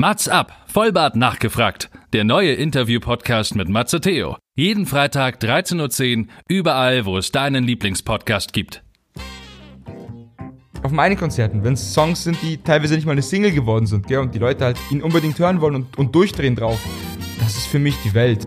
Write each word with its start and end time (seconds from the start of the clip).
Mats 0.00 0.28
ab, 0.28 0.52
Vollbart 0.68 1.16
nachgefragt. 1.16 1.90
Der 2.12 2.22
neue 2.22 2.52
Interview-Podcast 2.52 3.56
mit 3.56 3.68
Matze 3.68 4.00
Theo. 4.00 4.36
Jeden 4.54 4.86
Freitag 4.86 5.42
13.10 5.42 6.18
Uhr, 6.18 6.26
überall, 6.48 7.04
wo 7.04 7.18
es 7.18 7.32
deinen 7.32 7.64
Lieblingspodcast 7.64 8.52
gibt. 8.52 8.84
Auf 10.84 10.92
meinen 10.92 11.16
Konzerten, 11.16 11.64
wenn 11.64 11.72
es 11.72 11.92
Songs 11.92 12.22
sind, 12.22 12.40
die 12.42 12.58
teilweise 12.58 12.94
nicht 12.94 13.06
mal 13.06 13.10
eine 13.10 13.22
Single 13.22 13.50
geworden 13.50 13.86
sind, 13.86 14.06
gell, 14.06 14.20
und 14.20 14.32
die 14.32 14.38
Leute 14.38 14.66
halt 14.66 14.78
ihn 14.92 15.02
unbedingt 15.02 15.36
hören 15.40 15.60
wollen 15.60 15.74
und, 15.74 15.98
und 15.98 16.14
durchdrehen 16.14 16.54
drauf, 16.54 16.78
das 17.40 17.56
ist 17.56 17.66
für 17.66 17.80
mich 17.80 17.96
die 18.04 18.14
Welt. 18.14 18.46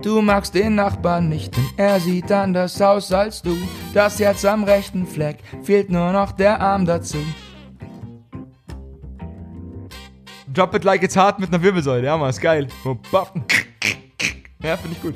Du 0.00 0.22
magst 0.22 0.54
den 0.54 0.74
Nachbarn 0.74 1.28
nicht, 1.28 1.54
denn 1.54 1.66
er 1.76 2.00
sieht 2.00 2.32
anders 2.32 2.80
aus 2.80 3.12
als 3.12 3.42
du. 3.42 3.54
Das 3.92 4.18
Herz 4.18 4.42
am 4.46 4.64
rechten 4.64 5.06
Fleck, 5.06 5.36
fehlt 5.62 5.90
nur 5.90 6.12
noch 6.12 6.32
der 6.32 6.62
Arm 6.62 6.86
dazu. 6.86 7.18
Drop 10.52 10.74
it 10.74 10.84
like 10.84 11.02
it's 11.02 11.16
hard 11.16 11.38
mit 11.38 11.48
einer 11.48 11.62
Wirbelsäule, 11.62 12.04
ja, 12.04 12.18
man, 12.18 12.28
ist 12.28 12.40
geil. 12.40 12.68
Ja, 14.62 14.76
finde 14.76 14.96
ich 14.96 15.02
gut. 15.02 15.14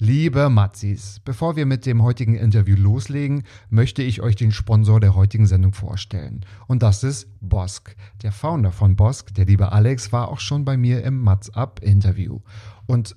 Liebe 0.00 0.48
Matzis, 0.48 1.20
bevor 1.24 1.54
wir 1.54 1.66
mit 1.66 1.86
dem 1.86 2.02
heutigen 2.02 2.34
Interview 2.34 2.76
loslegen, 2.76 3.44
möchte 3.70 4.02
ich 4.02 4.22
euch 4.22 4.34
den 4.34 4.50
Sponsor 4.50 4.98
der 4.98 5.14
heutigen 5.14 5.46
Sendung 5.46 5.72
vorstellen. 5.72 6.44
Und 6.66 6.82
das 6.82 7.04
ist 7.04 7.28
Bosk. 7.40 7.94
Der 8.22 8.32
Founder 8.32 8.72
von 8.72 8.96
Bosk, 8.96 9.32
der 9.34 9.44
liebe 9.44 9.70
Alex, 9.70 10.12
war 10.12 10.28
auch 10.28 10.40
schon 10.40 10.64
bei 10.64 10.76
mir 10.76 11.04
im 11.04 11.22
Matz 11.22 11.48
Up 11.50 11.80
Interview. 11.82 12.40
Und 12.86 13.16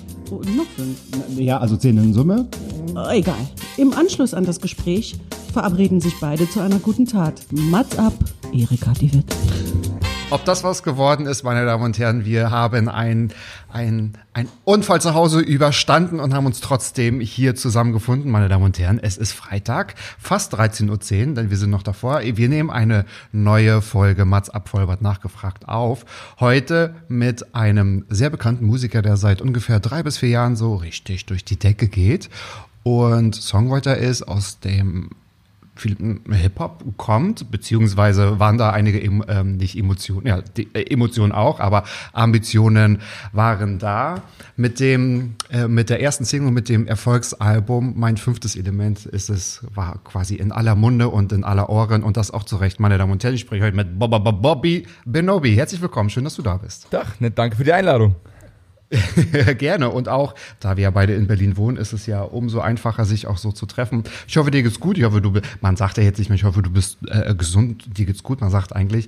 Noch 0.39 0.65
fünf. 0.75 0.97
Ja, 1.37 1.59
also 1.59 1.77
zehn 1.77 1.97
in 1.97 2.13
Summe. 2.13 2.47
Oh, 2.95 3.09
egal. 3.11 3.35
Im 3.77 3.93
Anschluss 3.93 4.33
an 4.33 4.45
das 4.45 4.59
Gespräch 4.59 5.15
verabreden 5.53 5.99
sich 5.99 6.13
beide 6.19 6.49
zu 6.49 6.61
einer 6.61 6.79
guten 6.79 7.05
Tat. 7.05 7.41
Mats 7.51 7.97
ab, 7.97 8.13
Erika 8.53 8.93
die 8.93 9.13
Witt. 9.13 9.25
Ob 10.31 10.45
das 10.45 10.63
was 10.63 10.81
geworden 10.81 11.25
ist, 11.25 11.43
meine 11.43 11.65
Damen 11.65 11.83
und 11.83 11.99
Herren, 11.99 12.23
wir 12.23 12.51
haben 12.51 12.87
ein, 12.87 13.33
ein, 13.67 14.13
ein 14.33 14.47
Unfall 14.63 15.01
zu 15.01 15.13
Hause 15.13 15.41
überstanden 15.41 16.21
und 16.21 16.33
haben 16.33 16.45
uns 16.45 16.61
trotzdem 16.61 17.19
hier 17.19 17.53
zusammengefunden. 17.53 18.31
Meine 18.31 18.47
Damen 18.47 18.63
und 18.63 18.79
Herren, 18.79 18.97
es 18.97 19.17
ist 19.17 19.33
Freitag, 19.33 19.95
fast 20.17 20.55
13.10 20.55 20.89
Uhr, 20.89 21.35
denn 21.35 21.49
wir 21.49 21.57
sind 21.57 21.69
noch 21.69 21.83
davor. 21.83 22.21
Wir 22.23 22.47
nehmen 22.47 22.69
eine 22.69 23.03
neue 23.33 23.81
Folge 23.81 24.23
Mats 24.23 24.49
Abvollbart 24.49 25.01
nachgefragt 25.01 25.67
auf. 25.67 26.05
Heute 26.39 26.95
mit 27.09 27.53
einem 27.53 28.05
sehr 28.07 28.29
bekannten 28.29 28.65
Musiker, 28.65 29.01
der 29.01 29.17
seit 29.17 29.41
ungefähr 29.41 29.81
drei 29.81 30.01
bis 30.01 30.19
vier 30.19 30.29
Jahren 30.29 30.55
so 30.55 30.75
richtig 30.75 31.25
durch 31.25 31.43
die 31.43 31.59
Decke 31.59 31.89
geht 31.89 32.29
und 32.83 33.35
Songwriter 33.35 33.97
ist 33.97 34.23
aus 34.23 34.59
dem 34.59 35.09
viel 35.81 35.97
Hip-Hop 36.29 36.83
kommt, 36.97 37.51
beziehungsweise 37.51 38.39
waren 38.39 38.57
da 38.57 38.69
einige 38.69 38.99
ähm, 38.99 39.57
nicht 39.57 39.77
Emotionen, 39.77 40.27
ja, 40.27 40.41
die, 40.41 40.69
äh, 40.73 40.83
Emotionen 40.93 41.31
auch, 41.31 41.59
aber 41.59 41.83
Ambitionen 42.13 42.99
waren 43.33 43.79
da. 43.79 44.21
Mit 44.55 44.79
dem, 44.79 45.35
äh, 45.49 45.67
mit 45.67 45.89
der 45.89 46.01
ersten 46.01 46.23
Single, 46.23 46.51
mit 46.51 46.69
dem 46.69 46.85
Erfolgsalbum, 46.87 47.93
mein 47.97 48.17
fünftes 48.17 48.55
Element 48.55 49.05
ist 49.05 49.29
es, 49.29 49.65
war 49.73 49.99
quasi 50.03 50.35
in 50.35 50.51
aller 50.51 50.75
Munde 50.75 51.09
und 51.09 51.33
in 51.33 51.43
aller 51.43 51.69
Ohren 51.69 52.03
und 52.03 52.15
das 52.15 52.31
auch 52.31 52.43
zu 52.43 52.57
Recht, 52.57 52.79
meine 52.79 52.97
Damen 52.97 53.11
und 53.11 53.23
Herren. 53.23 53.35
Ich 53.35 53.41
spreche 53.41 53.63
heute 53.63 53.75
mit 53.75 53.97
Bobby 53.97 54.85
Benobi. 55.05 55.55
Herzlich 55.55 55.81
willkommen, 55.81 56.09
schön, 56.09 56.23
dass 56.23 56.35
du 56.35 56.43
da 56.43 56.57
bist. 56.57 56.87
Dach, 56.91 57.19
ne, 57.19 57.31
danke 57.31 57.55
für 57.55 57.63
die 57.63 57.73
Einladung. 57.73 58.15
Gerne. 59.57 59.89
Und 59.89 60.09
auch, 60.09 60.35
da 60.59 60.77
wir 60.77 60.83
ja 60.83 60.91
beide 60.91 61.13
in 61.13 61.27
Berlin 61.27 61.57
wohnen, 61.57 61.77
ist 61.77 61.93
es 61.93 62.05
ja 62.05 62.21
umso 62.21 62.59
einfacher, 62.59 63.05
sich 63.05 63.27
auch 63.27 63.37
so 63.37 63.51
zu 63.51 63.65
treffen. 63.65 64.03
Ich 64.27 64.37
hoffe, 64.37 64.51
dir 64.51 64.63
geht's 64.63 64.79
gut. 64.79 64.97
Ich 64.97 65.03
hoffe, 65.03 65.21
du, 65.21 65.39
man 65.61 65.75
sagt 65.77 65.97
ja 65.97 66.03
jetzt 66.03 66.19
nicht 66.19 66.29
mehr, 66.29 66.35
ich 66.35 66.43
hoffe, 66.43 66.61
du 66.61 66.71
bist 66.71 66.97
äh, 67.07 67.33
gesund, 67.35 67.97
dir 67.97 68.05
geht's 68.05 68.23
gut. 68.23 68.41
Man 68.41 68.49
sagt 68.49 68.75
eigentlich, 68.75 69.07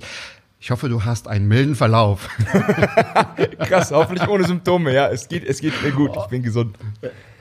ich 0.64 0.70
hoffe, 0.70 0.88
du 0.88 1.04
hast 1.04 1.28
einen 1.28 1.46
milden 1.46 1.74
Verlauf. 1.74 2.26
Krass, 3.68 3.90
hoffentlich 3.90 4.26
ohne 4.26 4.44
Symptome. 4.44 4.94
Ja, 4.94 5.08
es 5.08 5.28
geht, 5.28 5.44
es 5.44 5.60
geht 5.60 5.74
mir 5.82 5.90
gut. 5.90 6.12
Ich 6.16 6.26
bin 6.28 6.42
gesund. 6.42 6.78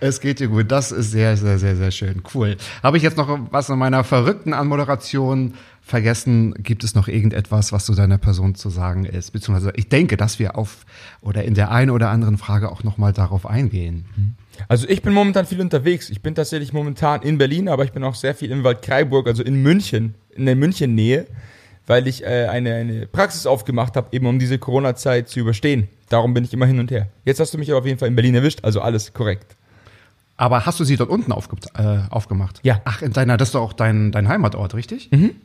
Es 0.02 0.20
geht 0.20 0.42
dir 0.42 0.50
gut. 0.50 0.70
Das 0.70 0.92
ist 0.92 1.12
sehr, 1.12 1.38
sehr, 1.38 1.58
sehr, 1.58 1.78
sehr 1.78 1.92
schön. 1.92 2.22
Cool. 2.34 2.58
Habe 2.84 2.98
ich 2.98 3.04
jetzt 3.04 3.16
noch 3.16 3.40
was 3.50 3.70
in 3.70 3.80
meiner 3.80 4.04
verrückten 4.04 4.52
Anmoderation 4.52 5.54
vergessen? 5.82 6.54
Gibt 6.58 6.84
es 6.84 6.96
noch 6.96 7.08
irgendetwas, 7.08 7.72
was 7.72 7.86
zu 7.86 7.96
deiner 7.96 8.18
Person 8.18 8.56
zu 8.56 8.70
sagen 8.70 9.06
ist? 9.06 9.32
Beziehungsweise 9.32 9.72
ich 9.78 9.88
denke, 9.88 10.18
dass 10.18 10.38
wir 10.38 10.58
auf 10.58 10.86
oder 11.22 11.46
in 11.46 11.54
der 11.54 11.72
einen 11.72 11.92
oder 11.92 12.10
anderen 12.10 12.38
Frage 12.38 12.70
auch 12.70 12.84
nochmal 12.84 13.14
darauf 13.14 13.46
eingehen. 13.46 14.36
Also 14.68 14.86
ich 14.90 15.02
bin 15.02 15.14
momentan 15.14 15.46
viel 15.46 15.62
unterwegs. 15.62 16.10
Ich 16.10 16.22
bin 16.22 16.36
tatsächlich 16.36 16.74
momentan 16.74 17.22
in 17.22 17.38
Berlin, 17.38 17.70
aber 17.70 17.86
ich 17.86 17.94
bin 17.94 18.04
auch 18.04 18.16
sehr 18.16 18.36
viel 18.36 18.52
in 18.52 18.66
Waldkraiburg, 18.66 19.28
also 19.28 19.44
in 19.44 19.64
München, 19.64 20.16
in 20.36 20.46
der 20.46 20.58
München-Nähe, 20.58 21.26
weil 21.88 22.08
ich 22.08 22.24
äh, 22.24 22.48
eine, 22.48 22.76
eine 22.76 23.08
Praxis 23.08 23.46
aufgemacht 23.46 23.96
habe, 23.96 24.08
eben 24.12 24.26
um 24.26 24.40
diese 24.40 24.58
Corona-Zeit 24.58 25.30
zu 25.30 25.40
überstehen. 25.40 25.88
Darum 26.10 26.34
bin 26.34 26.44
ich 26.44 26.54
immer 26.54 26.66
hin 26.66 26.80
und 26.80 26.92
her. 26.92 27.08
Jetzt 27.26 27.40
hast 27.40 27.54
du 27.54 27.58
mich 27.58 27.70
aber 27.70 27.80
auf 27.80 27.86
jeden 27.86 28.00
Fall 28.00 28.08
in 28.08 28.16
Berlin 28.16 28.36
erwischt, 28.36 28.60
also 28.64 28.82
alles 28.82 29.14
korrekt. 29.14 29.56
Aber 30.38 30.66
hast 30.66 30.80
du 30.80 30.84
sie 30.84 30.98
dort 30.98 31.10
unten 31.10 31.32
aufge 31.32 31.56
äh, 31.76 32.00
aufgemacht? 32.10 32.60
Ja. 32.64 32.82
Ach, 32.86 33.02
in 33.02 33.14
deiner, 33.14 33.38
das 33.38 33.50
ist 33.50 33.56
doch 33.56 33.62
auch 33.62 33.74
dein, 33.74 34.12
dein 34.12 34.28
Heimatort, 34.28 34.74
richtig? 34.74 35.12
Mhm. 35.12 35.36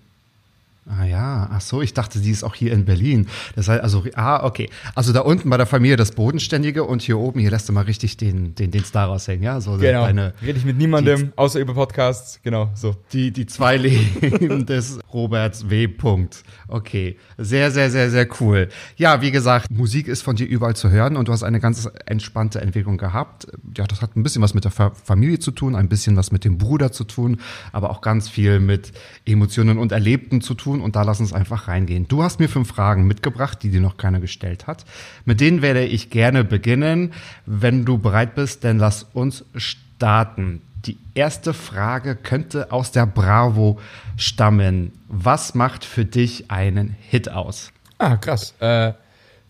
Ah 0.88 1.04
ja, 1.04 1.48
ach 1.52 1.60
so, 1.60 1.82
ich 1.82 1.92
dachte, 1.92 2.18
die 2.20 2.30
ist 2.30 2.42
auch 2.44 2.54
hier 2.54 2.72
in 2.72 2.84
Berlin. 2.86 3.26
Das 3.54 3.68
heißt, 3.68 3.82
also, 3.82 4.04
ah, 4.14 4.44
okay. 4.44 4.70
Also 4.94 5.12
da 5.12 5.20
unten 5.20 5.50
bei 5.50 5.56
der 5.58 5.66
Familie 5.66 5.96
das 5.96 6.12
Bodenständige 6.12 6.84
und 6.84 7.02
hier 7.02 7.18
oben, 7.18 7.40
hier 7.40 7.50
lässt 7.50 7.68
du 7.68 7.72
mal 7.74 7.82
richtig 7.84 8.16
den, 8.16 8.54
den, 8.54 8.70
den 8.70 8.84
Star 8.84 9.08
raushängen, 9.08 9.42
ja? 9.42 9.60
So 9.60 9.72
Genau. 9.76 10.04
deine, 10.04 10.32
Rede 10.42 10.58
ich 10.58 10.64
mit 10.64 10.78
niemandem, 10.78 11.26
die- 11.26 11.32
außer 11.38 11.60
über 11.60 11.74
Podcasts. 11.74 12.40
Genau, 12.42 12.70
so. 12.74 12.96
die, 13.12 13.30
die 13.32 13.44
zwei 13.46 13.76
Leben 13.76 14.64
des 14.66 14.98
Roberts 15.12 15.68
W. 15.68 15.88
Punkt. 15.88 16.42
Okay. 16.68 17.16
Sehr, 17.36 17.70
sehr, 17.70 17.90
sehr, 17.90 18.10
sehr 18.10 18.26
cool. 18.40 18.68
Ja, 18.96 19.20
wie 19.20 19.30
gesagt, 19.30 19.70
Musik 19.70 20.08
ist 20.08 20.22
von 20.22 20.36
dir 20.36 20.46
überall 20.46 20.74
zu 20.76 20.90
hören 20.90 21.16
und 21.16 21.28
du 21.28 21.32
hast 21.32 21.42
eine 21.42 21.60
ganz 21.60 21.88
entspannte 22.06 22.60
Entwicklung 22.62 22.96
gehabt. 22.96 23.46
Ja, 23.76 23.86
das 23.86 24.00
hat 24.00 24.16
ein 24.16 24.22
bisschen 24.22 24.40
was 24.42 24.54
mit 24.54 24.64
der 24.64 24.70
Fa- 24.70 24.92
Familie 25.04 25.38
zu 25.38 25.50
tun, 25.50 25.74
ein 25.76 25.88
bisschen 25.88 26.16
was 26.16 26.32
mit 26.32 26.44
dem 26.44 26.56
Bruder 26.58 26.92
zu 26.92 27.04
tun, 27.04 27.40
aber 27.72 27.90
auch 27.90 28.00
ganz 28.00 28.28
viel 28.28 28.58
mit 28.60 28.92
Emotionen 29.26 29.76
und 29.78 29.92
Erlebten 29.92 30.40
zu 30.40 30.54
tun 30.54 30.77
und 30.80 30.96
da 30.96 31.02
lass 31.02 31.20
uns 31.20 31.32
einfach 31.32 31.68
reingehen. 31.68 32.08
Du 32.08 32.22
hast 32.22 32.40
mir 32.40 32.48
fünf 32.48 32.68
Fragen 32.68 33.06
mitgebracht, 33.06 33.62
die 33.62 33.70
dir 33.70 33.80
noch 33.80 33.96
keiner 33.96 34.20
gestellt 34.20 34.66
hat. 34.66 34.84
Mit 35.24 35.40
denen 35.40 35.62
werde 35.62 35.84
ich 35.84 36.10
gerne 36.10 36.44
beginnen. 36.44 37.12
Wenn 37.46 37.84
du 37.84 37.98
bereit 37.98 38.34
bist, 38.34 38.64
dann 38.64 38.78
lass 38.78 39.06
uns 39.12 39.44
starten. 39.54 40.62
Die 40.86 40.98
erste 41.14 41.54
Frage 41.54 42.16
könnte 42.16 42.72
aus 42.72 42.92
der 42.92 43.06
Bravo 43.06 43.78
stammen. 44.16 44.92
Was 45.08 45.54
macht 45.54 45.84
für 45.84 46.04
dich 46.04 46.50
einen 46.50 46.96
Hit 47.08 47.28
aus? 47.28 47.72
Ah, 47.98 48.16
krass. 48.16 48.54
Äh, 48.60 48.92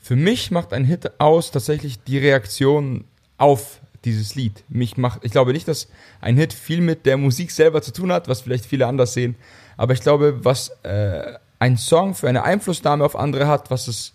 für 0.00 0.17
mich 0.17 0.50
macht 0.50 0.73
ein 0.73 0.85
Hit 0.85 1.20
aus 1.20 1.50
tatsächlich 1.50 2.02
die 2.02 2.19
Reaktion 2.19 3.05
auf 3.37 3.81
dieses 4.05 4.35
Lied. 4.35 4.64
Mich 4.69 4.97
macht, 4.97 5.25
ich 5.25 5.32
glaube 5.32 5.52
nicht, 5.52 5.69
dass 5.69 5.88
ein 6.20 6.37
Hit 6.37 6.52
viel 6.52 6.81
mit 6.81 7.05
der 7.06 7.17
Musik 7.17 7.50
selber 7.50 7.82
zu 7.82 7.93
tun 7.93 8.12
hat, 8.12 8.29
was 8.29 8.41
vielleicht 8.41 8.64
viele 8.67 8.87
anders 8.87 9.12
sehen. 9.12 9.37
Aber 9.78 9.94
ich 9.94 10.00
glaube, 10.00 10.44
was 10.44 10.70
äh, 10.82 11.38
ein 11.58 11.78
Song 11.78 12.14
für 12.14 12.28
eine 12.28 12.42
Einflussnahme 12.42 13.04
auf 13.04 13.16
andere 13.16 13.46
hat, 13.46 13.70
was 13.70 13.88
es, 13.88 14.12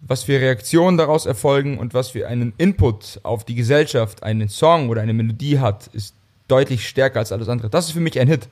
was 0.00 0.24
für 0.24 0.40
Reaktionen 0.40 0.96
daraus 0.96 1.26
erfolgen 1.26 1.78
und 1.78 1.94
was 1.94 2.08
für 2.08 2.26
einen 2.26 2.54
Input 2.56 3.20
auf 3.22 3.44
die 3.44 3.54
Gesellschaft 3.54 4.22
einen 4.22 4.48
Song 4.48 4.88
oder 4.88 5.02
eine 5.02 5.12
Melodie 5.12 5.60
hat, 5.60 5.86
ist 5.88 6.14
deutlich 6.48 6.88
stärker 6.88 7.20
als 7.20 7.30
alles 7.30 7.48
andere. 7.48 7.68
Das 7.70 7.86
ist 7.86 7.92
für 7.92 8.00
mich 8.00 8.18
ein 8.18 8.26
Hit. 8.26 8.48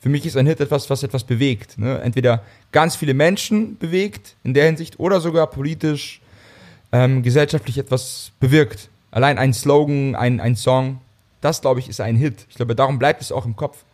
Für 0.00 0.08
mich 0.08 0.24
ist 0.24 0.36
ein 0.36 0.46
Hit 0.46 0.60
etwas, 0.60 0.88
was 0.90 1.02
etwas 1.02 1.24
bewegt. 1.24 1.76
Ne? 1.76 2.00
Entweder 2.00 2.42
ganz 2.70 2.94
viele 2.94 3.14
Menschen 3.14 3.76
bewegt 3.76 4.36
in 4.44 4.54
der 4.54 4.66
Hinsicht 4.66 5.00
oder 5.00 5.20
sogar 5.20 5.48
politisch, 5.48 6.20
ähm, 6.92 7.22
gesellschaftlich 7.22 7.78
etwas 7.78 8.30
bewirkt. 8.38 8.88
Allein 9.10 9.38
ein 9.38 9.52
Slogan, 9.52 10.14
ein, 10.14 10.40
ein 10.40 10.54
Song, 10.54 11.00
das 11.40 11.62
glaube 11.62 11.80
ich 11.80 11.88
ist 11.88 12.00
ein 12.00 12.16
Hit. 12.16 12.46
Ich 12.48 12.56
glaube, 12.56 12.76
darum 12.76 13.00
bleibt 13.00 13.20
es 13.22 13.32
auch 13.32 13.44
im 13.44 13.56
Kopf. 13.56 13.84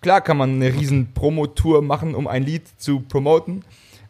Klar 0.00 0.22
kann 0.22 0.38
man 0.38 0.54
eine 0.54 0.74
riesen 0.74 1.12
Promotour 1.12 1.82
machen, 1.82 2.14
um 2.14 2.26
ein 2.26 2.42
Lied 2.42 2.62
zu 2.78 3.00
promoten, 3.00 3.64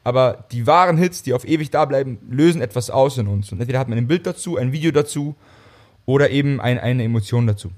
aber 0.05 0.45
die 0.53 0.67
wahren 0.67 0.97
Hits, 0.97 1.23
die 1.23 1.35
auf 1.35 1.45
ewig 1.45 1.71
da 1.71 1.85
bleiben, 1.85 2.19
lösen 2.31 2.63
etwas 2.63 2.91
aus 2.91 3.19
in 3.19 3.27
uns. 3.27 3.51
Und 3.51 3.61
entweder 3.61 3.81
hat 3.81 3.89
man 3.89 3.99
ein 3.99 4.07
Bild 4.07 4.27
dazu, 4.27 4.57
ein 4.57 4.73
Video 4.73 4.93
dazu 4.93 5.35
oder 6.07 6.31
eben 6.31 6.61
ein, 6.61 6.79
eine 6.79 7.03
Emotion 7.03 7.47
dazu. 7.47 7.71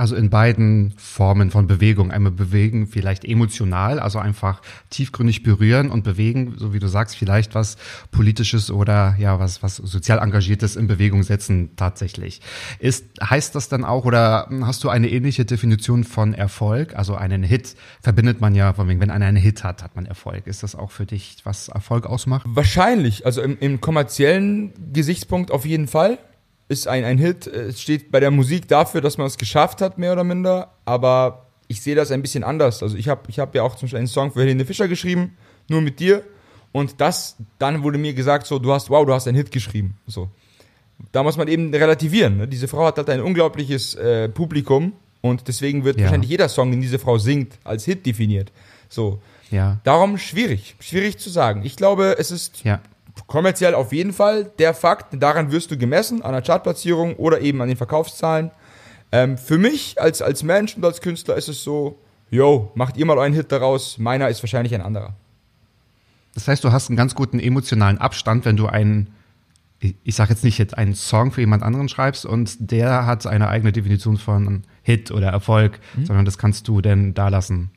Also 0.00 0.16
in 0.16 0.30
beiden 0.30 0.94
Formen 0.96 1.50
von 1.50 1.66
Bewegung. 1.66 2.10
Einmal 2.10 2.32
bewegen, 2.32 2.86
vielleicht 2.86 3.22
emotional, 3.22 3.98
also 3.98 4.18
einfach 4.18 4.62
tiefgründig 4.88 5.42
berühren 5.42 5.90
und 5.90 6.04
bewegen, 6.04 6.54
so 6.56 6.72
wie 6.72 6.78
du 6.78 6.88
sagst, 6.88 7.16
vielleicht 7.16 7.54
was 7.54 7.76
politisches 8.10 8.70
oder 8.70 9.14
ja, 9.18 9.38
was, 9.38 9.62
was 9.62 9.76
sozial 9.76 10.18
engagiertes 10.18 10.74
in 10.76 10.86
Bewegung 10.86 11.22
setzen 11.22 11.76
tatsächlich. 11.76 12.40
Ist, 12.78 13.04
heißt 13.22 13.54
das 13.54 13.68
dann 13.68 13.84
auch 13.84 14.06
oder 14.06 14.48
hast 14.62 14.82
du 14.84 14.88
eine 14.88 15.10
ähnliche 15.10 15.44
Definition 15.44 16.04
von 16.04 16.32
Erfolg? 16.32 16.96
Also 16.96 17.14
einen 17.14 17.42
Hit 17.42 17.76
verbindet 18.00 18.40
man 18.40 18.54
ja, 18.54 18.72
von 18.72 18.88
wegen, 18.88 19.00
wenn 19.00 19.10
einer 19.10 19.26
einen 19.26 19.36
Hit 19.36 19.64
hat, 19.64 19.82
hat 19.82 19.96
man 19.96 20.06
Erfolg. 20.06 20.46
Ist 20.46 20.62
das 20.62 20.74
auch 20.74 20.92
für 20.92 21.04
dich, 21.04 21.36
was 21.44 21.68
Erfolg 21.68 22.06
ausmacht? 22.06 22.46
Wahrscheinlich, 22.48 23.26
also 23.26 23.42
im, 23.42 23.58
im 23.60 23.82
kommerziellen 23.82 24.72
Gesichtspunkt 24.94 25.50
auf 25.50 25.66
jeden 25.66 25.88
Fall 25.88 26.18
ist 26.70 26.86
ein, 26.86 27.04
ein 27.04 27.18
Hit. 27.18 27.48
Es 27.48 27.80
steht 27.80 28.12
bei 28.12 28.20
der 28.20 28.30
Musik 28.30 28.68
dafür, 28.68 29.00
dass 29.00 29.18
man 29.18 29.26
es 29.26 29.36
geschafft 29.36 29.80
hat, 29.80 29.98
mehr 29.98 30.12
oder 30.12 30.22
minder. 30.22 30.72
Aber 30.84 31.46
ich 31.66 31.82
sehe 31.82 31.96
das 31.96 32.12
ein 32.12 32.22
bisschen 32.22 32.44
anders. 32.44 32.80
Also 32.82 32.96
ich 32.96 33.08
habe 33.08 33.22
ich 33.26 33.40
hab 33.40 33.54
ja 33.56 33.64
auch 33.64 33.74
zum 33.74 33.86
Beispiel 33.86 33.98
einen 33.98 34.06
Song 34.06 34.32
für 34.32 34.40
Helene 34.40 34.64
Fischer 34.64 34.86
geschrieben, 34.86 35.36
nur 35.68 35.80
mit 35.80 35.98
dir. 35.98 36.22
Und 36.70 37.00
das, 37.00 37.36
dann 37.58 37.82
wurde 37.82 37.98
mir 37.98 38.14
gesagt, 38.14 38.46
so, 38.46 38.60
du 38.60 38.72
hast, 38.72 38.88
wow, 38.88 39.04
du 39.04 39.12
hast 39.12 39.26
einen 39.26 39.36
Hit 39.36 39.50
geschrieben. 39.50 39.96
So. 40.06 40.28
Da 41.10 41.24
muss 41.24 41.36
man 41.36 41.48
eben 41.48 41.74
relativieren. 41.74 42.36
Ne? 42.36 42.46
Diese 42.46 42.68
Frau 42.68 42.86
hat 42.86 42.98
halt 42.98 43.10
ein 43.10 43.20
unglaubliches 43.20 43.96
äh, 43.96 44.28
Publikum 44.28 44.92
und 45.22 45.48
deswegen 45.48 45.84
wird 45.84 45.98
ja. 45.98 46.04
wahrscheinlich 46.04 46.30
jeder 46.30 46.48
Song, 46.48 46.70
den 46.70 46.80
diese 46.80 47.00
Frau 47.00 47.18
singt, 47.18 47.58
als 47.64 47.84
Hit 47.84 48.06
definiert. 48.06 48.52
So. 48.88 49.20
Ja. 49.50 49.80
Darum 49.82 50.18
schwierig, 50.18 50.76
schwierig 50.78 51.18
zu 51.18 51.30
sagen. 51.30 51.62
Ich 51.64 51.74
glaube, 51.74 52.14
es 52.16 52.30
ist 52.30 52.62
ja 52.62 52.80
kommerziell 53.26 53.74
auf 53.74 53.92
jeden 53.92 54.12
Fall 54.12 54.50
der 54.58 54.74
Fakt, 54.74 55.20
daran 55.20 55.52
wirst 55.52 55.70
du 55.70 55.78
gemessen, 55.78 56.22
an 56.22 56.32
der 56.32 56.42
Chartplatzierung 56.42 57.16
oder 57.16 57.40
eben 57.40 57.60
an 57.60 57.68
den 57.68 57.76
Verkaufszahlen. 57.76 58.50
Ähm, 59.12 59.38
für 59.38 59.58
mich 59.58 60.00
als, 60.00 60.22
als 60.22 60.42
Mensch 60.42 60.76
und 60.76 60.84
als 60.84 61.00
Künstler 61.00 61.36
ist 61.36 61.48
es 61.48 61.64
so, 61.64 61.98
yo, 62.30 62.70
macht 62.74 62.96
ihr 62.96 63.06
mal 63.06 63.18
einen 63.18 63.34
Hit 63.34 63.50
daraus, 63.50 63.98
meiner 63.98 64.28
ist 64.28 64.42
wahrscheinlich 64.42 64.74
ein 64.74 64.82
anderer. 64.82 65.14
Das 66.34 66.46
heißt, 66.46 66.62
du 66.62 66.70
hast 66.70 66.88
einen 66.88 66.96
ganz 66.96 67.14
guten 67.14 67.40
emotionalen 67.40 67.98
Abstand, 67.98 68.44
wenn 68.44 68.56
du 68.56 68.66
einen, 68.66 69.14
ich 69.80 70.14
sage 70.14 70.30
jetzt 70.30 70.44
nicht 70.44 70.58
jetzt 70.58 70.78
einen 70.78 70.94
Song 70.94 71.32
für 71.32 71.40
jemand 71.40 71.62
anderen 71.62 71.88
schreibst 71.88 72.24
und 72.24 72.70
der 72.70 73.06
hat 73.06 73.26
eine 73.26 73.48
eigene 73.48 73.72
Definition 73.72 74.16
von 74.16 74.62
Hit 74.82 75.10
oder 75.10 75.28
Erfolg, 75.28 75.80
mhm. 75.96 76.06
sondern 76.06 76.24
das 76.24 76.38
kannst 76.38 76.68
du 76.68 76.80
denn 76.80 77.14
da 77.14 77.28
lassen 77.28 77.70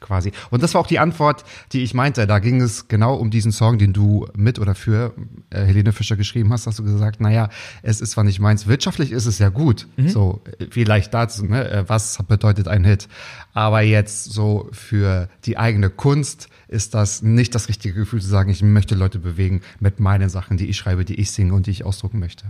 quasi. 0.00 0.32
Und 0.50 0.62
das 0.62 0.74
war 0.74 0.80
auch 0.80 0.86
die 0.86 0.98
Antwort, 0.98 1.44
die 1.72 1.82
ich 1.82 1.94
meinte. 1.94 2.26
Da 2.26 2.38
ging 2.38 2.60
es 2.60 2.88
genau 2.88 3.14
um 3.14 3.30
diesen 3.30 3.52
Song, 3.52 3.78
den 3.78 3.92
du 3.92 4.26
mit 4.34 4.58
oder 4.58 4.74
für 4.74 5.14
äh, 5.50 5.64
Helene 5.64 5.92
Fischer 5.92 6.16
geschrieben 6.16 6.52
hast. 6.52 6.66
Hast 6.66 6.78
du 6.78 6.84
gesagt, 6.84 7.20
naja, 7.20 7.48
es 7.82 8.00
ist 8.00 8.12
zwar 8.12 8.24
nicht 8.24 8.40
meins, 8.40 8.66
wirtschaftlich 8.66 9.12
ist 9.12 9.26
es 9.26 9.38
ja 9.38 9.48
gut. 9.48 9.86
Mhm. 9.96 10.08
So, 10.08 10.42
vielleicht 10.70 11.14
dazu, 11.14 11.44
ne? 11.44 11.68
Äh, 11.70 11.88
was 11.88 12.18
bedeutet 12.26 12.68
ein 12.68 12.84
Hit? 12.84 13.08
Aber 13.52 13.82
jetzt 13.82 14.24
so 14.24 14.68
für 14.72 15.28
die 15.44 15.58
eigene 15.58 15.90
Kunst 15.90 16.48
ist 16.68 16.94
das 16.94 17.22
nicht 17.22 17.54
das 17.54 17.68
richtige 17.68 17.94
Gefühl 17.94 18.20
zu 18.20 18.28
sagen, 18.28 18.50
ich 18.50 18.62
möchte 18.62 18.94
Leute 18.94 19.18
bewegen 19.18 19.60
mit 19.80 20.00
meinen 20.00 20.28
Sachen, 20.28 20.56
die 20.56 20.66
ich 20.66 20.76
schreibe, 20.76 21.04
die 21.04 21.20
ich 21.20 21.30
singe 21.30 21.52
und 21.54 21.66
die 21.66 21.72
ich 21.72 21.84
ausdrucken 21.84 22.20
möchte. 22.20 22.46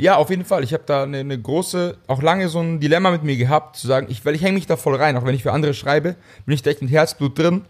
Ja, 0.00 0.16
auf 0.16 0.30
jeden 0.30 0.46
Fall. 0.46 0.64
Ich 0.64 0.72
habe 0.72 0.84
da 0.86 1.02
eine, 1.02 1.18
eine, 1.18 1.38
große, 1.38 1.98
auch 2.06 2.22
lange 2.22 2.48
so 2.48 2.58
ein 2.58 2.80
Dilemma 2.80 3.10
mit 3.10 3.22
mir 3.22 3.36
gehabt, 3.36 3.76
zu 3.76 3.86
sagen, 3.86 4.06
ich, 4.08 4.24
weil 4.24 4.34
ich 4.34 4.42
hänge 4.42 4.54
mich 4.54 4.66
da 4.66 4.78
voll 4.78 4.94
rein, 4.94 5.14
auch 5.18 5.26
wenn 5.26 5.34
ich 5.34 5.42
für 5.42 5.52
andere 5.52 5.74
schreibe, 5.74 6.16
bin 6.46 6.54
ich 6.54 6.62
da 6.62 6.70
echt 6.70 6.80
mit 6.80 6.90
Herzblut 6.90 7.38
drin. 7.38 7.66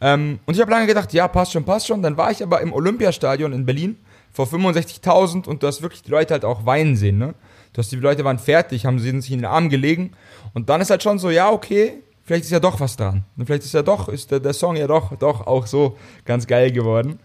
Ähm, 0.00 0.40
und 0.44 0.54
ich 0.54 0.60
habe 0.60 0.72
lange 0.72 0.88
gedacht, 0.88 1.12
ja, 1.12 1.28
passt 1.28 1.52
schon, 1.52 1.64
passt 1.64 1.86
schon. 1.86 2.02
Dann 2.02 2.16
war 2.16 2.32
ich 2.32 2.42
aber 2.42 2.60
im 2.62 2.72
Olympiastadion 2.72 3.52
in 3.52 3.64
Berlin 3.64 3.96
vor 4.32 4.46
65.000 4.46 5.46
und 5.46 5.62
du 5.62 5.68
hast 5.68 5.80
wirklich 5.80 6.02
die 6.02 6.10
Leute 6.10 6.34
halt 6.34 6.44
auch 6.44 6.66
weinen 6.66 6.96
sehen, 6.96 7.18
ne? 7.18 7.34
Du 7.72 7.78
hast 7.78 7.92
die 7.92 7.96
Leute 7.96 8.24
waren 8.24 8.40
fertig, 8.40 8.84
haben 8.84 8.98
sie 8.98 9.20
sich 9.20 9.30
in 9.30 9.38
den 9.38 9.44
Arm 9.44 9.68
gelegen 9.68 10.12
und 10.54 10.68
dann 10.68 10.80
ist 10.80 10.90
halt 10.90 11.04
schon 11.04 11.20
so, 11.20 11.30
ja, 11.30 11.48
okay, 11.48 12.02
vielleicht 12.24 12.44
ist 12.44 12.50
ja 12.50 12.60
doch 12.60 12.80
was 12.80 12.96
dran. 12.96 13.24
Und 13.36 13.46
vielleicht 13.46 13.62
ist 13.62 13.74
ja 13.74 13.82
doch, 13.82 14.08
ist 14.08 14.32
der, 14.32 14.40
der 14.40 14.52
Song 14.52 14.74
ja 14.74 14.88
doch, 14.88 15.14
doch 15.16 15.46
auch 15.46 15.66
so 15.66 15.96
ganz 16.24 16.46
geil 16.46 16.72
geworden. 16.72 17.20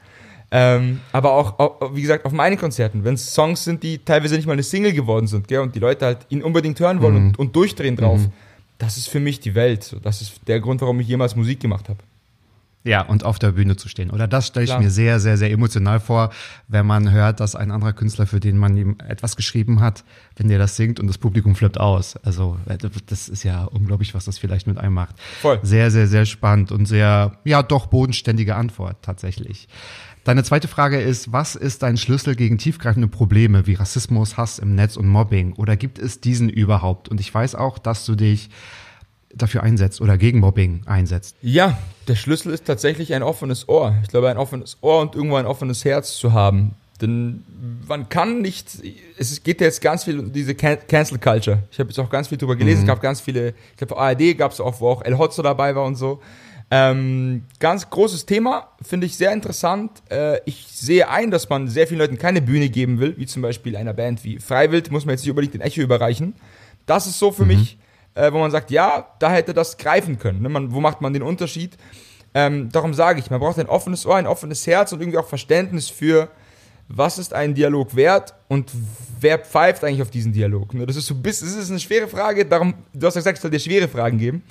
Ähm, 0.55 1.01
aber 1.11 1.33
auch, 1.33 1.57
auch, 1.57 1.95
wie 1.95 2.01
gesagt, 2.03 2.25
auf 2.25 2.31
meinen 2.31 2.59
Konzerten, 2.59 3.03
wenn 3.03 3.15
es 3.15 3.33
Songs 3.33 3.63
sind, 3.63 3.81
die 3.81 3.97
teilweise 3.97 4.35
nicht 4.35 4.45
mal 4.45 4.53
eine 4.53 4.61
Single 4.61 4.93
geworden 4.93 5.25
sind, 5.25 5.47
gell, 5.47 5.61
und 5.61 5.73
die 5.73 5.79
Leute 5.79 6.05
halt 6.05 6.19
ihn 6.29 6.43
unbedingt 6.43 6.79
hören 6.79 7.01
wollen 7.01 7.15
mhm. 7.15 7.27
und, 7.29 7.39
und, 7.39 7.55
durchdrehen 7.55 7.95
drauf, 7.95 8.19
mhm. 8.19 8.31
das 8.77 8.97
ist 8.97 9.09
für 9.09 9.19
mich 9.19 9.39
die 9.39 9.55
Welt. 9.55 9.95
Das 10.03 10.21
ist 10.21 10.41
der 10.47 10.59
Grund, 10.59 10.79
warum 10.81 10.99
ich 10.99 11.07
jemals 11.07 11.35
Musik 11.35 11.59
gemacht 11.59 11.89
habe. 11.89 11.97
Ja, 12.85 13.01
und 13.01 13.23
auf 13.23 13.39
der 13.39 13.53
Bühne 13.53 13.77
zu 13.77 13.87
stehen. 13.87 14.11
Oder 14.11 14.27
das 14.27 14.47
stelle 14.47 14.65
ich 14.65 14.69
Klar. 14.69 14.81
mir 14.81 14.89
sehr, 14.89 15.21
sehr, 15.21 15.37
sehr 15.37 15.51
emotional 15.51 16.01
vor, 16.01 16.31
wenn 16.67 16.85
man 16.85 17.11
hört, 17.11 17.39
dass 17.39 17.55
ein 17.55 17.71
anderer 17.71 17.93
Künstler, 17.93 18.27
für 18.27 18.41
den 18.41 18.57
man 18.57 18.75
ihm 18.75 18.97
etwas 19.07 19.37
geschrieben 19.37 19.79
hat, 19.79 20.03
wenn 20.35 20.49
der 20.49 20.59
das 20.59 20.75
singt 20.75 20.99
und 20.99 21.07
das 21.07 21.17
Publikum 21.17 21.55
flippt 21.55 21.79
aus. 21.79 22.17
Also 22.17 22.57
äh, 22.65 22.77
das 23.05 23.29
ist 23.29 23.43
ja 23.43 23.63
unglaublich, 23.63 24.13
was 24.13 24.25
das 24.25 24.37
vielleicht 24.37 24.67
mit 24.67 24.77
einem 24.77 24.93
macht. 24.93 25.15
Voll. 25.41 25.59
Sehr, 25.63 25.91
sehr, 25.91 26.07
sehr 26.07 26.25
spannend 26.25 26.73
und 26.73 26.85
sehr, 26.85 27.37
ja, 27.45 27.63
doch 27.63 27.85
bodenständige 27.85 28.55
Antwort 28.55 28.97
tatsächlich. 29.01 29.69
Deine 30.25 30.43
zweite 30.43 30.69
Frage 30.69 31.01
ist, 31.01 31.33
was 31.33 31.55
ist 31.55 31.83
dein 31.83 31.97
Schlüssel 31.97 32.35
gegen 32.35 32.57
tiefgreifende 32.57 33.09
Probleme 33.09 33.67
wie 33.67 33.73
Rassismus, 33.73 34.37
Hass 34.37 34.59
im 34.59 34.73
Netz 34.75 34.95
und 34.95 35.07
Mobbing? 35.07 35.53
Oder 35.53 35.75
gibt 35.75 35.99
es 35.99 36.21
diesen 36.21 36.49
überhaupt? 36.49 37.09
Und 37.09 37.19
ich 37.19 37.33
weiß 37.33 37.55
auch, 37.55 37.77
dass 37.77 38.05
du 38.05 38.15
dich 38.15 38.49
dafür 39.35 39.63
einsetzt 39.63 40.01
oder 40.01 40.17
gegen 40.17 40.39
Mobbing 40.39 40.81
einsetzt. 40.85 41.35
Ja, 41.41 41.77
der 42.07 42.15
Schlüssel 42.15 42.53
ist 42.53 42.65
tatsächlich 42.65 43.13
ein 43.13 43.23
offenes 43.23 43.67
Ohr. 43.67 43.95
Ich 44.03 44.09
glaube, 44.09 44.29
ein 44.29 44.37
offenes 44.37 44.77
Ohr 44.81 45.01
und 45.01 45.15
irgendwo 45.15 45.37
ein 45.37 45.45
offenes 45.45 45.85
Herz 45.85 46.15
zu 46.17 46.33
haben. 46.33 46.75
Denn 47.01 47.43
man 47.87 48.07
kann 48.07 48.41
nicht, 48.41 48.77
es 49.17 49.43
geht 49.43 49.61
jetzt 49.61 49.81
ganz 49.81 50.03
viel 50.03 50.19
um 50.19 50.31
diese 50.31 50.55
Cancel 50.55 51.17
Culture. 51.17 51.63
Ich 51.71 51.79
habe 51.79 51.89
jetzt 51.89 51.99
auch 51.99 52.09
ganz 52.09 52.27
viel 52.27 52.37
drüber 52.37 52.55
gelesen. 52.55 52.81
Mhm. 52.81 52.83
Es 52.83 52.87
gab 52.87 53.01
ganz 53.01 53.19
viele, 53.19 53.49
ich 53.71 53.77
glaube, 53.77 53.97
ARD 53.97 54.37
gab 54.37 54.51
es 54.51 54.61
auch, 54.61 54.79
wo 54.79 54.89
auch 54.89 55.01
El 55.01 55.17
Hotzo 55.17 55.41
dabei 55.41 55.75
war 55.75 55.83
und 55.83 55.95
so. 55.95 56.21
Ähm, 56.71 57.43
ganz 57.59 57.89
großes 57.89 58.25
Thema, 58.25 58.69
finde 58.81 59.05
ich 59.05 59.17
sehr 59.17 59.31
interessant. 59.31 59.91
Äh, 60.09 60.39
ich 60.45 60.65
sehe 60.67 61.09
ein, 61.09 61.29
dass 61.29 61.49
man 61.49 61.67
sehr 61.67 61.87
vielen 61.87 61.99
Leuten 61.99 62.17
keine 62.17 62.41
Bühne 62.41 62.69
geben 62.69 62.99
will, 62.99 63.15
wie 63.17 63.25
zum 63.25 63.41
Beispiel 63.41 63.75
einer 63.75 63.93
Band 63.93 64.23
wie 64.23 64.39
Freiwild, 64.39 64.91
muss 64.91 65.05
man 65.05 65.13
jetzt 65.13 65.21
nicht 65.21 65.29
unbedingt 65.29 65.53
den 65.53 65.61
Echo 65.61 65.81
überreichen. 65.81 66.35
Das 66.85 67.05
ist 67.05 67.19
so 67.19 67.31
für 67.31 67.43
mhm. 67.43 67.49
mich, 67.49 67.77
äh, 68.15 68.31
wo 68.31 68.39
man 68.39 68.51
sagt, 68.51 68.71
ja, 68.71 69.07
da 69.19 69.31
hätte 69.31 69.53
das 69.53 69.77
greifen 69.77 70.19
können. 70.19 70.41
Ne? 70.41 70.49
Man, 70.49 70.73
wo 70.73 70.79
macht 70.79 71.01
man 71.01 71.13
den 71.13 71.23
Unterschied? 71.23 71.77
Ähm, 72.33 72.69
darum 72.71 72.93
sage 72.93 73.19
ich, 73.19 73.29
man 73.29 73.39
braucht 73.39 73.59
ein 73.59 73.67
offenes 73.67 74.05
Ohr, 74.05 74.15
ein 74.15 74.27
offenes 74.27 74.65
Herz 74.65 74.91
und 74.91 75.01
irgendwie 75.01 75.17
auch 75.17 75.27
Verständnis 75.27 75.89
für, 75.89 76.29
was 76.87 77.17
ist 77.17 77.33
ein 77.33 77.53
Dialog 77.53 77.95
wert 77.95 78.33
und 78.47 78.71
wer 79.19 79.39
pfeift 79.39 79.83
eigentlich 79.83 80.01
auf 80.01 80.09
diesen 80.09 80.33
Dialog? 80.33 80.73
Ne? 80.73 80.85
Das 80.85 80.95
ist 80.95 81.05
so 81.05 81.15
bis, 81.15 81.39
das 81.41 81.55
ist 81.55 81.69
eine 81.69 81.79
schwere 81.79 82.07
Frage, 82.07 82.45
darum, 82.45 82.73
du 82.93 83.05
hast 83.05 83.15
ja 83.15 83.21
gesagt, 83.21 83.37
es 83.37 83.41
soll 83.41 83.51
dir 83.51 83.59
schwere 83.59 83.87
Fragen 83.87 84.17
geben. 84.17 84.43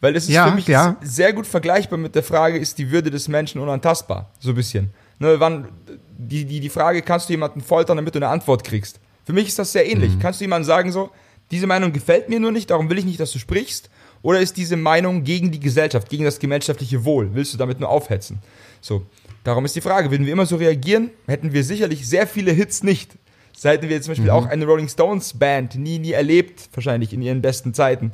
Weil 0.00 0.14
es 0.14 0.24
ist 0.24 0.30
ja, 0.30 0.48
für 0.48 0.54
mich 0.54 0.68
ja. 0.68 0.96
sehr 1.00 1.32
gut 1.32 1.46
vergleichbar 1.46 1.98
mit 1.98 2.14
der 2.14 2.22
Frage, 2.22 2.58
ist 2.58 2.78
die 2.78 2.90
Würde 2.90 3.10
des 3.10 3.26
Menschen 3.26 3.60
unantastbar? 3.60 4.30
So 4.38 4.50
ein 4.50 4.54
bisschen. 4.54 4.92
Ne, 5.18 5.40
wann, 5.40 5.68
die, 6.16 6.44
die, 6.44 6.60
die 6.60 6.68
Frage, 6.68 7.02
kannst 7.02 7.28
du 7.28 7.32
jemanden 7.32 7.60
foltern, 7.60 7.96
damit 7.96 8.14
du 8.14 8.20
eine 8.20 8.28
Antwort 8.28 8.62
kriegst? 8.62 9.00
Für 9.24 9.32
mich 9.32 9.48
ist 9.48 9.58
das 9.58 9.72
sehr 9.72 9.90
ähnlich. 9.90 10.14
Mhm. 10.14 10.20
Kannst 10.20 10.40
du 10.40 10.44
jemandem 10.44 10.66
sagen, 10.66 10.92
so, 10.92 11.10
diese 11.50 11.66
Meinung 11.66 11.92
gefällt 11.92 12.28
mir 12.28 12.40
nur 12.40 12.52
nicht, 12.52 12.70
darum 12.70 12.90
will 12.90 12.98
ich 12.98 13.04
nicht, 13.04 13.20
dass 13.20 13.32
du 13.32 13.38
sprichst? 13.38 13.90
Oder 14.22 14.40
ist 14.40 14.56
diese 14.56 14.76
Meinung 14.76 15.24
gegen 15.24 15.50
die 15.50 15.60
Gesellschaft, 15.60 16.08
gegen 16.08 16.24
das 16.24 16.38
gemeinschaftliche 16.38 17.04
Wohl? 17.04 17.34
Willst 17.34 17.54
du 17.54 17.58
damit 17.58 17.80
nur 17.80 17.88
aufhetzen? 17.88 18.40
So, 18.80 19.06
darum 19.44 19.64
ist 19.64 19.76
die 19.76 19.80
Frage, 19.80 20.10
würden 20.10 20.26
wir 20.26 20.32
immer 20.32 20.46
so 20.46 20.56
reagieren, 20.56 21.10
hätten 21.26 21.52
wir 21.52 21.64
sicherlich 21.64 22.08
sehr 22.08 22.26
viele 22.26 22.52
Hits 22.52 22.82
nicht. 22.82 23.12
So 23.56 23.68
hätten 23.68 23.88
wir 23.88 24.00
zum 24.02 24.12
Beispiel 24.12 24.30
mhm. 24.30 24.36
auch 24.36 24.46
eine 24.46 24.64
Rolling 24.66 24.88
Stones 24.88 25.34
Band 25.34 25.74
nie, 25.76 25.98
nie 25.98 26.12
erlebt, 26.12 26.68
wahrscheinlich 26.74 27.12
in 27.12 27.22
ihren 27.22 27.42
besten 27.42 27.74
Zeiten. 27.74 28.12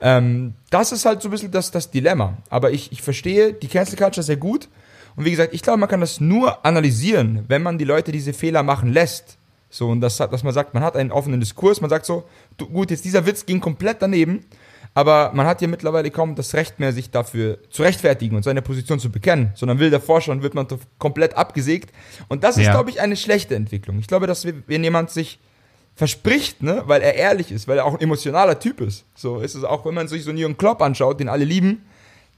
Ähm, 0.00 0.54
das 0.70 0.92
ist 0.92 1.06
halt 1.06 1.22
so 1.22 1.28
ein 1.28 1.30
bisschen 1.30 1.50
das, 1.50 1.70
das 1.70 1.90
Dilemma. 1.90 2.36
Aber 2.50 2.70
ich, 2.72 2.92
ich 2.92 3.00
verstehe 3.02 3.52
die 3.54 3.68
Cancel 3.68 3.96
Culture 3.96 4.22
sehr 4.22 4.36
gut. 4.36 4.68
Und 5.16 5.24
wie 5.24 5.30
gesagt, 5.30 5.54
ich 5.54 5.62
glaube, 5.62 5.78
man 5.78 5.88
kann 5.88 6.00
das 6.00 6.20
nur 6.20 6.64
analysieren, 6.66 7.44
wenn 7.48 7.62
man 7.62 7.78
die 7.78 7.84
Leute 7.84 8.12
diese 8.12 8.34
Fehler 8.34 8.62
machen 8.62 8.92
lässt. 8.92 9.35
So, 9.68 9.88
und 9.88 10.00
das, 10.00 10.16
dass 10.16 10.42
man 10.42 10.54
sagt, 10.54 10.74
man 10.74 10.82
hat 10.82 10.96
einen 10.96 11.12
offenen 11.12 11.40
Diskurs, 11.40 11.80
man 11.80 11.90
sagt 11.90 12.06
so, 12.06 12.24
du, 12.56 12.66
gut, 12.66 12.90
jetzt 12.90 13.04
dieser 13.04 13.26
Witz 13.26 13.46
ging 13.46 13.60
komplett 13.60 14.00
daneben, 14.00 14.44
aber 14.94 15.32
man 15.34 15.46
hat 15.46 15.60
ja 15.60 15.68
mittlerweile 15.68 16.10
kaum 16.10 16.34
das 16.34 16.54
Recht 16.54 16.78
mehr, 16.80 16.92
sich 16.92 17.10
dafür 17.10 17.58
zu 17.70 17.82
rechtfertigen 17.82 18.36
und 18.36 18.44
seine 18.44 18.62
Position 18.62 18.98
zu 18.98 19.10
bekennen, 19.10 19.52
sondern 19.54 19.78
will 19.78 19.90
davor 19.90 20.20
schon, 20.20 20.42
wird 20.42 20.54
man 20.54 20.66
komplett 20.98 21.36
abgesägt. 21.36 21.92
Und 22.28 22.44
das 22.44 22.56
ist, 22.56 22.66
ja. 22.66 22.72
glaube 22.72 22.90
ich, 22.90 23.00
eine 23.00 23.16
schlechte 23.16 23.54
Entwicklung. 23.54 23.98
Ich 23.98 24.06
glaube, 24.06 24.26
dass 24.26 24.46
wenn 24.46 24.84
jemand 24.84 25.10
sich 25.10 25.38
verspricht, 25.94 26.62
ne, 26.62 26.82
weil 26.86 27.02
er 27.02 27.14
ehrlich 27.14 27.50
ist, 27.50 27.66
weil 27.68 27.78
er 27.78 27.86
auch 27.86 27.94
ein 27.94 28.00
emotionaler 28.00 28.58
Typ 28.58 28.80
ist. 28.80 29.04
So 29.14 29.40
ist 29.40 29.54
es 29.54 29.64
auch, 29.64 29.84
wenn 29.84 29.94
man 29.94 30.08
sich 30.08 30.24
so 30.24 30.30
einen 30.30 30.38
Jürgen 30.38 30.56
Klopp 30.56 30.82
anschaut, 30.82 31.20
den 31.20 31.28
alle 31.28 31.44
lieben, 31.44 31.86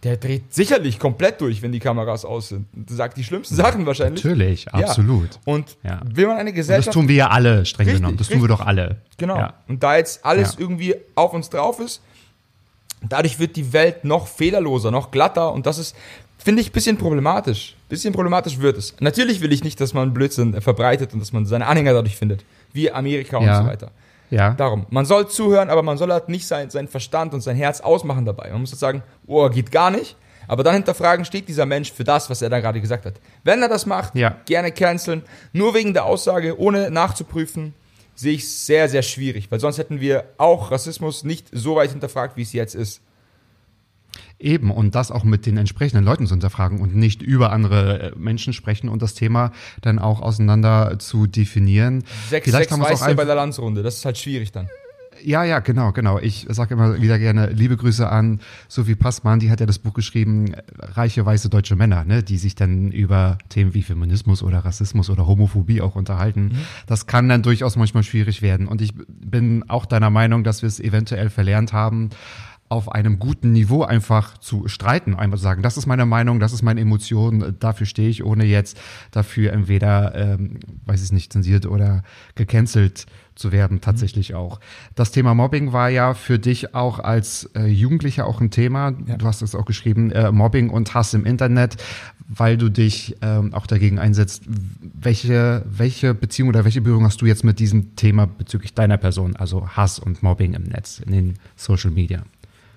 der 0.05 0.17
dreht 0.17 0.55
sicherlich 0.55 0.99
komplett 0.99 1.41
durch, 1.41 1.61
wenn 1.63 1.73
die 1.73 1.81
Kameras 1.81 2.25
aus 2.25 2.51
sind. 2.51 2.67
Sagt 2.89 3.17
die 3.17 3.25
schlimmsten 3.25 3.57
Sachen 3.57 3.85
wahrscheinlich. 3.85 4.23
Natürlich, 4.25 4.65
Ja. 4.67 4.73
absolut. 4.75 5.31
Und 5.45 5.77
Ja. 5.83 6.01
will 6.05 6.27
man 6.29 6.37
eine 6.37 6.51
Und 6.51 6.57
das 6.57 6.67
Gesellschaft 6.67 6.95
tun 6.95 7.09
wir 7.09 7.17
ja 7.17 7.29
alle, 7.31 7.67
streng 7.67 7.87
Richtig, 7.87 8.01
genommen. 8.03 8.17
Das 8.17 8.29
tun 8.29 8.37
wir 8.37 8.43
richtig. 8.45 8.59
doch 8.59 8.67
alle. 8.67 8.97
Genau. 9.17 9.37
Ja. 9.37 9.55
Und 9.67 9.83
da 9.83 9.97
jetzt 9.97 10.25
alles 10.25 10.53
Ja. 10.55 10.61
irgendwie 10.61 10.95
auf 11.17 11.33
uns 11.35 11.51
drauf 11.51 11.81
ist, 11.81 12.01
dadurch 13.09 13.39
wird 13.39 13.57
die 13.57 13.73
Welt 13.73 14.05
noch 14.05 14.27
fehlerloser, 14.29 14.91
noch 14.91 15.11
glatter 15.11 15.53
und 15.53 15.67
das 15.67 15.79
ist, 15.79 15.97
finde 16.39 16.63
ich, 16.63 16.69
ein 16.71 16.73
bisschen 16.73 16.97
problematisch. 16.97 17.75
Bisschen 17.89 18.13
problematisch 18.13 18.59
wird 18.59 18.77
es. 18.77 18.95
Natürlich 19.01 19.41
will 19.41 19.53
ich 19.53 19.65
nicht, 19.65 19.81
dass 19.81 19.95
man 19.95 20.13
Blödsinn 20.15 20.61
verbreitet 20.61 21.13
und 21.13 21.21
dass 21.21 21.33
man 21.33 21.47
seine 21.47 21.67
Anhänger 21.67 21.93
dadurch 21.93 22.17
findet. 22.17 22.45
Wie 22.73 22.91
Amerika 22.91 23.39
und 23.39 23.47
Ja. 23.47 23.63
so 23.63 23.67
weiter. 23.69 23.91
Ja. 24.31 24.53
Darum, 24.55 24.87
man 24.91 25.05
soll 25.07 25.29
zuhören, 25.29 25.71
aber 25.71 25.83
man 25.83 25.97
soll 25.99 26.13
halt 26.13 26.29
nicht 26.29 26.47
sein, 26.47 26.71
sein 26.71 26.89
Verstand 26.89 27.35
und 27.35 27.41
sein 27.41 27.57
Herz 27.57 27.81
ausmachen 27.81 28.25
dabei. 28.25 28.51
Man 28.51 28.61
muss 28.61 28.71
halt 28.73 28.81
sagen, 28.81 29.03
oh, 29.27 29.49
geht 29.49 29.71
gar 29.73 29.91
nicht. 29.91 30.17
Aber 30.47 30.63
dann 30.63 30.75
hinterfragen, 30.75 31.25
steht 31.27 31.47
dieser 31.49 31.67
Mensch 31.67 31.93
für 31.93 32.05
das, 32.05 32.31
was 32.31 32.41
er 32.41 32.49
da 32.49 32.61
gerade 32.61 32.81
gesagt 32.81 33.05
hat. 33.05 33.15
Wenn 33.45 33.61
er 33.63 33.69
das 33.69 33.85
macht, 33.85 34.15
Ja. 34.15 34.37
gerne 34.47 34.73
canceln. 34.73 35.23
Nur 35.53 35.75
wegen 35.75 35.93
der 35.93 36.07
Aussage, 36.07 36.59
ohne 36.59 36.91
nachzuprüfen, 36.91 37.75
sehe 38.15 38.33
ich 38.35 38.51
sehr, 38.51 38.89
sehr 38.89 39.03
schwierig. 39.03 39.51
Weil 39.51 39.61
sonst 39.61 39.77
hätten 39.79 40.01
wir 40.01 40.25
auch 40.39 40.71
Rassismus 40.71 41.23
nicht 41.23 41.49
so 41.53 41.77
weit 41.77 41.91
hinterfragt, 41.91 42.37
wie 42.37 42.43
es 42.43 42.53
jetzt 42.55 42.75
ist. 42.75 43.03
Eben, 44.41 44.71
und 44.71 44.95
das 44.95 45.11
auch 45.11 45.25
mit 45.25 45.47
den 45.47 45.57
entsprechenden 45.57 46.05
Leuten 46.05 46.27
zu 46.27 46.35
hinterfragen 46.35 46.81
und 46.81 46.95
nicht 46.95 47.23
über 47.23 47.51
andere 47.51 48.13
äh, 48.13 48.13
Menschen 48.17 48.53
sprechen 48.53 48.89
und 48.89 49.03
das 49.03 49.15
Thema 49.15 49.53
dann 49.81 49.99
auch 49.99 50.21
auseinander 50.21 50.99
zu 50.99 51.27
definieren. 51.27 52.05
Sechs, 52.29 52.45
Vielleicht 52.45 52.71
sechs 52.71 52.73
haben 52.73 52.81
wir 52.81 52.91
es 52.91 53.01
auch 53.01 53.07
Weiße 53.07 53.17
bei 53.17 53.25
der 53.25 53.35
Landsrunde, 53.35 53.83
das 53.83 53.97
ist 53.97 54.05
halt 54.05 54.17
schwierig 54.17 54.53
dann. 54.53 54.69
Ja, 55.25 55.45
ja, 55.45 55.59
genau, 55.59 55.93
genau. 55.93 56.19
Ich 56.19 56.47
sage 56.49 56.75
immer 56.75 57.01
wieder 57.01 57.19
gerne 57.19 57.49
liebe 57.49 57.77
Grüße 57.77 58.09
an 58.09 58.41
Sophie 58.69 58.95
Passmann, 58.95 59.41
die 59.41 59.51
hat 59.51 59.61
ja 59.61 59.67
das 59.67 59.79
Buch 59.79 59.95
geschrieben, 59.95 60.55
Reiche 60.79 61.25
weiße 61.25 61.49
deutsche 61.49 61.77
Männer, 61.77 62.05
ne, 62.05 62.23
die 62.23 62.39
sich 62.39 62.55
dann 62.55 62.93
über 62.93 63.39
Themen 63.49 63.75
wie 63.75 63.83
Feminismus 63.83 64.43
oder 64.43 64.61
Rassismus 64.61 65.11
oder 65.11 65.27
Homophobie 65.27 65.81
auch 65.81 65.97
unterhalten. 65.97 66.59
Das 66.87 67.07
kann 67.07 67.29
dann 67.29 67.43
durchaus 67.43 67.77
manchmal 67.77 68.03
schwierig 68.03 68.43
werden. 68.43 68.69
Und 68.69 68.81
ich 68.81 68.95
bin 69.09 69.65
auch 69.69 69.87
deiner 69.87 70.11
Meinung, 70.11 70.45
dass 70.45 70.63
wir 70.63 70.69
es 70.69 70.81
eventuell 70.81 71.31
verlernt 71.31 71.73
haben, 71.73 72.11
auf 72.69 72.93
einem 72.93 73.19
guten 73.19 73.53
Niveau 73.53 73.83
einfach 73.83 74.39
zu 74.39 74.69
streiten, 74.69 75.15
einmal 75.15 75.39
zu 75.39 75.43
sagen, 75.43 75.63
das 75.63 75.77
ist 75.77 75.87
meine 75.87 76.07
Meinung, 76.07 76.39
das 76.39 76.53
ist 76.53 76.63
meine 76.63 76.81
Emotion, 76.81 77.57
dafür 77.59 77.87
stehe 77.87 78.09
ich, 78.09 78.25
ohne 78.25 78.45
jetzt 78.45 78.79
dafür 79.11 79.53
entweder, 79.53 80.15
ähm, 80.15 80.61
weiß 80.85 81.03
ich 81.03 81.13
nicht, 81.13 81.33
zensiert 81.33 81.67
oder 81.67 82.03
gecancelt 82.35 83.07
zu 83.39 83.53
werden, 83.53 83.81
tatsächlich 83.81 84.35
auch. 84.35 84.61
Das 84.95 85.13
Thema 85.13 85.35
Mobbing 85.35 85.73
war 85.73 85.89
ja 85.89 86.13
für 86.15 86.39
dich 86.39 86.75
auch 86.75 86.99
als 86.99 87.49
äh, 87.55 87.67
Jugendlicher 87.67 88.27
auch 88.27 88.41
ein 88.41 88.51
Thema. 88.51 88.91
Du 88.91 89.27
hast 89.27 89.43
es 89.43 89.55
auch 89.55 89.65
geschrieben, 89.65 90.11
äh, 90.11 90.33
Mobbing 90.33 90.71
und 90.71 90.93
Hass 90.95 91.15
im 91.15 91.25
Internet, 91.25 91.77
weil 92.27 92.59
du 92.59 92.69
dich 92.69 93.17
ähm, 93.23 93.55
auch 93.55 93.67
dagegen 93.67 93.99
einsetzt. 93.99 94.43
Welche, 94.81 95.65
welche 95.67 96.15
Beziehung 96.15 96.49
oder 96.49 96.65
welche 96.65 96.81
Berührung 96.81 97.05
hast 97.05 97.23
du 97.23 97.27
jetzt 97.27 97.45
mit 97.45 97.61
diesem 97.61 97.97
Thema 97.97 98.27
bezüglich 98.27 98.75
deiner 98.75 98.99
Person, 98.99 99.37
also 99.37 99.69
Hass 99.69 99.99
und 99.99 100.23
Mobbing 100.23 100.55
im 100.55 100.65
Netz, 100.65 100.99
in 100.99 101.13
den 101.13 101.35
Social 101.57 101.91
Media? 101.91 102.25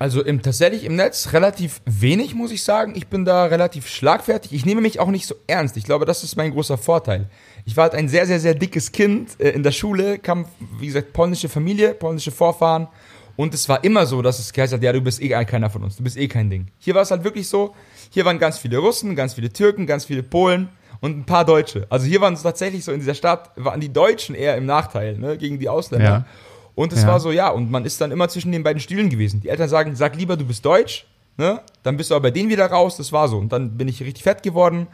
Also 0.01 0.24
im, 0.24 0.41
tatsächlich 0.41 0.84
im 0.84 0.96
Netz 0.96 1.31
relativ 1.31 1.79
wenig, 1.86 2.34
muss 2.34 2.51
ich 2.51 2.63
sagen. 2.63 2.93
Ich 2.96 3.05
bin 3.05 3.24
da 3.24 3.46
relativ 3.46 3.88
schlagfertig. 3.88 4.51
Ich 4.51 4.65
nehme 4.65 4.81
mich 4.81 5.00
auch 5.00 5.12
nicht 5.12 5.27
so 5.27 5.36
ernst. 5.46 5.77
Ich 5.77 5.84
glaube, 5.84 6.05
das 6.05 6.24
ist 6.24 6.36
mein 6.36 6.50
großer 6.50 6.79
Vorteil. 6.79 7.29
Ich 7.65 7.77
war 7.77 7.84
halt 7.84 7.93
ein 7.93 8.10
sehr, 8.10 8.25
sehr, 8.25 8.39
sehr 8.39 8.55
dickes 8.55 8.91
Kind. 8.91 9.39
Äh, 9.39 9.50
In 9.50 9.62
der 9.62 9.72
Schule 9.72 10.17
kam, 10.17 10.48
wie 10.79 10.88
gesagt, 10.88 11.13
polnische 11.13 11.50
Familie, 11.50 11.93
polnische 11.93 12.31
Vorfahren. 12.31 12.88
Und 13.36 13.53
es 13.53 13.70
war 13.70 13.84
immer 13.84 14.08
so, 14.08 14.24
dass 14.24 14.39
es 14.39 14.51
geheißen 14.51 14.77
hat, 14.77 14.84
ja, 14.84 14.91
du 14.91 15.01
bist 15.01 15.22
eh 15.22 15.29
keiner 15.46 15.70
von 15.70 15.84
uns, 15.84 15.98
du 15.98 16.03
bist 16.03 16.17
eh 16.17 16.27
kein 16.27 16.50
Ding. 16.50 16.65
Hier 16.79 16.96
war 16.96 17.03
es 17.03 17.12
halt 17.12 17.24
wirklich 17.24 17.48
so, 17.48 17.75
hier 18.10 18.25
waren 18.25 18.39
ganz 18.39 18.58
viele 18.58 18.79
Russen, 18.79 19.15
ganz 19.15 19.36
viele 19.36 19.53
Türken, 19.53 19.86
ganz 19.86 20.05
viele 20.05 20.24
Polen 20.24 20.70
und 21.01 21.15
ein 21.15 21.25
paar 21.27 21.46
Deutsche. 21.46 21.86
Also 21.91 22.08
hier 22.08 22.22
waren 22.22 22.34
es 22.34 22.41
tatsächlich 22.41 22.84
so, 22.84 22.91
in 22.91 23.00
dieser 23.00 23.13
Stadt 23.13 23.51
waren 23.55 23.79
die 23.79 23.93
Deutschen 23.93 24.34
eher 24.34 24.58
im 24.58 24.65
Nachteil, 24.65 25.20
ne, 25.20 25.38
gegen 25.38 25.60
die 25.60 25.70
Ausländer. 25.70 26.05
Ja. 26.05 26.25
Und 26.75 26.93
es 26.93 27.01
Ja. 27.03 27.09
war 27.09 27.19
so, 27.19 27.31
ja, 27.31 27.49
und 27.49 27.69
man 27.71 27.85
ist 27.85 27.99
dann 28.01 28.11
immer 28.11 28.29
zwischen 28.29 28.51
den 28.51 28.63
beiden 28.63 28.79
Stühlen 28.79 29.09
gewesen. 29.09 29.41
Die 29.41 29.49
Eltern 29.49 29.69
sagen, 29.69 29.95
sag 29.95 30.15
lieber, 30.15 30.37
du 30.37 30.45
bist 30.45 30.65
deutsch, 30.65 31.05
ne? 31.37 31.61
Dann 31.83 31.97
bist 31.97 32.09
du 32.11 32.15
aber 32.15 32.23
bei 32.23 32.31
denen 32.31 32.49
wieder 32.49 32.65
raus, 32.67 32.97
das 32.97 33.11
war 33.11 33.27
so. 33.27 33.37
Und 33.37 33.51
dann 33.51 33.77
bin 33.77 33.87
ich 33.87 34.01
richtig 34.01 34.23
fett 34.23 34.41
geworden. 34.43 34.87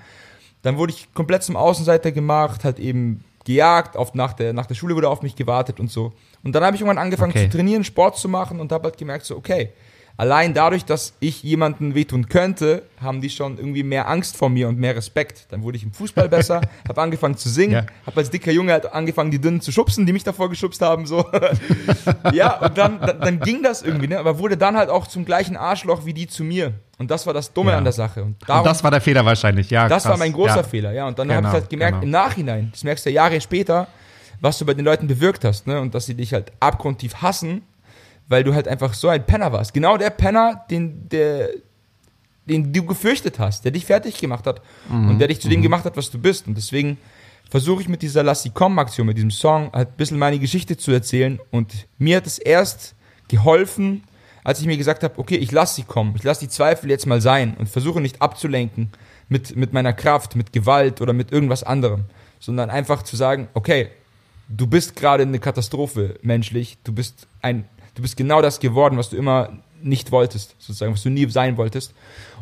Dann 0.64 0.78
wurde 0.78 0.92
ich 0.94 1.14
komplett 1.14 1.44
zum 1.44 1.56
Außenseiter 1.56 2.12
gemacht, 2.12 2.64
halt 2.64 2.80
eben 2.80 3.24
gejagt, 3.46 3.96
auf, 3.96 4.14
nach, 4.14 4.34
der, 4.34 4.52
nach 4.54 4.66
der 4.66 4.76
Schule 4.76 4.96
wurde 4.96 5.08
auf 5.10 5.22
mich 5.22 5.36
gewartet 5.36 5.80
und 5.80 5.90
so. 5.92 6.12
Und 6.44 6.54
dann 6.54 6.64
habe 6.64 6.76
ich 6.76 6.82
irgendwann 6.82 7.02
angefangen 7.02 7.32
Okay. 7.32 7.50
zu 7.50 7.56
trainieren, 7.58 7.84
Sport 7.84 8.18
zu 8.18 8.28
machen 8.28 8.60
und 8.60 8.72
habe 8.72 8.86
halt 8.86 8.98
gemerkt, 8.98 9.26
so, 9.26 9.38
okay, 9.38 9.70
allein 10.18 10.54
dadurch, 10.54 10.84
dass 10.84 11.14
ich 11.20 11.44
jemanden 11.44 11.94
wehtun 11.96 12.28
könnte, 12.28 12.84
haben 13.00 13.22
die 13.22 13.30
schon 13.30 13.58
irgendwie 13.58 13.84
mehr 13.84 14.08
Angst 14.10 14.36
vor 14.36 14.50
mir 14.50 14.68
und 14.68 14.78
mehr 14.80 14.96
Respekt. 14.96 15.46
Dann 15.50 15.62
wurde 15.64 15.78
ich 15.78 15.84
im 15.84 15.94
Fußball 15.94 16.28
besser, 16.28 16.62
habe 16.90 17.02
angefangen 17.02 17.38
zu 17.38 17.50
singen, 17.50 17.74
Ja. 17.74 17.86
habe 18.06 18.18
als 18.18 18.30
dicker 18.30 18.52
Junge 18.52 18.72
halt 18.74 18.92
angefangen, 18.92 19.32
die 19.32 19.40
Dünnen 19.40 19.62
zu 19.62 19.72
schubsen, 19.72 20.06
die 20.06 20.14
mich 20.14 20.24
davor 20.24 20.50
geschubst 20.50 20.82
haben, 20.82 21.06
so. 21.06 21.24
ja, 22.34 22.58
und 22.60 22.78
dann, 22.78 23.00
dann, 23.00 23.20
dann 23.22 23.40
ging 23.40 23.64
das 23.64 23.82
irgendwie, 23.84 24.08
ne? 24.08 24.20
aber 24.20 24.40
wurde 24.40 24.58
dann 24.58 24.76
halt 24.78 24.90
auch 24.90 25.08
zum 25.08 25.26
gleichen 25.26 25.56
Arschloch 25.56 26.06
wie 26.06 26.14
die 26.14 26.28
zu 26.28 26.44
mir. 26.44 26.74
Und 26.98 27.12
das 27.12 27.26
war 27.28 27.34
das 27.34 27.54
Dumme 27.54 27.72
Ja. 27.72 27.78
an 27.78 27.84
der 27.84 27.94
Sache. 27.94 28.24
Und 28.24 28.38
darum, 28.48 28.62
und 28.64 28.68
das 28.68 28.84
war 28.84 28.90
der 28.92 29.02
Fehler 29.02 29.24
wahrscheinlich, 29.26 29.70
ja. 29.70 29.88
das 29.88 30.04
krass. 30.04 30.12
war 30.12 30.18
mein 30.18 30.34
großer 30.34 30.58
ja. 30.58 30.64
Fehler, 30.64 30.92
ja. 30.94 31.08
Und 31.08 31.20
dann 31.20 31.28
Genau, 31.28 31.38
habe 31.38 31.48
ich 31.48 31.54
halt 31.54 31.70
gemerkt, 31.70 32.02
genau. 32.02 32.04
im 32.04 32.10
Nachhinein, 32.10 32.70
das 32.72 32.84
merkst 32.84 33.06
du 33.06 33.10
ja 33.12 33.16
Jahre 33.24 33.40
später, 33.40 33.88
was 34.42 34.58
du 34.58 34.66
bei 34.66 34.74
den 34.74 34.86
Leuten 34.86 35.08
bewirkt 35.08 35.44
hast, 35.46 35.68
ne? 35.68 35.80
Und 35.80 35.94
dass 35.96 36.06
sie 36.08 36.14
dich 36.16 36.34
halt 36.34 36.52
abgrundtief 36.60 37.16
hassen, 37.22 37.62
weil 38.28 38.44
du 38.44 38.54
halt 38.54 38.68
einfach 38.68 38.94
so 38.94 39.08
ein 39.08 39.26
Penner 39.26 39.52
warst. 39.52 39.74
Genau 39.74 39.98
der 39.98 40.10
Penner, 40.10 40.66
den, 40.70 41.08
der, 41.10 41.50
den 42.46 42.72
du 42.74 42.86
gefürchtet 42.86 43.40
hast, 43.40 43.64
der 43.66 43.72
dich 43.72 43.86
fertig 43.86 44.18
gemacht 44.20 44.46
hat 44.48 44.62
Mhm. 44.90 45.10
und 45.10 45.20
der 45.20 45.28
dich 45.28 45.42
zu 45.42 45.50
dem 45.50 45.62
gemacht 45.62 45.86
hat, 45.86 45.98
was 45.98 46.10
du 46.12 46.20
bist. 46.20 46.48
Und 46.48 46.56
deswegen 46.58 46.98
versuche 47.50 47.82
ich 47.82 47.90
mit 47.90 48.02
dieser 48.02 48.24
Lass 48.24 48.44
sie 48.44 48.50
kommen 48.50 48.78
Aktion, 48.80 49.08
mit 49.08 49.18
diesem 49.18 49.32
Song, 49.32 49.72
halt 49.74 49.90
ein 49.90 49.98
bisschen 49.98 50.20
meine 50.20 50.40
Geschichte 50.40 50.78
zu 50.78 50.92
erzählen. 50.92 51.40
Und 51.52 51.88
mir 51.98 52.18
hat 52.18 52.28
es 52.28 52.38
erst 52.38 52.96
geholfen, 53.30 54.04
als 54.44 54.60
ich 54.62 54.66
mir 54.66 54.78
gesagt 54.78 55.04
habe, 55.04 55.18
okay, 55.20 55.36
ich 55.36 55.52
lasse 55.52 55.76
sie 55.76 55.84
kommen, 55.84 56.14
ich 56.16 56.24
lasse 56.24 56.40
die 56.42 56.48
Zweifel 56.50 56.90
jetzt 56.90 57.06
mal 57.06 57.20
sein 57.22 57.56
und 57.58 57.68
versuche 57.70 58.00
nicht 58.00 58.22
abzulenken 58.22 58.90
mit, 59.28 59.56
mit 59.58 59.74
meiner 59.74 59.92
Kraft, 59.92 60.38
mit 60.38 60.54
Gewalt 60.54 61.02
oder 61.02 61.12
mit 61.12 61.34
irgendwas 61.34 61.64
anderem, 61.64 62.06
sondern 62.40 62.70
einfach 62.70 63.04
zu 63.04 63.18
sagen, 63.18 63.50
okay, 63.54 63.90
du 64.48 64.66
bist 64.68 64.96
gerade 64.96 65.24
eine 65.24 65.40
Katastrophe 65.40 66.18
menschlich, 66.22 66.78
du 66.86 66.94
bist 66.94 67.28
ein, 67.42 67.66
du 67.98 68.04
bist 68.04 68.16
genau 68.16 68.42
das 68.42 68.60
geworden, 68.60 68.98
was 68.98 69.10
du 69.10 69.18
immer 69.18 69.50
nicht 69.82 70.12
wolltest, 70.12 70.56
sozusagen, 70.60 70.94
was 70.94 71.04
du 71.04 71.10
nie 71.10 71.30
sein 71.30 71.58
wolltest. 71.58 71.94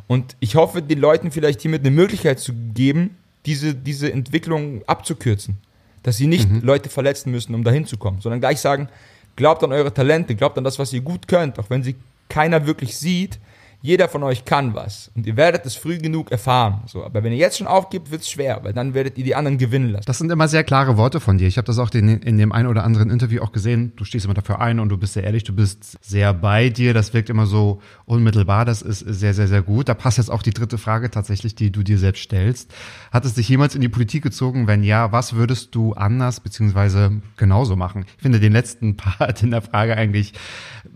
Und 0.08 0.36
ich 0.40 0.56
hoffe, 0.56 0.82
den 0.82 1.00
Leuten 1.00 1.32
vielleicht 1.32 1.62
hiermit 1.62 1.82
eine 1.82 1.92
Möglichkeit 1.92 2.40
zu 2.40 2.54
geben, 2.54 3.18
diese, 3.46 3.74
diese 3.74 4.12
Entwicklung 4.12 4.84
abzukürzen. 4.86 5.58
Dass 6.04 6.18
sie 6.18 6.28
nicht 6.28 6.48
Leute 6.62 6.90
verletzen 6.90 7.32
müssen, 7.32 7.56
um 7.56 7.64
dahin 7.64 7.86
zu 7.86 7.98
kommen, 7.98 8.22
sondern 8.22 8.40
gleich 8.40 8.60
sagen, 8.60 8.90
glaubt 9.36 9.64
an 9.64 9.72
eure 9.72 9.94
Talente, 9.94 10.36
glaubt 10.36 10.58
an 10.58 10.64
das, 10.64 10.78
was 10.78 10.94
ihr 10.94 11.02
gut 11.02 11.28
könnt, 11.28 11.58
auch 11.58 11.70
wenn 11.70 11.82
sie 11.82 11.96
keiner 12.30 12.68
wirklich 12.68 12.96
sieht. 12.96 13.40
Jeder 13.86 14.10
von 14.10 14.24
euch 14.24 14.46
kann 14.46 14.74
was 14.74 15.12
und 15.14 15.28
ihr 15.28 15.38
werdet 15.38 15.64
es 15.68 15.76
früh 15.76 16.00
genug 16.00 16.32
erfahren. 16.32 16.82
So, 16.88 17.06
aber 17.06 17.24
wenn 17.24 17.32
ihr 17.32 17.38
jetzt 17.38 17.60
schon 17.60 17.68
aufgibt, 17.68 18.10
wird 18.10 18.24
es 18.24 18.30
schwer, 18.32 18.62
weil 18.64 18.74
dann 18.74 18.96
werdet 18.96 19.16
ihr 19.20 19.24
die 19.24 19.36
anderen 19.36 19.60
gewinnen 19.60 19.92
lassen. 19.92 20.06
Das 20.08 20.18
sind 20.18 20.32
immer 20.32 20.48
sehr 20.48 20.64
klare 20.64 20.98
Worte 20.98 21.20
von 21.20 21.38
dir. 21.38 21.48
Ich 21.48 21.58
habe 21.58 21.68
das 21.68 21.78
auch 21.78 21.92
in, 21.92 22.08
in 22.08 22.40
dem 22.40 22.52
einen 22.52 22.68
oder 22.68 22.84
anderen 22.84 23.12
Interview 23.12 23.44
auch 23.44 23.52
gesehen. 23.52 23.94
Du 23.96 24.04
stehst 24.04 24.26
immer 24.26 24.34
dafür 24.34 24.60
ein 24.60 24.80
und 24.80 24.90
du 24.90 24.98
bist 24.98 25.14
sehr 25.14 25.24
ehrlich, 25.24 25.44
du 25.44 25.54
bist 25.54 26.00
sehr 26.02 26.34
bei 26.34 26.70
dir. 26.70 26.96
Das 26.96 27.14
wirkt 27.14 27.30
immer 27.30 27.46
so 27.46 27.80
unmittelbar. 28.06 28.66
Das 28.66 28.82
ist 28.82 29.02
sehr, 29.02 29.36
sehr, 29.36 29.48
sehr 29.48 29.62
gut. 29.62 29.88
Da 29.88 29.94
passt 29.94 30.18
jetzt 30.18 30.32
auch 30.32 30.42
die 30.42 30.54
dritte 30.54 30.80
Frage 30.80 31.12
tatsächlich, 31.12 31.54
die 31.54 31.72
du 31.72 31.84
dir 31.84 32.00
selbst 32.00 32.24
stellst. 32.24 32.74
Hat 33.12 33.24
es 33.24 33.36
dich 33.36 33.48
jemals 33.48 33.76
in 33.76 33.82
die 33.82 33.90
Politik 33.90 34.24
gezogen? 34.24 34.66
Wenn 34.66 34.84
ja, 34.84 35.12
was 35.12 35.36
würdest 35.36 35.76
du 35.76 35.94
anders 35.94 36.40
beziehungsweise 36.40 37.22
genauso 37.38 37.76
machen? 37.76 38.06
Ich 38.18 38.24
finde 38.24 38.40
den 38.40 38.52
letzten 38.52 38.96
Part 38.98 39.44
in 39.44 39.52
der 39.52 39.62
Frage 39.62 39.96
eigentlich 39.96 40.34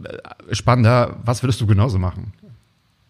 äh, 0.04 0.56
spannender. 0.56 1.20
Was 1.24 1.44
würdest 1.44 1.62
du 1.62 1.68
genauso 1.68 2.00
machen? 2.00 2.34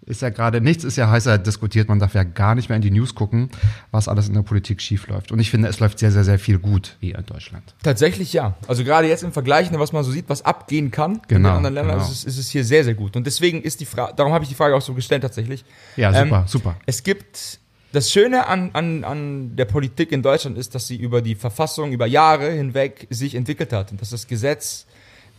Ist 0.09 0.21
ja 0.21 0.29
gerade 0.29 0.59
nichts, 0.59 0.83
ist 0.83 0.95
ja 0.95 1.09
heißer 1.09 1.37
diskutiert. 1.37 1.87
Man 1.87 1.99
darf 1.99 2.13
ja 2.15 2.23
gar 2.23 2.55
nicht 2.55 2.67
mehr 2.69 2.75
in 2.75 2.81
die 2.81 2.91
News 2.91 3.15
gucken, 3.15 3.49
was 3.91 4.07
alles 4.07 4.27
in 4.27 4.33
der 4.33 4.41
Politik 4.41 4.81
schief 4.81 5.07
läuft. 5.07 5.31
Und 5.31 5.39
ich 5.39 5.49
finde, 5.51 5.67
es 5.67 5.79
läuft 5.79 5.99
sehr, 5.99 6.11
sehr, 6.11 6.23
sehr 6.23 6.39
viel 6.39 6.57
gut 6.59 6.97
hier 6.99 7.17
in 7.17 7.25
Deutschland. 7.25 7.75
Tatsächlich 7.83 8.33
ja. 8.33 8.55
Also 8.67 8.83
gerade 8.83 9.07
jetzt 9.07 9.23
im 9.23 9.31
Vergleich, 9.31 9.71
ne, 9.71 9.79
was 9.79 9.93
man 9.93 10.03
so 10.03 10.11
sieht, 10.11 10.25
was 10.27 10.43
abgehen 10.43 10.91
kann 10.91 11.13
in 11.15 11.21
Genau, 11.27 11.49
den 11.49 11.55
anderen 11.57 11.75
Ländern, 11.75 11.97
genau. 11.99 12.09
ist, 12.09 12.17
es, 12.17 12.23
ist 12.25 12.37
es 12.39 12.49
hier 12.49 12.65
sehr, 12.65 12.83
sehr 12.83 12.95
gut. 12.95 13.15
Und 13.15 13.25
deswegen 13.27 13.61
ist 13.61 13.79
die 13.79 13.85
Frage, 13.85 14.13
darum 14.15 14.33
habe 14.33 14.43
ich 14.43 14.49
die 14.49 14.55
Frage 14.55 14.75
auch 14.75 14.81
so 14.81 14.93
gestellt 14.93 15.21
tatsächlich. 15.21 15.63
Ja, 15.95 16.11
Ähm, 16.11 16.27
super, 16.29 16.43
super. 16.47 16.75
Es 16.85 17.03
gibt, 17.03 17.59
das 17.91 18.11
Schöne 18.11 18.47
an, 18.47 18.71
an, 18.73 19.03
an 19.03 19.55
der 19.55 19.65
Politik 19.65 20.11
in 20.11 20.21
Deutschland 20.21 20.57
ist, 20.57 20.75
dass 20.75 20.87
sie 20.87 20.95
über 20.95 21.21
die 21.21 21.35
Verfassung, 21.35 21.91
über 21.91 22.05
Jahre 22.07 22.51
hinweg 22.51 23.07
sich 23.09 23.35
entwickelt 23.35 23.73
hat 23.73 23.91
und 23.91 24.01
dass 24.01 24.09
das 24.11 24.27
Gesetz 24.27 24.85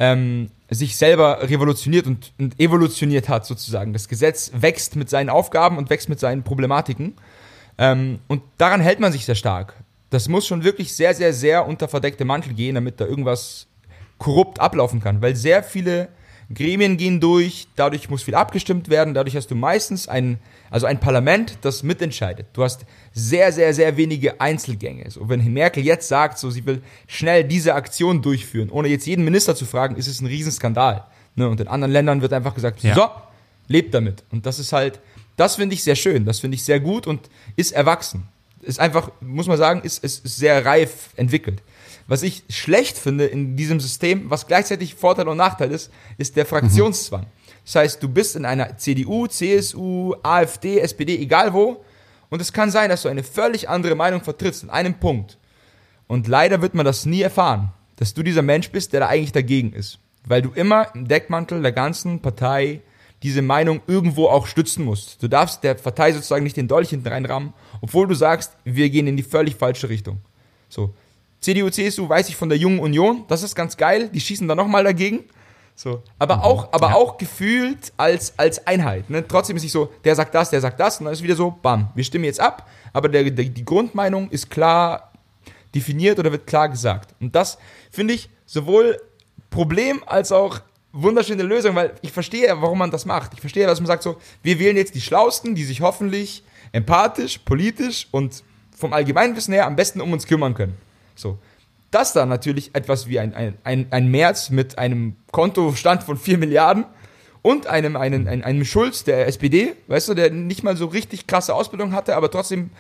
ähm, 0.01 0.51
sich 0.71 0.97
selber 0.97 1.43
revolutioniert 1.43 2.07
und, 2.07 2.33
und 2.39 2.59
evolutioniert 2.59 3.29
hat 3.29 3.47
sozusagen. 3.47 3.93
Das 3.93 4.09
Gesetz 4.09 4.51
wächst 4.55 4.97
mit 4.97 5.11
seinen 5.11 5.29
Aufgaben 5.29 5.77
und 5.77 5.91
wächst 5.91 6.09
mit 6.09 6.19
seinen 6.19 6.43
Problematiken. 6.43 7.15
Ähm, 7.79 8.19
und 8.27 8.43
daran 8.57 8.81
hält 8.81 8.99
man 8.99 9.13
sich 9.13 9.27
sehr 9.27 9.35
stark. 9.35 9.75
Das 10.09 10.29
muss 10.29 10.47
schon 10.47 10.65
wirklich 10.65 10.97
sehr, 10.97 11.15
sehr, 11.15 11.33
sehr 11.33 11.67
unter 11.69 11.87
verdeckte 11.87 12.25
Mantel 12.25 12.55
gehen, 12.55 12.75
damit 12.75 12.99
da 12.99 13.05
irgendwas 13.05 13.67
korrupt 14.19 14.59
ablaufen 14.59 15.01
kann, 15.01 15.23
weil 15.23 15.37
sehr 15.37 15.63
viele 15.63 16.09
Gremien 16.53 16.97
gehen 16.97 17.21
durch, 17.21 17.69
dadurch 17.77 18.11
muss 18.11 18.23
viel 18.23 18.35
abgestimmt 18.35 18.89
werden, 18.89 19.15
dadurch 19.15 19.37
hast 19.37 19.51
du 19.51 19.55
meistens 19.55 20.09
ein, 20.09 20.39
also 20.71 20.87
ein 20.87 21.01
Parlament, 21.01 21.59
das 21.63 21.83
mitentscheidet. 21.83 22.47
Du 22.53 22.63
hast 22.63 22.87
sehr, 23.13 23.53
sehr, 23.53 23.75
sehr 23.75 23.97
wenige 23.97 24.41
Einzelgänge. 24.41 25.11
So, 25.11 25.29
wenn 25.29 25.53
Merkel 25.53 25.85
jetzt 25.85 26.09
sagt, 26.09 26.39
so, 26.39 26.51
sie 26.51 26.65
will 26.65 26.83
schnell 27.07 27.45
diese 27.45 27.75
Aktion 27.75 28.23
durchführen, 28.23 28.71
ohne 28.71 28.89
jetzt 28.89 29.07
jeden 29.07 29.25
Minister 29.25 29.55
zu 29.57 29.67
fragen, 29.67 29.97
ist 29.97 30.07
es 30.07 30.21
ein 30.21 30.27
Riesenskandal. 30.27 31.05
Ne? 31.35 31.49
Und 31.49 31.61
in 31.61 31.69
anderen 31.69 31.93
Ländern 31.93 32.23
wird 32.23 32.33
einfach 32.33 32.55
gesagt, 32.55 32.83
Ja. 32.83 32.95
so, 32.95 33.09
lebt 33.67 33.93
damit. 33.95 34.25
Und 34.31 34.47
das 34.47 34.59
ist 34.59 34.73
halt, 34.73 35.01
das 35.37 35.57
finde 35.57 35.75
ich 35.75 35.83
sehr 35.83 35.97
schön, 35.97 36.25
das 36.25 36.41
finde 36.41 36.55
ich 36.55 36.65
sehr 36.65 36.81
gut 36.81 37.07
und 37.07 37.29
ist 37.57 37.73
erwachsen. 37.73 38.29
Ist 38.63 38.79
einfach, 38.79 39.11
muss 39.21 39.47
man 39.47 39.57
sagen, 39.57 39.81
ist, 39.83 40.05
ist, 40.05 40.25
ist 40.25 40.37
sehr 40.37 40.65
reif 40.65 41.11
entwickelt. 41.17 41.63
Was 42.07 42.23
ich 42.23 42.43
schlecht 42.51 42.99
finde 42.99 43.25
in 43.27 43.57
diesem 43.57 43.81
System, 43.81 44.29
was 44.31 44.47
gleichzeitig 44.47 44.97
Vorteil 44.97 45.29
und 45.29 45.37
Nachteil 45.37 45.71
ist, 45.71 45.91
ist 46.19 46.37
der 46.37 46.45
Fraktionszwang. 46.45 47.27
Das 47.71 47.77
heißt, 47.77 48.03
du 48.03 48.09
bist 48.09 48.35
in 48.35 48.45
einer 48.45 48.79
CDU, 48.79 49.29
CSU, 49.29 50.17
AfD, 50.25 50.81
SPD, 50.81 51.17
egal 51.17 51.53
wo, 51.55 51.85
und 52.29 52.43
es 52.43 52.53
kann 52.53 52.73
sein, 52.73 52.89
dass 52.89 53.03
du 53.03 53.09
eine 53.09 53.23
völlig 53.23 53.69
andere 53.69 53.95
Meinung 53.95 54.23
vertrittst 54.23 54.65
in 54.65 54.71
einem 54.71 54.95
Punkt. 54.95 55.39
Und 56.09 56.27
leider 56.27 56.63
wird 56.63 56.75
man 56.75 56.85
das 56.85 57.07
nie 57.07 57.23
erfahren, 57.23 57.71
dass 57.95 58.13
du 58.13 58.25
dieser 58.25 58.43
Mensch 58.43 58.73
bist, 58.73 58.93
der 58.93 58.99
da 58.99 59.07
eigentlich 59.07 59.31
dagegen 59.31 59.73
ist. 59.73 60.01
Weil 60.27 60.43
du 60.43 60.51
immer 60.51 60.93
im 60.97 61.07
Deckmantel 61.07 61.63
der 61.63 61.71
ganzen 61.71 62.19
Partei 62.19 62.81
diese 63.23 63.41
Meinung 63.41 63.83
irgendwo 63.87 64.27
auch 64.27 64.49
stützen 64.49 64.85
musst. 64.85 65.23
Du 65.23 65.29
darfst 65.29 65.63
der 65.63 65.75
Partei 65.75 66.11
sozusagen 66.11 66.43
nicht 66.43 66.57
den 66.57 66.67
Dolch 66.67 66.91
hinten 66.91 67.07
reinrammen, 67.07 67.53
obwohl 67.81 68.09
du 68.09 68.15
sagst, 68.15 68.57
wir 68.65 68.91
gehen 68.91 69.07
in 69.07 69.17
die 69.17 69.23
völlig 69.23 69.55
falsche 69.55 69.89
Richtung. 69.89 70.19
So. 70.69 70.93
CDU, 71.39 71.71
CSU 71.71 72.09
weiß 72.09 72.31
ich 72.31 72.37
von 72.37 72.49
der 72.49 72.59
Jungen 72.59 72.81
Union, 72.81 73.27
das 73.29 73.45
ist 73.45 73.55
ganz 73.55 73.77
geil, 73.77 74.09
die 74.13 74.21
schießen 74.21 74.49
da 74.49 74.57
nochmal 74.57 74.83
dagegen. 74.83 75.21
So. 75.83 76.03
Aber 76.19 76.45
auch, 76.45 76.75
aber 76.75 76.95
auch 76.95 77.17
gefühlt 77.17 77.95
als, 77.97 78.39
als 78.39 78.67
Einheit. 78.67 79.09
Ne? 79.09 79.27
Trotzdem 79.27 79.57
ist 79.57 79.63
nicht 79.63 79.73
so, 79.73 79.91
der 80.05 80.15
sagt 80.15 80.35
das, 80.35 80.51
der 80.51 80.61
sagt 80.61 80.79
das, 80.79 80.99
und 80.99 81.07
dann 81.07 81.15
ist 81.15 81.23
wieder 81.23 81.35
so, 81.35 81.51
bam, 81.51 81.89
wir 81.95 82.05
stimmen 82.05 82.27
jetzt 82.27 82.39
ab, 82.39 82.69
aber 82.93 83.09
der, 83.09 83.31
der, 83.31 83.47
die 83.47 83.65
Grundmeinung 83.65 84.29
ist 84.29 84.51
klar 84.51 85.11
definiert 85.75 86.19
oder 86.19 86.33
wird 86.33 86.47
klar 86.47 86.69
gesagt. 86.69 87.15
Und 87.19 87.35
das 87.35 87.57
finde 87.91 88.13
ich 88.13 88.29
sowohl 88.45 89.01
Problem 89.49 90.03
als 90.05 90.33
auch 90.33 90.61
wunderschöne 90.93 91.45
Lösung, 91.45 91.75
weil 91.75 91.95
ich 92.03 92.13
verstehe, 92.13 92.49
ja, 92.49 92.61
warum 92.61 92.77
man 92.77 92.91
das 92.91 93.07
macht. 93.07 93.33
Ich 93.33 93.41
verstehe, 93.41 93.67
dass 93.67 93.81
man 93.81 93.87
sagt 93.87 94.03
so, 94.03 94.19
wir 94.43 94.59
wählen 94.59 94.77
jetzt 94.77 94.95
die 94.95 95.01
Schlausten, 95.01 95.55
die 95.55 95.65
sich 95.65 95.81
hoffentlich 95.81 96.45
empathisch, 96.73 97.39
politisch 97.39 98.07
und 98.11 98.45
vom 98.77 98.93
Allgemeinwissen 98.93 99.55
her 99.55 99.65
am 99.65 99.77
besten 99.77 100.03
um 100.03 100.13
uns 100.13 100.27
kümmern 100.27 100.53
können. 100.53 100.77
So. 101.15 101.39
Das 101.91 102.13
da 102.13 102.27
natürlich 102.27 102.75
etwas 102.75 103.09
wie 103.09 103.19
ein, 103.19 103.35
ein, 103.35 103.55
ein, 103.65 103.87
ein 103.91 104.09
März 104.09 104.51
mit 104.51 104.79
einem 104.79 105.17
Kontostand 105.33 106.03
von 106.05 106.17
4 106.17 106.39
Milliarden 106.39 106.85
und 107.43 107.67
einem, 107.67 107.97
einem, 107.97 108.27
einem 108.29 108.65
Schulz 108.65 109.05
der 109.05 109.27
SPD, 109.27 109.75
weißt 109.89 110.09
du, 110.09 110.15
der 110.15 110.31
nicht 110.31 110.63
mal 110.63 110.77
so 110.77 110.87
richtig 110.87 111.27
krasse 111.27 111.55
Ausbildung 111.55 111.93
hatte, 111.93 112.15
aber 112.17 112.31
trotzdem 112.31 112.71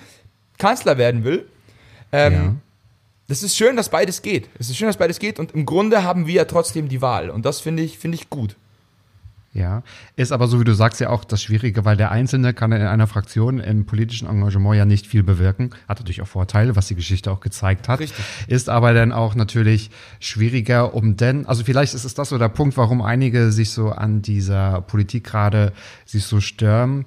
Kanzler 0.58 0.98
werden 0.98 1.24
will. 1.24 1.48
Ähm, 2.12 2.32
Ja. 2.32 2.54
Das 3.28 3.44
ist 3.44 3.56
schön, 3.56 3.76
dass 3.76 3.90
beides 3.90 4.22
geht. 4.22 4.48
Es 4.58 4.70
ist 4.70 4.76
schön, 4.76 4.88
dass 4.88 4.96
beides 4.96 5.20
geht 5.20 5.38
und 5.38 5.52
im 5.52 5.64
Grunde 5.64 6.02
haben 6.02 6.26
wir 6.26 6.34
ja 6.34 6.44
trotzdem 6.46 6.88
die 6.88 7.00
Wahl 7.00 7.30
und 7.30 7.44
das 7.46 7.60
finde 7.60 7.84
ich, 7.84 7.96
finde 7.96 8.16
ich 8.16 8.28
gut. 8.28 8.56
Ja, 9.52 9.82
ist 10.14 10.30
aber 10.30 10.46
so 10.46 10.60
wie 10.60 10.64
du 10.64 10.74
sagst 10.74 11.00
ja 11.00 11.10
auch 11.10 11.24
das 11.24 11.42
Schwierige, 11.42 11.84
weil 11.84 11.96
der 11.96 12.12
Einzelne 12.12 12.54
kann 12.54 12.70
in 12.70 12.82
einer 12.82 13.08
Fraktion 13.08 13.58
im 13.58 13.84
politischen 13.84 14.28
Engagement 14.28 14.76
ja 14.76 14.84
nicht 14.84 15.08
viel 15.08 15.24
bewirken. 15.24 15.70
Hat 15.88 15.98
natürlich 15.98 16.22
auch 16.22 16.28
Vorteile, 16.28 16.76
was 16.76 16.86
die 16.86 16.94
Geschichte 16.94 17.32
auch 17.32 17.40
gezeigt 17.40 17.88
hat. 17.88 17.98
Richtig. 17.98 18.24
Ist 18.46 18.68
aber 18.68 18.94
dann 18.94 19.10
auch 19.10 19.34
natürlich 19.34 19.90
schwieriger, 20.20 20.94
um 20.94 21.16
denn, 21.16 21.46
also 21.46 21.64
vielleicht 21.64 21.94
ist 21.94 22.04
es 22.04 22.14
das 22.14 22.28
so 22.28 22.38
der 22.38 22.48
Punkt, 22.48 22.76
warum 22.76 23.02
einige 23.02 23.50
sich 23.50 23.70
so 23.70 23.90
an 23.90 24.22
dieser 24.22 24.82
Politik 24.82 25.24
gerade 25.24 25.72
sich 26.06 26.24
so 26.24 26.40
stören. 26.40 27.04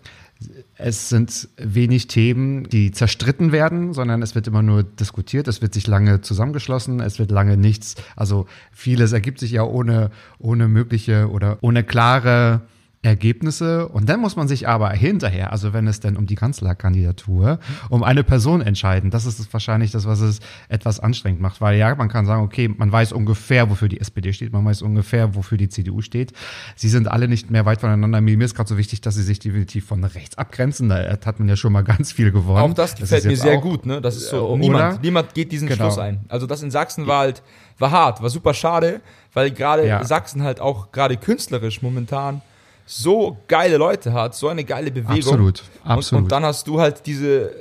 Es 0.75 1.09
sind 1.09 1.49
wenig 1.57 2.07
Themen, 2.07 2.63
die 2.69 2.91
zerstritten 2.91 3.51
werden, 3.51 3.93
sondern 3.93 4.21
es 4.21 4.35
wird 4.35 4.47
immer 4.47 4.61
nur 4.61 4.83
diskutiert, 4.83 5.47
es 5.47 5.61
wird 5.61 5.73
sich 5.73 5.87
lange 5.87 6.21
zusammengeschlossen, 6.21 6.99
es 6.99 7.19
wird 7.19 7.31
lange 7.31 7.57
nichts, 7.57 7.95
also 8.15 8.47
vieles 8.71 9.11
ergibt 9.11 9.39
sich 9.39 9.51
ja 9.51 9.63
ohne, 9.63 10.11
ohne 10.39 10.67
mögliche 10.67 11.29
oder 11.29 11.57
ohne 11.61 11.83
klare 11.83 12.61
Ergebnisse. 13.03 13.87
Und 13.89 14.09
dann 14.09 14.19
muss 14.21 14.35
man 14.35 14.47
sich 14.47 14.67
aber 14.67 14.89
hinterher, 14.91 15.51
also 15.51 15.73
wenn 15.73 15.87
es 15.87 15.99
denn 15.99 16.17
um 16.17 16.25
die 16.25 16.35
Kanzlerkandidatur, 16.35 17.59
um 17.89 18.03
eine 18.03 18.23
Person 18.23 18.61
entscheiden. 18.61 19.11
Das 19.11 19.25
ist 19.25 19.51
wahrscheinlich 19.53 19.91
das, 19.91 20.05
was 20.07 20.21
es 20.21 20.39
etwas 20.69 20.99
anstrengend 20.99 21.41
macht. 21.41 21.61
Weil 21.61 21.77
ja, 21.77 21.93
man 21.95 22.09
kann 22.09 22.25
sagen, 22.25 22.43
okay, 22.43 22.67
man 22.69 22.91
weiß 22.91 23.11
ungefähr, 23.11 23.69
wofür 23.69 23.89
die 23.89 23.99
SPD 23.99 24.33
steht, 24.33 24.53
man 24.53 24.65
weiß 24.65 24.81
ungefähr, 24.81 25.35
wofür 25.35 25.57
die 25.57 25.69
CDU 25.69 26.01
steht. 26.01 26.33
Sie 26.75 26.89
sind 26.89 27.07
alle 27.09 27.27
nicht 27.27 27.51
mehr 27.51 27.65
weit 27.65 27.81
voneinander. 27.81 28.21
Mir 28.21 28.39
ist 28.41 28.55
gerade 28.55 28.69
so 28.69 28.77
wichtig, 28.77 29.01
dass 29.01 29.15
sie 29.15 29.23
sich 29.23 29.39
definitiv 29.39 29.85
von 29.85 30.03
rechts 30.03 30.37
abgrenzen. 30.37 30.89
Da 30.89 31.17
hat 31.25 31.39
man 31.39 31.49
ja 31.49 31.55
schon 31.55 31.73
mal 31.73 31.83
ganz 31.83 32.11
viel 32.11 32.31
gewonnen. 32.31 32.59
Auch 32.59 32.73
das 32.73 32.95
gefällt 32.95 33.25
ist 33.25 33.29
mir 33.29 33.37
sehr 33.37 33.57
gut, 33.57 33.85
ne? 33.85 34.01
Das 34.01 34.15
ist 34.15 34.29
so, 34.29 34.47
Oder? 34.47 34.57
niemand, 34.57 35.03
niemand 35.03 35.33
geht 35.33 35.51
diesen 35.51 35.67
Genau. 35.67 35.83
Schluss 35.85 35.97
ein. 35.97 36.21
Also 36.29 36.47
das 36.47 36.63
in 36.63 36.71
Sachsen 36.71 37.05
war 37.07 37.19
halt, 37.19 37.43
war 37.79 37.91
hart, 37.91 38.21
war 38.21 38.29
super 38.29 38.53
schade, 38.53 39.01
weil 39.33 39.51
gerade 39.51 39.85
Ja. 39.85 40.03
Sachsen 40.03 40.43
halt 40.43 40.59
auch 40.61 40.91
gerade 40.91 41.17
künstlerisch 41.17 41.81
momentan 41.81 42.41
so 42.85 43.37
geile 43.47 43.77
Leute 43.77 44.13
hat, 44.13 44.35
so 44.35 44.49
eine 44.49 44.63
geile 44.63 44.91
Bewegung. 44.91 45.17
Absolut, 45.17 45.63
Und, 45.83 45.91
absolut. 45.91 46.23
und 46.23 46.31
dann 46.31 46.43
hast 46.43 46.67
du 46.67 46.79
halt 46.79 47.05
diese, 47.05 47.51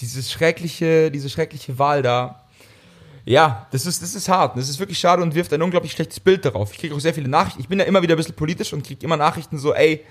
dieses 0.00 0.30
schreckliche, 0.30 1.10
diese 1.10 1.28
schreckliche 1.28 1.78
Wahl 1.78 2.02
da. 2.02 2.44
Ja, 3.24 3.66
das 3.72 3.84
ist, 3.84 4.02
das 4.02 4.14
ist 4.14 4.28
hart. 4.28 4.56
Das 4.56 4.68
ist 4.70 4.78
wirklich 4.78 4.98
schade 4.98 5.22
und 5.22 5.34
wirft 5.34 5.52
ein 5.52 5.60
unglaublich 5.60 5.92
schlechtes 5.92 6.18
Bild 6.18 6.44
darauf. 6.44 6.72
Ich 6.72 6.78
kriege 6.78 6.94
auch 6.94 7.00
sehr 7.00 7.12
viele 7.12 7.28
Nachrichten. 7.28 7.60
Ich 7.60 7.68
bin 7.68 7.78
ja 7.78 7.84
immer 7.84 8.00
wieder 8.00 8.14
ein 8.14 8.16
bisschen 8.16 8.34
politisch 8.34 8.72
und 8.72 8.86
kriege 8.86 9.04
immer 9.04 9.18
Nachrichten 9.18 9.58
so, 9.58 9.74
ey, 9.74 10.02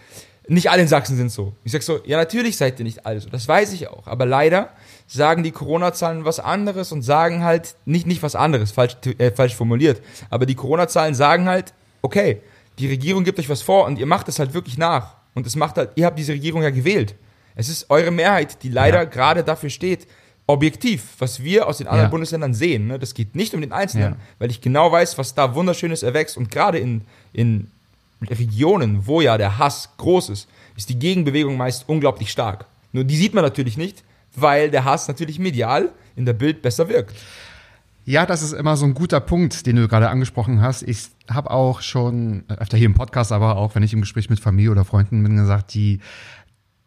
nicht 0.48 0.70
alle 0.70 0.84
in 0.84 0.88
Sachsen 0.88 1.18
sind 1.18 1.32
so. 1.32 1.54
Ich 1.64 1.72
sag 1.72 1.82
so, 1.82 2.00
ja, 2.06 2.18
natürlich 2.18 2.58
seid 2.58 2.80
ihr 2.80 2.86
nicht 2.86 3.06
alle 3.06 3.20
so. 3.20 3.30
Das 3.30 3.48
weiß 3.48 3.74
ich 3.74 3.88
auch. 3.90 4.08
Aber 4.08 4.26
leider 4.26 4.70
sagen 5.08 5.44
die 5.44 5.52
Corona-Zahlen 5.52 6.26
was 6.26 6.40
anderes 6.40 6.92
und 6.92 7.02
sagen 7.02 7.44
halt, 7.44 7.76
nicht, 7.86 8.06
nicht 8.06 8.24
was 8.24 8.36
anderes, 8.36 8.72
falsch, 8.72 8.98
äh, 9.18 9.32
falsch 9.32 9.56
formuliert. 9.56 10.02
Aber 10.30 10.46
die 10.46 10.56
Corona-Zahlen 10.56 11.16
sagen 11.16 11.48
halt, 11.48 11.74
okay, 12.02 12.42
die 12.80 12.88
Regierung 12.88 13.24
gibt 13.24 13.40
euch 13.40 13.50
was 13.50 13.62
vor 13.62 13.86
und 13.86 13.98
ihr 14.00 14.06
macht 14.06 14.28
es 14.30 14.40
halt 14.40 14.54
wirklich 14.54 14.78
nach. 14.78 15.16
Und 15.34 15.46
es 15.48 15.56
macht 15.56 15.78
halt, 15.78 15.92
ihr 15.96 16.06
habt 16.06 16.18
diese 16.18 16.34
Regierung 16.34 16.64
ja 16.64 16.70
gewählt. 16.70 17.16
Es 17.56 17.70
ist 17.70 17.90
eure 17.90 18.12
Mehrheit, 18.12 18.64
die 18.64 18.70
leider 18.70 19.00
Ja. 19.00 19.04
gerade 19.06 19.44
dafür 19.44 19.70
steht, 19.70 20.08
objektiv, 20.48 21.04
was 21.20 21.44
wir 21.44 21.68
aus 21.68 21.80
den 21.80 21.88
anderen 21.88 22.06
Ja. 22.08 22.10
Bundesländern 22.12 22.54
sehen. 22.54 22.88
Ne? 22.88 23.00
Das 23.00 23.14
geht 23.14 23.36
nicht 23.36 23.54
um 23.54 23.62
den 23.62 23.72
Einzelnen, 23.74 24.14
Ja. 24.14 24.18
weil 24.40 24.50
ich 24.50 24.62
genau 24.62 24.92
weiß, 24.92 25.18
was 25.18 25.36
da 25.36 25.56
Wunderschönes 25.56 26.04
erwächst. 26.04 26.38
Und 26.38 26.50
gerade 26.52 26.78
in, 26.80 27.02
in 27.34 27.70
Regionen, 28.30 29.06
wo 29.08 29.22
ja 29.22 29.38
der 29.38 29.58
Hass 29.58 29.90
groß 29.98 30.30
ist, 30.30 30.48
ist 30.76 30.90
die 30.90 30.98
Gegenbewegung 31.00 31.58
meist 31.58 31.88
unglaublich 31.88 32.32
stark. 32.32 32.66
Nur 32.94 33.04
die 33.04 33.18
sieht 33.18 33.34
man 33.34 33.44
natürlich 33.44 33.78
nicht, 33.78 34.04
weil 34.36 34.72
der 34.72 34.86
Hass 34.86 35.08
natürlich 35.08 35.40
medial 35.40 35.90
in 36.16 36.26
der 36.26 36.34
Bild 36.34 36.62
besser 36.62 36.88
wirkt. 36.90 37.16
Ja, 38.08 38.26
das 38.26 38.42
ist 38.42 38.54
immer 38.54 38.78
so 38.78 38.86
ein 38.86 38.94
guter 38.94 39.20
Punkt, 39.20 39.66
den 39.66 39.76
du 39.76 39.90
gerade 39.90 40.08
angesprochen 40.08 40.62
hast. 40.62 40.82
Ich 40.84 41.10
habe 41.30 41.52
auch 41.52 41.82
schon 41.82 42.46
öfter 42.48 42.78
hier 42.78 42.86
im 42.86 42.94
Podcast, 42.94 43.34
aber 43.34 43.58
auch 43.58 43.76
wenn 43.76 43.84
ich 43.84 43.92
im 43.92 44.00
Gespräch 44.00 44.30
mit 44.30 44.40
Familie 44.40 44.72
oder 44.72 44.86
Freunden 44.86 45.22
bin, 45.22 45.36
gesagt, 45.36 45.74
die, 45.74 46.00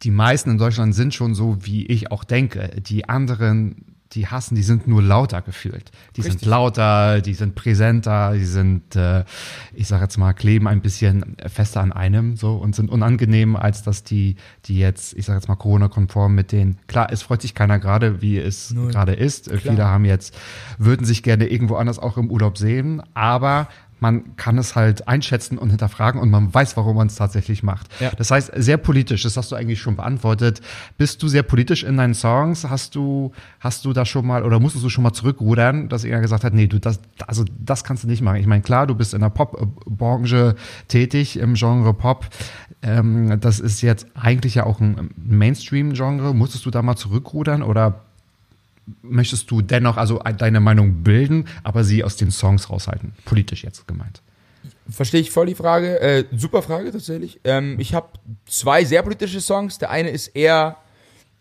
die 0.03 0.13
meisten 0.13 0.49
in 0.49 0.57
Deutschland 0.57 0.95
sind 0.95 1.13
schon 1.13 1.35
so, 1.35 1.59
wie 1.61 1.85
ich 1.85 2.11
auch 2.11 2.25
denke. 2.25 2.71
Die 2.81 3.07
anderen, 3.07 4.00
die 4.13 4.27
hassen, 4.27 4.57
die 4.57 4.63
sind 4.63 4.89
nur 4.89 5.03
lauter 5.03 5.41
gefühlt. 5.41 5.93
Die 6.17 6.23
sind 6.23 6.33
Richtig. 6.33 6.49
lauter, 6.49 7.21
die 7.21 7.35
sind 7.35 7.55
präsenter, 7.55 8.33
die 8.33 8.45
sind, 8.45 8.97
äh, 8.97 9.25
ich 9.73 9.87
sage 9.87 10.03
jetzt 10.03 10.17
mal, 10.17 10.33
kleben 10.33 10.67
ein 10.67 10.81
bisschen 10.81 11.37
fester 11.47 11.81
an 11.81 11.93
einem 11.93 12.37
so 12.37 12.57
und 12.57 12.75
sind 12.75 12.91
unangenehm, 12.91 13.55
als 13.55 13.83
dass 13.83 14.03
die, 14.03 14.37
die 14.65 14.79
jetzt, 14.79 15.15
ich 15.15 15.27
sage 15.27 15.39
jetzt 15.39 15.49
mal, 15.49 15.55
Corona-konform 15.55 16.35
mit 16.35 16.51
denen, 16.51 16.79
klar, 16.89 17.09
es 17.13 17.23
freut 17.23 17.43
sich 17.43 17.55
keiner 17.55 17.79
gerade, 17.79 18.21
wie 18.21 18.39
es 18.39 18.75
gerade 18.91 19.13
ist. 19.13 19.51
Viele 19.51 19.87
haben 19.87 20.05
jetzt, 20.05 20.37
würden 20.79 21.07
sich 21.07 21.23
gerne 21.23 21.47
irgendwo 21.47 21.77
anders 21.77 21.99
auch 21.99 22.17
im 22.17 22.31
Urlaub 22.31 22.59
sehen, 22.59 23.03
aber 23.15 23.69
man 24.01 24.37
kann 24.37 24.59
es 24.59 24.75
halt 24.75 25.09
einschätzen 25.09 25.59
und 25.59 25.71
hinterfragen 25.71 26.21
und 26.21 26.31
man 26.31 26.53
weiß, 26.53 26.77
warum 26.77 26.97
man 26.97 27.07
es 27.07 27.17
tatsächlich 27.17 27.63
macht. 27.63 27.89
Ja. 28.01 28.11
Das 28.17 28.31
heißt, 28.31 28.53
sehr 28.57 28.77
politisch, 28.77 29.23
das 29.23 29.37
hast 29.37 29.53
du 29.53 29.57
eigentlich 29.57 29.81
schon 29.81 29.97
beantwortet. 29.97 30.61
Bist 30.99 31.23
du 31.23 31.29
sehr 31.29 31.43
politisch 31.43 31.85
in 31.85 31.97
deinen 31.97 32.15
Songs? 32.15 32.69
Hast 32.69 32.95
du, 32.95 33.33
hast 33.61 33.85
du 33.85 33.93
da 33.93 34.05
schon 34.05 34.27
mal 34.27 34.45
oder 34.45 34.61
musstest 34.61 34.85
du 34.85 34.89
schon 34.89 35.05
mal 35.05 35.13
zurückrudern, 35.13 35.89
dass 35.89 36.05
er 36.05 36.21
gesagt 36.21 36.45
hat, 36.45 36.55
nee, 36.55 36.67
du, 36.67 36.79
das, 36.79 37.01
also 37.27 37.45
das 37.59 37.85
kannst 37.85 38.05
du 38.05 38.09
nicht 38.09 38.23
machen. 38.23 38.37
Ich 38.37 38.47
meine, 38.47 38.63
klar, 38.63 38.87
du 38.87 38.95
bist 38.95 39.15
in 39.15 39.21
der 39.21 39.31
Pop-Branche 39.31 40.57
tätig, 40.89 41.39
im 41.39 41.55
Genre 41.55 41.95
Pop. 41.95 42.27
Ähm, 42.83 43.39
das 43.41 43.61
ist 43.61 43.83
jetzt 43.83 44.07
eigentlich 44.15 44.57
ja 44.57 44.65
auch 44.65 44.81
ein 44.81 45.11
Mainstream-Genre. 45.17 46.35
Musstest 46.35 46.67
du 46.67 46.71
da 46.71 46.83
mal 46.83 46.97
zurückrudern 46.97 47.63
oder 47.63 48.05
möchtest 49.03 49.51
du 49.51 49.63
dennoch 49.63 49.97
also 49.97 50.19
deine 50.19 50.61
Meinung 50.61 51.03
bilden, 51.03 51.47
aber 51.63 51.85
sie 51.85 52.05
aus 52.05 52.17
den 52.17 52.31
Songs 52.31 52.71
raushalten? 52.71 53.13
Politisch 53.25 53.65
jetzt 53.65 53.87
gemeint. 53.87 54.23
Verstehe 54.89 55.21
ich 55.21 55.31
voll 55.31 55.47
die 55.47 55.55
Frage. 55.55 56.01
Äh, 56.01 56.25
super 56.37 56.63
Frage 56.63 56.91
tatsächlich. 56.91 57.41
Ähm, 57.45 57.77
ich 57.79 57.95
habe 57.95 58.09
zwei 58.47 58.85
sehr 58.85 59.03
politische 59.03 59.41
Songs. 59.41 59.79
Der 59.79 59.91
eine 59.91 60.11
ist 60.11 60.29
eher, 60.29 60.77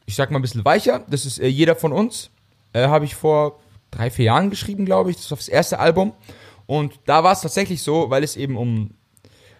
ich 0.05 0.15
sag 0.15 0.31
mal, 0.31 0.39
ein 0.39 0.41
bisschen 0.41 0.65
weicher. 0.65 1.03
Das 1.09 1.25
ist 1.25 1.39
äh, 1.39 1.47
Jeder 1.47 1.75
von 1.75 1.91
uns. 1.91 2.29
Äh, 2.73 2.87
habe 2.87 3.05
ich 3.05 3.15
vor 3.15 3.59
drei, 3.91 4.11
vier 4.11 4.25
Jahren 4.25 4.49
geschrieben, 4.49 4.85
glaube 4.85 5.09
ich. 5.09 5.15
Das 5.15 5.25
ist 5.25 5.31
das 5.31 5.47
erste 5.47 5.79
Album. 5.79 6.13
Und 6.67 6.99
da 7.05 7.23
war 7.23 7.33
es 7.33 7.41
tatsächlich 7.41 7.81
so, 7.81 8.09
weil 8.11 8.23
es 8.23 8.37
eben 8.37 8.55
um 8.55 8.91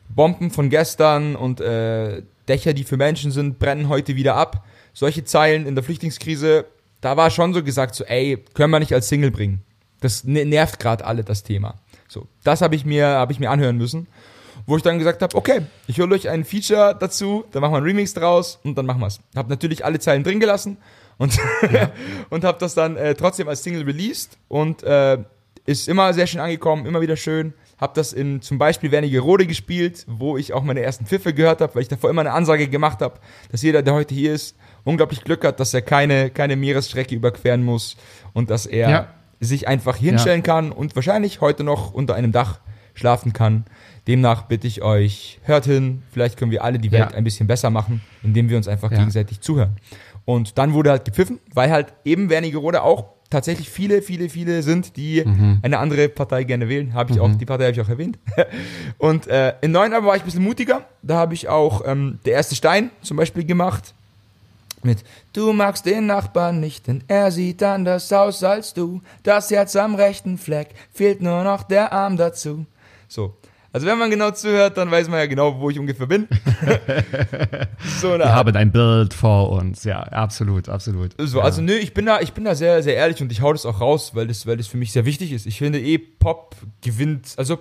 Bomben 0.09 0.51
von 0.51 0.69
gestern 0.69 1.35
und 1.35 1.61
äh, 1.61 2.21
Dächer, 2.47 2.73
die 2.73 2.83
für 2.83 2.97
Menschen 2.97 3.31
sind, 3.31 3.59
brennen 3.59 3.89
heute 3.89 4.15
wieder 4.15 4.35
ab. 4.35 4.65
Solche 4.93 5.23
Zeilen 5.23 5.65
in 5.65 5.75
der 5.75 5.83
Flüchtlingskrise, 5.83 6.65
da 7.01 7.17
war 7.17 7.29
schon 7.29 7.53
so 7.53 7.63
gesagt, 7.63 7.95
so, 7.95 8.03
ey, 8.05 8.43
können 8.53 8.71
wir 8.71 8.79
nicht 8.79 8.93
als 8.93 9.07
Single 9.07 9.31
bringen. 9.31 9.63
Das 10.01 10.23
ne- 10.23 10.45
nervt 10.45 10.79
gerade 10.79 11.05
alle, 11.05 11.23
das 11.23 11.43
Thema. 11.43 11.75
So, 12.07 12.27
das 12.43 12.61
habe 12.61 12.75
ich 12.75 12.85
mir, 12.85 13.07
habe 13.07 13.31
ich 13.31 13.39
mir 13.39 13.51
anhören 13.51 13.77
müssen, 13.77 14.07
wo 14.65 14.77
ich 14.77 14.83
dann 14.83 14.97
gesagt 14.97 15.21
habe, 15.21 15.35
okay, 15.35 15.61
ich 15.87 15.99
hole 15.99 16.13
euch 16.15 16.29
ein 16.29 16.43
Feature 16.43 16.95
dazu, 16.99 17.45
dann 17.51 17.61
machen 17.61 17.73
wir 17.73 17.77
einen 17.77 17.85
Remix 17.85 18.13
draus 18.13 18.59
und 18.63 18.77
dann 18.77 18.85
machen 18.85 19.01
wir's. 19.01 19.19
Hab 19.35 19.49
natürlich 19.49 19.85
alle 19.85 19.99
Zeilen 19.99 20.23
drin 20.23 20.39
gelassen 20.39 20.77
und 21.17 21.37
und 22.29 22.43
habe 22.43 22.57
das 22.59 22.73
dann 22.73 22.97
äh, 22.97 23.15
trotzdem 23.15 23.47
als 23.47 23.63
Single 23.63 23.83
released 23.83 24.37
und 24.47 24.83
äh, 24.83 25.19
ist 25.65 25.87
immer 25.87 26.13
sehr 26.13 26.25
schön 26.25 26.39
angekommen, 26.39 26.85
immer 26.85 27.01
wieder 27.01 27.15
schön. 27.15 27.53
Hab 27.77 27.93
das 27.93 28.11
in 28.11 28.41
zum 28.41 28.57
Beispiel 28.57 28.91
Wernigerode 28.91 29.45
gespielt, 29.45 30.03
wo 30.07 30.35
ich 30.35 30.51
auch 30.51 30.63
meine 30.63 30.81
ersten 30.81 31.05
Pfiffe 31.05 31.33
gehört 31.33 31.61
habe, 31.61 31.75
weil 31.75 31.83
ich 31.83 31.87
davor 31.87 32.09
immer 32.09 32.21
eine 32.21 32.33
Ansage 32.33 32.67
gemacht 32.67 33.01
habe, 33.01 33.19
dass 33.51 33.61
jeder, 33.61 33.83
der 33.83 33.93
heute 33.93 34.13
hier 34.15 34.33
ist, 34.33 34.55
unglaublich 34.89 35.23
Glück 35.23 35.45
hat, 35.45 35.59
dass 35.59 35.73
er 35.73 35.81
keine, 35.81 36.29
keine 36.29 36.55
Meeresstrecke 36.55 37.15
überqueren 37.15 37.63
muss 37.63 37.95
und 38.33 38.49
dass 38.49 38.65
er 38.65 38.89
Ja. 38.89 39.07
sich 39.39 39.67
einfach 39.67 39.95
hinstellen 39.95 40.43
kann 40.43 40.71
und 40.71 40.95
wahrscheinlich 40.95 41.39
heute 41.41 41.63
noch 41.63 41.93
unter 41.93 42.15
einem 42.15 42.31
Dach 42.31 42.59
schlafen 42.93 43.31
kann. 43.31 43.65
Demnach 44.07 44.43
bitte 44.43 44.67
ich 44.67 44.81
euch, 44.81 45.39
hört 45.43 45.65
hin, 45.65 46.01
vielleicht 46.11 46.37
können 46.37 46.51
wir 46.51 46.63
alle 46.63 46.79
die 46.79 46.91
Welt 46.91 47.11
Ja. 47.11 47.17
ein 47.17 47.23
bisschen 47.23 47.47
besser 47.47 47.69
machen, 47.69 48.01
indem 48.23 48.49
wir 48.49 48.57
uns 48.57 48.67
einfach 48.67 48.91
Ja. 48.91 48.97
gegenseitig 48.97 49.39
zuhören. 49.41 49.77
Und 50.25 50.57
dann 50.57 50.73
wurde 50.73 50.89
halt 50.89 51.05
gepfiffen, 51.05 51.39
weil 51.53 51.71
halt 51.71 51.93
eben 52.03 52.29
Wernigerode 52.29 52.81
auch 52.83 53.05
tatsächlich 53.29 53.69
viele, 53.69 54.01
viele, 54.01 54.27
viele 54.27 54.63
sind, 54.63 54.97
die 54.97 55.23
Mhm. 55.23 55.59
eine 55.61 55.77
andere 55.77 56.09
Partei 56.09 56.43
gerne 56.43 56.67
wählen. 56.67 56.93
Habe 56.95 57.13
ich 57.13 57.19
auch, 57.19 57.29
die 57.35 57.45
Partei 57.45 57.65
habe 57.65 57.73
ich 57.73 57.81
auch 57.81 57.89
erwähnt. 57.89 58.17
Und 58.97 59.27
äh, 59.27 59.53
in 59.61 59.71
neun 59.71 59.93
aber 59.93 60.07
war 60.07 60.15
ich 60.15 60.23
ein 60.23 60.25
bisschen 60.25 60.43
mutiger. 60.43 60.85
Da 61.03 61.15
habe 61.17 61.33
ich 61.35 61.47
auch 61.47 61.83
ähm, 61.85 62.19
der 62.25 62.33
erste 62.33 62.55
Stein 62.55 62.89
zum 63.01 63.17
Beispiel 63.17 63.45
gemacht. 63.45 63.93
Mit 64.83 65.03
Du 65.33 65.53
magst 65.53 65.85
den 65.85 66.05
Nachbarn 66.05 66.59
nicht, 66.59 66.87
denn 66.87 67.03
er 67.07 67.31
sieht 67.31 67.61
anders 67.63 68.11
aus 68.13 68.43
als 68.43 68.73
du. 68.73 69.01
Das 69.23 69.51
Herz 69.51 69.75
am 69.75 69.95
rechten 69.95 70.37
Fleck, 70.37 70.69
fehlt 70.91 71.21
nur 71.21 71.43
noch 71.43 71.63
der 71.63 71.93
Arm 71.93 72.17
dazu. 72.17 72.65
So. 73.07 73.35
Also 73.71 73.85
wenn 73.85 73.99
man 73.99 74.09
genau 74.09 74.31
zuhört, 74.31 74.77
dann 74.77 74.89
weiß 74.89 75.09
man 75.09 75.19
ja 75.19 75.27
genau, 75.27 75.59
wo 75.59 75.69
ich 75.69 75.77
ungefähr 75.77 76.07
bin. 76.07 76.27
so 78.01 78.09
Wir 78.17 78.25
Art. 78.25 78.33
haben 78.33 78.55
ein 78.55 78.71
Bild 78.71 79.13
vor 79.13 79.51
uns. 79.51 79.83
Ja, 79.83 79.99
absolut, 79.99 80.67
absolut. 80.69 81.11
So, 81.19 81.37
ja. 81.37 81.43
also 81.43 81.61
nö, 81.61 81.73
ich 81.73 81.93
bin 81.93 82.07
da, 82.07 82.19
ich 82.19 82.33
bin 82.33 82.45
da 82.45 82.55
sehr, 82.55 82.81
sehr 82.81 82.95
ehrlich 82.95 83.21
und 83.21 83.31
ich 83.31 83.41
hau 83.41 83.51
das 83.51 83.67
auch 83.67 83.79
raus, 83.79 84.15
weil 84.15 84.25
das, 84.25 84.47
weil 84.47 84.57
das 84.57 84.65
für 84.65 84.77
mich 84.77 84.91
sehr 84.91 85.05
wichtig 85.05 85.31
ist. 85.33 85.45
Ich 85.45 85.59
finde 85.59 85.79
eh, 85.79 85.99
Pop 85.99 86.55
gewinnt, 86.81 87.35
also 87.37 87.59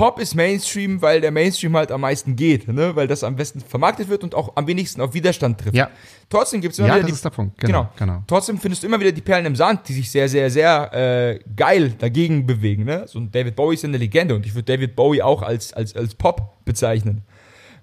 Pop 0.00 0.18
ist 0.18 0.34
Mainstream, 0.34 1.02
weil 1.02 1.20
der 1.20 1.30
Mainstream 1.30 1.76
halt 1.76 1.92
am 1.92 2.00
meisten 2.00 2.34
geht, 2.34 2.66
ne? 2.68 2.96
weil 2.96 3.06
das 3.06 3.22
am 3.22 3.36
besten 3.36 3.60
vermarktet 3.60 4.08
wird 4.08 4.24
und 4.24 4.34
auch 4.34 4.56
am 4.56 4.66
wenigsten 4.66 5.00
auf 5.02 5.12
Widerstand 5.12 5.60
trifft. 5.60 5.76
Ja. 5.76 5.90
Trotzdem 6.30 6.60
gibt's 6.60 6.78
immer 6.78 6.88
Ja, 6.88 6.94
wieder 6.94 7.02
das 7.02 7.10
die, 7.10 7.14
ist 7.16 7.24
der 7.24 7.30
Punkt. 7.30 7.58
Genau, 7.60 7.88
genau. 7.98 8.22
Trotzdem 8.26 8.58
findest 8.58 8.82
du 8.82 8.86
immer 8.86 8.98
wieder 8.98 9.12
die 9.12 9.20
Perlen 9.20 9.44
im 9.44 9.56
Sand, 9.56 9.88
die 9.88 9.92
sich 9.92 10.10
sehr, 10.10 10.28
sehr, 10.28 10.50
sehr 10.50 10.92
äh, 10.94 11.40
geil 11.54 11.92
dagegen 11.98 12.46
bewegen. 12.46 12.84
Ne? 12.84 13.04
So 13.08 13.18
ein 13.18 13.30
David 13.30 13.54
Bowie 13.56 13.74
ist 13.74 13.84
eine 13.84 13.98
Legende 13.98 14.34
und 14.34 14.46
ich 14.46 14.54
würde 14.54 14.72
David 14.72 14.96
Bowie 14.96 15.20
auch 15.20 15.42
als, 15.42 15.72
als, 15.74 15.94
als 15.94 16.14
Pop 16.14 16.64
bezeichnen. 16.64 17.22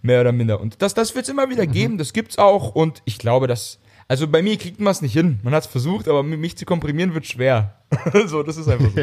Mehr 0.01 0.21
oder 0.21 0.31
minder. 0.31 0.59
Und 0.59 0.81
das, 0.81 0.93
das 0.93 1.13
wird 1.13 1.25
es 1.25 1.29
immer 1.29 1.49
wieder 1.49 1.65
Mhm. 1.67 1.71
geben, 1.71 1.97
das 1.97 2.13
gibt's 2.13 2.37
auch 2.37 2.73
und 2.73 3.01
ich 3.05 3.19
glaube, 3.19 3.47
dass. 3.47 3.79
Also 4.07 4.27
bei 4.27 4.41
mir 4.41 4.57
kriegt 4.57 4.79
man 4.79 4.91
es 4.91 5.01
nicht 5.01 5.13
hin. 5.13 5.39
Man 5.43 5.53
hat 5.53 5.63
es 5.65 5.69
versucht, 5.69 6.07
aber 6.07 6.23
mich 6.23 6.57
zu 6.57 6.65
komprimieren 6.65 7.13
wird 7.13 7.25
schwer. 7.25 7.75
so, 8.27 8.41
das 8.43 8.57
ist 8.57 8.67
einfach 8.69 8.89
so. 8.95 9.01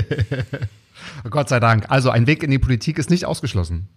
Gott 1.31 1.49
sei 1.49 1.61
Dank. 1.61 1.87
Also 1.90 2.11
ein 2.11 2.27
Weg 2.27 2.43
in 2.43 2.51
die 2.51 2.59
Politik 2.59 2.99
ist 2.99 3.11
nicht 3.11 3.27
ausgeschlossen. 3.27 3.88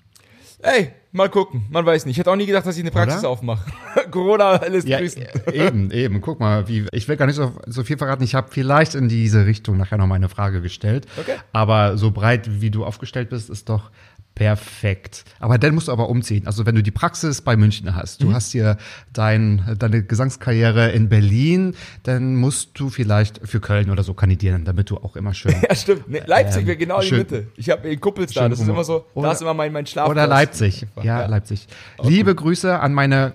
Ey, 0.59 0.91
mal 1.11 1.29
gucken. 1.29 1.67
Man 1.69 1.85
weiß 1.85 2.05
nicht. 2.05 2.15
Ich 2.15 2.19
hätte 2.19 2.31
auch 2.31 2.35
nie 2.35 2.47
gedacht, 2.47 2.65
dass 2.65 2.75
ich 2.75 2.81
eine 2.81 2.89
Praxis 2.91 3.19
Oder? 3.19 3.29
aufmache. 3.29 3.71
Corona 4.11 4.55
lässt 4.65 4.87
Ja, 4.87 4.97
grüßen. 4.99 5.21
äh, 5.21 5.67
eben, 5.67 5.91
eben. 5.91 6.19
Guck 6.19 6.39
mal, 6.39 6.67
wie, 6.67 6.87
ich 6.91 7.07
will 7.07 7.15
gar 7.15 7.27
nicht 7.27 7.35
so, 7.35 7.53
so 7.67 7.83
viel 7.83 7.97
verraten. 7.97 8.23
Ich 8.23 8.33
habe 8.33 8.47
vielleicht 8.51 8.95
in 8.95 9.07
diese 9.07 9.45
Richtung 9.45 9.77
nachher 9.77 9.97
noch 9.99 10.07
mal 10.07 10.15
eine 10.15 10.29
Frage 10.29 10.61
gestellt. 10.61 11.05
Okay. 11.17 11.35
Aber 11.53 11.97
so 11.97 12.09
breit, 12.09 12.59
wie 12.59 12.71
du 12.71 12.85
aufgestellt 12.85 13.29
bist, 13.29 13.51
ist 13.51 13.69
doch 13.69 13.91
perfekt. 14.37 15.25
Aber 15.39 15.57
dann 15.57 15.73
musst 15.73 15.87
du 15.87 15.91
aber 15.91 16.09
umziehen. 16.09 16.45
Also 16.45 16.65
wenn 16.65 16.75
du 16.75 16.83
die 16.83 16.91
Praxis 16.91 17.41
bei 17.41 17.57
München 17.57 17.95
hast, 17.95 18.21
Mhm. 18.21 18.27
du 18.27 18.33
hast 18.33 18.51
hier 18.51 18.77
dein, 19.13 19.75
deine 19.79 20.03
Gesangskarriere 20.03 20.91
in 20.91 21.09
Berlin, 21.09 21.75
dann 22.03 22.35
musst 22.35 22.79
du 22.79 22.89
vielleicht 22.89 23.39
für 23.47 23.59
Köln 23.59 23.89
oder 23.89 24.03
so 24.03 24.13
kandidieren, 24.13 24.63
damit 24.63 24.89
du 24.89 24.97
auch 24.97 25.15
immer 25.15 25.33
schön 25.33 25.55
Ja, 25.69 25.75
stimmt. 25.75 26.07
Nee, 26.07 26.21
Leipzig 26.25 26.61
Ähm, 26.61 26.67
wäre 26.67 26.77
genau 26.77 27.01
die 27.01 27.07
schön- 27.07 27.17
Mitte. 27.19 27.47
Ich 27.55 27.69
habe 27.69 27.89
in 27.89 27.99
Kuppels 27.99 28.33
da. 28.33 28.47
Das 28.47 28.59
ist 28.59 28.67
immer 28.67 28.83
so, 28.83 28.99
da 29.13 29.19
Oder- 29.21 29.31
ist 29.31 29.41
immer 29.41 29.53
mein, 29.53 29.71
mein 29.73 29.85
Schlafplatz. 29.87 30.11
Oder 30.15 30.27
Leipzig. 30.27 30.85
Ja, 31.03 31.25
Leipzig. 31.25 31.67
Liebe 32.03 32.33
Grüße 32.35 32.79
an 32.79 32.93
meine, 32.93 33.33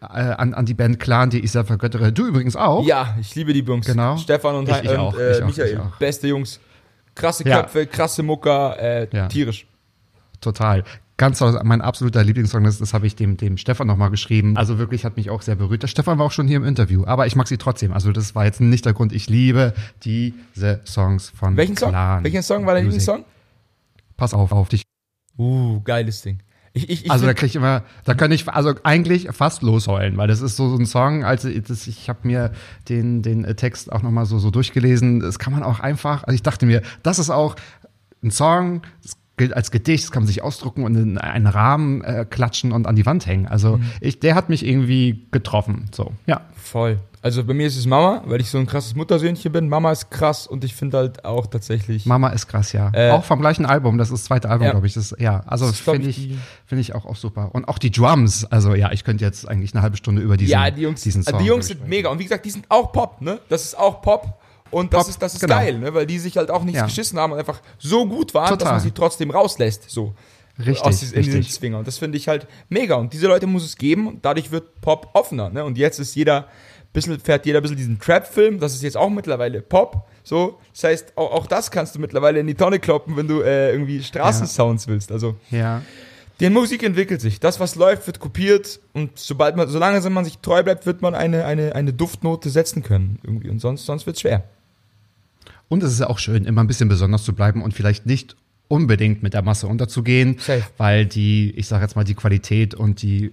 äh, 0.00 0.04
an, 0.06 0.54
an 0.54 0.64
die 0.64 0.74
Band 0.74 1.00
Clan, 1.00 1.30
die 1.30 1.40
ich 1.40 1.50
sehr 1.52 1.64
vergöttere. 1.64 2.12
Du 2.12 2.26
übrigens 2.26 2.54
auch. 2.56 2.86
Ja, 2.86 3.16
ich 3.20 3.34
liebe 3.34 3.52
die 3.52 3.60
Jungs. 3.60 3.86
Genau. 3.86 4.16
Stefan 4.16 4.54
und, 4.54 4.68
Ich- 4.68 4.76
ich 4.84 4.88
und 4.90 4.94
äh, 4.94 4.98
auch, 4.98 5.46
Michael. 5.46 5.72
ich 5.72 5.78
auch. 5.78 5.96
Beste 5.98 6.28
Jungs. 6.28 6.60
Krasse 7.14 7.46
Ja. 7.46 7.62
Köpfe, 7.62 7.86
krasse 7.86 8.22
Mucker, 8.22 8.76
äh, 8.80 9.08
Ja. 9.12 9.26
tierisch. 9.26 9.66
Total. 10.40 10.84
Ganz 11.16 11.38
toll. 11.38 11.60
Mein 11.64 11.82
absoluter 11.82 12.24
Lieblingssong, 12.24 12.64
das, 12.64 12.78
das 12.78 12.94
habe 12.94 13.06
ich 13.06 13.14
dem, 13.14 13.36
dem 13.36 13.58
Stefan 13.58 13.86
nochmal 13.86 14.10
geschrieben. 14.10 14.56
Also 14.56 14.78
wirklich 14.78 15.04
hat 15.04 15.18
mich 15.18 15.28
auch 15.28 15.42
sehr 15.42 15.54
berührt. 15.54 15.82
Der 15.82 15.88
Stefan 15.88 16.18
war 16.18 16.24
auch 16.24 16.32
schon 16.32 16.48
hier 16.48 16.56
im 16.56 16.64
Interview, 16.64 17.04
aber 17.04 17.26
ich 17.26 17.36
mag 17.36 17.46
sie 17.46 17.58
trotzdem. 17.58 17.92
Also 17.92 18.10
das 18.10 18.34
war 18.34 18.46
jetzt 18.46 18.60
nicht 18.62 18.86
der 18.86 18.94
Grund. 18.94 19.12
Ich 19.12 19.28
liebe 19.28 19.74
diese 20.02 20.80
Songs 20.86 21.28
von 21.28 21.58
Welchen 21.58 21.76
Song? 21.76 21.90
Clan. 21.90 22.24
Welchen 22.24 22.42
Song 22.42 22.64
war 22.64 22.72
dein. 22.72 22.84
Lieblingssong? 22.84 23.24
Pass 24.16 24.32
auf, 24.32 24.52
auf 24.52 24.70
dich. 24.70 24.82
Uh, 25.36 25.80
geiles 25.82 26.22
Ding. 26.22 26.38
Ich, 26.72 26.88
ich, 26.88 27.04
ich 27.04 27.10
Also 27.10 27.24
da 27.24 27.30
find- 27.30 27.38
krieg 27.40 27.48
ich 27.50 27.56
immer, 27.56 27.82
da 28.04 28.14
kann 28.14 28.30
ich 28.32 28.48
also 28.48 28.74
eigentlich 28.84 29.28
fast 29.32 29.62
losheulen, 29.62 30.16
weil 30.16 30.28
das 30.28 30.40
ist 30.40 30.56
so, 30.56 30.70
so 30.70 30.76
ein 30.76 30.86
Song, 30.86 31.24
also 31.24 31.50
das, 31.50 31.86
ich 31.86 32.08
habe 32.08 32.20
mir 32.22 32.52
den, 32.88 33.22
den 33.22 33.44
äh, 33.44 33.54
Text 33.56 33.90
auch 33.92 34.02
nochmal 34.02 34.24
so, 34.24 34.38
so 34.38 34.50
durchgelesen. 34.50 35.20
Das 35.20 35.38
kann 35.38 35.52
man 35.52 35.62
auch 35.64 35.80
einfach, 35.80 36.22
also 36.24 36.34
ich 36.34 36.42
dachte 36.42 36.66
mir, 36.66 36.80
das 37.02 37.18
ist 37.18 37.28
auch 37.28 37.56
ein 38.22 38.30
Song, 38.30 38.82
das 39.02 39.16
als 39.54 39.70
Gedicht, 39.70 40.04
das 40.04 40.10
kann 40.12 40.22
man 40.22 40.28
sich 40.28 40.42
ausdrucken 40.42 40.84
und 40.84 40.94
in 40.96 41.18
einen 41.18 41.46
Rahmen 41.46 42.02
äh, 42.02 42.24
klatschen 42.28 42.72
und 42.72 42.86
an 42.86 42.96
die 42.96 43.06
Wand 43.06 43.26
hängen. 43.26 43.46
Also 43.46 43.78
Mhm. 43.78 43.84
ich, 44.00 44.20
der 44.20 44.34
hat 44.34 44.48
mich 44.48 44.64
irgendwie 44.66 45.26
getroffen. 45.30 45.86
So, 45.94 46.12
ja. 46.26 46.42
voll. 46.56 46.98
Also 47.22 47.44
bei 47.44 47.52
mir 47.52 47.66
ist 47.66 47.76
es 47.76 47.84
Mama, 47.84 48.22
weil 48.24 48.40
ich 48.40 48.48
so 48.48 48.56
ein 48.56 48.66
krasses 48.66 48.94
Muttersöhnchen 48.94 49.52
bin. 49.52 49.68
Mama 49.68 49.92
ist 49.92 50.10
krass 50.10 50.46
und 50.46 50.64
ich 50.64 50.74
finde 50.74 50.96
halt 50.96 51.24
auch 51.26 51.46
tatsächlich. 51.48 52.06
Mama 52.06 52.28
ist 52.30 52.46
krass, 52.46 52.72
ja. 52.72 52.90
Äh, 52.94 53.10
auch 53.10 53.24
vom 53.24 53.40
gleichen 53.40 53.66
Album, 53.66 53.98
das 53.98 54.08
ist 54.08 54.20
das 54.20 54.24
zweite 54.24 54.48
Album, 54.48 54.64
Ja. 54.64 54.70
glaube 54.70 54.86
ich. 54.86 54.94
Das, 54.94 55.14
ja, 55.18 55.40
also 55.46 55.70
finde 55.70 56.08
ich, 56.08 56.30
finde 56.64 56.80
ich 56.80 56.94
auch, 56.94 57.04
auch 57.04 57.16
super. 57.16 57.50
Und 57.52 57.68
auch 57.68 57.76
die 57.76 57.90
Drums, 57.90 58.46
also 58.46 58.74
ja, 58.74 58.90
ich 58.92 59.04
könnte 59.04 59.22
jetzt 59.22 59.46
eigentlich 59.46 59.74
eine 59.74 59.82
halbe 59.82 59.98
Stunde 59.98 60.22
über 60.22 60.38
diesen, 60.38 60.52
ja, 60.52 60.70
die 60.70 60.80
Jungs, 60.80 61.02
diesen 61.02 61.22
Song 61.22 61.38
die 61.40 61.44
Jungs 61.44 61.66
sind 61.66 61.86
mega. 61.86 62.08
Und 62.08 62.20
wie 62.20 62.22
gesagt, 62.24 62.46
die 62.46 62.50
sind 62.50 62.64
auch 62.70 62.90
Pop, 62.92 63.20
ne? 63.20 63.38
Das 63.50 63.64
ist 63.64 63.78
auch 63.78 64.00
Pop. 64.00 64.39
Und 64.70 64.92
das 64.92 65.02
Pop, 65.04 65.10
ist, 65.10 65.22
das 65.22 65.34
ist 65.34 65.40
genau. 65.40 65.54
geil, 65.56 65.78
ne? 65.78 65.92
Weil 65.94 66.06
die 66.06 66.18
sich 66.18 66.36
halt 66.36 66.50
auch 66.50 66.62
nicht 66.64 66.76
Ja. 66.76 66.84
geschissen 66.84 67.18
haben 67.18 67.32
und 67.32 67.38
einfach 67.38 67.60
so 67.78 68.06
gut 68.06 68.34
waren, 68.34 68.48
dass 68.50 68.58
Total. 68.58 68.72
man 68.74 68.80
sie 68.80 68.90
trotzdem 68.92 69.30
rauslässt. 69.30 69.90
So. 69.90 70.14
Richtig, 70.58 70.82
aus 70.84 71.00
diesen, 71.00 71.14
in 71.16 71.22
diesen 71.22 71.38
richtig. 71.38 71.54
Zwinger. 71.56 71.78
Und 71.78 71.86
das 71.88 71.98
finde 71.98 72.18
ich 72.18 72.28
halt 72.28 72.46
mega. 72.68 72.96
Und 72.96 73.12
diese 73.14 73.26
Leute 73.28 73.46
muss 73.46 73.64
es 73.64 73.76
geben 73.76 74.06
und 74.08 74.24
dadurch 74.24 74.50
wird 74.50 74.80
Pop 74.82 75.08
offener. 75.14 75.48
Ne? 75.48 75.64
Und 75.64 75.78
jetzt 75.78 75.98
ist 75.98 76.14
jeder, 76.14 76.48
bisschen, 76.92 77.18
fährt 77.18 77.46
jeder 77.46 77.60
ein 77.60 77.62
bisschen 77.62 77.78
diesen 77.78 77.98
Trap-Film. 77.98 78.60
Das 78.60 78.74
ist 78.74 78.82
jetzt 78.82 78.96
auch 78.96 79.08
mittlerweile 79.08 79.62
Pop. 79.62 80.06
So. 80.22 80.58
Das 80.74 80.84
heißt, 80.84 81.12
auch, 81.16 81.32
auch 81.32 81.46
das 81.46 81.70
kannst 81.70 81.94
du 81.94 81.98
mittlerweile 81.98 82.40
in 82.40 82.46
die 82.46 82.54
Tonne 82.54 82.78
kloppen, 82.78 83.16
wenn 83.16 83.26
du 83.26 83.40
äh, 83.40 83.70
irgendwie 83.72 84.02
Straßensounds 84.02 84.86
willst. 84.86 85.10
Also 85.10 85.36
Ja. 85.50 85.80
die 86.40 86.50
Musik 86.50 86.82
entwickelt 86.82 87.22
sich. 87.22 87.40
Das, 87.40 87.58
was 87.58 87.74
läuft, 87.74 88.06
wird 88.06 88.20
kopiert. 88.20 88.80
Und 88.92 89.18
sobald 89.18 89.56
man, 89.56 89.66
solange 89.68 89.98
man 90.10 90.26
sich 90.26 90.38
treu 90.38 90.62
bleibt, 90.62 90.84
wird 90.84 91.00
man 91.00 91.14
eine, 91.14 91.46
eine, 91.46 91.74
eine 91.74 91.94
Duftnote 91.94 92.50
setzen 92.50 92.82
können. 92.82 93.18
Irgendwie. 93.22 93.48
Und 93.48 93.60
sonst, 93.60 93.86
sonst 93.86 94.04
wird 94.04 94.16
es 94.16 94.20
schwer. 94.20 94.44
Und 95.70 95.84
es 95.84 95.92
ist 95.92 96.00
ja 96.00 96.08
auch 96.08 96.18
schön, 96.18 96.44
immer 96.46 96.62
ein 96.62 96.66
bisschen 96.66 96.88
besonders 96.88 97.22
zu 97.22 97.32
bleiben 97.32 97.62
und 97.62 97.74
vielleicht 97.74 98.04
nicht 98.04 98.36
unbedingt 98.66 99.22
mit 99.22 99.34
der 99.34 99.42
Masse 99.42 99.68
unterzugehen, 99.68 100.36
Safe. 100.38 100.64
weil 100.78 101.06
die, 101.06 101.52
ich 101.52 101.68
sage 101.68 101.82
jetzt 101.82 101.94
mal, 101.94 102.02
die 102.02 102.14
Qualität 102.14 102.74
und 102.74 103.02
die 103.02 103.26
äh, 103.26 103.30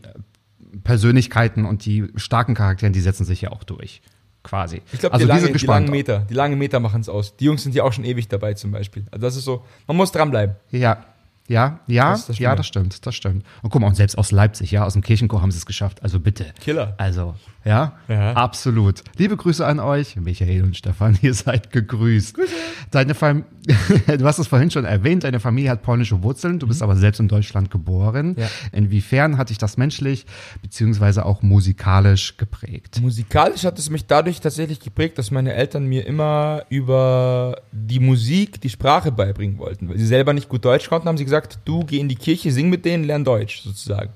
Persönlichkeiten 0.84 1.66
und 1.66 1.84
die 1.86 2.06
starken 2.16 2.54
Charakteren, 2.54 2.94
die 2.94 3.00
setzen 3.00 3.26
sich 3.26 3.42
ja 3.42 3.52
auch 3.52 3.64
durch. 3.64 4.04
Quasi. 4.44 4.84
Ich 4.94 5.00
glaube, 5.00 5.14
also 5.14 5.26
die, 5.26 5.32
lange, 5.32 5.52
die 5.52 5.66
langen 5.66 5.90
Meter, 5.90 6.28
die 6.30 6.36
langen 6.36 6.60
Meter 6.60 6.80
machen 6.80 7.02
es 7.02 7.10
aus. 7.10 7.36
Die 7.38 7.46
Jungs 7.46 7.64
sind 7.64 7.74
ja 7.74 7.84
auch 7.84 7.92
schon 7.92 8.06
ewig 8.06 8.28
dabei 8.28 8.54
zum 8.54 8.70
Beispiel. 8.70 9.08
Also 9.10 9.26
das 9.26 9.36
ist 9.36 9.44
so, 9.44 9.66
man 9.88 9.98
muss 9.98 10.12
dranbleiben. 10.12 10.56
Ja, 10.70 11.06
ja, 11.48 11.80
ja, 11.88 12.12
Das 12.12 12.28
das 12.28 12.40
ja, 12.40 12.56
das 12.56 12.68
stimmt, 12.68 13.06
das 13.06 13.16
stimmt. 13.16 13.46
Und 13.62 13.70
guck 13.70 13.82
mal, 13.82 13.88
und 13.88 13.96
selbst 13.96 14.18
aus 14.18 14.32
Leipzig, 14.32 14.72
ja, 14.72 14.86
aus 14.86 14.94
dem 14.94 15.02
Kirchenchor 15.02 15.42
haben 15.42 15.52
sie 15.52 15.58
es 15.58 15.66
geschafft. 15.66 16.04
Also 16.04 16.20
bitte. 16.20 16.46
Killer. 16.60 16.94
Also, 16.98 17.36
ja, 17.64 17.94
Ja. 18.08 18.34
absolut. 18.34 19.04
Liebe 19.18 19.36
Grüße 19.38 19.66
an 19.66 19.80
euch, 19.80 20.16
Michael 20.18 20.64
und 20.64 20.76
Stefan, 20.78 21.18
ihr 21.22 21.34
seid 21.34 21.72
gegrüßt. 21.72 22.36
Grüße. 22.36 22.54
Deine 22.92 23.14
Fam 23.16 23.46
du 24.08 24.24
hast 24.26 24.40
es 24.40 24.48
vorhin 24.48 24.72
schon 24.72 24.86
erwähnt, 24.86 25.26
deine 25.26 25.42
Familie 25.42 25.70
hat 25.70 25.84
polnische 25.84 26.24
Wurzeln, 26.24 26.58
du 26.58 26.68
bist 26.68 26.82
aber 26.82 26.96
selbst 26.96 27.20
in 27.20 27.28
Deutschland 27.28 27.70
geboren. 27.70 28.36
Ja. 28.38 28.48
Inwiefern 28.72 29.38
hat 29.38 29.50
dich 29.50 29.58
das 29.58 29.76
menschlich 29.76 30.26
beziehungsweise 30.62 31.26
auch 31.26 31.42
musikalisch 31.42 32.38
geprägt? 32.38 33.02
Musikalisch 33.02 33.66
hat 33.66 33.78
es 33.78 33.90
mich 33.90 34.06
dadurch 34.08 34.40
tatsächlich 34.40 34.80
geprägt, 34.80 35.18
dass 35.18 35.32
meine 35.32 35.54
Eltern 35.54 35.86
mir 35.86 36.06
immer 36.08 36.64
über 36.70 37.58
die 37.74 38.00
Musik, 38.00 38.62
die 38.62 38.70
Sprache 38.70 39.12
beibringen 39.12 39.58
wollten. 39.58 39.90
Weil 39.90 39.98
sie 39.98 40.06
selber 40.08 40.32
nicht 40.32 40.48
gut 40.48 40.64
Deutsch 40.64 40.88
konnten, 40.88 41.10
haben 41.10 41.18
sie 41.18 41.26
gesagt, 41.26 41.37
du 41.46 41.84
geh 41.84 42.00
in 42.00 42.10
die 42.10 42.16
Kirche, 42.16 42.52
sing 42.52 42.70
mit 42.70 42.86
denen, 42.86 43.04
lern 43.04 43.24
Deutsch 43.24 43.62
sozusagen. 43.62 44.12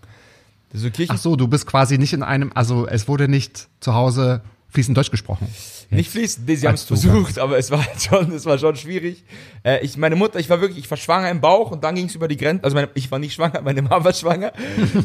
So 0.73 0.89
Kirchen 0.89 1.15
Ach 1.15 1.19
so, 1.19 1.35
du 1.35 1.47
bist 1.47 1.67
quasi 1.67 1.97
nicht 1.97 2.13
in 2.13 2.23
einem, 2.23 2.51
also 2.55 2.87
es 2.87 3.07
wurde 3.07 3.27
nicht 3.27 3.67
zu 3.81 3.93
Hause 3.93 4.41
fließend 4.71 4.97
Deutsch 4.97 5.11
gesprochen. 5.11 5.47
Nicht 5.89 6.09
fließend, 6.09 6.47
nee, 6.47 6.55
sie 6.55 6.67
haben 6.67 6.75
es 6.75 6.83
versucht, 6.83 7.37
aber 7.37 7.57
es 7.57 7.69
war 7.71 7.85
schon, 7.99 8.31
es 8.31 8.45
war 8.45 8.57
schon 8.57 8.75
schwierig. 8.77 9.23
Äh, 9.63 9.83
ich, 9.83 9.97
meine 9.97 10.15
Mutter, 10.15 10.39
ich 10.39 10.49
war 10.49 10.61
wirklich, 10.61 10.79
ich 10.79 10.89
war 10.89 10.97
schwanger 10.97 11.29
im 11.29 11.41
Bauch 11.41 11.71
und 11.71 11.83
dann 11.83 11.95
ging 11.95 12.05
es 12.05 12.15
über 12.15 12.29
die 12.29 12.37
Grenze, 12.37 12.63
also 12.63 12.75
meine, 12.75 12.89
ich 12.93 13.11
war 13.11 13.19
nicht 13.19 13.33
schwanger, 13.33 13.61
meine 13.63 13.81
Mama 13.81 14.05
war 14.05 14.13
schwanger. 14.13 14.53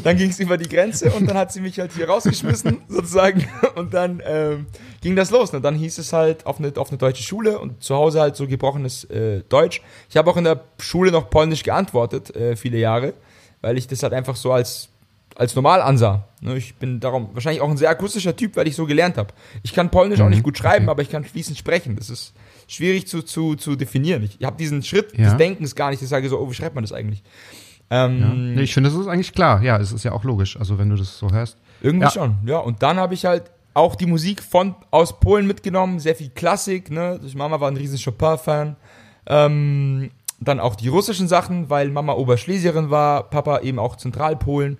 dann 0.03 0.17
ging 0.17 0.29
es 0.29 0.39
über 0.39 0.57
die 0.57 0.69
Grenze 0.69 1.11
und 1.11 1.27
dann 1.29 1.37
hat 1.37 1.51
sie 1.51 1.59
mich 1.59 1.77
halt 1.79 1.91
hier 1.93 2.07
rausgeschmissen, 2.07 2.81
sozusagen. 2.87 3.45
Und 3.75 3.93
dann 3.93 4.23
ähm, 4.25 4.67
ging 5.01 5.15
das 5.15 5.31
los. 5.31 5.53
Und 5.53 5.63
dann 5.63 5.75
hieß 5.75 5.97
es 5.97 6.13
halt 6.13 6.45
auf 6.45 6.59
eine, 6.59 6.71
auf 6.77 6.89
eine 6.89 6.97
deutsche 6.97 7.23
Schule 7.23 7.59
und 7.59 7.83
zu 7.83 7.95
Hause 7.95 8.21
halt 8.21 8.37
so 8.37 8.47
gebrochenes 8.47 9.03
äh, 9.05 9.43
Deutsch. 9.49 9.81
Ich 10.09 10.15
habe 10.15 10.31
auch 10.31 10.37
in 10.37 10.45
der 10.45 10.63
Schule 10.79 11.11
noch 11.11 11.29
polnisch 11.29 11.63
geantwortet, 11.63 12.33
äh, 12.35 12.55
viele 12.55 12.77
Jahre, 12.77 13.13
weil 13.61 13.77
ich 13.77 13.87
das 13.87 14.03
halt 14.03 14.13
einfach 14.13 14.37
so 14.37 14.53
als 14.53 14.89
als 15.37 15.55
normal 15.55 15.81
ansah. 15.81 16.25
Ne, 16.41 16.57
ich 16.57 16.75
bin 16.75 16.99
darum 16.99 17.29
wahrscheinlich 17.33 17.61
auch 17.61 17.69
ein 17.69 17.77
sehr 17.77 17.89
akustischer 17.89 18.35
Typ, 18.35 18.55
weil 18.55 18.67
ich 18.67 18.75
so 18.75 18.85
gelernt 18.85 19.17
habe. 19.17 19.33
Ich 19.63 19.73
kann 19.73 19.89
Polnisch 19.89 20.19
mhm. 20.19 20.25
auch 20.25 20.29
nicht 20.29 20.43
gut 20.43 20.57
schreiben, 20.57 20.85
okay. 20.85 20.91
aber 20.91 21.01
ich 21.03 21.09
kann 21.09 21.23
fließend 21.23 21.57
sprechen. 21.57 21.95
Das 21.95 22.09
ist 22.09 22.33
schwierig 22.67 23.07
zu, 23.07 23.21
zu, 23.21 23.55
zu 23.55 23.75
definieren. 23.75 24.23
Ich 24.23 24.45
habe 24.45 24.57
diesen 24.57 24.83
Schritt 24.83 25.17
ja. 25.17 25.25
des 25.25 25.37
Denkens 25.37 25.75
gar 25.75 25.91
nicht, 25.91 26.01
ich 26.01 26.09
sage 26.09 26.27
so, 26.27 26.39
oh, 26.39 26.49
wie 26.49 26.55
schreibt 26.55 26.75
man 26.75 26.83
das 26.83 26.91
eigentlich? 26.91 27.23
Ähm, 27.89 28.19
ja. 28.19 28.27
nee, 28.33 28.61
ich 28.63 28.73
finde, 28.73 28.89
das 28.89 28.99
ist 28.99 29.07
eigentlich 29.07 29.33
klar. 29.33 29.63
Ja, 29.63 29.77
es 29.77 29.91
ist 29.91 30.03
ja 30.03 30.11
auch 30.11 30.23
logisch. 30.23 30.57
Also 30.59 30.77
wenn 30.77 30.89
du 30.89 30.95
das 30.95 31.17
so 31.17 31.31
hörst. 31.31 31.57
Irgendwie 31.81 32.05
ja. 32.05 32.11
schon, 32.11 32.37
ja. 32.45 32.57
Und 32.57 32.81
dann 32.81 32.97
habe 32.97 33.13
ich 33.13 33.25
halt 33.25 33.43
auch 33.73 33.95
die 33.95 34.07
Musik 34.07 34.41
von 34.41 34.75
aus 34.89 35.19
Polen 35.19 35.45
mitgenommen, 35.45 35.99
sehr 35.99 36.15
viel 36.15 36.29
Klassik. 36.29 36.89
Ne? 36.89 37.19
Mama 37.35 37.59
war 37.59 37.69
ein 37.69 37.77
riesen 37.77 37.99
Chopin-Fan. 37.99 38.75
Ähm, 39.27 40.09
dann 40.39 40.59
auch 40.59 40.75
die 40.75 40.87
russischen 40.87 41.27
Sachen, 41.27 41.69
weil 41.69 41.89
Mama 41.89 42.13
Oberschlesierin 42.13 42.89
war, 42.89 43.23
Papa 43.29 43.59
eben 43.59 43.79
auch 43.79 43.95
Zentralpolen. 43.95 44.77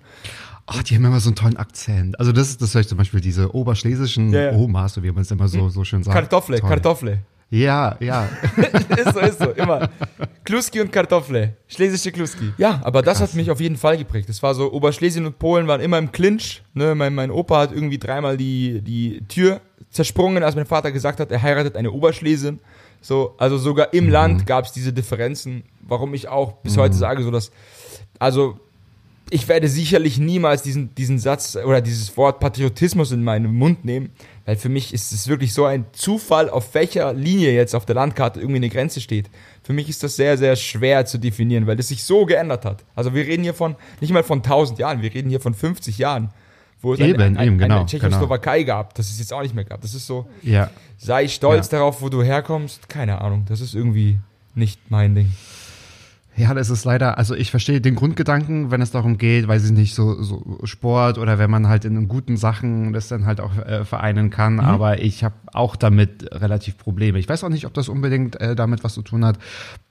Ach, 0.70 0.82
die 0.82 0.94
haben 0.94 1.04
immer 1.06 1.18
so 1.18 1.30
einen 1.30 1.36
tollen 1.36 1.56
Akzent. 1.56 2.20
Also 2.20 2.30
das 2.30 2.50
ist 2.50 2.60
das 2.60 2.86
zum 2.86 2.98
Beispiel 2.98 3.20
diese 3.20 3.54
oberschlesischen 3.54 4.30
ja, 4.32 4.50
ja. 4.50 4.52
Omas, 4.52 4.94
so 4.94 5.02
wie 5.02 5.10
man 5.10 5.22
es 5.22 5.30
immer 5.30 5.48
so, 5.48 5.70
so 5.70 5.82
schön 5.82 6.02
sagt. 6.02 6.14
Kartoffle, 6.14 6.60
Toll. 6.60 6.68
Kartoffle. 6.68 7.18
Ja, 7.50 7.96
ja. 8.00 8.28
ist 8.96 9.14
so, 9.14 9.20
ist 9.20 9.38
so, 9.38 9.50
immer. 9.52 9.88
Kluski 10.44 10.82
und 10.82 10.92
Kartoffle. 10.92 11.56
Schlesische 11.68 12.12
Kluski. 12.12 12.52
Ja, 12.58 12.82
aber 12.84 13.00
das 13.00 13.18
Krass. 13.18 13.30
hat 13.30 13.36
mich 13.36 13.50
auf 13.50 13.60
jeden 13.60 13.78
Fall 13.78 13.96
geprägt. 13.96 14.28
Das 14.28 14.42
war 14.42 14.54
so, 14.54 14.70
Oberschlesien 14.70 15.24
und 15.24 15.38
Polen 15.38 15.66
waren 15.66 15.80
immer 15.80 15.96
im 15.96 16.12
Clinch. 16.12 16.62
Ne? 16.74 16.94
Mein, 16.94 17.14
mein 17.14 17.30
Opa 17.30 17.60
hat 17.60 17.72
irgendwie 17.72 17.98
dreimal 17.98 18.36
die, 18.36 18.82
die 18.82 19.22
Tür 19.26 19.62
zersprungen, 19.88 20.42
als 20.42 20.54
mein 20.54 20.66
Vater 20.66 20.92
gesagt 20.92 21.18
hat, 21.18 21.32
er 21.32 21.40
heiratet 21.40 21.76
eine 21.76 21.90
Oberschlesin. 21.90 22.60
So, 23.00 23.34
also 23.38 23.56
sogar 23.56 23.94
im 23.94 24.06
mhm. 24.06 24.10
Land 24.10 24.46
gab 24.46 24.66
es 24.66 24.72
diese 24.72 24.92
Differenzen, 24.92 25.62
warum 25.80 26.12
ich 26.12 26.28
auch 26.28 26.52
bis 26.58 26.76
mhm. 26.76 26.80
heute 26.82 26.96
sage, 26.96 27.22
so 27.22 27.30
dass, 27.30 27.50
also 28.18 28.60
ich 29.30 29.48
werde 29.48 29.68
sicherlich 29.68 30.18
niemals 30.18 30.62
diesen, 30.62 30.94
diesen 30.94 31.18
Satz 31.18 31.56
oder 31.56 31.80
dieses 31.80 32.16
Wort 32.16 32.40
Patriotismus 32.40 33.12
in 33.12 33.22
meinen 33.22 33.54
Mund 33.54 33.84
nehmen, 33.84 34.10
weil 34.46 34.56
für 34.56 34.68
mich 34.68 34.94
ist 34.94 35.12
es 35.12 35.28
wirklich 35.28 35.52
so 35.52 35.64
ein 35.64 35.86
Zufall, 35.92 36.48
auf 36.48 36.74
welcher 36.74 37.12
Linie 37.12 37.52
jetzt 37.52 37.74
auf 37.74 37.84
der 37.84 37.94
Landkarte 37.94 38.40
irgendwie 38.40 38.56
eine 38.56 38.68
Grenze 38.68 39.00
steht. 39.00 39.28
Für 39.62 39.72
mich 39.72 39.88
ist 39.88 40.02
das 40.02 40.16
sehr, 40.16 40.38
sehr 40.38 40.56
schwer 40.56 41.04
zu 41.04 41.18
definieren, 41.18 41.66
weil 41.66 41.78
es 41.78 41.88
sich 41.88 42.04
so 42.04 42.24
geändert 42.24 42.64
hat. 42.64 42.84
Also 42.94 43.14
wir 43.14 43.26
reden 43.26 43.42
hier 43.42 43.54
von, 43.54 43.76
nicht 44.00 44.12
mal 44.12 44.22
von 44.22 44.38
1000 44.38 44.78
Jahren, 44.78 45.02
wir 45.02 45.12
reden 45.12 45.28
hier 45.28 45.40
von 45.40 45.54
50 45.54 45.98
Jahren, 45.98 46.30
wo 46.80 46.94
es 46.94 47.00
eben, 47.00 47.20
ein, 47.20 47.36
ein, 47.36 47.48
eben, 47.48 47.58
genau, 47.58 47.78
eine 47.78 47.86
Tschechoslowakei 47.86 48.62
genau. 48.62 48.76
gab, 48.76 48.94
das 48.94 49.10
es 49.10 49.18
jetzt 49.18 49.32
auch 49.32 49.42
nicht 49.42 49.54
mehr 49.54 49.64
gab. 49.64 49.80
Das 49.82 49.94
ist 49.94 50.06
so, 50.06 50.26
ja. 50.42 50.70
sei 50.96 51.28
stolz 51.28 51.70
ja. 51.70 51.78
darauf, 51.78 52.00
wo 52.00 52.08
du 52.08 52.22
herkommst, 52.22 52.88
keine 52.88 53.20
Ahnung, 53.20 53.44
das 53.48 53.60
ist 53.60 53.74
irgendwie 53.74 54.18
nicht 54.54 54.90
mein 54.90 55.14
Ding. 55.14 55.32
Ja, 56.38 56.54
das 56.54 56.70
ist 56.70 56.84
leider, 56.84 57.18
also 57.18 57.34
ich 57.34 57.50
verstehe 57.50 57.80
den 57.80 57.96
Grundgedanken, 57.96 58.70
wenn 58.70 58.80
es 58.80 58.90
darum 58.90 59.18
geht, 59.18 59.48
weiß 59.48 59.64
ich 59.64 59.72
nicht, 59.72 59.94
so, 59.94 60.22
so 60.22 60.58
Sport 60.64 61.18
oder 61.18 61.38
wenn 61.38 61.50
man 61.50 61.68
halt 61.68 61.84
in 61.84 62.06
guten 62.06 62.36
Sachen 62.36 62.92
das 62.92 63.08
dann 63.08 63.26
halt 63.26 63.40
auch 63.40 63.56
äh, 63.58 63.84
vereinen 63.84 64.30
kann, 64.30 64.54
mhm. 64.54 64.60
aber 64.60 65.02
ich 65.02 65.24
habe 65.24 65.34
auch 65.52 65.74
damit 65.74 66.28
relativ 66.32 66.78
Probleme. 66.78 67.18
Ich 67.18 67.28
weiß 67.28 67.42
auch 67.42 67.48
nicht, 67.48 67.66
ob 67.66 67.74
das 67.74 67.88
unbedingt 67.88 68.40
äh, 68.40 68.54
damit 68.54 68.84
was 68.84 68.94
zu 68.94 69.02
tun 69.02 69.24
hat, 69.24 69.38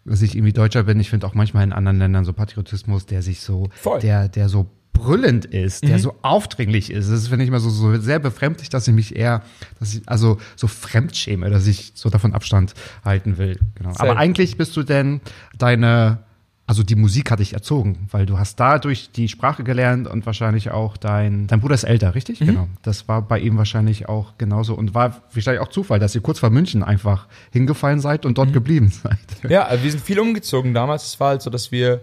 dass 0.06 0.22
ich 0.22 0.36
irgendwie 0.36 0.54
Deutscher 0.54 0.84
bin. 0.84 1.00
Ich 1.00 1.10
finde 1.10 1.28
auch 1.28 1.34
manchmal 1.34 1.66
in 1.66 1.74
anderen 1.74 2.00
Ländern 2.00 2.24
so 2.24 2.32
Patriotismus, 2.34 3.06
der 3.06 3.22
sich 3.22 3.42
so, 3.42 3.68
Voll. 3.76 4.00
der, 4.00 4.30
der 4.30 4.48
so 4.48 4.68
brüllend 4.98 5.46
ist, 5.46 5.84
der 5.84 5.98
mhm. 5.98 6.02
so 6.02 6.16
aufdringlich 6.22 6.92
ist. 6.92 7.12
Das 7.12 7.28
finde 7.28 7.44
ich 7.44 7.50
immer 7.50 7.60
so, 7.60 7.70
so 7.70 7.96
sehr 7.98 8.20
befremdlich, 8.20 8.70
dass 8.70 8.88
ich 8.88 8.94
mich 8.94 9.16
eher, 9.16 9.44
dass 9.80 9.94
ich 9.94 10.02
also 10.08 10.38
so 10.56 10.68
fremdschäme, 10.68 11.50
dass 11.50 11.68
ich 11.68 11.92
so 11.94 12.10
davon 12.10 12.34
Abstand 12.34 12.74
halten 13.06 13.38
will. 13.38 13.60
Genau. 13.76 13.94
Aber 13.98 14.18
eigentlich 14.18 14.58
bist 14.58 14.76
du 14.76 14.84
denn 14.84 15.22
deine 15.58 16.20
also 16.68 16.84
die 16.84 16.96
Musik 16.96 17.32
hat 17.32 17.40
dich 17.40 17.54
erzogen, 17.54 18.08
weil 18.12 18.26
du 18.26 18.38
hast 18.38 18.60
dadurch 18.60 19.10
die 19.12 19.30
Sprache 19.30 19.64
gelernt 19.64 20.06
und 20.06 20.26
wahrscheinlich 20.26 20.70
auch 20.70 20.98
dein, 20.98 21.48
dein 21.48 21.62
Bruder 21.62 21.76
ist 21.76 21.86
älter, 21.86 22.14
richtig? 22.14 22.42
Mhm. 22.42 22.46
Genau. 22.46 22.68
Das 22.82 23.08
war 23.08 23.22
bei 23.22 23.40
ihm 23.40 23.58
wahrscheinlich 23.58 24.10
auch 24.10 24.38
genauso 24.38 24.76
und 24.76 24.94
war 24.94 25.22
vielleicht 25.30 25.62
auch 25.62 25.70
Zufall, 25.70 26.00
dass 26.00 26.14
ihr 26.14 26.20
kurz 26.20 26.40
vor 26.40 26.50
München 26.50 26.84
einfach 26.84 27.28
hingefallen 27.52 28.02
seid 28.02 28.26
und 28.26 28.38
dort 28.38 28.50
mhm. 28.50 28.54
geblieben 28.54 28.92
seid. 28.92 29.18
Ja, 29.50 29.64
also 29.64 29.84
wir 29.86 29.92
sind 29.92 30.04
viel 30.04 30.20
umgezogen 30.20 30.74
damals. 30.74 31.06
Es 31.06 31.20
war 31.22 31.30
halt 31.30 31.42
so, 31.42 31.50
dass 31.50 31.72
wir 31.72 32.02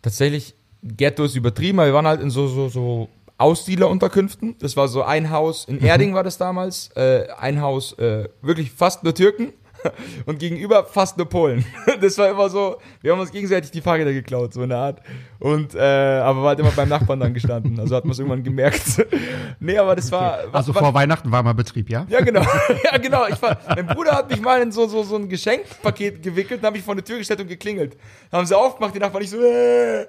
tatsächlich 0.00 0.54
Ghettos 0.82 1.36
übertrieben, 1.36 1.78
aber 1.78 1.88
wir 1.88 1.94
waren 1.94 2.06
halt 2.06 2.22
in 2.22 2.30
so, 2.30 2.48
so, 2.48 2.70
so 2.70 3.10
Ausdealer-Unterkünften. 3.36 4.56
Das 4.60 4.78
war 4.78 4.88
so 4.88 5.02
ein 5.02 5.30
Haus, 5.30 5.66
in 5.66 5.76
mhm. 5.76 5.84
Erding 5.84 6.14
war 6.14 6.24
das 6.24 6.38
damals, 6.38 6.88
äh, 6.96 7.26
ein 7.38 7.60
Haus, 7.60 7.92
äh, 7.98 8.30
wirklich 8.40 8.72
fast 8.72 9.04
nur 9.04 9.14
Türken 9.14 9.52
und 10.26 10.38
gegenüber 10.38 10.84
fast 10.84 11.16
nur 11.16 11.28
Polen. 11.28 11.64
Das 12.00 12.18
war 12.18 12.28
immer 12.28 12.48
so, 12.48 12.76
wir 13.00 13.12
haben 13.12 13.20
uns 13.20 13.30
gegenseitig 13.30 13.70
die 13.70 13.80
Fahrräder 13.80 14.12
geklaut, 14.12 14.52
so 14.52 14.60
eine 14.60 14.76
Art. 14.76 15.00
Und, 15.38 15.74
äh, 15.74 15.78
aber 15.78 16.42
war 16.42 16.48
halt 16.50 16.60
immer 16.60 16.70
beim 16.70 16.88
Nachbarn 16.88 17.20
dann 17.20 17.32
gestanden. 17.32 17.78
Also 17.80 17.96
hat 17.96 18.04
man 18.04 18.12
es 18.12 18.18
irgendwann 18.18 18.42
gemerkt. 18.42 18.82
nee, 19.60 19.78
aber 19.78 19.96
das 19.96 20.10
war. 20.12 20.38
Okay. 20.38 20.48
Also 20.52 20.74
war, 20.74 20.82
vor 20.82 20.94
Weihnachten 20.94 21.30
war 21.30 21.42
mal 21.42 21.54
Betrieb, 21.54 21.90
ja? 21.90 22.06
Ja, 22.08 22.20
genau. 22.20 22.42
ja, 22.84 22.98
genau. 22.98 23.26
Ich 23.28 23.40
war, 23.40 23.58
mein 23.68 23.86
Bruder 23.86 24.12
hat 24.12 24.30
mich 24.30 24.40
mal 24.40 24.60
in 24.60 24.72
so, 24.72 24.86
so, 24.86 25.02
so 25.02 25.16
ein 25.16 25.28
Geschenkpaket 25.28 26.22
gewickelt 26.22 26.60
und 26.60 26.66
habe 26.66 26.76
mich 26.76 26.84
vor 26.84 26.94
eine 26.94 27.04
Tür 27.04 27.18
gestellt 27.18 27.40
und 27.40 27.48
geklingelt. 27.48 27.96
Dann 28.30 28.38
haben 28.38 28.46
sie 28.46 28.56
aufgemacht, 28.56 28.94
die 28.94 28.98
Nachbarn 28.98 29.22
nicht 29.22 29.30
so, 29.30 29.40
äh, 29.40 30.06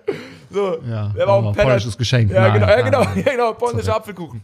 so. 0.49 0.77
Ja, 0.87 1.09
der 1.09 1.27
war 1.27 1.35
auch 1.35 1.47
ein 1.47 1.55
polnisches 1.55 1.97
Geschenk. 1.97 2.31
Ja, 2.31 2.49
genau, 2.49 2.67
ja, 2.67 2.81
genau, 2.81 3.01
ja, 3.01 3.31
genau, 3.31 3.53
polnischer 3.53 3.95
Apfelkuchen. 3.95 4.41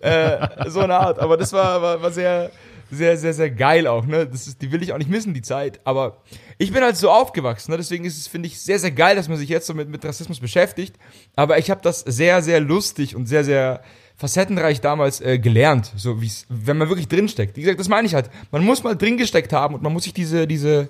äh, 0.00 0.48
so 0.66 0.80
eine 0.80 0.94
Art. 0.94 1.18
Aber 1.18 1.36
das 1.36 1.52
war, 1.52 1.80
war, 1.80 2.02
war 2.02 2.10
sehr, 2.10 2.50
sehr, 2.90 3.16
sehr, 3.16 3.34
sehr 3.34 3.50
geil 3.50 3.86
auch, 3.86 4.06
ne? 4.06 4.26
Das 4.26 4.46
ist, 4.46 4.62
die 4.62 4.72
will 4.72 4.82
ich 4.82 4.92
auch 4.92 4.98
nicht 4.98 5.10
missen, 5.10 5.34
die 5.34 5.42
Zeit. 5.42 5.80
Aber 5.84 6.22
ich 6.58 6.72
bin 6.72 6.82
halt 6.82 6.96
so 6.96 7.10
aufgewachsen, 7.10 7.72
ne? 7.72 7.76
Deswegen 7.76 8.04
ist 8.04 8.16
es, 8.16 8.26
finde 8.26 8.46
ich, 8.48 8.60
sehr, 8.60 8.78
sehr 8.78 8.92
geil, 8.92 9.16
dass 9.16 9.28
man 9.28 9.36
sich 9.36 9.48
jetzt 9.48 9.66
so 9.66 9.74
mit, 9.74 9.88
mit 9.88 10.04
Rassismus 10.04 10.40
beschäftigt. 10.40 10.96
Aber 11.34 11.58
ich 11.58 11.70
habe 11.70 11.80
das 11.82 12.00
sehr, 12.00 12.42
sehr 12.42 12.60
lustig 12.60 13.16
und 13.16 13.26
sehr, 13.26 13.44
sehr 13.44 13.82
facettenreich 14.16 14.80
damals 14.80 15.20
äh, 15.20 15.38
gelernt, 15.38 15.92
so 15.96 16.22
wie 16.22 16.30
wenn 16.48 16.78
man 16.78 16.88
wirklich 16.88 17.08
drinsteckt. 17.08 17.56
Wie 17.56 17.60
gesagt, 17.60 17.78
das 17.78 17.88
meine 17.88 18.06
ich 18.06 18.14
halt. 18.14 18.30
Man 18.50 18.64
muss 18.64 18.82
mal 18.82 18.96
drin 18.96 19.18
gesteckt 19.18 19.52
haben 19.52 19.74
und 19.74 19.82
man 19.82 19.92
muss 19.92 20.04
sich 20.04 20.14
diese, 20.14 20.46
diese, 20.46 20.88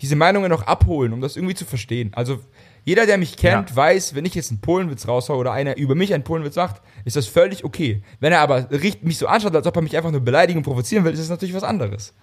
diese 0.00 0.14
Meinungen 0.14 0.48
noch 0.48 0.62
abholen, 0.62 1.12
um 1.12 1.20
das 1.20 1.36
irgendwie 1.36 1.56
zu 1.56 1.64
verstehen. 1.64 2.12
Also 2.14 2.40
jeder, 2.88 3.04
der 3.04 3.18
mich 3.18 3.36
kennt, 3.36 3.68
ja. 3.68 3.76
weiß, 3.76 4.14
wenn 4.14 4.24
ich 4.24 4.34
jetzt 4.34 4.50
einen 4.50 4.62
Polenwitz 4.62 5.06
raushaue 5.06 5.36
oder 5.36 5.52
einer 5.52 5.76
über 5.76 5.94
mich 5.94 6.14
einen 6.14 6.24
Polenwitz 6.24 6.56
macht, 6.56 6.80
ist 7.04 7.16
das 7.16 7.26
völlig 7.26 7.62
okay. 7.62 8.02
Wenn 8.18 8.32
er 8.32 8.40
aber 8.40 8.66
mich 9.02 9.18
so 9.18 9.26
anschaut, 9.26 9.54
als 9.54 9.66
ob 9.66 9.76
er 9.76 9.82
mich 9.82 9.94
einfach 9.94 10.10
nur 10.10 10.22
beleidigen 10.22 10.56
und 10.56 10.62
provozieren 10.62 11.04
will, 11.04 11.12
ist 11.12 11.20
das 11.20 11.28
natürlich 11.28 11.54
was 11.54 11.64
anderes. 11.64 12.14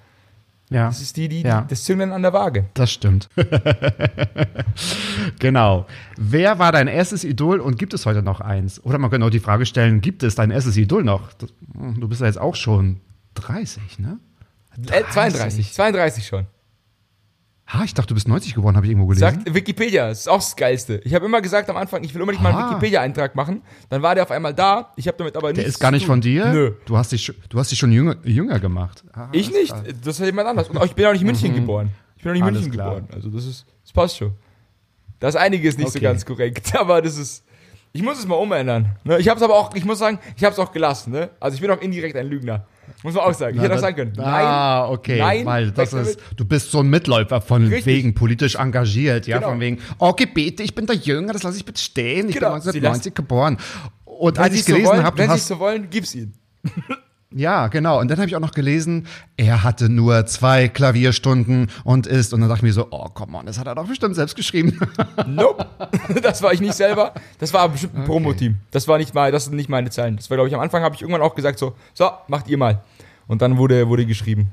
Ja. 0.72 0.88
Das 0.88 1.02
ist 1.02 1.16
die, 1.18 1.30
die, 1.30 1.44
ja. 1.44 1.68
das 1.70 1.84
Zünglein 1.84 2.12
an 2.12 2.24
der 2.24 2.34
Waage. 2.34 2.66
Das 2.74 2.92
stimmt. 2.92 3.30
genau. 5.40 5.86
Wer 6.18 6.58
war 6.58 6.72
dein 6.72 6.88
erstes 6.88 7.24
Idol 7.24 7.60
und 7.60 7.78
gibt 7.78 7.94
es 7.94 8.08
heute 8.08 8.24
noch 8.24 8.42
eins? 8.42 8.84
Oder 8.84 8.98
man 8.98 9.12
könnte 9.12 9.28
auch 9.28 9.30
die 9.30 9.40
Frage 9.40 9.68
stellen, 9.68 10.02
gibt 10.02 10.24
es 10.24 10.34
dein 10.34 10.50
erstes 10.50 10.78
Idol 10.78 11.04
noch? 11.04 11.32
Du 11.34 12.08
bist 12.08 12.22
ja 12.22 12.28
jetzt 12.28 12.42
auch 12.42 12.56
schon 12.56 13.02
30, 13.36 14.00
ne? 14.00 14.18
30. 14.80 14.96
Äh, 14.96 15.12
32, 15.12 15.74
32 15.74 16.26
schon. 16.26 16.48
Ha, 17.68 17.84
ich 17.84 17.96
dachte, 17.96 18.10
du 18.10 18.14
bist 18.14 18.28
90 18.28 18.54
geworden, 18.54 18.76
habe 18.76 18.86
ich 18.86 18.92
irgendwo 18.92 19.08
gelesen. 19.08 19.22
Sagt 19.22 19.54
Wikipedia, 19.54 20.08
das 20.08 20.20
ist 20.20 20.28
auch 20.28 20.38
das 20.38 20.56
Geilste. 20.56 21.02
Ich 21.04 21.16
habe 21.16 21.26
immer 21.26 21.42
gesagt 21.42 21.68
am 21.68 21.78
Anfang, 21.78 22.04
ich 22.04 22.14
will 22.14 22.22
unbedingt 22.22 22.46
ah. 22.46 22.52
mal 22.52 22.60
einen 22.60 22.70
Wikipedia-Eintrag 22.70 23.36
machen. 23.36 23.64
Dann 23.90 24.04
war 24.04 24.14
der 24.14 24.24
auf 24.24 24.32
einmal 24.32 24.54
da. 24.54 24.92
Ich 24.98 25.08
habe 25.08 25.18
damit 25.18 25.36
aber 25.36 25.48
nichts 25.48 25.62
Der 25.62 25.68
ist 25.68 25.80
gar 25.80 25.90
nicht 25.90 26.06
von 26.06 26.22
dir? 26.22 26.46
Nö. 26.54 26.74
Du 26.86 26.96
hast 26.96 27.12
dich, 27.12 27.34
du 27.50 27.60
hast 27.60 27.72
dich 27.72 27.80
schon 27.80 27.92
jünger, 27.92 28.18
jünger 28.24 28.60
gemacht. 28.60 29.04
Ah, 29.14 29.30
ich 29.32 29.52
nicht. 29.52 29.70
Klar. 29.70 29.84
Das 30.04 30.20
ist 30.20 30.26
jemand 30.26 30.48
anders. 30.48 30.70
Und 30.70 30.84
ich 30.86 30.94
bin 30.94 31.06
auch 31.06 31.12
nicht 31.14 31.22
in 31.22 31.28
München 31.28 31.52
mhm. 31.52 31.56
geboren. 31.56 31.90
Ich 32.18 32.24
bin 32.24 32.32
auch 32.32 32.36
nicht 32.36 32.48
in 32.48 32.54
München 32.54 32.72
klar. 32.72 32.96
geboren. 32.96 33.10
Also 33.12 33.30
das 33.30 33.46
ist, 33.46 33.66
das 33.82 33.92
passt 33.92 34.18
schon. 34.18 34.34
Das 35.20 35.34
ist 35.34 35.42
einiges 35.42 35.76
nicht 35.78 35.88
okay. 35.88 35.98
so 35.98 36.04
ganz 36.04 36.26
korrekt, 36.26 36.76
aber 36.78 37.02
das 37.02 37.18
ist. 37.18 37.44
Ich 37.94 38.04
muss 38.04 38.20
es 38.20 38.28
mal 38.28 38.36
umändern. 38.36 38.90
Ne? 39.06 39.18
Ich 39.20 39.30
habe 39.30 39.38
es 39.38 39.44
aber 39.44 39.56
auch, 39.56 39.74
ich 39.74 39.86
muss 39.86 40.00
sagen, 40.00 40.20
ich 40.36 40.44
habe 40.44 40.54
es 40.54 40.60
auch 40.60 40.72
gelassen. 40.72 41.14
Ne? 41.14 41.30
Also 41.40 41.56
ich 41.56 41.62
bin 41.62 41.72
auch 41.72 41.82
indirekt 41.82 42.16
ein 42.18 42.28
Lügner. 42.28 42.68
Muss 43.06 43.14
man 43.14 43.24
auch 43.24 43.34
sagen. 43.36 43.56
Ich 43.56 43.62
hätte 43.62 43.76
auch 43.76 43.80
sagen 43.80 43.96
können. 43.96 44.14
Nein. 44.18 44.46
Ah, 44.46 44.90
okay. 44.90 45.20
Nein. 45.20 45.46
Weil 45.46 45.70
das 45.70 45.94
ist, 45.94 46.20
du 46.36 46.44
bist 46.44 46.72
so 46.72 46.80
ein 46.80 46.90
Mitläufer 46.90 47.40
von 47.40 47.68
Richtig. 47.68 47.86
wegen 47.86 48.16
politisch 48.16 48.56
engagiert, 48.56 49.28
ja, 49.28 49.38
genau. 49.38 49.52
von 49.52 49.60
wegen, 49.60 49.78
oh 50.00 50.14
Gebete, 50.14 50.64
ich 50.64 50.74
bin 50.74 50.88
der 50.88 50.96
Jünger, 50.96 51.32
das 51.32 51.44
lasse 51.44 51.58
ich 51.58 51.66
bitte 51.66 51.80
stehen. 51.80 52.30
Ich 52.30 52.34
genau. 52.34 52.48
bin 52.48 52.56
1990 52.56 53.14
geboren. 53.14 53.58
Und 54.06 54.38
wenn 54.38 54.44
als 54.44 54.56
ich 54.56 54.66
gelesen 54.66 54.88
so 54.88 55.04
habe, 55.04 55.18
wenn 55.20 55.30
sie 55.30 55.38
so 55.38 55.60
wollen, 55.60 55.88
gib's 55.88 56.16
ihnen. 56.16 56.34
Ja, 57.38 57.68
genau. 57.68 58.00
Und 58.00 58.10
dann 58.10 58.18
habe 58.18 58.30
ich 58.30 58.36
auch 58.38 58.42
noch 58.42 58.54
gelesen, 58.54 59.08
er 59.36 59.62
hatte 59.62 59.90
nur 59.90 60.26
zwei 60.26 60.70
Klavierstunden 60.70 61.70
und 61.84 62.08
ist. 62.08 62.34
Und 62.34 62.40
dann 62.40 62.48
dachte 62.48 62.60
ich 62.60 62.64
mir 62.64 62.72
so, 62.72 62.88
oh, 62.92 63.08
komm 63.14 63.36
on, 63.36 63.46
das 63.46 63.60
hat 63.60 63.68
er 63.68 63.76
doch 63.76 63.86
bestimmt 63.86 64.16
selbst 64.16 64.38
geschrieben. 64.38 64.80
Nope. 65.28 65.66
das 66.24 66.42
war 66.42 66.54
ich 66.54 66.62
nicht 66.62 66.76
selber. 66.76 67.14
Das 67.40 67.52
war 67.52 67.68
bestimmt 67.68 67.96
ein 67.96 68.06
Promo-Team. 68.06 68.56
Das 68.72 68.88
war 68.88 68.98
nicht 68.98 69.14
mal, 69.14 69.34
das 69.34 69.46
sind 69.46 69.56
nicht 69.58 69.68
meine 69.68 69.90
Zeilen. 69.90 70.16
Das 70.16 70.30
war, 70.30 70.38
glaube 70.38 70.48
ich, 70.48 70.56
am 70.56 70.62
Anfang 70.62 70.82
habe 70.82 70.96
ich 70.96 71.02
irgendwann 71.02 71.22
auch 71.22 71.36
gesagt, 71.36 71.60
so, 71.60 71.76
so, 71.94 72.10
macht 72.30 72.48
ihr 72.48 72.58
mal. 72.58 72.82
Und 73.28 73.42
dann 73.42 73.58
wurde, 73.58 73.88
wurde 73.88 74.06
geschrieben. 74.06 74.52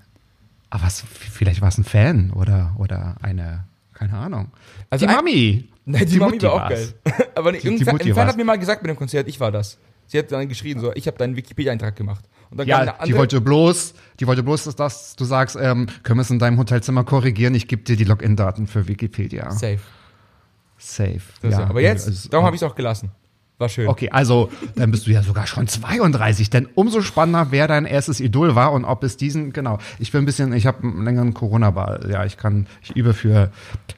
Aber 0.71 0.85
was, 0.85 1.01
vielleicht 1.03 1.61
war 1.61 1.69
es 1.69 1.77
ein 1.79 1.85
Fan 1.85 2.31
oder, 2.33 2.75
oder 2.79 3.17
eine, 3.21 3.65
keine 3.93 4.15
Ahnung. 4.17 4.51
Also 4.91 5.05
die 5.07 5.11
ein- 5.11 5.17
Mami. 5.17 5.69
Nein, 5.85 6.07
die, 6.07 6.19
Mami 6.19 6.33
Mutti 6.35 6.47
war 6.47 6.53
auch 6.55 6.61
war's. 6.71 6.95
geil. 7.05 7.29
Aber 7.35 7.53
Die- 7.53 7.59
ein, 7.59 7.77
die 7.77 7.87
ein 7.89 7.99
Fan 7.99 8.17
war's. 8.17 8.29
hat 8.29 8.37
mir 8.37 8.45
mal 8.45 8.59
gesagt 8.59 8.83
bei 8.83 8.87
dem 8.89 8.97
Konzert, 8.97 9.29
ich 9.29 9.39
war 9.41 9.51
das. 9.53 9.79
Sie 10.07 10.19
hat 10.19 10.31
dann 10.33 10.49
geschrien, 10.49 10.79
so, 10.81 10.93
ich 10.95 11.07
habe 11.07 11.17
deinen 11.19 11.37
Wikipedia-Eintrag 11.37 11.97
gemacht. 11.97 12.25
Und 12.51 12.59
dann 12.59 12.67
Ja, 12.69 12.99
die 13.05 13.15
wollte 13.17 13.41
bloß, 13.41 13.95
die 14.21 14.27
wollte 14.27 14.43
bloß, 14.43 14.65
dass, 14.65 14.77
dass 14.77 15.17
du 15.17 15.25
sagst, 15.25 15.57
ähm, 15.61 15.87
können 16.03 16.19
wir 16.19 16.23
es 16.23 16.31
in 16.31 16.39
deinem 16.39 16.59
Hotelzimmer 16.59 17.03
korrigieren? 17.05 17.55
Ich 17.55 17.67
gebe 17.67 17.83
dir 17.83 17.97
die 17.97 18.05
Login-Daten 18.05 18.67
für 18.67 18.89
Wikipedia. 18.89 19.51
Safe. 19.53 19.79
Safe. 20.79 21.21
Das 21.41 21.53
ja, 21.53 21.65
aber 21.67 21.81
jetzt, 21.81 22.33
darum 22.33 22.45
habe 22.45 22.57
ich 22.57 22.63
es 22.63 22.69
auch 22.69 22.75
gelassen. 22.75 23.11
War 23.63 23.69
schön. 23.69 23.87
Okay, 23.87 24.11
also 24.11 24.51
dann 24.75 24.91
bist 24.91 25.07
du 25.07 25.13
ja 25.13 25.23
sogar 25.23 25.47
schon 25.47 25.69
32, 25.69 26.51
denn 26.51 26.69
umso 26.75 27.01
spannender, 27.01 27.53
wer 27.53 27.69
dein 27.69 27.85
erstes 27.85 28.19
Idol 28.19 28.57
war 28.57 28.73
und 28.73 28.85
ob 28.85 29.05
es 29.05 29.17
diesen, 29.17 29.53
genau. 29.53 29.79
Ich 30.01 30.11
bin 30.11 30.23
ein 30.23 30.25
bisschen, 30.25 30.53
ich 30.53 30.67
habe 30.67 30.83
einen 30.83 31.05
längeren 31.05 31.33
Corona-Ball. 31.33 32.09
Ja, 32.11 32.25
ich 32.25 32.37
kann, 32.37 32.67
ich 32.83 32.97
übe 32.97 33.15
für, 33.15 33.53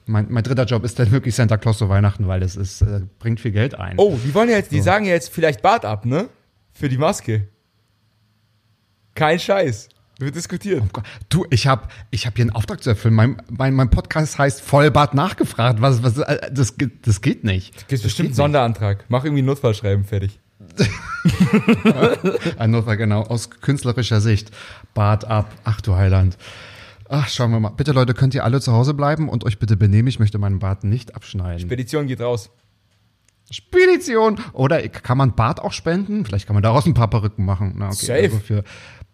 mein, 0.05 0.27
mein 0.29 0.45
dritter 0.45 0.65
Job 0.67 0.85
ist 0.85 0.99
dann 0.99 1.11
wirklich 1.13 1.35
Santa 1.35 1.57
Claus 1.57 1.79
zu 1.79 1.89
Weihnachten, 1.89 2.29
weil 2.29 2.41
das 2.41 2.57
ist, 2.57 2.83
äh, 2.83 3.01
bringt 3.19 3.41
viel 3.41 3.53
Geld 3.53 3.75
ein. 3.75 3.95
Oh, 3.97 4.19
die 4.23 4.35
wollen 4.35 4.51
ja 4.51 4.57
jetzt, 4.57 4.71
die 4.71 4.83
sagen 4.83 5.07
ja 5.07 5.13
jetzt 5.13 5.33
vielleicht 5.33 5.63
Bart 5.63 5.87
ab, 5.87 6.05
ne? 6.05 6.29
Für 6.75 6.91
die 6.91 6.99
Maske. 6.99 7.49
Kein 9.15 9.39
Scheiß. 9.39 9.89
Wird 10.19 10.37
diskutiert. 10.37 10.83
Oh. 10.97 11.01
Du, 11.29 11.47
ich 11.51 11.67
habe 11.67 11.89
ich 12.11 12.27
hab 12.27 12.37
hier 12.37 12.45
einen 12.45 12.55
Auftrag 12.55 12.83
zu 12.83 12.91
erfüllen. 12.91 13.15
Mein, 13.15 13.43
mein, 13.51 13.75
mein 13.75 13.91
Podcast 13.91 14.39
heißt 14.39 14.61
Vollbart 14.61 15.15
nachgefragt. 15.15 15.81
Was, 15.81 16.03
was, 16.03 16.19
äh, 16.19 16.53
das, 16.53 16.75
das 17.03 17.21
geht 17.21 17.43
nicht. 17.43 17.89
Gibt 17.89 18.03
bestimmt 18.03 18.29
einen 18.29 18.35
Sonderantrag. 18.35 19.05
Mach 19.09 19.25
irgendwie 19.25 19.43
ein 19.43 19.47
Notfallschreiben 19.47 20.05
fertig. 20.05 20.39
Ein 22.59 22.71
Notfall, 22.71 22.97
genau, 22.97 23.23
aus 23.23 23.51
künstlerischer 23.51 24.21
Sicht. 24.21 24.51
Bart 24.95 25.25
ab. 25.25 25.53
Ach 25.65 25.81
du 25.81 25.95
Heiland. 25.95 26.39
Ach, 27.09 27.29
schauen 27.29 27.51
wir 27.51 27.61
mal. 27.61 27.71
Bitte, 27.71 27.93
Leute, 27.93 28.15
könnt 28.15 28.35
ihr 28.35 28.45
alle 28.45 28.61
zu 28.61 28.73
Hause 28.73 28.95
bleiben 28.95 29.29
und 29.29 29.45
euch 29.45 29.59
bitte 29.59 29.77
benehmen. 29.77 30.09
Ich 30.09 30.19
möchte 30.19 30.39
meinen 30.39 30.59
Bart 30.59 30.85
nicht 30.85 31.15
abschneiden. 31.15 31.69
Petition 31.69 32.07
geht 32.07 32.21
raus. 32.21 32.51
Spedition. 33.51 34.41
Oder 34.53 34.89
kann 34.89 35.19
man 35.19 35.35
Bart 35.35 35.61
auch 35.61 35.73
spenden? 35.73 36.25
Vielleicht 36.25 36.47
kann 36.47 36.55
man 36.55 36.63
daraus 36.63 36.87
ein 36.87 36.95
paar 36.95 37.11
Perücken 37.11 37.45
machen. 37.45 37.75
Na, 37.77 37.89
okay. 37.89 38.07
Safe. 38.07 38.23
Also 38.23 38.39
für, 38.39 38.65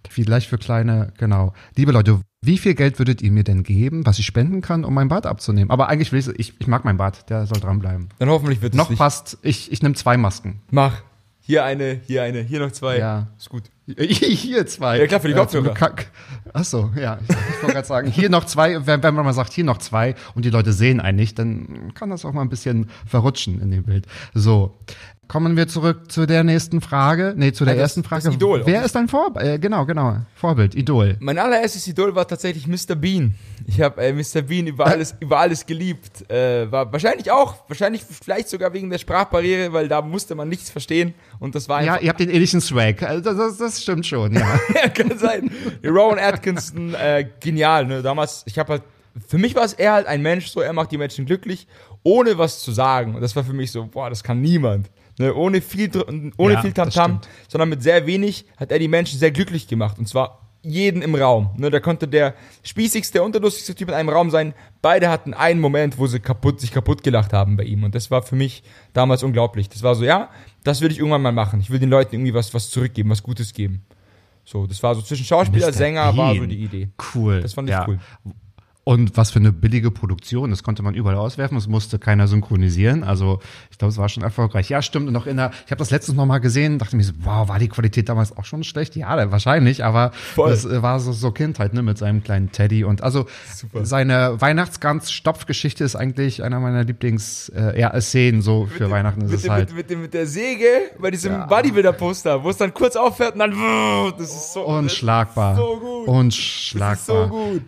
vielleicht 0.09 0.49
für 0.49 0.59
kleine, 0.59 1.13
genau. 1.19 1.53
Liebe 1.77 1.93
Leute, 1.93 2.21
wie 2.43 2.59
viel 2.59 2.75
Geld 2.75 2.99
würdet 2.99 3.21
ihr 3.23 3.31
mir 3.33 3.45
denn 3.45 3.63
geben, 3.63 4.07
was 4.07 4.19
ich 4.19 4.27
spenden 4.27 4.61
kann, 4.63 4.85
um 4.85 4.95
meinen 4.95 5.09
Bart 5.09 5.27
abzunehmen? 5.27 5.71
Aber 5.71 5.89
eigentlich 5.89 6.11
will 6.13 6.21
ich, 6.21 6.29
ich, 6.39 6.55
ich 6.59 6.67
mag 6.67 6.85
meinen 6.85 6.97
Bart, 6.97 7.29
der 7.29 7.47
soll 7.47 7.61
dranbleiben. 7.61 8.09
Dann 8.19 8.29
hoffentlich 8.31 8.63
wird 8.63 8.73
es 8.73 8.79
Noch 8.79 8.89
nicht. 8.91 8.99
passt, 8.99 9.39
ich, 9.43 9.71
ich 9.71 9.83
nehme 9.83 9.95
zwei 9.95 10.17
Masken. 10.17 10.63
Mach. 10.71 11.03
Hier 11.43 11.65
eine, 11.65 12.01
hier 12.07 12.23
eine, 12.23 12.41
hier 12.43 12.61
noch 12.61 12.71
zwei. 12.71 12.99
Ja. 12.99 13.29
Ist 13.37 13.49
gut. 13.49 13.65
Hier 13.99 14.67
zwei. 14.69 14.99
Ja, 15.01 15.07
klar, 15.09 15.19
für 15.21 15.27
die 15.29 15.35
zum 15.35 15.41
Kopfhörer. 15.43 15.63
Glück 15.65 15.77
kann- 15.77 15.95
Ach 16.53 16.65
so, 16.65 16.91
ja. 16.97 17.19
Ich, 17.29 17.37
ich 17.37 17.63
wollte 17.63 17.75
gerade 17.75 17.87
sagen, 17.87 18.09
hier 18.11 18.29
noch 18.31 18.45
zwei, 18.45 18.87
wenn, 18.87 19.03
wenn 19.03 19.15
man 19.15 19.25
mal 19.25 19.33
sagt, 19.33 19.53
hier 19.53 19.65
noch 19.65 19.79
zwei 19.79 20.15
und 20.35 20.45
die 20.45 20.51
Leute 20.51 20.73
sehen 20.73 21.01
einen 21.01 21.17
nicht, 21.17 21.39
dann 21.39 21.93
kann 21.95 22.11
das 22.11 22.25
auch 22.25 22.33
mal 22.33 22.43
ein 22.43 22.49
bisschen 22.49 22.89
verrutschen 23.07 23.61
in 23.61 23.71
dem 23.71 23.85
Bild. 23.85 24.07
So. 24.35 24.77
Kommen 25.29 25.57
wir 25.57 25.69
zurück 25.69 26.11
zu 26.11 26.27
der 26.27 26.43
nächsten 26.43 26.81
Frage. 26.81 27.35
Nee, 27.37 27.53
zu 27.53 27.65
der 27.65 27.75
Ah, 27.75 27.77
das- 27.77 27.83
ersten 27.83 28.03
Frage. 28.03 28.31
Idol. 28.31 28.63
Wer 28.65 28.85
ist 28.85 28.97
dein 28.97 29.07
Vorbild? 29.07 29.47
Äh, 29.47 29.59
genau, 29.61 29.87
genau. 29.87 30.17
Vorbild, 30.35 30.75
Idol. 30.75 31.17
Mein 31.21 31.39
allererstes 31.39 31.87
Idol 31.87 32.17
war 32.17 32.27
tatsächlich 32.27 32.67
Mr. 32.67 32.97
Bean. 32.97 33.37
Ich 33.65 33.81
habe 33.81 34.03
äh, 34.03 34.13
Mr. 34.13 34.43
Bean 34.43 34.67
über 34.67 34.87
alles, 34.89 35.15
über 35.21 35.39
alles 35.39 35.65
geliebt. 35.67 36.29
Äh, 36.29 36.73
war 36.73 36.93
wahrscheinlich 36.93 37.31
auch, 37.31 37.55
wahrscheinlich 37.69 38.03
vielleicht 38.03 38.49
sogar 38.49 38.73
wegen 38.73 38.91
der 38.91 38.99
Sprachbarriere, 38.99 39.73
weil 39.73 39.87
da 39.87 40.03
musste 40.03 40.35
man 40.35 40.49
nichts 40.49 40.69
verstehen. 40.69 41.15
Und 41.39 41.55
das 41.55 41.69
war 41.69 41.81
Ja, 41.85 41.99
ihr 41.99 42.09
habt 42.09 42.19
den 42.19 42.29
ähnlichen 42.29 42.61
Swag. 42.61 43.01
Also 43.05 43.33
das, 43.33 43.57
das, 43.57 43.81
stimmt 43.81 44.07
schon, 44.07 44.33
ja. 44.33 44.41
Ja, 44.75 44.89
kann 44.89 45.17
sein. 45.17 45.49
Rowan 45.87 46.19
Atkinson, 46.41 46.95
äh, 46.95 47.29
genial. 47.41 47.87
Ne? 47.87 48.03
Damals, 48.03 48.43
ich 48.47 48.59
habe 48.59 48.73
halt, 48.73 48.83
für 49.27 49.39
mich 49.39 49.55
war 49.55 49.65
es 49.65 49.73
eher 49.73 49.93
halt 49.93 50.07
ein 50.07 50.23
Mensch, 50.23 50.49
so 50.49 50.61
er 50.61 50.73
macht 50.73 50.91
die 50.93 50.99
Menschen 50.99 51.27
glücklich, 51.27 51.67
ohne 52.03 52.39
was 52.39 52.63
zu 52.63 52.73
sagen. 52.73 53.15
Und 53.15 53.21
das 53.21 53.37
war 53.37 53.45
für 53.45 53.53
mich 53.53 53.71
so, 53.71 53.87
boah, 53.87 54.09
das 54.09 54.23
kann 54.23 54.41
niemand. 54.41 54.91
Ne? 55.19 55.35
Ohne 55.35 55.61
viel, 55.61 55.91
ohne 56.37 56.55
Ja, 56.55 56.63
viel 56.63 56.73
Tamtam, 56.73 57.21
sondern 57.49 57.69
mit 57.69 57.83
sehr 57.83 58.07
wenig 58.07 58.47
hat 58.57 58.73
er 58.73 58.79
die 58.79 58.89
Menschen 58.89 59.19
sehr 59.19 59.31
glücklich 59.31 59.69
gemacht. 59.69 59.99
Und 59.99 60.09
zwar 60.09 60.41
jeden 60.63 61.03
im 61.03 61.15
Raum. 61.15 61.51
Ne? 61.57 61.71
Da 61.71 61.81
konnte 61.81 62.07
der 62.07 62.35
spießigste 62.63 63.23
und 63.23 63.35
der 63.35 63.43
lustigste 63.43 63.75
Typ 63.75 63.89
in 63.89 63.95
einem 63.95 64.09
Raum 64.09 64.31
sein. 64.31 64.55
Beide 64.83 65.09
hatten 65.09 65.35
einen 65.35 65.61
Moment, 65.61 65.99
wo 65.99 66.07
sie 66.07 66.21
kaputt, 66.21 66.61
sich 66.61 66.71
kaputt 66.71 67.03
gelacht 67.03 67.33
haben 67.33 67.57
bei 67.57 67.65
ihm. 67.65 67.85
Und 67.85 67.95
das 67.95 68.11
war 68.11 68.23
für 68.23 68.37
mich 68.37 68.63
damals 68.93 69.23
unglaublich. 69.23 69.69
Das 69.69 69.83
war 69.83 69.95
so, 69.95 70.05
ja, 70.05 70.31
das 70.65 70.81
will 70.81 70.91
ich 70.91 70.99
irgendwann 70.99 71.23
mal 71.23 71.33
machen. 71.33 71.61
Ich 71.61 71.71
will 71.71 71.79
den 71.79 71.91
Leuten 71.91 72.15
irgendwie 72.15 72.35
was, 72.35 72.53
was 72.53 72.71
zurückgeben, 72.71 73.11
was 73.11 73.23
Gutes 73.23 73.55
geben. 73.55 73.85
So, 74.45 74.67
das 74.67 74.83
war 74.83 74.95
so 74.95 75.03
zwischen 75.03 75.25
Schauspieler, 75.25 75.69
Mr. 75.69 75.73
Sänger, 75.73 76.17
war 76.17 76.35
so 76.35 76.41
Bean. 76.41 76.51
die 76.51 76.65
Idee. 76.65 76.89
Cool. 77.15 77.41
Das 77.41 77.55
fand 77.55 77.69
ich 77.69 77.73
ja. 77.73 77.87
cool. 77.87 77.99
Und 78.91 79.17
was 79.17 79.31
für 79.31 79.39
eine 79.39 79.53
billige 79.53 79.93
Produktion. 79.93 80.51
Das 80.51 80.65
konnte 80.65 80.83
man 80.83 80.95
überall 80.95 81.15
auswerfen. 81.15 81.57
Es 81.57 81.69
musste 81.69 82.01
keiner 82.01 82.27
synchronisieren. 82.27 83.05
Also 83.05 83.39
ich 83.71 83.79
glaube, 83.79 83.93
es 83.93 83.99
war 83.99 84.09
schon 84.09 84.25
erfolgreich. 84.25 84.69
Ja, 84.69 84.83
stimmt. 84.83 85.07
Und 85.07 85.13
noch 85.13 85.29
in 85.29 85.37
der, 85.37 85.53
ich 85.65 85.71
habe 85.71 85.79
das 85.79 85.93
letztens 85.93 86.17
noch 86.17 86.27
mal 86.27 86.39
gesehen, 86.39 86.81
dachte 86.81 86.97
mir 86.97 87.05
so, 87.05 87.13
wow, 87.21 87.49
war 87.49 87.61
die 87.61 87.69
Qualität 87.69 88.09
damals 88.09 88.37
auch 88.37 88.45
schon 88.45 88.65
schlecht? 88.65 88.97
Ja, 88.97 89.31
wahrscheinlich. 89.31 89.85
Aber 89.85 90.11
Voll. 90.35 90.51
das 90.51 90.65
äh, 90.65 90.83
war 90.83 90.99
so, 90.99 91.13
so 91.13 91.31
Kindheit, 91.31 91.73
ne, 91.73 91.85
mit 91.85 91.99
seinem 91.99 92.25
kleinen 92.25 92.51
Teddy. 92.51 92.83
Und 92.83 93.05
also 93.05 93.27
Super. 93.55 93.85
seine 93.85 94.41
Weihnachtsgans-Stopfgeschichte 94.41 95.85
ist 95.85 95.95
eigentlich 95.95 96.43
einer 96.43 96.59
meiner 96.59 96.83
Lieblings, 96.83 97.49
äh, 97.51 97.79
ja, 97.79 98.01
Szenen 98.01 98.43
so 98.43 98.67
für 98.67 98.91
Weihnachten 98.91 99.21
ist 99.21 99.31
mit, 99.31 99.37
es 99.37 99.43
dem, 99.43 99.53
halt. 99.53 99.69
mit, 99.69 99.77
mit, 99.77 99.91
dem, 99.91 100.03
mit 100.03 100.15
der 100.15 100.27
Säge 100.27 100.67
bei 100.99 101.13
diesem 101.13 101.47
Bodybuilder-Poster, 101.47 102.43
wo 102.43 102.51
es 102.51 102.57
dann 102.57 102.75
kurz 102.75 102.97
aufhört 102.97 103.35
und 103.35 103.39
dann. 103.39 103.55
Das 104.19 104.35
ist 104.35 104.53
so. 104.53 104.67
Unschlagbar. 104.67 105.55
Das 105.55 105.61
ist 105.61 105.65
so 105.65 105.79
gut. 105.79 106.09
Unschlagbar. 106.09 106.91
Das 106.91 107.01
ist 107.01 107.07
so 107.07 107.29
gut. 107.29 107.63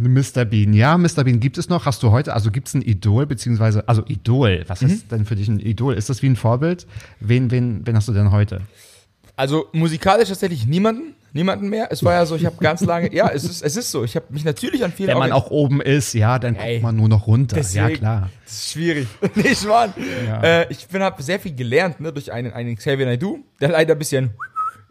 Mr. 0.00 0.44
Bean, 0.44 0.72
ja, 0.72 0.96
Mr. 0.98 1.24
Bean 1.24 1.40
gibt 1.40 1.58
es 1.58 1.68
noch. 1.68 1.86
Hast 1.86 2.02
du 2.02 2.10
heute, 2.10 2.32
also 2.34 2.50
gibt 2.50 2.68
es 2.68 2.74
ein 2.74 2.82
Idol, 2.82 3.26
beziehungsweise, 3.26 3.88
also 3.88 4.02
Idol, 4.06 4.64
was 4.66 4.80
Mhm. 4.82 4.88
ist 4.88 5.12
denn 5.12 5.24
für 5.24 5.36
dich 5.36 5.48
ein 5.48 5.60
Idol? 5.60 5.94
Ist 5.94 6.08
das 6.10 6.22
wie 6.22 6.28
ein 6.28 6.36
Vorbild? 6.36 6.86
Wen, 7.20 7.50
wen, 7.50 7.86
wen 7.86 7.96
hast 7.96 8.08
du 8.08 8.12
denn 8.12 8.30
heute? 8.30 8.60
Also 9.36 9.66
musikalisch 9.72 10.28
tatsächlich 10.28 10.66
niemanden. 10.66 11.14
Niemanden 11.34 11.68
mehr. 11.68 11.88
Es 11.92 12.02
war 12.02 12.14
ja 12.14 12.24
so, 12.24 12.36
ich 12.36 12.46
habe 12.46 12.56
ganz 12.58 12.80
lange. 12.80 13.12
Ja, 13.14 13.28
es 13.28 13.44
ist, 13.44 13.62
es 13.62 13.76
ist 13.76 13.90
so. 13.90 14.02
Ich 14.02 14.16
habe 14.16 14.24
mich 14.30 14.44
natürlich 14.44 14.82
an 14.82 14.92
viele. 14.92 15.08
Wenn 15.08 15.18
man 15.18 15.30
auch 15.32 15.50
oben 15.50 15.82
ist, 15.82 16.14
ja, 16.14 16.38
dann 16.38 16.56
Ey, 16.56 16.76
guckt 16.76 16.82
man 16.84 16.96
nur 16.96 17.08
noch 17.08 17.26
runter. 17.26 17.54
Deswegen, 17.56 17.88
ja, 17.90 17.96
klar. 17.96 18.30
Das 18.44 18.54
ist 18.54 18.72
schwierig. 18.72 19.06
nee, 19.34 19.54
Schwan. 19.54 19.92
Ja. 20.26 20.42
Äh, 20.42 20.66
ich 20.72 20.88
bin 20.88 21.02
habe 21.02 21.22
sehr 21.22 21.38
viel 21.38 21.54
gelernt, 21.54 22.00
ne, 22.00 22.12
durch 22.14 22.32
einen, 22.32 22.52
einen 22.54 22.76
Xavier 22.76 23.04
Naidoo, 23.04 23.40
der 23.60 23.68
leider 23.68 23.92
ein 23.94 23.98
bisschen 23.98 24.30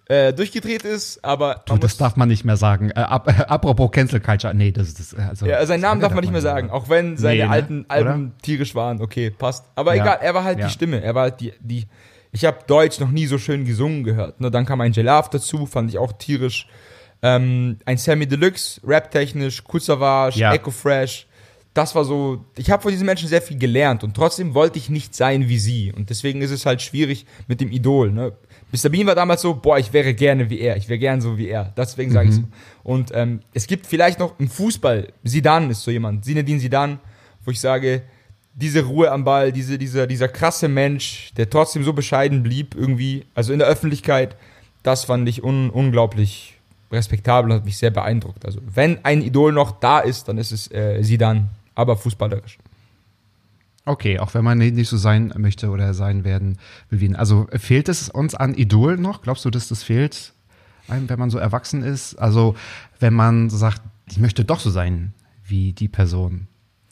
äh, 0.09 0.31
durchgedreht 0.33 0.83
ist, 0.83 1.23
aber 1.23 1.63
Du, 1.65 1.75
das 1.77 1.97
darf 1.97 2.15
man 2.15 2.29
nicht 2.29 2.45
mehr 2.45 2.55
sagen. 2.57 2.91
Äh, 2.91 2.99
ap 2.99 3.27
äh, 3.27 3.43
apropos 3.47 3.91
Cancel 3.91 4.19
Culture, 4.21 4.53
nee, 4.55 4.71
das 4.71 4.87
ist 4.87 4.99
das. 4.99 5.15
Also, 5.15 5.45
Ja, 5.45 5.65
seinen 5.65 5.81
Namen 5.81 5.99
darf 6.01 6.13
man 6.13 6.21
nicht 6.21 6.31
mehr 6.31 6.41
sagen, 6.41 6.69
auch 6.69 6.87
wenn 6.89 7.17
seine 7.17 7.39
Nee, 7.41 7.45
ne? 7.45 7.49
alten 7.51 7.85
Alben 7.89 8.25
Oder? 8.27 8.37
tierisch 8.41 8.73
waren. 8.75 9.01
Okay, 9.01 9.31
passt. 9.31 9.65
Aber 9.75 9.95
Ja. 9.95 10.03
egal, 10.03 10.19
er 10.21 10.33
war 10.33 10.43
halt 10.43 10.59
Ja. 10.59 10.67
die 10.67 10.71
Stimme. 10.71 11.01
Er 11.01 11.13
war 11.15 11.23
halt 11.23 11.41
die, 11.41 11.53
die. 11.59 11.87
Ich 12.31 12.45
habe 12.45 12.59
Deutsch 12.67 12.99
noch 12.99 13.09
nie 13.11 13.25
so 13.25 13.37
schön 13.37 13.65
gesungen 13.65 14.03
gehört. 14.03 14.39
Ne, 14.39 14.49
dann 14.51 14.65
kam 14.65 14.79
ein 14.81 14.91
Gelaf 14.91 15.29
dazu, 15.29 15.65
fand 15.65 15.89
ich 15.89 15.97
auch 15.97 16.13
tierisch. 16.13 16.67
Ähm, 17.21 17.77
ein 17.85 17.97
Sammy 17.97 18.27
Deluxe, 18.27 18.79
rap-technisch, 18.85 19.63
Kutsavage, 19.63 20.37
Ja. 20.39 20.53
Echo 20.53 20.71
Fresh. 20.71 21.25
Das 21.73 21.93
war 21.95 22.05
so. 22.05 22.45
Ich 22.55 22.71
habe 22.71 22.81
von 22.81 22.91
diesen 22.91 23.05
Menschen 23.05 23.27
sehr 23.29 23.41
viel 23.41 23.57
gelernt 23.57 24.03
und 24.03 24.15
trotzdem 24.15 24.53
wollte 24.55 24.77
ich 24.79 24.89
nicht 24.89 25.15
sein 25.15 25.47
wie 25.47 25.59
sie. 25.59 25.93
Und 25.93 26.09
deswegen 26.09 26.41
ist 26.41 26.51
es 26.51 26.65
halt 26.65 26.81
schwierig 26.81 27.25
mit 27.47 27.61
dem 27.61 27.71
Idol. 27.71 28.11
Ne? 28.11 28.33
Mr. 28.71 28.89
Bean 28.89 29.07
war 29.07 29.15
damals 29.15 29.41
so, 29.41 29.53
boah, 29.53 29.77
ich 29.77 29.93
wäre 29.93 30.13
gerne 30.13 30.49
wie 30.49 30.59
er, 30.59 30.75
ich 30.75 30.89
wäre 30.89 30.99
gern 30.99 31.21
so 31.21 31.37
wie 31.37 31.47
er. 31.47 31.73
Deswegen 31.77 32.11
sage 32.11 32.29
ich 32.29 32.35
so. 32.35 32.43
Und 32.83 33.11
ähm, 33.13 33.41
es 33.53 33.65
gibt 33.67 33.87
vielleicht 33.87 34.19
noch 34.19 34.37
im 34.39 34.49
Fußball, 34.49 35.07
Sidan 35.23 35.69
ist 35.69 35.83
so 35.83 35.91
jemand, 35.91 36.25
Zinedine 36.25 36.59
Sidan, 36.59 36.99
wo 37.45 37.51
ich 37.51 37.59
sage, 37.59 38.03
diese 38.53 38.83
Ruhe 38.83 39.11
am 39.11 39.23
Ball, 39.23 39.51
diese, 39.51 39.77
dieser, 39.77 40.07
dieser 40.07 40.27
krasse 40.27 40.67
Mensch, 40.67 41.31
der 41.37 41.49
trotzdem 41.49 41.83
so 41.83 41.93
bescheiden 41.93 42.43
blieb 42.43 42.75
irgendwie, 42.75 43.25
also 43.35 43.53
in 43.53 43.59
der 43.59 43.67
Öffentlichkeit, 43.67 44.35
das 44.83 45.05
fand 45.05 45.29
ich 45.29 45.43
un, 45.43 45.69
unglaublich 45.69 46.57
respektabel 46.91 47.51
und 47.51 47.57
hat 47.57 47.65
mich 47.65 47.77
sehr 47.77 47.91
beeindruckt. 47.91 48.45
Also 48.45 48.59
wenn 48.65 49.03
ein 49.05 49.21
Idol 49.21 49.53
noch 49.53 49.79
da 49.79 49.99
ist, 49.99 50.27
dann 50.27 50.37
ist 50.37 50.51
es 50.51 50.71
äh, 50.71 51.03
Sidan, 51.03 51.49
aber 51.75 51.97
fußballerisch. 51.97 52.57
Okay, 53.87 54.19
auch 54.19 54.33
wenn 54.33 54.43
man 54.43 54.57
nicht 54.57 54.89
so 54.89 54.97
sein 54.97 55.33
möchte 55.37 55.69
oder 55.69 55.93
sein 55.93 56.25
werden 56.25 56.57
will 56.89 56.99
wie. 56.99 57.15
Also 57.15 57.47
fehlt 57.53 57.87
es 57.87 58.09
uns 58.09 58.35
an 58.35 58.53
Idol 58.53 58.97
noch? 58.97 59.21
Glaubst 59.21 59.45
du, 59.45 59.49
dass 59.49 59.69
das 59.69 59.81
fehlt, 59.81 60.33
wenn 60.87 61.17
man 61.17 61.29
so 61.29 61.37
erwachsen 61.37 61.83
ist? 61.83 62.15
Also 62.15 62.57
wenn 62.99 63.13
man 63.13 63.49
sagt, 63.49 63.81
ich 64.09 64.19
möchte 64.19 64.43
doch 64.43 64.59
so 64.59 64.71
sein 64.71 65.13
wie 65.45 65.71
die 65.71 65.87
Person. 65.87 66.47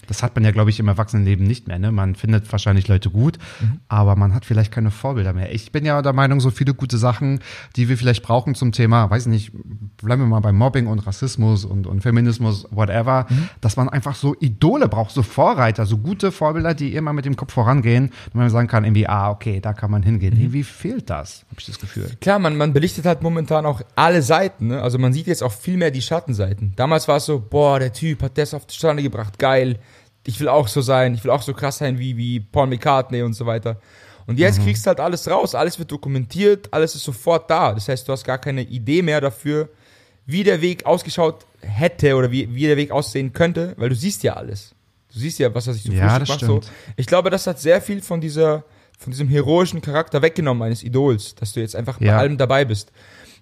Das 0.08 0.24
hat 0.24 0.36
man 0.36 0.44
ja, 0.44 0.52
glaube 0.52 0.70
ich, 0.70 0.80
im 0.80 0.88
Erwachsenenleben 0.88 1.46
nicht 1.46 1.68
mehr. 1.68 1.80
Ne? 1.80 1.92
Man 1.92 2.16
findet 2.16 2.52
wahrscheinlich 2.52 2.88
Leute 2.88 3.10
gut, 3.10 3.38
mhm. 3.62 3.80
aber 3.88 4.16
man 4.16 4.34
hat 4.34 4.46
vielleicht 4.46 4.72
keine 4.72 4.92
Vorbilder 4.92 5.34
mehr. 5.34 5.54
Ich 5.54 5.72
bin 5.72 5.86
ja 5.86 6.02
der 6.02 6.14
Meinung, 6.14 6.40
so 6.40 6.52
viele 6.52 6.74
gute 6.74 6.98
Sachen, 6.98 7.40
die 7.76 7.90
wir 7.90 7.98
vielleicht 7.98 8.24
brauchen 8.24 8.56
zum 8.56 8.72
Thema, 8.72 9.10
weiß 9.10 9.26
ich 9.26 9.32
nicht, 9.32 9.52
bleiben 9.98 10.22
wir 10.22 10.28
mal 10.28 10.40
bei 10.40 10.52
Mobbing 10.52 10.88
und 10.88 11.00
Rassismus 11.00 11.66
und, 11.66 11.88
und 11.88 12.02
Feminismus, 12.02 12.68
whatever, 12.72 13.26
mhm. 13.30 13.50
dass 13.62 13.78
man 13.78 13.90
einfach 13.90 14.16
so 14.16 14.36
Idole 14.40 14.88
braucht, 14.88 15.12
so 15.12 15.24
Vorreiter, 15.24 15.86
so 15.86 15.98
gute 15.98 16.32
Vorbilder, 16.32 16.74
die 16.74 16.94
immer 16.96 17.14
mit 17.14 17.26
dem 17.26 17.36
Kopf 17.36 17.54
vorangehen 17.54 18.06
und 18.06 18.36
man 18.36 18.50
sagen 18.50 18.68
kann, 18.68 18.84
irgendwie, 18.84 19.08
ah, 19.08 19.32
okay, 19.32 19.60
da 19.62 19.74
kann 19.74 19.92
man 19.92 20.04
hingehen. 20.04 20.36
Mhm. 20.36 20.42
Irgendwie 20.42 20.64
fehlt 20.64 21.10
das, 21.10 21.46
habe 21.50 21.60
ich 21.60 21.66
das 21.66 21.80
Gefühl. 21.80 22.10
Klar, 22.22 22.40
man, 22.40 22.58
man 22.58 22.74
belichtet 22.74 23.06
halt 23.06 23.22
momentan 23.22 23.66
auch 23.66 23.82
alle 23.96 24.22
Seiten. 24.22 24.68
Ne? 24.68 24.82
Also 24.82 24.98
man 24.98 25.14
sieht 25.14 25.28
jetzt 25.28 25.44
auch 25.44 25.52
viel 25.52 25.78
mehr 25.78 25.92
die 25.92 26.02
Schattenseiten. 26.02 26.74
Damals 26.76 27.08
war 27.08 27.18
es 27.18 27.26
so, 27.26 27.40
boah, 27.40 27.80
der 27.80 27.94
Typ 27.94 28.22
hat 28.22 28.38
das 28.38 28.54
auf 28.54 28.66
die 28.66 28.76
Stande 28.76 29.04
gebracht, 29.04 29.40
geil 29.40 29.80
ich 30.26 30.40
will 30.40 30.48
auch 30.48 30.68
so 30.68 30.82
sein, 30.82 31.14
ich 31.14 31.24
will 31.24 31.32
auch 31.32 31.42
so 31.42 31.54
krass 31.54 31.78
sein 31.78 32.00
wie, 32.00 32.18
wie 32.18 32.40
Paul 32.40 32.68
McCartney 32.68 33.22
und 33.22 33.34
so 33.34 33.46
weiter. 33.46 33.80
Und 34.28 34.40
jetzt 34.40 34.60
mhm. 34.60 34.64
kriegst 34.64 34.86
du 34.86 34.88
halt 34.88 35.00
alles 35.00 35.30
raus, 35.30 35.54
alles 35.54 35.78
wird 35.78 35.92
dokumentiert, 35.92 36.68
alles 36.72 36.96
ist 36.96 37.04
sofort 37.04 37.50
da. 37.50 37.74
Das 37.74 37.88
heißt, 37.88 38.08
du 38.08 38.12
hast 38.12 38.24
gar 38.24 38.40
keine 38.40 38.64
Idee 38.64 39.02
mehr 39.02 39.22
dafür, 39.22 39.70
wie 40.26 40.44
der 40.44 40.62
Weg 40.62 40.86
ausgeschaut 40.86 41.46
hätte 41.62 42.16
oder 42.16 42.32
wie, 42.32 42.54
wie 42.54 42.64
der 42.66 42.78
Weg 42.78 42.92
aussehen 42.92 43.34
könnte, 43.34 43.76
weil 43.78 43.90
du 43.90 43.96
siehst 43.96 44.24
ja 44.24 44.34
alles. 44.34 44.74
Du 45.14 45.20
siehst 45.20 45.40
ja, 45.40 45.54
was 45.54 45.68
er 45.68 45.74
sich 45.74 45.84
so 45.84 45.92
ja, 45.92 46.18
das 46.18 46.28
macht. 46.28 46.42
So. 46.42 46.60
Ich 46.98 47.06
glaube, 47.06 47.30
das 47.30 47.46
hat 47.46 47.60
sehr 47.60 47.82
viel 47.82 48.02
von 48.02 48.20
dieser, 48.20 48.64
von 48.98 49.12
diesem 49.12 49.30
heroischen 49.30 49.82
Charakter 49.82 50.22
weggenommen 50.22 50.64
eines 50.64 50.84
Idols, 50.84 51.36
dass 51.36 51.54
du 51.54 51.60
jetzt 51.60 51.76
einfach 51.76 52.02
ja. 52.02 52.14
bei 52.14 52.18
allem 52.18 52.38
dabei 52.38 52.66
bist. 52.66 52.92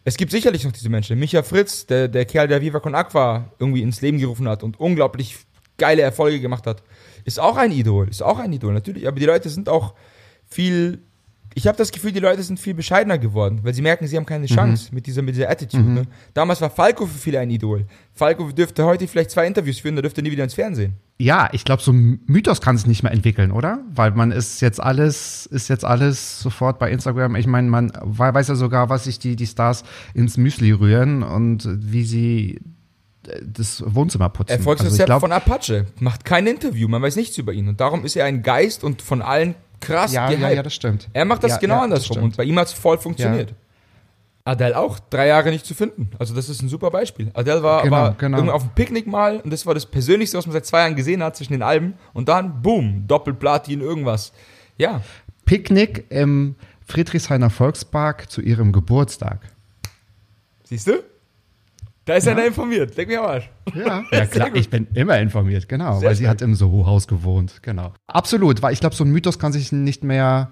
Es 0.04 0.18
gibt 0.18 0.32
sicherlich 0.32 0.66
noch 0.66 0.74
diese 0.74 0.90
Menschen. 0.90 1.18
Micha 1.18 1.44
Fritz, 1.44 1.86
der, 1.86 2.10
der 2.10 2.26
Kerl, 2.26 2.50
der 2.50 2.62
Viva 2.62 2.82
Con 2.82 2.94
Aqua 2.94 3.50
irgendwie 3.58 3.82
ins 3.82 4.02
Leben 4.02 4.20
gerufen 4.20 4.50
hat 4.50 4.62
und 4.62 4.78
unglaublich 4.78 5.38
geile 5.78 6.02
Erfolge 6.02 6.40
gemacht 6.40 6.68
hat, 6.68 6.84
ist 7.26 7.40
auch 7.40 7.58
ein 7.58 7.72
Idol, 7.72 8.10
ist 8.10 8.22
auch 8.22 8.40
ein 8.40 8.52
Idol, 8.54 8.74
natürlich. 8.74 9.08
Aber 9.08 9.20
die 9.20 9.26
Leute 9.26 9.50
sind 9.50 9.70
auch 9.70 9.94
viel, 10.46 11.00
ich 11.56 11.68
habe 11.68 11.78
das 11.78 11.92
Gefühl, 11.92 12.12
die 12.12 12.20
Leute 12.20 12.44
sind 12.44 12.60
viel 12.60 12.74
bescheidener 12.74 13.18
geworden, 13.18 13.60
weil 13.64 13.74
sie 13.74 13.82
merken, 13.82 14.08
sie 14.08 14.18
haben 14.18 14.26
keine 14.26 14.46
mhm. 14.46 14.56
Chance 14.56 14.90
mhm. 14.90 14.96
mit 14.96 15.08
dieser, 15.08 15.22
mit 15.22 15.36
dieser 15.36 15.50
Attitude. 15.50 15.84
Mhm. 15.84 15.94
Ne? 15.94 16.04
Damals 16.34 16.62
war 16.62 16.70
Falco 16.70 17.06
für 17.06 17.18
viele 17.18 17.40
ein 17.40 17.50
Idol. 17.50 17.86
Falco 18.14 18.52
dürfte 18.52 18.86
heute 18.86 19.08
vielleicht 19.08 19.32
zwei 19.32 19.48
Interviews 19.48 19.80
führen, 19.80 19.96
da 19.96 20.02
dürfte 20.02 20.22
nie 20.22 20.32
wieder 20.32 20.44
ins 20.44 20.54
Fernsehen. 20.54 20.94
Ja, 21.20 21.50
ich 21.54 21.64
glaube, 21.64 21.82
so 21.82 21.92
ein 21.92 22.22
Mythos 22.26 22.60
kann 22.60 22.76
es 22.76 22.86
nicht 22.86 23.04
mehr 23.04 23.12
entwickeln, 23.12 23.52
oder? 23.52 23.80
Weil 23.94 24.12
man 24.12 24.32
ist 24.32 24.62
jetzt 24.62 24.82
alles, 24.82 25.46
ist 25.46 25.70
jetzt 25.70 25.86
alles 25.86 26.40
sofort 26.40 26.80
bei 26.80 26.92
Instagram. 26.92 27.36
Ich 27.36 27.48
meine, 27.48 27.70
man 27.70 27.92
weiß 28.02 28.48
ja 28.50 28.56
sogar, 28.56 28.90
was 28.90 29.06
sich 29.06 29.20
die, 29.20 29.36
die 29.36 29.48
Stars 29.48 29.84
ins 30.14 30.38
Müsli 30.38 30.72
rühren 30.72 31.24
und 31.24 31.68
wie 31.70 32.04
sie 32.04 32.60
das 33.42 33.84
Wohnzimmer 33.86 34.30
putzen. 34.30 34.52
Erfolgsrezept 34.52 35.10
also 35.10 35.22
von 35.22 35.32
Apache. 35.32 35.86
Macht 36.00 36.26
kein 36.26 36.48
Interview, 36.48 36.88
man 36.88 37.02
weiß 37.02 37.16
nichts 37.16 37.38
über 37.38 37.54
ihn. 37.54 37.68
Und 37.68 37.80
darum 37.80 38.06
ist 38.06 38.16
er 38.16 38.26
ein 38.26 38.44
Geist 38.44 38.84
und 38.84 39.02
von 39.02 39.22
allen 39.22 39.56
krass 39.80 40.14
ja. 40.14 40.30
Ja, 40.30 40.50
ja, 40.50 40.64
das 40.64 40.74
stimmt. 40.74 41.10
Er 41.14 41.26
macht 41.26 41.44
das 41.44 41.54
ja, 41.54 41.58
genau 41.58 41.76
ja, 41.76 41.84
andersrum. 41.84 42.24
Und 42.24 42.38
bei 42.38 42.44
ihm 42.44 42.58
hat 42.60 42.68
es 42.68 42.74
voll 42.74 42.98
funktioniert. 42.98 43.52
Ja. 43.52 43.56
Adele 44.46 44.78
auch, 44.78 45.00
drei 45.00 45.28
Jahre 45.28 45.52
nicht 45.52 45.66
zu 45.66 45.74
finden. 45.74 46.10
Also 46.20 46.36
das 46.36 46.50
ist 46.50 46.62
ein 46.62 46.68
super 46.68 46.92
Beispiel. 46.92 47.32
Adele 47.34 47.64
war, 47.64 47.84
genau, 47.84 47.96
war 47.96 48.14
genau. 48.14 48.52
auf 48.52 48.64
dem 48.64 48.72
Picknick 48.72 49.08
mal 49.08 49.40
und 49.40 49.52
das 49.52 49.66
war 49.66 49.74
das 49.74 49.86
Persönlichste, 49.86 50.38
was 50.38 50.46
man 50.46 50.54
seit 50.54 50.66
zwei 50.66 50.80
Jahren 50.80 50.96
gesehen 50.96 51.24
hat 51.24 51.38
zwischen 51.38 51.54
den 51.54 51.62
Alben. 51.62 51.94
Und 52.14 52.28
dann, 52.28 52.62
boom, 52.62 53.06
Doppelplatin, 53.08 53.80
irgendwas. 53.80 54.34
Ja. 54.78 55.02
Picknick 55.46 56.06
im 56.10 56.56
Friedrichshainer 56.86 57.50
Volkspark 57.50 58.30
zu 58.30 58.42
ihrem 58.42 58.74
Geburtstag. 58.74 59.40
Siehst 60.66 60.88
du? 60.88 61.04
Da 62.06 62.16
ist 62.16 62.26
ja. 62.26 62.34
einer 62.34 62.46
informiert. 62.46 62.96
Leg 62.98 63.08
mir 63.08 63.22
am 63.22 63.28
Arsch. 63.28 63.50
Ja, 63.74 64.04
ja 64.12 64.26
klar, 64.26 64.54
ich 64.54 64.70
bin 64.70 64.88
immer 64.94 65.18
informiert, 65.20 65.70
genau, 65.70 66.00
Sehr 66.00 66.10
weil 66.10 66.16
sie 66.16 66.28
hat 66.28 66.42
im 66.42 66.56
Soho-Haus 66.56 67.08
gewohnt, 67.08 67.64
genau. 67.64 67.94
Absolut, 68.08 68.62
weil 68.62 68.74
ich 68.74 68.82
glaube, 68.82 68.96
so 68.96 69.04
ein 69.04 69.12
Mythos 69.12 69.40
kann 69.40 69.54
sich 69.54 69.72
nicht 69.72 70.04
mehr 70.04 70.52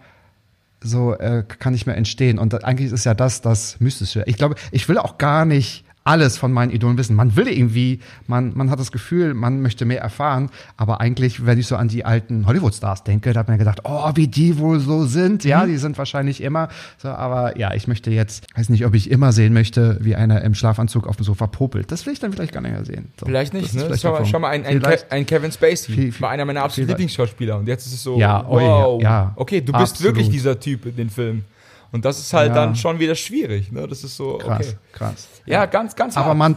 so 0.84 1.14
äh, 1.14 1.43
kann 1.43 1.74
nicht 1.74 1.86
mehr 1.86 1.95
entstehen 1.95 2.39
und 2.39 2.64
eigentlich 2.64 2.91
ist 2.91 3.06
ja 3.06 3.14
das 3.14 3.41
das 3.41 3.80
Mystische. 3.80 4.24
Ich 4.26 4.38
glaube, 4.38 4.56
ich 4.72 4.89
will 4.89 4.97
auch 4.97 5.20
gar 5.20 5.45
nicht 5.45 5.86
alles 6.04 6.38
von 6.38 6.52
meinen 6.52 6.72
Idolen 6.72 6.97
wissen. 6.97 7.16
Man 7.16 7.36
will 7.36 7.47
irgendwie, 7.47 7.99
man, 8.28 8.54
man 8.56 8.70
hat 8.72 8.80
das 8.80 8.91
Gefühl, 8.91 9.34
man 9.34 9.62
möchte 9.62 9.86
mehr 9.86 10.02
erfahren, 10.02 10.49
aber 10.78 10.99
eigentlich, 10.99 11.45
wenn 11.45 11.60
ich 11.60 11.68
so 11.68 11.76
an 11.76 11.88
die 11.88 12.06
alten 12.06 12.47
Hollywood-Stars 12.47 13.04
denke, 13.04 13.34
da 13.34 13.41
hat 13.41 13.47
man 13.47 13.58
gedacht, 13.58 13.82
oh, 13.84 14.12
wie 14.16 14.28
die 14.28 14.58
wohl 14.58 14.80
so 14.80 15.06
sind. 15.06 15.43
Ja, 15.43 15.64
mhm. 15.64 15.70
die 15.70 15.78
sind 15.78 15.97
wahrscheinlich 15.97 16.41
immer 16.41 16.70
so, 16.97 17.10
aber 17.10 17.58
ja, 17.58 17.74
ich 17.74 17.88
möchte 17.88 18.10
jetzt, 18.10 18.47
weiß 18.56 18.70
nicht, 18.70 18.86
ob 18.86 18.95
ich 18.95 19.12
immer 19.12 19.32
sehen 19.32 19.54
möchte, 19.54 19.97
wie 20.02 20.16
einer 20.16 20.41
im 20.41 20.56
Schlafanzug 20.56 21.08
auf 21.08 21.18
dem 21.18 21.26
Sofa 21.26 21.47
popelt. 21.47 21.91
Das 21.91 22.06
will 22.06 22.14
ich 22.14 22.20
dann 22.20 22.34
vielleicht 22.34 22.54
gar 22.54 22.62
nicht 22.62 22.72
mehr 22.72 22.86
sehen. 22.86 23.10
So, 23.20 23.28
vielleicht 23.28 23.54
nicht, 23.54 23.74
ne? 23.74 23.82
Vielleicht 23.86 24.02
schau, 24.02 24.12
mal, 24.14 24.26
schau 24.26 24.39
mal, 24.39 24.49
ein, 24.49 24.66
ein, 24.66 24.84
ein 25.10 25.26
Kevin 25.26 25.52
Spacey 25.52 25.93
viel, 25.93 26.12
viel, 26.12 26.22
war 26.22 26.32
einer 26.32 26.45
meiner 26.45 26.64
absoluten 26.64 26.91
Lieblingsschauspieler 26.91 27.60
und 27.60 27.68
jetzt 27.68 27.86
ist 27.86 27.93
es 27.93 28.04
so, 28.04 28.18
ja, 28.18 28.43
oh, 28.47 28.60
wow, 28.60 29.02
ja, 29.02 29.34
okay, 29.36 29.62
du 29.62 29.72
bist 29.72 29.93
absolut. 29.93 30.16
wirklich 30.16 30.30
dieser 30.30 30.60
Typ 30.60 30.86
in 30.86 30.95
den 30.95 31.10
Film. 31.10 31.43
Und 31.92 32.06
das 32.06 32.20
ist 32.20 32.34
halt 32.34 32.50
ja. 32.50 32.56
dann 32.56 32.76
schon 32.76 33.00
wieder 33.00 33.16
schwierig. 33.16 33.72
Ne? 33.72 33.88
Das 33.88 34.04
ist 34.04 34.16
so, 34.16 34.38
krass, 34.38 34.68
okay. 34.70 34.78
krass. 34.94 35.28
Ja, 35.46 35.66
ganz, 35.66 35.96
ganz 35.96 36.16
hart. 36.16 36.26
Aber 36.26 36.36
man, 36.36 36.56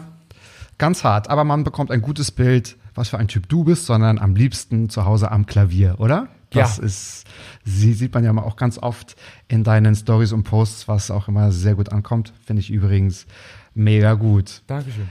ganz 0.78 1.02
hart, 1.04 1.28
aber 1.28 1.44
man 1.44 1.64
bekommt 1.64 1.90
ein 1.90 2.02
gutes 2.02 2.30
Bild, 2.30 2.76
was 2.94 3.08
für 3.08 3.18
ein 3.18 3.28
Typ 3.28 3.48
du 3.48 3.64
bist, 3.64 3.86
sondern 3.86 4.18
am 4.18 4.36
liebsten 4.36 4.88
zu 4.88 5.04
Hause 5.04 5.30
am 5.30 5.46
Klavier, 5.46 5.96
oder? 5.98 6.28
Das 6.50 6.76
ja. 6.78 6.84
ist, 6.84 7.24
sie 7.64 7.92
sieht 7.94 8.14
man 8.14 8.22
ja 8.22 8.32
auch 8.36 8.56
ganz 8.56 8.78
oft 8.78 9.16
in 9.48 9.64
deinen 9.64 9.96
Stories 9.96 10.32
und 10.32 10.44
Posts, 10.44 10.86
was 10.86 11.10
auch 11.10 11.26
immer 11.26 11.50
sehr 11.50 11.74
gut 11.74 11.90
ankommt. 11.90 12.32
Finde 12.46 12.60
ich 12.60 12.70
übrigens 12.70 13.26
mega 13.74 14.14
gut. 14.14 14.62
Dankeschön. 14.68 15.08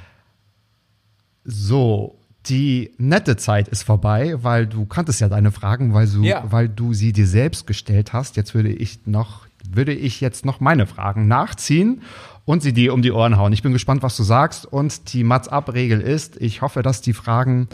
So, 1.43 2.17
die 2.45 2.91
nette 2.97 3.36
Zeit 3.36 3.67
ist 3.67 3.84
vorbei, 3.84 4.36
weil 4.38 4.67
du 4.67 4.86
kanntest 4.86 5.19
ja 5.19 5.28
deine 5.28 5.51
Fragen, 5.51 5.93
weil 5.93 6.07
du, 6.07 6.24
ja. 6.24 6.43
weil 6.49 6.69
du 6.69 6.93
sie 6.93 7.11
dir 7.11 7.28
selbst 7.28 7.67
gestellt 7.67 8.13
hast. 8.13 8.38
Jetzt 8.38 8.53
würde 8.53 8.69
ich 8.69 9.05
noch 9.05 9.45
würde 9.70 9.93
ich 9.93 10.22
jetzt 10.22 10.45
noch 10.45 10.59
meine 10.59 10.88
Fragen 10.88 11.28
nachziehen 11.28 12.01
und 12.45 12.61
sie 12.61 12.74
dir 12.74 12.93
um 12.93 13.01
die 13.01 13.11
Ohren 13.11 13.38
hauen. 13.38 13.53
Ich 13.53 13.64
bin 13.64 13.74
gespannt, 13.74 14.03
was 14.03 14.18
du 14.18 14.24
sagst. 14.24 14.66
Und 14.66 15.14
die 15.14 15.24
Mats-Up-Regel 15.24 16.01
ist, 16.01 16.41
ich 16.41 16.61
hoffe, 16.61 16.82
dass 16.82 17.01
die 17.01 17.14
Fragen, 17.14 17.70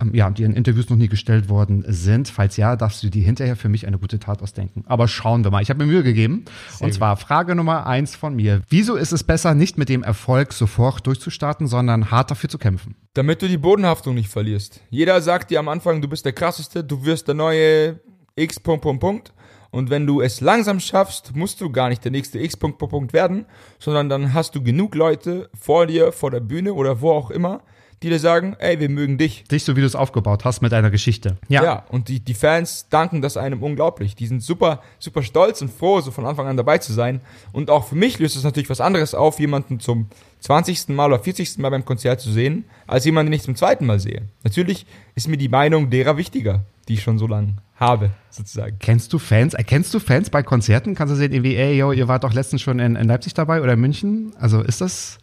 ähm, 0.00 0.14
ja, 0.14 0.30
die 0.30 0.44
in 0.44 0.54
Interviews 0.54 0.88
noch 0.88 0.96
nie 0.96 1.08
gestellt 1.08 1.48
worden 1.48 1.84
sind. 1.86 2.28
Falls 2.28 2.56
ja, 2.56 2.76
darfst 2.76 3.02
du 3.02 3.10
die 3.10 3.20
hinterher 3.20 3.56
für 3.56 3.68
mich 3.68 3.86
eine 3.86 3.98
gute 3.98 4.18
Tat 4.18 4.42
ausdenken. 4.42 4.84
Aber 4.86 5.08
schauen 5.08 5.44
wir 5.44 5.50
mal. 5.50 5.62
Ich 5.62 5.70
habe 5.70 5.84
mir 5.84 5.90
Mühe 5.90 6.02
gegeben. 6.02 6.44
Sehr 6.70 6.86
und 6.86 6.94
zwar 6.94 7.16
Frage 7.16 7.54
Nummer 7.54 7.86
eins 7.86 8.16
von 8.16 8.34
mir. 8.34 8.62
Wieso 8.68 8.96
ist 8.96 9.12
es 9.12 9.22
besser, 9.22 9.54
nicht 9.54 9.76
mit 9.76 9.88
dem 9.88 10.02
Erfolg 10.02 10.52
sofort 10.52 11.06
durchzustarten, 11.06 11.66
sondern 11.66 12.10
hart 12.10 12.30
dafür 12.30 12.48
zu 12.48 12.58
kämpfen? 12.58 12.96
Damit 13.14 13.42
du 13.42 13.48
die 13.48 13.58
Bodenhaftung 13.58 14.14
nicht 14.14 14.28
verlierst. 14.28 14.80
Jeder 14.90 15.20
sagt 15.20 15.50
dir 15.50 15.60
am 15.60 15.68
Anfang, 15.68 16.00
du 16.00 16.08
bist 16.08 16.24
der 16.24 16.32
krasseste, 16.32 16.82
du 16.84 17.04
wirst 17.04 17.28
der 17.28 17.34
neue 17.34 18.00
X. 18.34 18.60
Punkt, 18.60 18.82
Punkt, 18.82 19.00
Punkt. 19.00 19.32
Und 19.76 19.90
wenn 19.90 20.06
du 20.06 20.22
es 20.22 20.40
langsam 20.40 20.80
schaffst, 20.80 21.36
musst 21.36 21.60
du 21.60 21.70
gar 21.70 21.90
nicht 21.90 22.02
der 22.02 22.10
nächste 22.10 22.38
X-Punkt 22.38 22.78
pro 22.78 22.86
Punkt 22.86 23.12
werden, 23.12 23.44
sondern 23.78 24.08
dann 24.08 24.32
hast 24.32 24.54
du 24.54 24.62
genug 24.62 24.94
Leute 24.94 25.50
vor 25.52 25.86
dir, 25.86 26.12
vor 26.12 26.30
der 26.30 26.40
Bühne 26.40 26.72
oder 26.72 27.02
wo 27.02 27.10
auch 27.10 27.30
immer, 27.30 27.60
die 28.02 28.10
dir 28.10 28.18
sagen, 28.18 28.56
ey, 28.58 28.78
wir 28.78 28.90
mögen 28.90 29.16
dich. 29.16 29.44
Dich, 29.44 29.64
so 29.64 29.76
wie 29.76 29.80
du 29.80 29.86
es 29.86 29.94
aufgebaut 29.94 30.44
hast 30.44 30.60
mit 30.60 30.72
deiner 30.72 30.90
Geschichte. 30.90 31.36
Ja. 31.48 31.64
Ja, 31.64 31.84
und 31.88 32.08
die, 32.08 32.20
die 32.20 32.34
Fans 32.34 32.88
danken 32.90 33.22
das 33.22 33.36
einem 33.36 33.62
unglaublich. 33.62 34.14
Die 34.14 34.26
sind 34.26 34.42
super, 34.42 34.82
super 34.98 35.22
stolz 35.22 35.62
und 35.62 35.70
froh, 35.70 36.00
so 36.00 36.10
von 36.10 36.26
Anfang 36.26 36.46
an 36.46 36.56
dabei 36.56 36.78
zu 36.78 36.92
sein. 36.92 37.20
Und 37.52 37.70
auch 37.70 37.86
für 37.86 37.94
mich 37.94 38.18
löst 38.18 38.36
es 38.36 38.44
natürlich 38.44 38.68
was 38.68 38.80
anderes 38.80 39.14
auf, 39.14 39.40
jemanden 39.40 39.80
zum 39.80 40.08
20. 40.40 40.88
Mal 40.88 41.06
oder 41.06 41.20
40. 41.20 41.58
Mal 41.58 41.70
beim 41.70 41.84
Konzert 41.84 42.20
zu 42.20 42.30
sehen, 42.30 42.64
als 42.86 43.04
jemanden, 43.04 43.32
den 43.32 43.38
ich 43.38 43.44
zum 43.44 43.56
zweiten 43.56 43.86
Mal 43.86 43.98
sehe. 43.98 44.28
Natürlich 44.44 44.86
ist 45.14 45.28
mir 45.28 45.38
die 45.38 45.48
Meinung 45.48 45.88
derer 45.88 46.16
wichtiger, 46.18 46.64
die 46.88 46.94
ich 46.94 47.02
schon 47.02 47.18
so 47.18 47.26
lange 47.26 47.56
habe, 47.76 48.10
sozusagen. 48.30 48.78
Kennst 48.78 49.12
du 49.12 49.18
Fans? 49.18 49.54
Erkennst 49.54 49.92
du 49.94 50.00
Fans 50.00 50.30
bei 50.30 50.42
Konzerten? 50.42 50.94
Kannst 50.94 51.12
du 51.12 51.16
sehen, 51.16 51.32
irgendwie, 51.32 51.56
ey, 51.56 51.76
yo, 51.76 51.92
ihr 51.92 52.08
wart 52.08 52.24
doch 52.24 52.32
letztens 52.32 52.62
schon 52.62 52.78
in, 52.78 52.96
in 52.96 53.06
Leipzig 53.06 53.34
dabei 53.34 53.62
oder 53.62 53.74
in 53.74 53.80
München? 53.80 54.32
Also 54.38 54.60
ist 54.60 54.80
das. 54.80 55.18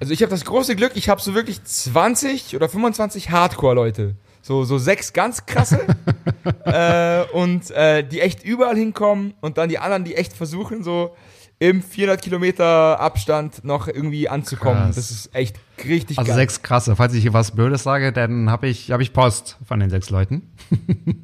Also 0.00 0.12
ich 0.12 0.22
habe 0.22 0.30
das 0.30 0.44
große 0.44 0.76
Glück, 0.76 0.92
ich 0.94 1.08
habe 1.08 1.20
so 1.20 1.34
wirklich 1.34 1.62
20 1.62 2.56
oder 2.56 2.68
25 2.68 3.30
Hardcore-Leute. 3.30 4.16
So, 4.42 4.64
so 4.64 4.76
sechs 4.76 5.12
ganz 5.12 5.46
krasse. 5.46 5.86
äh, 6.64 7.24
und 7.32 7.70
äh, 7.70 8.06
die 8.06 8.20
echt 8.20 8.44
überall 8.44 8.76
hinkommen 8.76 9.34
und 9.40 9.56
dann 9.56 9.68
die 9.68 9.78
anderen, 9.78 10.04
die 10.04 10.16
echt 10.16 10.34
versuchen, 10.34 10.84
so 10.84 11.16
im 11.64 11.82
400 11.82 12.20
Kilometer 12.20 13.00
Abstand 13.00 13.64
noch 13.64 13.88
irgendwie 13.88 14.28
anzukommen. 14.28 14.84
Krass. 14.84 14.96
Das 14.96 15.10
ist 15.10 15.34
echt 15.34 15.56
richtig 15.78 16.18
also 16.18 16.28
geil. 16.28 16.34
Also 16.34 16.42
sechs 16.42 16.62
krasse. 16.62 16.94
Falls 16.94 17.14
ich 17.14 17.22
hier 17.22 17.32
was 17.32 17.52
Blödes 17.52 17.84
sage, 17.84 18.12
dann 18.12 18.50
habe 18.50 18.68
ich, 18.68 18.90
hab 18.90 19.00
ich 19.00 19.14
Post 19.14 19.56
von 19.66 19.80
den 19.80 19.88
sechs 19.88 20.10
Leuten. 20.10 20.42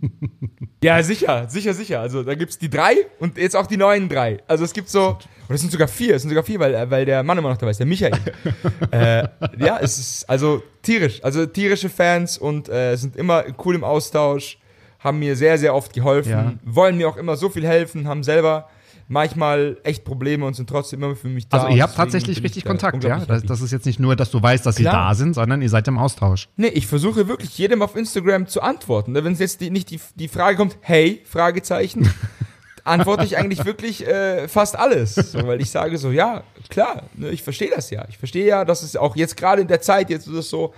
ja, 0.83 1.03
sicher, 1.03 1.47
sicher, 1.51 1.75
sicher. 1.75 2.01
Also 2.01 2.23
da 2.23 2.35
gibt's 2.35 2.57
die 2.57 2.71
drei 2.71 2.95
und 3.19 3.37
jetzt 3.37 3.55
auch 3.55 3.67
die 3.67 3.77
neuen 3.77 4.09
drei. 4.09 4.39
Also 4.49 4.65
es 4.65 4.73
gibt 4.73 4.89
so, 4.89 5.19
oder 5.47 5.55
es 5.55 5.61
sind 5.61 5.73
sogar 5.73 5.89
vier, 5.89 6.15
es 6.15 6.23
sind 6.23 6.31
sogar 6.31 6.45
vier, 6.45 6.59
weil, 6.59 6.91
weil 6.91 7.05
der 7.05 7.23
Mann 7.23 7.37
immer 7.37 7.51
noch 7.51 7.59
dabei 7.59 7.73
ist, 7.73 7.81
der 7.81 7.87
Michael. 7.87 8.19
äh, 8.93 9.29
ja, 9.59 9.79
es 9.83 9.99
ist 9.99 10.31
also 10.31 10.63
tierisch. 10.81 11.23
Also 11.23 11.45
tierische 11.45 11.91
Fans 11.91 12.39
und 12.39 12.71
äh, 12.71 12.97
sind 12.97 13.15
immer 13.15 13.45
cool 13.63 13.75
im 13.75 13.85
Austausch, 13.85 14.59
haben 15.01 15.19
mir 15.19 15.37
sehr, 15.37 15.59
sehr 15.59 15.75
oft 15.75 15.93
geholfen, 15.93 16.31
ja. 16.31 16.53
wollen 16.65 16.97
mir 16.97 17.11
auch 17.11 17.19
immer 17.19 17.37
so 17.37 17.51
viel 17.51 17.67
helfen, 17.67 18.09
haben 18.09 18.23
selber 18.23 18.71
manchmal 19.11 19.77
echt 19.83 20.05
Probleme 20.05 20.47
und 20.47 20.55
sind 20.55 20.71
trotzdem 20.71 21.03
immer 21.03 21.17
für 21.17 21.29
mich 21.29 21.49
da. 21.49 21.65
Also 21.65 21.77
ihr 21.77 21.83
habt 21.83 21.97
tatsächlich 21.97 22.43
richtig 22.45 22.65
Kontakt, 22.65 23.03
ja? 23.03 23.19
Das, 23.27 23.43
das 23.43 23.61
ist 23.61 23.73
jetzt 23.73 23.85
nicht 23.85 23.99
nur, 23.99 24.15
dass 24.15 24.31
du 24.31 24.41
weißt, 24.41 24.65
dass 24.65 24.77
sie 24.77 24.85
Klar. 24.85 25.09
da 25.09 25.15
sind, 25.17 25.35
sondern 25.35 25.61
ihr 25.63 25.69
seid 25.69 25.89
im 25.89 25.99
Austausch. 25.99 26.49
Nee, 26.57 26.69
ich 26.69 26.87
versuche 26.87 27.27
wirklich 27.27 27.59
jedem 27.59 27.83
auf 27.83 27.97
Instagram 27.97 28.47
zu 28.47 28.63
antworten. 28.63 29.13
Wenn 29.15 29.33
es 29.33 29.41
jetzt 29.41 29.61
die, 29.61 29.71
nicht 29.71 29.91
die, 29.91 30.01
die 30.15 30.29
Frage 30.29 30.57
kommt, 30.57 30.79
hey, 30.83 31.23
Fragezeichen, 31.25 32.09
antworte 32.85 33.25
ich 33.25 33.37
eigentlich 33.37 33.65
wirklich 33.65 34.07
äh, 34.07 34.47
fast 34.47 34.79
alles. 34.79 35.17
So, 35.17 35.45
weil 35.45 35.61
ich 35.61 35.73
sage 35.73 35.99
so, 35.99 36.13
ja, 36.13 36.45
klar, 36.69 37.03
ne, 37.15 37.31
ich 37.31 37.43
verstehe 37.43 37.71
das 37.75 37.91
ja. 37.91 38.05
Ich 38.09 38.17
verstehe 38.17 38.47
ja, 38.47 38.65
dass 38.65 38.85
es 38.85 38.95
auch 38.95 39.17
jetzt 39.17 39.37
gerade 39.37 39.61
in 39.61 39.69
der 39.69 39.81
Zeit, 39.81 40.09
jetzt 40.09 40.29
ist 40.29 40.35
es 40.35 40.51
so, 40.51 40.73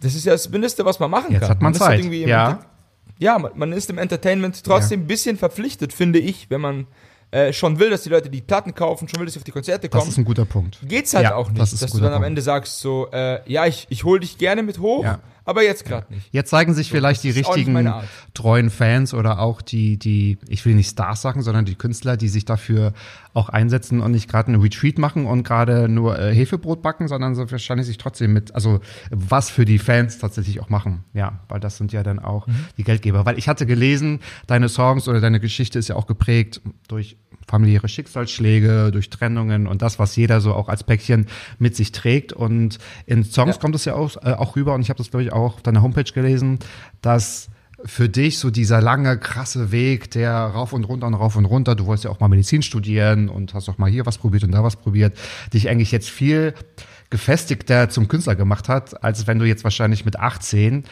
das 0.00 0.16
ist 0.16 0.26
ja 0.26 0.32
das 0.32 0.50
Mindeste, 0.50 0.84
was 0.84 0.98
man 0.98 1.10
machen 1.10 1.30
Jetzt 1.30 1.42
kann. 1.42 1.50
hat 1.50 1.62
man 1.62 1.72
ist 1.72 1.80
halt 1.80 1.90
Zeit. 1.90 2.00
irgendwie 2.00 2.24
im 2.24 2.28
Ja. 2.28 2.60
Ja, 3.20 3.38
man, 3.38 3.52
man 3.54 3.72
ist 3.72 3.90
im 3.90 3.98
Entertainment 3.98 4.62
trotzdem 4.64 5.02
ein 5.02 5.06
bisschen 5.06 5.36
verpflichtet, 5.36 5.92
finde 5.92 6.18
ich, 6.18 6.50
wenn 6.50 6.60
man 6.60 6.86
äh, 7.30 7.52
schon 7.52 7.78
will, 7.78 7.90
dass 7.90 8.02
die 8.02 8.08
Leute 8.08 8.30
die 8.30 8.40
Platten 8.40 8.74
kaufen, 8.74 9.08
schon 9.08 9.18
will, 9.20 9.26
dass 9.26 9.34
sie 9.34 9.40
auf 9.40 9.44
die 9.44 9.50
Konzerte 9.52 9.88
Das 9.88 9.98
kommen 9.98 10.10
ist 10.10 10.16
ein 10.18 10.24
guter 10.24 10.44
Punkt. 10.44 10.78
geht's 10.82 11.14
halt 11.14 11.24
Ja, 11.24 11.34
auch 11.34 11.48
nicht, 11.50 11.60
das 11.60 11.70
dass 11.78 11.90
du 11.92 11.98
dann 11.98 12.06
am 12.08 12.12
Punkt. 12.14 12.26
Ende 12.28 12.42
sagst 12.42 12.80
so, 12.80 13.08
äh, 13.12 13.40
ja, 13.50 13.66
ich, 13.66 13.86
ich 13.90 14.04
hol 14.04 14.20
dich 14.20 14.38
gerne 14.38 14.62
mit 14.62 14.78
hoch, 14.78 15.04
Ja. 15.04 15.20
Aber 15.48 15.62
jetzt 15.62 15.84
gerade 15.84 16.12
nicht. 16.12 16.28
Jetzt 16.30 16.50
zeigen 16.50 16.74
sich 16.74 16.90
vielleicht 16.90 17.24
die 17.24 17.30
richtigen 17.30 17.92
treuen 18.34 18.68
Fans 18.70 19.14
oder 19.14 19.40
auch 19.40 19.62
die, 19.62 19.96
die, 19.98 20.36
ich 20.48 20.64
will 20.66 20.74
nicht 20.74 20.90
Stars 20.90 21.22
sagen, 21.22 21.42
sondern 21.42 21.64
die 21.64 21.74
Künstler, 21.74 22.16
die 22.16 22.28
sich 22.28 22.44
dafür 22.44 22.92
auch 23.34 23.48
einsetzen 23.48 24.00
und 24.00 24.10
nicht 24.12 24.28
gerade 24.28 24.48
einen 24.48 24.60
Retreat 24.60 24.98
machen 24.98 25.26
und 25.26 25.44
gerade 25.44 25.88
nur 25.88 26.18
äh, 26.18 26.34
Hefebrot 26.34 26.82
backen, 26.82 27.08
sondern 27.08 27.34
so 27.34 27.50
wahrscheinlich 27.50 27.86
sich 27.86 27.98
trotzdem 27.98 28.32
mit, 28.32 28.54
also 28.54 28.80
was 29.10 29.48
für 29.50 29.64
die 29.64 29.78
Fans 29.78 30.18
tatsächlich 30.18 30.60
auch 30.60 30.68
machen. 30.68 31.04
Ja, 31.14 31.40
weil 31.48 31.60
das 31.60 31.76
sind 31.78 31.92
ja 31.92 32.02
dann 32.02 32.18
auch 32.18 32.46
Mhm. 32.46 32.66
die 32.76 32.84
Geldgeber. 32.84 33.24
Weil 33.26 33.38
ich 33.38 33.48
hatte 33.48 33.64
gelesen, 33.66 34.20
deine 34.46 34.68
Songs 34.68 35.08
oder 35.08 35.20
deine 35.20 35.40
Geschichte 35.40 35.78
ist 35.78 35.88
ja 35.88 35.96
auch 35.96 36.06
geprägt 36.06 36.60
durch 36.88 37.16
familiäre 37.48 37.88
Schicksalsschläge, 37.88 38.90
durch 38.92 39.10
Trennungen 39.10 39.66
und 39.66 39.82
das, 39.82 39.98
was 39.98 40.14
jeder 40.16 40.40
so 40.40 40.54
auch 40.54 40.68
als 40.68 40.84
Päckchen 40.84 41.26
mit 41.58 41.74
sich 41.74 41.92
trägt. 41.92 42.32
Und 42.32 42.78
in 43.06 43.24
Songs 43.24 43.56
Ja. 43.56 43.60
kommt 43.60 43.74
es 43.74 43.84
ja 43.86 43.94
auch, 43.94 44.16
äh, 44.18 44.32
auch 44.34 44.54
rüber, 44.54 44.74
und 44.74 44.82
ich 44.82 44.90
habe 44.90 44.98
das, 44.98 45.10
glaube 45.10 45.24
ich, 45.24 45.32
auch 45.32 45.54
auf 45.56 45.62
deiner 45.62 45.82
Homepage 45.82 46.04
gelesen, 46.12 46.58
dass 47.00 47.48
für 47.84 48.08
dich 48.08 48.38
so 48.38 48.50
dieser 48.50 48.80
lange, 48.82 49.18
krasse 49.18 49.70
Weg, 49.70 50.10
der 50.10 50.32
rauf 50.34 50.72
und 50.72 50.82
runter 50.84 51.06
und 51.06 51.14
rauf 51.14 51.36
und 51.36 51.44
runter, 51.44 51.76
du 51.76 51.86
wolltest 51.86 52.04
ja 52.06 52.10
auch 52.10 52.18
mal 52.18 52.26
Medizin 52.28 52.62
studieren 52.62 53.28
und 53.28 53.54
hast 53.54 53.68
auch 53.68 53.78
mal 53.78 53.88
hier 53.88 54.04
was 54.04 54.18
probiert 54.18 54.42
und 54.42 54.50
da 54.50 54.64
was 54.64 54.74
probiert, 54.76 55.16
dich 55.54 55.68
eigentlich 55.68 55.92
jetzt 55.92 56.10
viel 56.10 56.54
gefestigter 57.10 57.88
zum 57.88 58.08
Künstler 58.08 58.34
gemacht 58.34 58.68
hat, 58.68 59.02
als 59.02 59.26
wenn 59.26 59.38
du 59.38 59.44
jetzt 59.46 59.64
wahrscheinlich 59.64 60.04
mit 60.04 60.18
18 60.18 60.84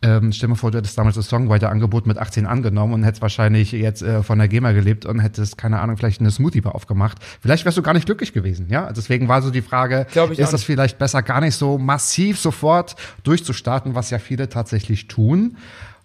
ähm, 0.00 0.30
stell 0.32 0.46
dir 0.46 0.50
mal 0.52 0.56
vor, 0.56 0.70
du 0.70 0.78
hättest 0.78 0.96
damals 0.96 1.16
das 1.16 1.28
Songwriter-Angebot 1.28 2.06
mit 2.06 2.18
18 2.18 2.46
angenommen 2.46 2.94
und 2.94 3.02
hättest 3.02 3.20
wahrscheinlich 3.20 3.72
jetzt 3.72 4.02
äh, 4.02 4.22
von 4.22 4.38
der 4.38 4.46
GEMA 4.46 4.72
gelebt 4.72 5.06
und 5.06 5.18
hättest, 5.18 5.58
keine 5.58 5.80
Ahnung, 5.80 5.96
vielleicht 5.96 6.20
eine 6.20 6.30
Smoothie-Bar 6.30 6.74
aufgemacht. 6.74 7.18
Vielleicht 7.40 7.64
wärst 7.64 7.76
du 7.78 7.82
gar 7.82 7.94
nicht 7.94 8.06
glücklich 8.06 8.32
gewesen, 8.32 8.68
ja? 8.70 8.92
Deswegen 8.92 9.26
war 9.26 9.42
so 9.42 9.50
die 9.50 9.62
Frage, 9.62 10.06
ist 10.42 10.52
das 10.52 10.62
vielleicht 10.62 10.98
besser, 10.98 11.22
gar 11.22 11.40
nicht 11.40 11.56
so 11.56 11.78
massiv 11.78 12.38
sofort 12.38 12.94
durchzustarten, 13.24 13.94
was 13.96 14.10
ja 14.10 14.18
viele 14.20 14.48
tatsächlich 14.48 15.08
tun, 15.08 15.56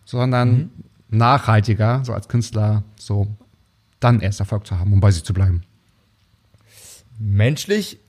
sondern 0.05 0.49
Mhm. 0.53 0.69
nachhaltiger, 1.09 2.01
so 2.03 2.13
als 2.13 2.27
Künstler, 2.27 2.83
so 2.97 3.27
dann 3.99 4.21
erst 4.21 4.39
Erfolg 4.39 4.65
zu 4.65 4.79
haben, 4.79 4.91
um 4.91 4.99
bei 4.99 5.11
sich 5.11 5.23
zu 5.23 5.33
bleiben. 5.33 5.61
Menschlich 7.19 7.99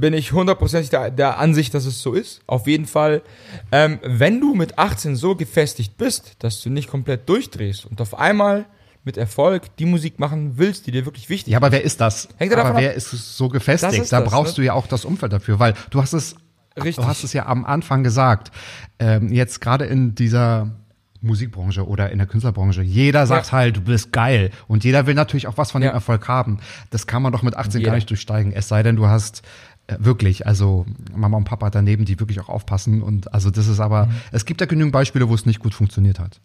bin 0.00 0.14
ich 0.14 0.32
hundertprozentig 0.32 0.90
der, 0.90 1.10
der 1.10 1.38
Ansicht, 1.38 1.74
dass 1.74 1.84
es 1.84 2.00
so 2.02 2.14
ist. 2.14 2.40
Auf 2.46 2.66
jeden 2.66 2.86
Fall, 2.86 3.22
ähm, 3.70 3.98
wenn 4.02 4.40
du 4.40 4.54
mit 4.54 4.78
18 4.78 5.16
so 5.16 5.36
gefestigt 5.36 5.96
bist, 5.98 6.36
dass 6.38 6.60
du 6.62 6.70
nicht 6.70 6.88
komplett 6.88 7.28
durchdrehst 7.28 7.86
und 7.86 8.00
auf 8.00 8.18
einmal 8.18 8.64
mit 9.04 9.16
Erfolg 9.16 9.76
die 9.76 9.84
Musik 9.86 10.18
machen 10.18 10.52
willst, 10.56 10.86
die 10.86 10.92
dir 10.92 11.04
wirklich 11.04 11.28
wichtig 11.28 11.52
Ja, 11.52 11.58
aber 11.58 11.72
wer 11.72 11.82
ist 11.82 12.00
das? 12.00 12.28
Hängt 12.36 12.54
aber 12.54 12.78
wer 12.80 12.90
ab. 12.90 12.96
ist 12.96 13.10
so 13.10 13.48
gefestigt? 13.48 13.94
Ist 14.02 14.12
da 14.12 14.20
das, 14.20 14.30
brauchst 14.30 14.52
ne? 14.58 14.62
du 14.62 14.66
ja 14.66 14.72
auch 14.74 14.86
das 14.86 15.04
Umfeld 15.04 15.32
dafür, 15.32 15.58
weil 15.58 15.74
du 15.90 16.00
hast 16.00 16.12
es, 16.12 16.36
Richtig. 16.76 16.96
du 16.96 17.06
hast 17.06 17.24
es 17.24 17.32
ja 17.32 17.46
am 17.46 17.64
Anfang 17.64 18.02
gesagt. 18.04 18.50
Ähm, 18.98 19.32
jetzt 19.32 19.60
gerade 19.60 19.84
in 19.86 20.14
dieser 20.14 20.70
Musikbranche 21.20 21.86
oder 21.86 22.10
in 22.10 22.18
der 22.18 22.26
Künstlerbranche, 22.26 22.82
jeder 22.82 23.26
sagt 23.26 23.46
Ja. 23.46 23.52
halt, 23.52 23.76
du 23.76 23.80
bist 23.82 24.12
geil 24.12 24.50
und 24.66 24.82
jeder 24.84 25.06
will 25.06 25.14
natürlich 25.14 25.46
auch 25.46 25.56
was 25.56 25.70
von 25.70 25.82
Ja. 25.82 25.90
dem 25.90 25.94
Erfolg 25.94 26.26
haben. 26.28 26.58
Das 26.90 27.06
kann 27.06 27.22
man 27.22 27.32
doch 27.32 27.42
mit 27.42 27.56
18 27.56 27.80
gar 27.80 27.86
Jeder. 27.88 27.94
nicht 27.96 28.10
durchsteigen. 28.10 28.52
Es 28.52 28.68
sei 28.68 28.82
denn, 28.82 28.96
du 28.96 29.06
hast 29.06 29.42
wirklich, 30.00 30.46
also 30.46 30.86
Mama 31.14 31.36
und 31.36 31.44
Papa 31.44 31.70
daneben, 31.70 32.04
die 32.04 32.18
wirklich 32.20 32.40
auch 32.40 32.48
aufpassen 32.48 33.02
und 33.02 33.32
also 33.32 33.50
das 33.50 33.66
ist 33.68 33.80
aber, 33.80 34.06
Mhm. 34.06 34.12
es 34.32 34.44
gibt 34.44 34.60
ja 34.60 34.66
genügend 34.66 34.92
Beispiele, 34.92 35.28
wo 35.28 35.34
es 35.34 35.46
nicht 35.46 35.60
gut 35.60 35.74
funktioniert 35.74 36.18
hat. 36.18 36.40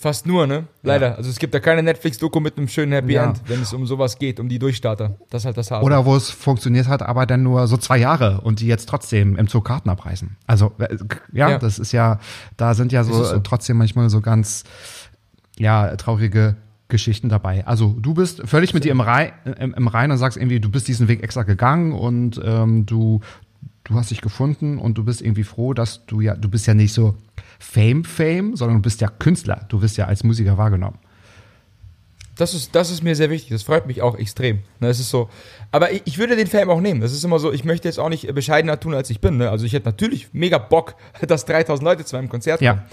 Fast 0.00 0.26
nur, 0.26 0.46
ne? 0.46 0.68
Leider. 0.84 1.16
Also 1.16 1.28
es 1.28 1.40
gibt 1.40 1.52
da 1.54 1.58
keine 1.58 1.82
Netflix-Doku 1.82 2.38
mit 2.38 2.56
einem 2.56 2.68
schönen 2.68 2.92
Happy 2.92 3.14
Ja. 3.14 3.24
End, 3.24 3.42
wenn 3.48 3.60
es 3.60 3.72
um 3.72 3.84
sowas 3.84 4.16
geht, 4.20 4.38
um 4.38 4.48
die 4.48 4.60
Durchstarter. 4.60 5.16
Das 5.28 5.42
ist 5.42 5.46
halt 5.46 5.56
das 5.56 5.72
Harte. 5.72 5.84
Oder 5.84 6.04
wo 6.06 6.14
es 6.14 6.30
funktioniert 6.30 6.86
hat, 6.86 7.02
aber 7.02 7.26
dann 7.26 7.42
nur 7.42 7.66
so 7.66 7.76
zwei 7.76 7.98
Jahre 7.98 8.40
und 8.42 8.60
die 8.60 8.68
jetzt 8.68 8.88
trotzdem 8.88 9.34
im 9.36 9.48
Zoo 9.48 9.60
Karten 9.60 9.90
abreißen. 9.90 10.36
Also, 10.46 10.70
äh, 10.78 10.96
ja, 11.32 11.50
Ja. 11.50 11.58
das 11.58 11.80
ist 11.80 11.90
ja, 11.90 12.20
da 12.56 12.74
sind 12.74 12.92
ja 12.92 13.02
so, 13.02 13.24
so. 13.24 13.34
äh, 13.34 13.40
trotzdem 13.42 13.76
manchmal 13.78 14.08
so 14.08 14.20
ganz, 14.20 14.62
ja, 15.58 15.96
traurige 15.96 16.54
Geschichten 16.88 17.28
dabei. 17.28 17.66
Also 17.66 17.94
du 18.00 18.14
bist 18.14 18.42
völlig 18.46 18.74
mit 18.74 18.84
dir 18.84 18.92
im, 18.92 19.00
Rei 19.00 19.32
im, 19.58 19.74
im 19.74 19.88
Rein 19.88 20.10
und 20.10 20.18
sagst 20.18 20.38
irgendwie, 20.38 20.60
du 20.60 20.70
bist 20.70 20.88
diesen 20.88 21.08
Weg 21.08 21.22
extra 21.22 21.42
gegangen 21.42 21.92
und 21.92 22.40
ähm, 22.42 22.86
du, 22.86 23.20
du 23.84 23.94
hast 23.94 24.10
dich 24.10 24.20
gefunden 24.20 24.78
und 24.78 24.96
du 24.96 25.04
bist 25.04 25.20
irgendwie 25.20 25.44
froh, 25.44 25.74
dass 25.74 26.06
du 26.06 26.20
ja, 26.20 26.34
du 26.34 26.48
bist 26.48 26.66
ja 26.66 26.74
nicht 26.74 26.92
so 26.92 27.14
Fame, 27.58 28.04
Fame, 28.04 28.56
sondern 28.56 28.78
du 28.78 28.82
bist 28.82 29.00
ja 29.00 29.08
Künstler. 29.08 29.66
Du 29.68 29.82
wirst 29.82 29.96
ja 29.96 30.06
als 30.06 30.24
Musiker 30.24 30.56
wahrgenommen. 30.56 30.98
Das 32.36 32.54
ist, 32.54 32.74
das 32.74 32.90
ist 32.90 33.02
mir 33.02 33.16
sehr 33.16 33.30
wichtig. 33.30 33.50
Das 33.50 33.64
freut 33.64 33.86
mich 33.86 34.00
auch 34.00 34.16
extrem. 34.16 34.60
Ne, 34.78 34.88
es 34.88 35.00
ist 35.00 35.10
so. 35.10 35.28
Aber 35.72 35.92
ich, 35.92 36.02
ich 36.04 36.18
würde 36.18 36.36
den 36.36 36.46
Fame 36.46 36.70
auch 36.70 36.80
nehmen. 36.80 37.00
Das 37.00 37.12
ist 37.12 37.24
immer 37.24 37.40
so, 37.40 37.52
ich 37.52 37.64
möchte 37.64 37.88
jetzt 37.88 37.98
auch 37.98 38.08
nicht 38.08 38.32
bescheidener 38.32 38.78
tun, 38.78 38.94
als 38.94 39.10
ich 39.10 39.20
bin. 39.20 39.38
Ne? 39.38 39.50
Also 39.50 39.66
ich 39.66 39.72
hätte 39.72 39.86
natürlich 39.86 40.28
mega 40.32 40.58
Bock, 40.58 40.94
dass 41.26 41.44
3000 41.44 41.84
Leute 41.84 42.04
zu 42.04 42.16
meinem 42.16 42.28
Konzert 42.28 42.60
Ja. 42.60 42.84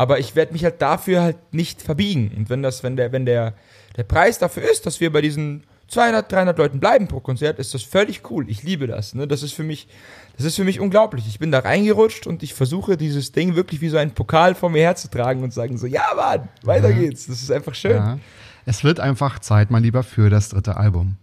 Aber 0.00 0.18
ich 0.18 0.34
werde 0.34 0.54
mich 0.54 0.64
halt 0.64 0.80
dafür 0.80 1.20
halt 1.20 1.36
nicht 1.52 1.82
verbiegen. 1.82 2.32
Und 2.34 2.48
wenn 2.48 2.62
das, 2.62 2.82
wenn 2.82 2.96
der, 2.96 3.12
wenn 3.12 3.26
der, 3.26 3.52
der 3.98 4.04
Preis 4.04 4.38
dafür 4.38 4.62
ist, 4.62 4.86
dass 4.86 4.98
wir 4.98 5.12
bei 5.12 5.20
diesen 5.20 5.64
200, 5.88 6.32
300 6.32 6.56
Leuten 6.56 6.80
bleiben 6.80 7.06
pro 7.06 7.20
Konzert, 7.20 7.58
ist 7.58 7.74
das 7.74 7.82
völlig 7.82 8.22
cool. 8.30 8.48
Ich 8.48 8.62
liebe 8.62 8.86
das. 8.86 9.14
Ne? 9.14 9.28
Das 9.28 9.42
ist 9.42 9.52
für 9.52 9.62
mich, 9.62 9.88
das 10.38 10.46
ist 10.46 10.56
für 10.56 10.64
mich 10.64 10.80
unglaublich. 10.80 11.26
Ich 11.28 11.38
bin 11.38 11.52
da 11.52 11.58
reingerutscht 11.58 12.26
und 12.26 12.42
ich 12.42 12.54
versuche 12.54 12.96
dieses 12.96 13.32
Ding 13.32 13.56
wirklich 13.56 13.82
wie 13.82 13.90
so 13.90 13.98
ein 13.98 14.12
Pokal 14.12 14.54
vor 14.54 14.70
mir 14.70 14.80
herzutragen 14.80 15.42
und 15.42 15.52
sagen 15.52 15.76
so, 15.76 15.86
ja 15.86 16.06
Mann, 16.16 16.48
weiter 16.62 16.94
geht's. 16.94 17.26
Das 17.26 17.42
ist 17.42 17.52
einfach 17.52 17.74
schön. 17.74 17.96
Ja. 17.96 18.18
Es 18.64 18.82
wird 18.82 19.00
einfach 19.00 19.38
Zeit, 19.40 19.70
mal 19.70 19.82
lieber 19.82 20.02
für 20.02 20.30
das 20.30 20.48
dritte 20.48 20.78
Album. 20.78 21.18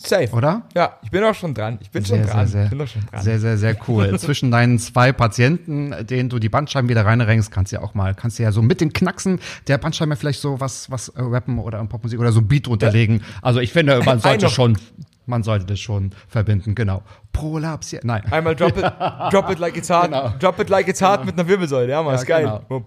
Safe. 0.00 0.30
Oder? 0.30 0.62
Ja, 0.76 0.96
ich 1.02 1.10
bin 1.10 1.24
auch 1.24 1.34
schon 1.34 1.54
dran. 1.54 1.78
Ich 1.82 1.90
bin 1.90 2.04
Sehr, 2.04 2.18
schon 2.18 2.26
dran. 2.28 2.46
sehr, 2.46 2.64
ich 2.64 2.70
bin 2.70 2.78
doch 2.78 2.86
schon 2.86 3.02
dran. 3.10 3.20
sehr, 3.20 3.40
sehr, 3.40 3.58
sehr 3.58 3.76
cool. 3.88 4.16
Zwischen 4.18 4.52
deinen 4.52 4.78
zwei 4.78 5.10
Patienten, 5.12 5.92
denen 6.06 6.28
du 6.28 6.38
die 6.38 6.48
Bandscheiben 6.48 6.88
wieder 6.88 7.04
reinrenkst, 7.04 7.50
kannst 7.50 7.72
du 7.72 7.76
ja 7.76 7.82
auch 7.82 7.94
mal, 7.94 8.14
kannst 8.14 8.38
du 8.38 8.44
ja 8.44 8.52
so 8.52 8.62
mit 8.62 8.80
den 8.80 8.92
Knacksen 8.92 9.40
der 9.66 9.76
Bandscheibe 9.78 10.14
vielleicht 10.14 10.40
so 10.40 10.60
was, 10.60 10.88
was 10.88 11.08
äh, 11.08 11.20
rappen 11.20 11.58
oder 11.58 11.84
Popmusik 11.84 12.20
oder 12.20 12.30
so 12.30 12.38
ein 12.40 12.46
Beat 12.46 12.68
unterlegen. 12.68 13.24
Also 13.42 13.58
ich 13.58 13.72
finde, 13.72 14.00
man 14.04 14.20
sollte 14.20 14.48
schon, 14.48 14.78
man 15.26 15.42
sollte 15.42 15.66
das 15.66 15.80
schon 15.80 16.12
verbinden, 16.28 16.76
genau. 16.76 17.02
Prolaps, 17.32 17.90
ja, 17.90 17.98
nein. 18.04 18.22
Einmal 18.30 18.54
drop 18.54 18.78
it, 18.78 18.84
drop 19.32 19.50
it 19.50 19.58
like 19.58 19.76
it's 19.76 19.90
hard. 19.90 20.12
Genau. 20.12 20.32
Drop 20.38 20.60
it 20.60 20.68
like 20.70 20.86
it's 20.86 21.02
hard 21.02 21.24
mit 21.26 21.34
einer 21.36 21.48
Wirbelsäule. 21.48 21.90
Ja, 21.90 22.02
Mann, 22.04 22.14
Ja, 22.14 22.20
ist 22.20 22.26
geil. 22.26 22.44
genau. 22.68 22.86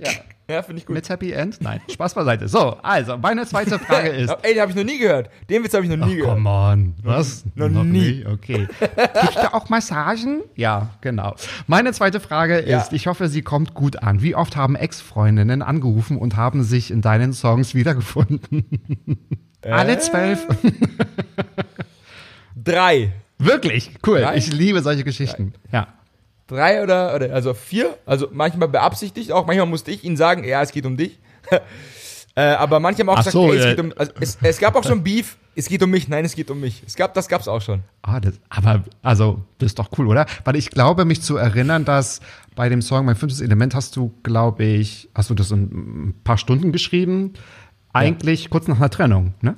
Ja, 0.00 0.10
ja 0.50 0.62
finde 0.62 0.80
ich 0.80 0.86
gut. 0.86 0.94
Mit 0.94 1.08
Happy 1.08 1.32
End? 1.32 1.60
Nein, 1.60 1.80
Spaß 1.90 2.14
beiseite. 2.14 2.48
So, 2.48 2.76
also, 2.82 3.16
meine 3.18 3.46
zweite 3.46 3.78
Frage 3.78 4.08
ist, 4.10 4.34
Ey, 4.42 4.54
den 4.54 4.60
habe 4.62 4.70
ich 4.72 4.76
noch 4.76 4.84
nie 4.84 4.98
gehört. 4.98 5.30
Den 5.50 5.62
Witz 5.64 5.74
habe 5.74 5.84
ich 5.84 5.90
noch 5.94 6.06
nie 6.06 6.16
gehört. 6.16 6.34
Come 6.36 6.48
on. 6.48 6.94
Was? 7.02 7.44
Noch 7.54 7.68
nie. 7.68 8.22
nie. 8.22 8.26
Okay. 8.26 8.66
Gibt's 8.80 9.34
da 9.34 9.50
auch 9.52 9.68
Massagen? 9.68 10.42
Ja, 10.56 10.90
genau. 11.00 11.34
Meine 11.66 11.92
zweite 11.92 12.20
Frage 12.20 12.66
Ja. 12.68 12.78
ist, 12.80 12.92
ich 12.92 13.06
hoffe, 13.06 13.28
sie 13.28 13.42
kommt 13.42 13.74
gut 13.74 14.02
an. 14.02 14.22
Wie 14.22 14.34
oft 14.34 14.56
haben 14.56 14.74
Ex-Freundinnen 14.76 15.62
angerufen 15.62 16.16
und 16.16 16.36
haben 16.36 16.62
sich 16.62 16.90
in 16.90 17.02
deinen 17.02 17.32
Songs 17.32 17.74
wiedergefunden? 17.74 18.64
Alle 19.62 19.98
zwölf. 19.98 20.46
Drei. 22.56 23.12
Wirklich? 23.38 23.92
Cool. 24.06 24.20
Drei? 24.20 24.36
Ich 24.36 24.52
liebe 24.52 24.80
solche 24.82 25.04
Geschichten. 25.04 25.52
Ja. 25.72 25.88
Drei 26.48 26.82
oder, 26.82 27.14
oder, 27.14 27.32
also 27.32 27.54
vier. 27.54 27.96
Also 28.06 28.28
manchmal 28.32 28.68
beabsichtigt 28.68 29.32
auch. 29.32 29.46
Manchmal 29.46 29.66
musste 29.66 29.90
ich 29.90 30.02
ihnen 30.02 30.16
sagen, 30.16 30.44
ja, 30.44 30.62
es 30.62 30.72
geht 30.72 30.86
um 30.86 30.96
dich. 30.96 31.18
äh, 32.34 32.40
aber 32.40 32.80
manche 32.80 33.00
haben 33.00 33.10
auch 33.10 33.18
Ach 33.18 33.18
gesagt, 33.18 33.34
so, 33.34 33.52
ey, 33.52 33.58
es, 33.58 33.64
äh, 33.66 33.68
geht 33.74 33.80
um, 33.80 33.92
also 33.96 34.12
es, 34.18 34.38
es 34.42 34.58
gab 34.58 34.74
auch 34.74 34.82
schon 34.84 35.02
Beef. 35.02 35.36
Es 35.54 35.68
geht 35.68 35.82
um 35.82 35.90
mich. 35.90 36.08
Nein, 36.08 36.24
es 36.24 36.34
geht 36.34 36.50
um 36.50 36.60
mich. 36.60 36.82
Es 36.86 36.96
gab, 36.96 37.12
das 37.12 37.28
gab's 37.28 37.48
auch 37.48 37.60
schon. 37.60 37.82
Ah, 38.00 38.18
das, 38.18 38.34
aber, 38.48 38.82
also, 39.02 39.42
das 39.58 39.66
ist 39.68 39.78
doch 39.78 39.90
cool, 39.98 40.06
oder? 40.06 40.24
Weil 40.44 40.56
ich 40.56 40.70
glaube, 40.70 41.04
mich 41.04 41.20
zu 41.20 41.36
erinnern, 41.36 41.84
dass 41.84 42.20
bei 42.56 42.68
dem 42.70 42.80
Song 42.80 43.04
Mein 43.04 43.16
fünftes 43.16 43.42
Element 43.42 43.74
hast 43.74 43.94
du, 43.96 44.14
glaube 44.22 44.64
ich, 44.64 45.10
hast 45.14 45.28
du 45.28 45.34
das 45.34 45.50
in 45.50 45.62
ein 45.64 46.14
paar 46.24 46.38
Stunden 46.38 46.72
geschrieben? 46.72 47.34
Eigentlich 47.92 48.48
kurz 48.48 48.68
nach 48.68 48.76
einer 48.76 48.90
Trennung, 48.90 49.34
ne? 49.42 49.56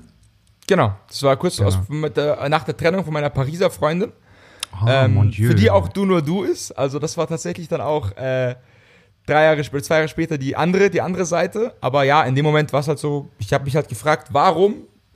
Genau. 0.67 0.95
Das 1.09 1.23
war 1.23 1.37
kurz 1.37 1.57
Genau. 1.57 1.69
aus, 1.69 1.79
der, 2.17 2.49
nach 2.49 2.65
der 2.65 2.77
Trennung 2.77 3.05
von 3.05 3.13
meiner 3.13 3.31
Pariser 3.31 3.71
Freundin. 3.71 4.13
Oh, 4.73 4.87
ähm, 4.89 5.33
für 5.33 5.55
die 5.55 5.71
auch 5.71 5.89
du 5.89 6.05
nur 6.05 6.23
du 6.23 6.43
ist. 6.43 6.73
Also 6.73 6.99
das 6.99 7.17
war 7.17 7.27
tatsächlich 7.27 7.69
dann 7.69 7.81
auch, 7.81 8.17
äh, 8.17 8.55
drei 9.27 9.45
Jahre 9.45 9.65
später, 9.65 9.85
zwei 9.85 9.95
Jahre 9.97 10.09
später 10.09 10.39
die 10.39 10.57
andere, 10.57 10.91
die 10.91 11.01
andere 11.01 11.25
Seite. 11.25 11.75
Aber 11.81 12.05
ja, 12.05 12.23
in 12.25 12.35
dem 12.35 12.45
Moment 12.45 12.73
war 12.73 12.81
es 12.81 12.89
halt 12.89 12.99
so, 12.99 13.29
ich 13.39 13.53
habe 13.53 13.65
mich 13.65 13.77
halt 13.77 13.89
gefragt, 13.89 14.29
warum 14.33 14.75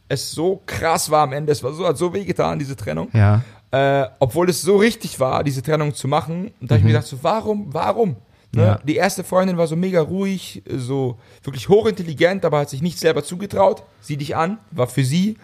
es 0.09 0.30
so 0.32 0.62
krass 0.66 1.11
war 1.11 1.22
am 1.22 1.32
Ende. 1.32 1.52
Es 1.52 1.62
war 1.62 1.72
so, 1.72 1.86
hat 1.86 1.98
so 1.98 2.12
wehgetan, 2.12 2.59
diese 2.59 2.76
Trennung. 2.76 3.09
Ja. 3.12 3.42
Äh, 3.70 4.09
obwohl 4.20 4.48
es 4.48 4.62
so 4.62 4.76
richtig 4.76 5.18
war, 5.18 5.42
diese 5.42 5.62
Trennung 5.62 5.94
zu 5.94 6.07
machen. 6.07 6.52
Und 6.61 6.70
da 6.70 6.74
habe 6.74 6.78
ich 6.78 6.84
mir 6.84 6.92
gedacht, 6.92 7.07
so, 7.07 7.18
warum, 7.22 7.72
warum? 7.72 8.16
Ne? 8.52 8.62
Ja. 8.62 8.78
Die 8.84 8.96
erste 8.96 9.24
Freundin 9.24 9.57
war 9.57 9.66
so 9.66 9.74
mega 9.74 10.00
ruhig, 10.00 10.62
so 10.76 11.18
wirklich 11.42 11.68
hochintelligent, 11.68 12.44
aber 12.44 12.61
hat 12.61 12.70
sich 12.70 12.82
nicht 12.82 13.00
selber 13.00 13.24
zugetraut. 13.24 13.82
Sieh 14.00 14.16
dich 14.16 14.36
an, 14.36 14.59
war 14.70 14.86
für 14.86 15.05
sie. 15.05 15.36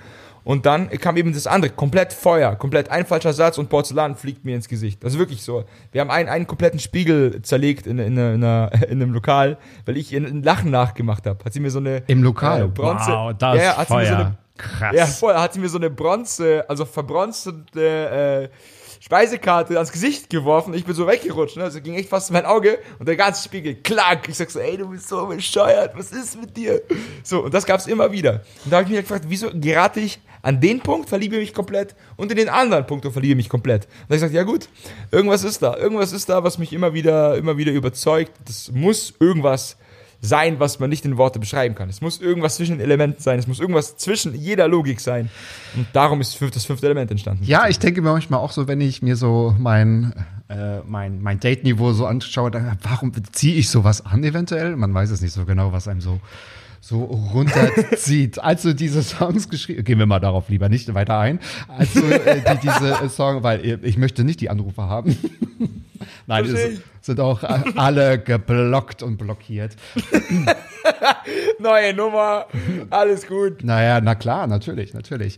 Und 0.50 0.66
dann 0.66 0.90
kam 0.90 1.16
eben 1.16 1.32
das 1.32 1.46
andere, 1.46 1.70
komplett 1.70 2.12
Feuer, 2.12 2.56
komplett 2.56 2.90
ein 2.90 3.06
falscher 3.06 3.32
Satz 3.32 3.56
und 3.56 3.68
Porzellan 3.68 4.16
fliegt 4.16 4.44
mir 4.44 4.56
ins 4.56 4.66
Gesicht. 4.66 5.04
Also 5.04 5.16
wirklich 5.16 5.44
so. 5.44 5.62
Wir 5.92 6.00
haben 6.00 6.10
einen, 6.10 6.28
einen 6.28 6.48
kompletten 6.48 6.80
Spiegel 6.80 7.40
zerlegt 7.42 7.86
in, 7.86 8.00
in, 8.00 8.16
in, 8.16 8.18
einer, 8.18 8.72
in 8.88 9.00
einem 9.00 9.12
Lokal, 9.12 9.58
weil 9.86 9.96
ich 9.96 10.12
ihr 10.12 10.18
ein 10.18 10.42
Lachen 10.42 10.72
nachgemacht 10.72 11.24
habe. 11.24 11.44
Hat 11.44 11.52
sie 11.52 11.60
mir 11.60 11.70
so 11.70 11.78
eine 11.78 12.02
Im 12.08 12.24
Lokal. 12.24 12.64
äh, 12.64 12.66
Bronze, 12.66 13.12
wow, 13.12 13.32
das 13.38 13.58
ja, 13.58 13.62
ja, 13.62 13.76
hat 13.76 13.86
sie 13.86 13.94
mir 13.94 14.06
so 14.06 14.12
Feuer. 14.12 14.18
eine, 14.18 14.36
Krass. 14.56 14.96
ja, 14.96 15.06
voll, 15.06 15.34
hat 15.34 15.52
sie 15.52 15.60
mir 15.60 15.68
so 15.68 15.78
eine 15.78 15.88
Bronze, 15.88 16.64
also 16.68 16.84
verbronzete 16.84 18.50
äh, 18.50 18.79
Speisekarte 19.02 19.76
ans 19.76 19.90
Gesicht 19.90 20.28
geworfen. 20.28 20.74
Ich 20.74 20.84
bin 20.84 20.94
so 20.94 21.06
weggerutscht, 21.06 21.56
ne? 21.56 21.64
Also 21.64 21.80
ging 21.80 21.94
echt 21.94 22.10
fast 22.10 22.28
in 22.28 22.34
mein 22.34 22.44
Auge 22.44 22.78
und 22.98 23.08
der 23.08 23.16
ganze 23.16 23.42
Spiegel, 23.42 23.76
klack. 23.76 24.28
Ich 24.28 24.36
sag 24.36 24.50
so, 24.50 24.60
ey, 24.60 24.76
du 24.76 24.88
bist 24.88 25.08
so 25.08 25.26
bescheuert, 25.26 25.96
was 25.96 26.12
ist 26.12 26.38
mit 26.38 26.54
dir? 26.54 26.82
So, 27.24 27.44
und 27.44 27.54
das 27.54 27.64
gab's 27.64 27.86
immer 27.86 28.12
wieder. 28.12 28.44
Und 28.64 28.70
da 28.70 28.76
habe 28.76 28.84
ich 28.84 28.90
mich 28.90 29.00
gefragt, 29.00 29.24
wieso 29.26 29.48
gerate 29.54 30.00
ich 30.00 30.20
an 30.42 30.60
den 30.60 30.80
Punkt, 30.80 31.08
verliebe 31.08 31.36
mich 31.36 31.54
komplett 31.54 31.94
und 32.16 32.30
in 32.30 32.36
den 32.36 32.50
anderen 32.50 32.86
Punkt 32.86 33.06
und 33.06 33.12
verliebe 33.12 33.36
mich 33.36 33.48
komplett. 33.48 33.86
Und 33.86 34.10
da 34.10 34.14
ich 34.16 34.20
gesagt, 34.20 34.34
ja 34.34 34.42
gut, 34.42 34.68
irgendwas 35.10 35.44
ist 35.44 35.62
da. 35.62 35.76
Irgendwas 35.76 36.12
ist 36.12 36.28
da, 36.28 36.44
was 36.44 36.58
mich 36.58 36.72
immer 36.74 36.92
wieder, 36.92 37.36
immer 37.36 37.56
wieder 37.56 37.72
überzeugt. 37.72 38.32
Das 38.46 38.70
muss 38.70 39.14
irgendwas 39.18 39.76
sein, 40.20 40.60
was 40.60 40.78
man 40.78 40.90
nicht 40.90 41.04
in 41.04 41.16
Worte 41.16 41.38
beschreiben 41.38 41.74
kann. 41.74 41.88
Es 41.88 42.00
muss 42.00 42.20
irgendwas 42.20 42.56
zwischen 42.56 42.78
den 42.78 42.80
Elementen 42.80 43.22
sein. 43.22 43.38
Es 43.38 43.46
muss 43.46 43.58
irgendwas 43.58 43.96
zwischen 43.96 44.34
jeder 44.34 44.68
Logik 44.68 45.00
sein. 45.00 45.30
Und 45.74 45.86
darum 45.92 46.20
ist 46.20 46.40
das 46.40 46.64
fünfte 46.64 46.86
Element 46.86 47.10
entstanden. 47.10 47.44
Ja, 47.44 47.68
ich 47.68 47.78
denke 47.78 48.02
mir 48.02 48.12
manchmal 48.12 48.40
auch 48.40 48.52
so, 48.52 48.68
wenn 48.68 48.80
ich 48.80 49.02
mir 49.02 49.16
so 49.16 49.54
mein, 49.58 50.12
äh, 50.48 50.80
mein, 50.86 51.22
mein 51.22 51.40
Date-Niveau 51.40 51.92
so 51.92 52.06
anschaue, 52.06 52.50
dann, 52.50 52.78
warum 52.82 53.12
ziehe 53.32 53.56
ich 53.56 53.70
sowas 53.70 54.04
an 54.04 54.22
eventuell? 54.22 54.76
Man 54.76 54.92
weiß 54.92 55.10
es 55.10 55.22
nicht 55.22 55.32
so 55.32 55.46
genau, 55.46 55.72
was 55.72 55.88
einem 55.88 56.00
so, 56.00 56.20
so 56.80 57.04
runterzieht. 57.04 58.38
Als 58.42 58.62
du 58.62 58.74
diese 58.74 59.02
Songs 59.02 59.48
geschrieben, 59.48 59.84
gehen 59.84 59.98
wir 59.98 60.06
mal 60.06 60.18
darauf 60.18 60.48
lieber 60.48 60.68
nicht 60.68 60.92
weiter 60.94 61.18
ein, 61.18 61.38
als 61.68 61.92
du 61.92 62.00
äh, 62.00 62.40
die, 62.40 62.58
diese 62.62 63.04
äh, 63.04 63.08
Song, 63.08 63.42
weil 63.42 63.64
äh, 63.64 63.78
ich 63.82 63.98
möchte 63.98 64.24
nicht 64.24 64.40
die 64.40 64.50
Anrufe 64.50 64.82
haben. 64.82 65.16
Nein, 66.26 66.46
es 66.46 66.80
sind 67.02 67.20
auch 67.20 67.42
äh, 67.42 67.62
alle 67.76 68.18
geblockt 68.18 69.02
und 69.02 69.18
blockiert. 69.18 69.76
Neue 71.58 71.94
Nummer, 71.94 72.46
alles 72.88 73.26
gut. 73.26 73.62
Naja, 73.62 74.00
na 74.00 74.14
klar, 74.14 74.46
natürlich, 74.46 74.94
natürlich. 74.94 75.36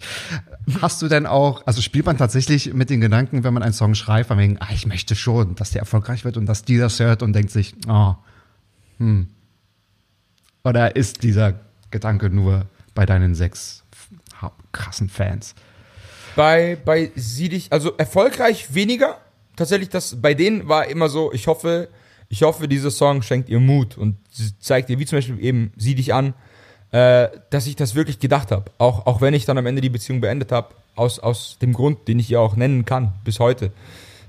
Hast 0.80 1.02
du 1.02 1.08
denn 1.08 1.26
auch, 1.26 1.66
also 1.66 1.82
spielt 1.82 2.06
man 2.06 2.16
tatsächlich 2.16 2.72
mit 2.72 2.90
den 2.90 3.00
Gedanken, 3.00 3.42
wenn 3.42 3.52
man 3.52 3.64
einen 3.64 3.72
Song 3.72 3.94
schreibt, 3.94 4.28
von 4.28 4.38
wegen, 4.38 4.58
ah, 4.60 4.68
ich 4.72 4.86
möchte 4.86 5.16
schon, 5.16 5.56
dass 5.56 5.72
der 5.72 5.80
erfolgreich 5.80 6.24
wird 6.24 6.36
und 6.36 6.46
dass 6.46 6.64
die 6.64 6.78
das 6.78 7.00
hört 7.00 7.22
und 7.22 7.32
denkt 7.32 7.50
sich, 7.50 7.74
oh, 7.88 8.14
hm. 8.98 9.26
Oder 10.64 10.96
ist 10.96 11.22
dieser 11.22 11.54
Gedanke 11.90 12.30
nur 12.30 12.66
bei 12.94 13.06
deinen 13.06 13.34
sechs 13.34 13.82
krassen 14.72 15.08
Fans? 15.08 15.54
Bei, 16.34 16.78
bei 16.82 17.10
Sie 17.14 17.48
dich, 17.48 17.72
also 17.72 17.92
erfolgreich 17.96 18.74
weniger. 18.74 19.18
Tatsächlich, 19.56 19.90
das, 19.90 20.20
bei 20.20 20.34
denen 20.34 20.68
war 20.68 20.86
immer 20.86 21.08
so, 21.08 21.32
ich 21.32 21.46
hoffe, 21.46 21.88
ich 22.28 22.42
hoffe, 22.42 22.68
dieser 22.68 22.90
Song 22.90 23.22
schenkt 23.22 23.50
ihr 23.50 23.60
Mut 23.60 23.98
und 23.98 24.16
zeigt 24.58 24.88
ihr, 24.88 24.98
wie 24.98 25.04
zum 25.04 25.18
Beispiel 25.18 25.44
eben 25.44 25.72
Sie 25.76 25.94
dich 25.94 26.14
an, 26.14 26.32
äh, 26.90 27.28
dass 27.50 27.66
ich 27.66 27.76
das 27.76 27.94
wirklich 27.94 28.18
gedacht 28.18 28.50
habe. 28.50 28.70
Auch, 28.78 29.06
auch 29.06 29.20
wenn 29.20 29.34
ich 29.34 29.44
dann 29.44 29.58
am 29.58 29.66
Ende 29.66 29.82
die 29.82 29.90
Beziehung 29.90 30.20
beendet 30.22 30.52
habe, 30.52 30.74
aus, 30.94 31.18
aus 31.18 31.58
dem 31.60 31.72
Grund, 31.74 32.08
den 32.08 32.18
ich 32.18 32.30
ihr 32.30 32.40
auch 32.40 32.56
nennen 32.56 32.84
kann, 32.84 33.12
bis 33.24 33.38
heute. 33.38 33.72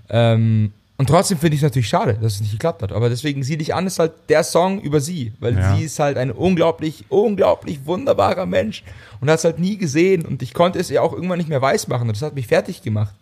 Ähm, 0.09 0.73
und 1.03 1.07
trotzdem 1.09 1.37
finde 1.37 1.55
ich 1.55 1.59
es 1.59 1.63
natürlich 1.63 1.89
schade, 1.89 2.13
dass 2.13 2.35
es 2.35 2.39
nicht 2.39 2.53
geklappt 2.53 2.81
hat. 2.81 2.93
Aber 2.93 3.09
deswegen 3.09 3.43
Sieh 3.43 3.57
dich 3.57 3.75
an 3.75 3.85
ist 3.87 3.99
halt 3.99 4.13
der 4.29 4.41
Song 4.45 4.79
über 4.79 5.01
sie, 5.01 5.33
weil 5.41 5.53
Ja. 5.57 5.75
sie 5.75 5.83
ist 5.83 5.99
halt 5.99 6.15
ein 6.17 6.31
unglaublich, 6.31 7.03
unglaublich 7.09 7.85
wunderbarer 7.85 8.45
Mensch 8.45 8.85
und 9.19 9.29
hat 9.29 9.39
es 9.39 9.43
halt 9.43 9.59
nie 9.59 9.75
gesehen 9.77 10.25
und 10.25 10.41
ich 10.41 10.53
konnte 10.53 10.79
es 10.79 10.89
ihr 10.89 11.03
auch 11.03 11.11
irgendwann 11.11 11.39
nicht 11.39 11.49
mehr 11.49 11.61
weismachen 11.61 12.07
und 12.07 12.15
das 12.15 12.21
hat 12.21 12.35
mich 12.35 12.47
fertig 12.47 12.81
gemacht. 12.83 13.13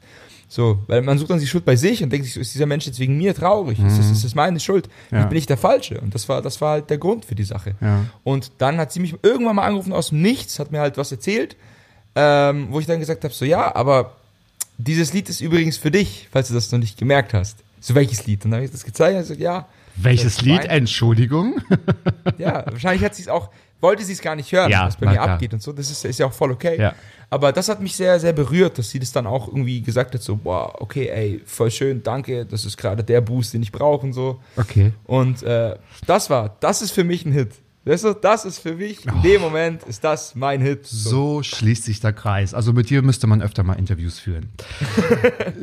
So, 0.47 0.77
weil 0.85 1.01
man 1.01 1.17
sucht 1.17 1.31
dann 1.31 1.39
die 1.39 1.47
Schuld 1.47 1.65
bei 1.65 1.75
sich 1.75 2.03
und 2.03 2.11
denkt 2.11 2.25
sich, 2.25 2.35
so, 2.35 2.39
ist 2.39 2.53
dieser 2.53 2.67
Mensch 2.67 2.85
jetzt 2.85 2.99
wegen 2.99 3.17
mir 3.17 3.33
traurig? 3.33 3.79
Ist, 3.79 3.97
das, 3.97 4.11
ist 4.11 4.23
das 4.23 4.35
meine 4.35 4.59
Schuld? 4.59 4.87
Ja. 5.09 5.25
Bin 5.25 5.39
ich 5.39 5.47
der 5.47 5.57
Falsche? 5.57 5.99
Und 6.01 6.13
das 6.13 6.29
war, 6.29 6.43
das 6.43 6.61
war 6.61 6.71
halt 6.73 6.89
der 6.91 6.99
Grund 6.99 7.25
für 7.25 7.33
die 7.35 7.45
Sache. 7.45 7.73
Ja. 7.81 8.03
Und 8.23 8.51
dann 8.59 8.77
hat 8.77 8.91
sie 8.91 8.99
mich 8.99 9.15
irgendwann 9.23 9.55
mal 9.55 9.65
angerufen 9.65 9.91
aus 9.93 10.09
dem 10.09 10.21
Nichts, 10.21 10.59
hat 10.59 10.71
mir 10.71 10.81
halt 10.81 10.97
was 10.97 11.11
erzählt, 11.11 11.55
ähm, 12.15 12.67
wo 12.69 12.79
ich 12.79 12.85
dann 12.85 12.99
gesagt 12.99 13.23
habe, 13.23 13.33
so 13.33 13.43
ja, 13.43 13.73
aber 13.75 14.17
dieses 14.77 15.13
Lied 15.13 15.29
ist 15.29 15.41
übrigens 15.41 15.77
für 15.77 15.89
dich, 15.89 16.27
falls 16.31 16.49
du 16.49 16.53
das 16.53 16.71
noch 16.71 16.79
nicht 16.79 16.97
gemerkt 16.97 17.33
hast. 17.33 17.57
So 17.81 17.93
welches 17.95 18.25
Lied? 18.27 18.45
Und 18.45 18.51
dann 18.51 18.59
habe 18.59 18.65
ich 18.65 18.71
das 18.71 18.85
gezeigt 18.85 19.15
und 19.15 19.21
gesagt, 19.23 19.39
ja, 19.41 19.67
Welches 19.97 20.41
Lied? 20.41 20.59
mein- 20.61 20.69
Entschuldigung? 20.69 21.55
ja, 22.37 22.63
wahrscheinlich 22.71 23.03
hat 23.03 23.15
sie 23.15 23.23
es 23.23 23.27
auch, 23.27 23.49
wollte 23.81 24.03
sie 24.03 24.13
es 24.13 24.21
gar 24.21 24.35
nicht 24.35 24.51
hören, 24.51 24.69
Ja, 24.71 24.85
was 24.85 24.95
bei 24.95 25.07
mir 25.07 25.13
klar. 25.13 25.29
abgeht 25.31 25.53
und 25.53 25.61
so. 25.61 25.73
Das 25.73 25.89
ist, 25.91 26.05
ist 26.05 26.19
ja 26.19 26.27
auch 26.27 26.33
voll 26.33 26.51
okay. 26.51 26.79
Ja. 26.79 26.93
Aber 27.29 27.51
das 27.51 27.69
hat 27.69 27.81
mich 27.81 27.95
sehr, 27.95 28.19
sehr 28.19 28.33
berührt, 28.33 28.77
dass 28.77 28.89
sie 28.89 28.99
das 28.99 29.11
dann 29.13 29.25
auch 29.25 29.47
irgendwie 29.47 29.81
gesagt 29.81 30.13
hat, 30.13 30.21
so, 30.21 30.35
boah, 30.35 30.81
okay, 30.81 31.07
ey, 31.09 31.41
voll 31.45 31.71
schön, 31.71 32.03
danke, 32.03 32.45
das 32.45 32.65
ist 32.65 32.77
gerade 32.77 33.03
der 33.03 33.21
Boost, 33.21 33.53
den 33.53 33.63
ich 33.63 33.71
brauche 33.71 34.05
und 34.05 34.13
so. 34.13 34.39
Okay. 34.57 34.91
Und 35.05 35.41
äh, 35.43 35.75
das 36.05 36.29
war, 36.29 36.55
das 36.59 36.81
ist 36.81 36.91
für 36.91 37.03
mich 37.03 37.25
ein 37.25 37.31
Hit. 37.31 37.51
Weißt 37.83 38.03
du, 38.03 38.13
das 38.13 38.45
ist 38.45 38.59
für 38.59 38.75
mich, 38.75 39.07
in 39.07 39.23
dem 39.23 39.41
Moment 39.41 39.81
ist 39.85 40.03
das 40.03 40.35
mein 40.35 40.61
Hit. 40.61 40.85
So 40.85 41.41
schließt 41.41 41.83
sich 41.85 41.99
der 41.99 42.13
Kreis. 42.13 42.53
Also 42.53 42.73
mit 42.73 42.91
dir 42.91 43.01
müsste 43.01 43.25
man 43.25 43.41
öfter 43.41 43.63
mal 43.63 43.73
Interviews 43.73 44.19
führen. 44.19 44.49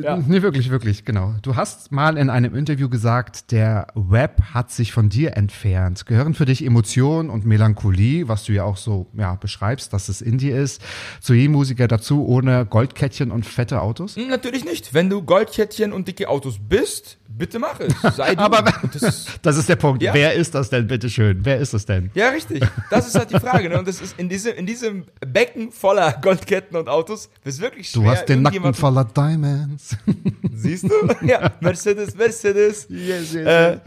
Ja. 0.01 0.15
Nee, 0.15 0.41
wirklich, 0.41 0.69
wirklich, 0.69 1.03
genau. 1.03 1.33
Du 1.41 1.57
hast 1.57 1.91
mal 1.91 2.17
in 2.17 2.29
einem 2.29 2.55
Interview 2.55 2.87
gesagt, 2.87 3.51
der 3.51 3.87
Web 3.95 4.41
hat 4.53 4.71
sich 4.71 4.93
von 4.93 5.09
dir 5.09 5.35
entfernt. 5.35 6.05
Gehören 6.05 6.33
für 6.33 6.45
dich 6.45 6.63
Emotion 6.65 7.29
und 7.29 7.45
Melancholie, 7.45 8.27
was 8.29 8.45
du 8.45 8.53
ja 8.53 8.63
auch 8.63 8.77
so 8.77 9.07
ja, 9.13 9.35
beschreibst, 9.35 9.91
dass 9.91 10.07
es 10.07 10.21
in 10.21 10.37
dir 10.37 10.57
ist, 10.57 10.81
zu 11.19 11.33
jedem 11.33 11.51
Musiker 11.53 11.87
dazu, 11.89 12.25
ohne 12.25 12.65
Goldkettchen 12.65 13.31
und 13.31 13.45
fette 13.45 13.81
Autos? 13.81 14.15
Hm, 14.15 14.29
Natürlich 14.29 14.63
nicht. 14.63 14.93
Wenn 14.93 15.09
du 15.09 15.21
Goldkettchen 15.21 15.91
und 15.91 16.07
dicke 16.07 16.29
Autos 16.29 16.57
bist, 16.59 17.17
bitte 17.27 17.59
mach 17.59 17.79
es. 17.81 17.93
Sei 18.15 18.35
du. 18.35 18.41
Aber 18.41 18.63
das 18.93 19.01
ist, 19.03 19.29
das 19.41 19.57
ist 19.57 19.67
der 19.67 19.75
Punkt. 19.75 20.01
Ja. 20.01 20.13
Wer 20.13 20.33
ist 20.33 20.55
das 20.55 20.69
denn, 20.69 20.87
bitteschön? 20.87 21.43
Wer 21.43 21.57
ist 21.57 21.73
das 21.73 21.85
denn? 21.85 22.08
Ja, 22.13 22.29
richtig. 22.29 22.63
Das 22.89 23.07
ist 23.07 23.15
halt 23.17 23.31
die 23.31 23.39
Frage. 23.39 23.69
Ne? 23.69 23.79
Und 23.79 23.87
das 23.87 24.01
ist 24.01 24.19
in 24.19 24.29
diesem, 24.29 24.55
in 24.55 24.65
diesem 24.65 25.05
Becken 25.25 25.71
voller 25.71 26.11
Goldketten 26.21 26.77
und 26.77 26.89
Autos, 26.89 27.29
ist 27.43 27.59
wirklich 27.61 27.89
schwer. 27.89 28.03
Du 28.03 28.09
hast 28.09 28.25
den 28.29 28.41
Nacken 28.41 28.73
voller 28.73 29.05
Diamonds. 29.05 29.95
Siehst 30.53 30.85
du? 30.85 30.91
Ja, 31.25 31.51
Mercedes, 31.59 32.15
Mercedes. 32.15 32.87
Yes, 32.89 33.33
yes, 33.33 33.45
Äh, 33.45 33.77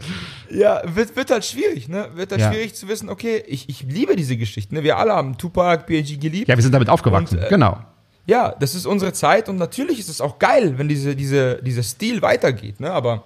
ja, 0.49 0.81
wird, 0.85 1.15
wird 1.15 1.31
halt 1.31 1.45
schwierig, 1.45 1.87
ne? 1.87 2.09
Wird 2.15 2.31
halt 2.31 2.41
Ja. 2.41 2.51
schwierig 2.51 2.75
zu 2.75 2.87
wissen, 2.87 3.09
okay, 3.09 3.43
ich, 3.47 3.69
ich 3.69 3.83
liebe 3.83 4.15
diese 4.15 4.37
Geschichten. 4.37 4.75
Ne? 4.75 4.83
Wir 4.83 4.97
alle 4.97 5.13
haben 5.13 5.37
Tupac, 5.37 5.85
B.I.G. 5.87 6.17
geliebt. 6.17 6.47
Ja, 6.47 6.55
wir 6.55 6.63
sind 6.63 6.73
damit 6.73 6.89
aufgewachsen. 6.89 7.37
Und, 7.37 7.45
äh, 7.45 7.49
genau. 7.49 7.79
Ja, 8.25 8.55
das 8.57 8.73
ist 8.73 8.85
unsere 8.85 9.11
Zeit 9.11 9.49
und 9.49 9.57
natürlich 9.57 9.99
ist 9.99 10.07
es 10.09 10.21
auch 10.21 10.39
geil, 10.39 10.77
wenn 10.77 10.87
diese, 10.87 11.13
diese, 11.15 11.61
dieser 11.61 11.83
Stil 11.83 12.21
weitergeht, 12.21 12.79
ne? 12.79 12.89
Aber 12.91 13.25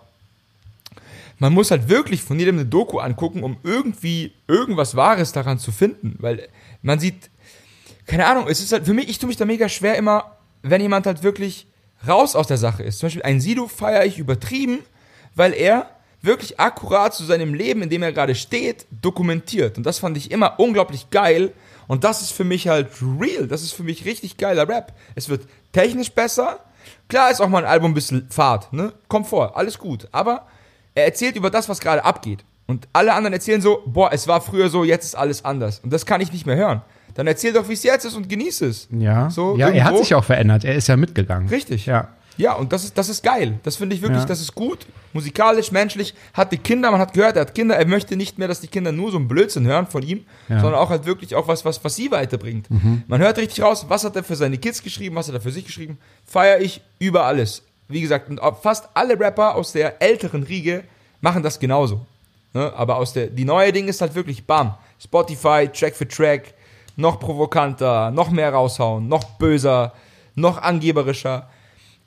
man 1.39 1.53
muss 1.53 1.71
halt 1.71 1.89
wirklich 1.89 2.23
von 2.23 2.39
jedem 2.39 2.55
eine 2.55 2.65
Doku 2.65 2.99
angucken, 2.99 3.43
um 3.43 3.57
irgendwie 3.63 4.33
irgendwas 4.47 4.95
Wahres 4.95 5.31
daran 5.31 5.59
zu 5.59 5.71
finden, 5.71 6.15
weil 6.19 6.47
man 6.81 6.99
sieht, 6.99 7.29
keine 8.05 8.25
Ahnung, 8.25 8.47
es 8.47 8.61
ist 8.61 8.71
halt 8.71 8.85
für 8.85 8.93
mich, 8.93 9.09
ich 9.09 9.19
tue 9.19 9.27
mich 9.27 9.37
da 9.37 9.45
mega 9.45 9.69
schwer 9.69 9.95
immer, 9.95 10.37
wenn 10.63 10.81
jemand 10.81 11.05
halt 11.05 11.23
wirklich 11.23 11.67
raus 12.07 12.35
aus 12.35 12.47
der 12.47 12.57
Sache 12.57 12.83
ist. 12.83 12.99
Zum 12.99 13.07
Beispiel 13.07 13.23
ein 13.23 13.41
Sido 13.41 13.67
feiere 13.67 14.05
ich 14.05 14.17
übertrieben, 14.17 14.79
weil 15.35 15.53
er 15.53 15.89
wirklich 16.21 16.59
akkurat 16.59 17.13
zu 17.13 17.23
seinem 17.23 17.53
Leben, 17.53 17.81
in 17.81 17.89
dem 17.89 18.03
er 18.03 18.11
gerade 18.11 18.35
steht, 18.35 18.85
dokumentiert. 18.89 19.77
Und 19.77 19.85
das 19.85 19.99
fand 19.99 20.17
ich 20.17 20.31
immer 20.31 20.59
unglaublich 20.59 21.09
geil. 21.09 21.53
Und 21.87 22.03
das 22.03 22.21
ist 22.21 22.31
für 22.31 22.43
mich 22.43 22.67
halt 22.67 22.89
real. 23.19 23.47
Das 23.47 23.61
ist 23.61 23.73
für 23.73 23.83
mich 23.83 24.05
richtig 24.05 24.37
geiler 24.37 24.67
Rap. 24.67 24.93
Es 25.15 25.29
wird 25.29 25.47
technisch 25.71 26.11
besser. 26.11 26.59
Klar 27.07 27.31
ist 27.31 27.39
auch 27.39 27.47
mal 27.47 27.63
ein 27.63 27.69
Album 27.69 27.91
ein 27.91 27.95
bisschen 27.95 28.29
Fahrt, 28.29 28.73
ne? 28.73 28.93
Kommt 29.07 29.27
vor, 29.27 29.57
alles 29.57 29.77
gut. 29.77 30.07
Aber 30.11 30.47
er 30.97 31.05
erzählt 31.05 31.35
über 31.35 31.49
das, 31.49 31.69
was 31.69 31.79
gerade 31.79 32.03
abgeht. 32.03 32.43
Und 32.65 32.87
alle 32.91 33.13
anderen 33.13 33.33
erzählen 33.33 33.61
so, 33.61 33.81
boah, 33.85 34.09
es 34.11 34.27
war 34.27 34.41
früher 34.41 34.69
so, 34.69 34.83
jetzt 34.83 35.05
ist 35.05 35.15
alles 35.15 35.45
anders. 35.45 35.79
Und 35.79 35.93
das 35.93 36.05
kann 36.05 36.19
ich 36.19 36.33
nicht 36.33 36.45
mehr 36.45 36.57
hören. 36.57 36.81
Dann 37.13 37.25
erzähl 37.27 37.53
doch, 37.53 37.69
wie 37.69 37.73
es 37.73 37.83
jetzt 37.83 38.03
ist 38.05 38.15
und 38.15 38.27
genieß 38.27 38.61
es. 38.61 38.87
Ja, 38.91 39.29
So, 39.29 39.55
ja 39.57 39.69
er 39.69 39.83
hat 39.85 39.91
irgendwo- 39.91 40.03
sich 40.03 40.13
auch 40.15 40.23
verändert. 40.23 40.65
Er 40.65 40.75
ist 40.75 40.87
ja 40.87 40.97
mitgegangen. 40.97 41.47
Richtig. 41.49 41.85
Ja. 41.85 42.09
Ja, 42.35 42.53
und 42.53 42.71
das 42.71 42.83
ist, 42.83 42.95
das 42.97 43.09
ist 43.09 43.23
geil. 43.23 43.57
Das 43.63 43.77
finde 43.77 43.95
ich 43.95 44.01
wirklich, 44.03 44.19
Ja. 44.19 44.25
das 44.27 44.41
ist 44.41 44.53
gut. 44.53 44.85
Musikalisch, 45.13 45.71
menschlich. 45.71 46.13
Hat 46.35 46.51
die 46.51 46.59
Kinder, 46.59 46.91
man 46.91 46.99
hat 46.99 47.13
gehört, 47.13 47.35
er 47.35 47.41
hat 47.41 47.55
Kinder. 47.55 47.75
Er 47.75 47.87
möchte 47.87 48.15
nicht 48.15 48.37
mehr, 48.37 48.47
dass 48.47 48.61
die 48.61 48.67
Kinder 48.67 48.91
nur 48.91 49.09
so 49.09 49.17
einen 49.17 49.27
Blödsinn 49.27 49.65
hören 49.65 49.87
von 49.87 50.03
ihm, 50.03 50.25
Ja. 50.47 50.57
Mhm. 50.57 50.61
sondern 50.61 50.79
auch 50.81 50.91
halt 50.91 51.05
wirklich 51.05 51.33
auch 51.33 51.47
was, 51.47 51.65
was, 51.65 51.83
was 51.83 51.95
sie 51.95 52.11
weiterbringt. 52.11 52.67
Man 53.07 53.19
hört 53.21 53.37
richtig 53.39 53.63
raus, 53.63 53.85
was 53.87 54.03
hat 54.03 54.15
er 54.15 54.23
für 54.23 54.35
seine 54.35 54.57
Kids 54.59 54.83
geschrieben, 54.83 55.15
was 55.15 55.27
hat 55.29 55.33
er 55.35 55.41
für 55.41 55.51
sich 55.51 55.65
geschrieben. 55.65 55.97
Feier 56.25 56.59
ich 56.59 56.81
über 56.99 57.23
alles. 57.25 57.63
Wie 57.87 58.01
gesagt, 58.01 58.29
fast 58.61 58.89
alle 58.93 59.19
Rapper 59.19 59.55
aus 59.55 59.71
der 59.71 60.01
älteren 60.01 60.43
Riege 60.43 60.83
machen 61.21 61.43
das 61.43 61.59
genauso. 61.59 62.05
Ne? 62.53 62.71
Aber 62.75 62.97
aus 62.97 63.13
der, 63.13 63.27
die 63.27 63.45
neue 63.45 63.71
Ding 63.71 63.87
ist 63.87 64.01
halt 64.01 64.15
wirklich 64.15 64.45
bam. 64.45 64.75
Spotify, 64.99 65.69
Track 65.71 65.95
für 65.95 66.07
Track, 66.07 66.53
noch 66.95 67.19
provokanter, 67.19 68.11
noch 68.11 68.29
mehr 68.31 68.51
raushauen, 68.53 69.07
noch 69.07 69.23
böser, 69.37 69.93
noch 70.35 70.61
angeberischer. 70.61 71.49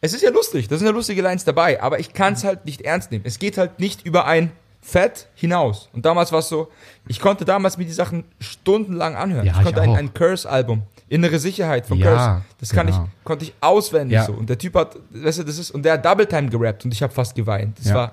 Es 0.01 0.13
ist 0.13 0.23
ja 0.23 0.31
lustig, 0.31 0.69
da 0.69 0.77
sind 0.77 0.87
ja 0.87 0.93
lustige 0.93 1.23
Lines 1.23 1.45
dabei, 1.45 1.83
aber 1.83 2.01
ich 2.01 2.13
kann 2.13 2.33
es 2.33 2.45
halt 2.45 2.65
nicht 2.65 2.83
ernst 2.83 3.11
nehmen. 3.11 3.25
Es 3.27 3.39
geht 3.39 3.59
halt 3.59 3.79
nicht 3.79 4.05
über 4.05 4.25
ein 4.27 4.51
Fett 4.83 5.29
hinaus. 5.35 5.91
Und 5.93 6.07
damals 6.07 6.33
war 6.33 6.39
es 6.39 6.49
so, 6.49 6.69
ich 7.07 7.21
konnte 7.21 7.45
damals 7.45 7.77
mir 7.77 7.85
die 7.85 7.93
Sachen 7.93 8.25
stundenlang 8.41 9.15
anhören. 9.15 9.45
Ja, 9.47 9.53
ich 9.53 9.59
ich 9.59 9.65
konnte 9.65 9.83
ein, 9.83 9.91
auch. 9.91 9.97
ein 9.97 10.15
Curse-Album, 10.15 10.83
Innere 11.11 11.39
Sicherheit 11.39 11.87
von 11.87 11.99
Ja, 11.99 12.07
Curse, 12.07 12.43
das 12.59 12.71
kann 12.71 12.87
genau. 12.87 13.05
ich, 13.19 13.25
konnte 13.25 13.45
ich 13.45 13.53
auswendig 13.61 14.15
Ja. 14.15 14.25
so. 14.25 14.33
Und 14.33 14.49
der 14.49 14.57
Typ 14.57 14.75
hat, 14.77 14.97
weißt 15.11 15.41
du, 15.41 15.43
das 15.43 15.59
ist, 15.59 15.71
und 15.73 15.83
der 15.83 15.95
hat 15.95 16.05
Double 16.07 16.25
Time 16.27 16.49
gerappt 16.49 16.85
und 16.85 16.95
ich 16.95 17.03
habe 17.03 17.13
fast 17.13 17.35
geweint. 17.35 17.79
Das 17.79 17.89
Ja. 17.89 17.95
war, 17.97 18.13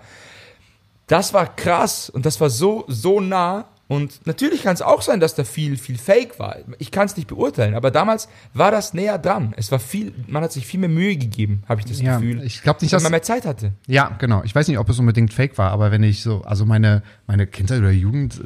das 1.08 1.34
war 1.34 1.46
krass 1.56 2.10
und 2.10 2.26
das 2.26 2.42
war 2.42 2.50
so, 2.50 2.84
so 2.88 3.22
nah. 3.22 3.66
Und 3.90 4.26
natürlich 4.28 4.64
kann 4.64 4.74
es 4.74 4.82
auch 4.82 5.02
sein, 5.02 5.22
dass 5.22 5.34
da 5.36 5.46
viel, 5.46 5.78
viel 5.78 5.98
Fake 5.98 6.40
war. 6.40 6.58
Ich 6.78 6.92
kann 6.92 7.06
es 7.06 7.16
nicht 7.16 7.28
beurteilen, 7.30 7.74
aber 7.74 7.90
damals 7.90 8.28
war 8.54 8.70
das 8.70 8.94
näher 8.94 9.18
dran. 9.18 9.54
Es 9.56 9.72
war 9.72 9.80
viel, 9.80 10.14
man 10.28 10.44
hat 10.44 10.52
sich 10.52 10.68
viel 10.68 10.82
mehr 10.82 10.90
Mühe 10.90 11.16
gegeben, 11.16 11.64
habe 11.70 11.80
ich 11.80 11.86
das 11.88 12.02
Ja, 12.02 12.18
Gefühl. 12.20 12.44
ich 12.44 12.62
glaub 12.64 12.82
nicht, 12.82 12.92
dass- 12.94 13.02
man 13.04 13.12
mehr 13.12 13.22
Zeit 13.22 13.46
hatte. 13.46 13.72
Ja, 13.88 14.10
genau. 14.20 14.44
Ich 14.44 14.54
weiß 14.54 14.68
nicht, 14.68 14.78
ob 14.78 14.90
es 14.90 15.00
unbedingt 15.00 15.34
fake 15.34 15.58
war, 15.58 15.72
aber 15.72 15.90
wenn 15.92 16.04
ich 16.04 16.22
so, 16.22 16.42
also 16.42 16.66
meine, 16.66 17.02
meine 17.28 17.48
Kindheit 17.48 17.80
oder 17.80 17.92
Jugend, 17.92 18.42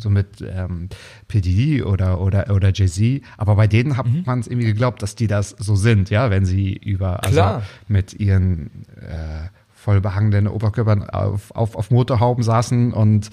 so 0.00 0.08
mit 0.08 0.40
ähm, 0.40 0.88
P. 1.28 1.42
Diddy 1.42 1.82
oder, 1.82 2.20
oder, 2.20 2.50
oder 2.54 2.72
Jay-Z, 2.72 3.22
aber 3.36 3.56
bei 3.56 3.66
denen 3.66 3.96
hat 3.98 4.06
Mhm. 4.06 4.22
man 4.24 4.40
es 4.40 4.46
irgendwie 4.46 4.68
geglaubt, 4.68 5.02
dass 5.02 5.14
die 5.14 5.26
das 5.26 5.50
so 5.50 5.76
sind, 5.76 6.08
ja, 6.08 6.30
wenn 6.30 6.46
sie 6.46 6.72
über, 6.72 7.22
also 7.24 7.34
Klar. 7.36 7.62
mit 7.88 8.14
ihren 8.14 8.86
äh, 8.96 9.48
voll 9.88 10.02
behangenen 10.02 10.48
Oberkörpern 10.48 11.08
auf, 11.08 11.50
auf, 11.56 11.74
auf 11.74 11.90
Motorhauben 11.90 12.42
saßen 12.44 12.92
und 12.92 13.30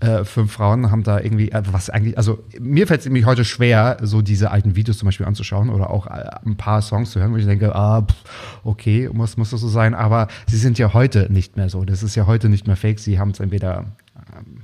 äh, 0.00 0.24
fünf 0.24 0.52
Frauen 0.52 0.90
haben 0.90 1.02
da 1.02 1.20
irgendwie, 1.20 1.52
äh, 1.52 1.62
was 1.70 1.90
eigentlich, 1.90 2.16
also 2.16 2.42
mir 2.58 2.86
fällt 2.86 3.00
es 3.00 3.04
nämlich 3.04 3.26
heute 3.26 3.44
schwer, 3.44 3.98
so 4.00 4.22
diese 4.22 4.50
alten 4.50 4.74
Videos 4.74 4.96
zum 4.96 5.04
Beispiel 5.04 5.26
anzuschauen 5.26 5.68
oder 5.68 5.90
auch 5.90 6.06
äh, 6.06 6.24
ein 6.46 6.56
paar 6.56 6.80
Songs 6.80 7.10
zu 7.10 7.20
hören, 7.20 7.34
wo 7.34 7.36
ich 7.36 7.44
denke, 7.44 7.74
ah, 7.74 8.00
pff, 8.00 8.64
okay, 8.64 9.10
muss, 9.12 9.36
muss 9.36 9.50
das 9.50 9.60
so 9.60 9.68
sein, 9.68 9.94
aber 9.94 10.28
sie 10.46 10.56
sind 10.56 10.78
ja 10.78 10.94
heute 10.94 11.30
nicht 11.30 11.58
mehr 11.58 11.68
so. 11.68 11.84
Das 11.84 12.02
ist 12.02 12.14
ja 12.14 12.26
heute 12.26 12.48
nicht 12.48 12.66
mehr 12.66 12.76
fake. 12.76 13.00
Sie 13.00 13.18
haben 13.18 13.32
es 13.32 13.40
entweder, 13.40 13.84
ähm, 14.34 14.62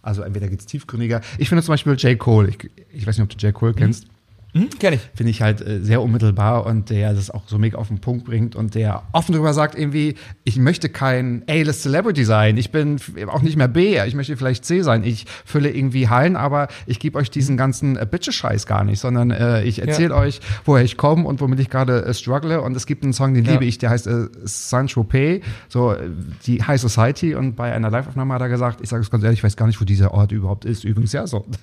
also 0.00 0.22
entweder 0.22 0.46
geht's 0.46 0.66
tiefgründiger. 0.66 1.22
Ich 1.38 1.48
finde 1.48 1.64
zum 1.64 1.72
Beispiel 1.72 1.94
J. 1.94 2.16
Cole, 2.20 2.50
ich, 2.50 2.70
ich 2.92 3.04
weiß 3.04 3.18
nicht, 3.18 3.24
ob 3.24 3.36
du 3.36 3.44
J. 3.44 3.52
Cole 3.52 3.74
kennst 3.74 4.06
Hm, 4.54 4.68
kenn 4.78 4.94
ich. 4.94 5.00
finde 5.14 5.30
ich 5.30 5.42
halt 5.42 5.60
äh, 5.60 5.80
sehr 5.80 6.00
unmittelbar 6.00 6.64
und 6.66 6.88
der 6.90 7.12
das 7.12 7.30
auch 7.30 7.42
so 7.46 7.58
mega 7.58 7.76
auf 7.76 7.88
den 7.88 7.98
Punkt 8.00 8.24
bringt 8.24 8.54
und 8.56 8.74
der 8.74 9.02
offen 9.12 9.32
darüber 9.32 9.52
sagt 9.52 9.76
irgendwie, 9.76 10.14
ich 10.44 10.56
möchte 10.56 10.88
kein 10.88 11.42
A-List 11.48 11.82
Celebrity 11.82 12.24
sein, 12.24 12.56
ich 12.56 12.70
bin 12.70 12.98
auch 13.26 13.42
nicht 13.42 13.56
mehr 13.56 13.68
B, 13.68 13.98
ich 14.06 14.14
möchte 14.14 14.36
vielleicht 14.36 14.64
C 14.64 14.82
sein, 14.82 15.02
ich 15.04 15.26
fülle 15.44 15.70
irgendwie 15.70 16.08
Hallen, 16.08 16.36
aber 16.36 16.68
ich 16.86 17.00
gebe 17.00 17.18
euch 17.18 17.30
diesen 17.30 17.56
ganzen 17.56 17.96
äh, 17.96 18.06
Bitche-Scheiß 18.08 18.66
gar 18.66 18.84
nicht, 18.84 19.00
sondern 19.00 19.30
äh, 19.32 19.62
ich 19.64 19.80
erzähle 19.82 20.14
euch, 20.14 20.40
woher 20.64 20.84
ich 20.84 20.96
komme 20.96 21.24
und 21.26 21.40
womit 21.40 21.58
ich 21.60 21.68
gerade 21.68 22.04
äh, 22.04 22.14
struggle. 22.14 22.62
Und 22.62 22.76
es 22.76 22.86
gibt 22.86 23.02
einen 23.02 23.12
Song, 23.12 23.34
den 23.34 23.44
Ja. 23.44 23.52
liebe 23.52 23.64
ich, 23.64 23.78
der 23.78 23.90
heißt 23.90 24.06
äh, 24.06 24.28
Saint-Tropez, 24.44 25.42
so 25.68 25.92
äh, 25.92 26.08
die 26.46 26.62
High 26.62 26.80
Society. 26.80 27.34
Und 27.34 27.54
bei 27.56 27.72
einer 27.72 27.90
Live-Aufnahme 27.90 28.34
hat 28.34 28.40
er 28.42 28.48
gesagt, 28.48 28.80
ich 28.82 28.88
sage 28.88 29.02
es 29.02 29.10
ganz 29.10 29.24
ehrlich, 29.24 29.40
ich 29.40 29.44
weiß 29.44 29.56
gar 29.56 29.66
nicht, 29.66 29.80
wo 29.80 29.84
dieser 29.84 30.12
Ort 30.14 30.32
überhaupt 30.32 30.64
ist, 30.64 30.84
übrigens 30.84 31.12
ja 31.12 31.26
so. 31.26 31.38
Und 31.42 31.54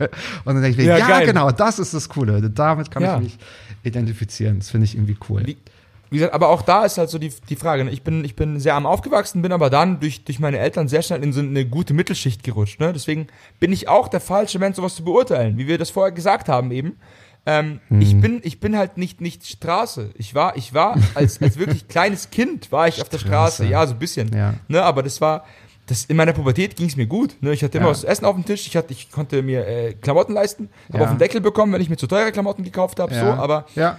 dann 0.46 0.62
denke 0.62 0.70
ich 0.70 0.78
mir, 0.78 0.98
Ja, 0.98 0.98
ja, 0.98 1.26
genau, 1.26 1.52
das 1.52 1.80
ist 1.80 1.94
das 1.94 2.10
Coole, 2.10 2.42
damit 2.90 2.92
kann 2.92 3.04
Ja. 3.04 3.18
ich 3.18 3.24
mich 3.24 3.38
identifizieren. 3.84 4.60
Das 4.60 4.70
finde 4.70 4.86
ich 4.86 4.96
irgendwie 4.96 5.18
cool. 5.30 5.44
Wie, 5.46 5.58
wie 6.10 6.18
gesagt, 6.18 6.34
aber 6.34 6.50
auch 6.50 6.62
da 6.62 6.84
ist 6.86 6.98
halt 6.98 7.10
so 7.10 7.18
die, 7.18 7.32
die 7.50 7.56
Frage. 7.56 7.86
ne? 7.86 7.92
Ich 7.92 8.04
bin, 8.04 8.24
ich 8.26 8.36
bin 8.36 8.60
sehr 8.60 8.76
arm 8.76 8.86
aufgewachsen, 8.86 9.42
bin 9.42 9.52
aber 9.52 9.70
dann 9.70 10.00
durch, 10.00 10.24
durch 10.26 10.40
meine 10.40 10.58
Eltern 10.60 10.88
sehr 10.88 11.02
schnell 11.02 11.24
in 11.24 11.32
so 11.34 11.40
eine 11.40 11.66
gute 11.66 11.94
Mittelschicht 11.94 12.44
gerutscht. 12.44 12.80
Ne? 12.80 12.92
Deswegen 12.94 13.28
bin 13.60 13.72
ich 13.72 13.88
auch 13.88 14.08
der 14.08 14.20
falsche 14.20 14.60
Mensch, 14.60 14.76
sowas 14.76 14.96
zu 14.96 15.04
beurteilen, 15.04 15.58
wie 15.58 15.68
wir 15.68 15.78
das 15.78 15.90
vorher 15.90 16.12
gesagt 16.12 16.50
haben 16.50 16.72
eben. 16.72 16.98
Ähm, 17.44 17.80
ich, 18.00 18.20
bin, 18.22 18.40
ich 18.44 18.60
bin 18.60 18.78
halt 18.78 18.98
nicht, 18.98 19.20
nicht 19.20 19.48
Straße. 19.48 20.12
Ich 20.16 20.36
war, 20.36 20.58
ich 20.58 20.76
war 20.76 20.96
als, 21.16 21.42
als 21.42 21.58
wirklich 21.58 21.88
kleines 21.88 22.30
Kind 22.30 22.72
war 22.72 22.88
ich 22.88 23.02
auf 23.02 23.10
der 23.10 23.18
Straße. 23.18 23.64
Straße. 23.64 23.66
Ja, 23.72 23.88
so 23.88 23.94
ein 23.94 24.00
bisschen. 24.00 24.32
Ja. 24.36 24.54
Ne? 24.68 24.84
Aber 24.84 25.02
das 25.02 25.22
war, 25.22 25.46
das, 25.92 26.06
in 26.06 26.16
meiner 26.16 26.34
Pubertät 26.34 26.76
ging 26.76 26.88
es 26.88 26.96
mir 26.96 27.06
gut. 27.06 27.36
Ne? 27.42 27.52
Ich 27.54 27.64
hatte 27.64 27.78
immer 27.78 27.88
Ja. 27.88 27.92
was 27.92 28.04
essen 28.04 28.26
auf 28.26 28.36
dem 28.36 28.46
Tisch. 28.46 28.66
Ich, 28.66 28.76
hatte, 28.78 28.94
ich 28.94 29.12
konnte 29.12 29.42
mir 29.44 29.68
äh, 29.68 29.94
Klamotten 29.94 30.34
leisten. 30.34 30.70
Habe 30.90 31.00
Ja. 31.00 31.04
auf 31.06 31.10
den 31.12 31.20
Deckel 31.20 31.42
bekommen, 31.42 31.74
wenn 31.74 31.82
ich 31.82 31.90
mir 31.90 31.98
zu 31.98 32.08
teure 32.08 32.32
Klamotten 32.32 32.64
gekauft 32.64 33.00
habe. 33.00 33.14
So, 33.14 33.26
aber 33.26 33.66
ja. 33.76 33.98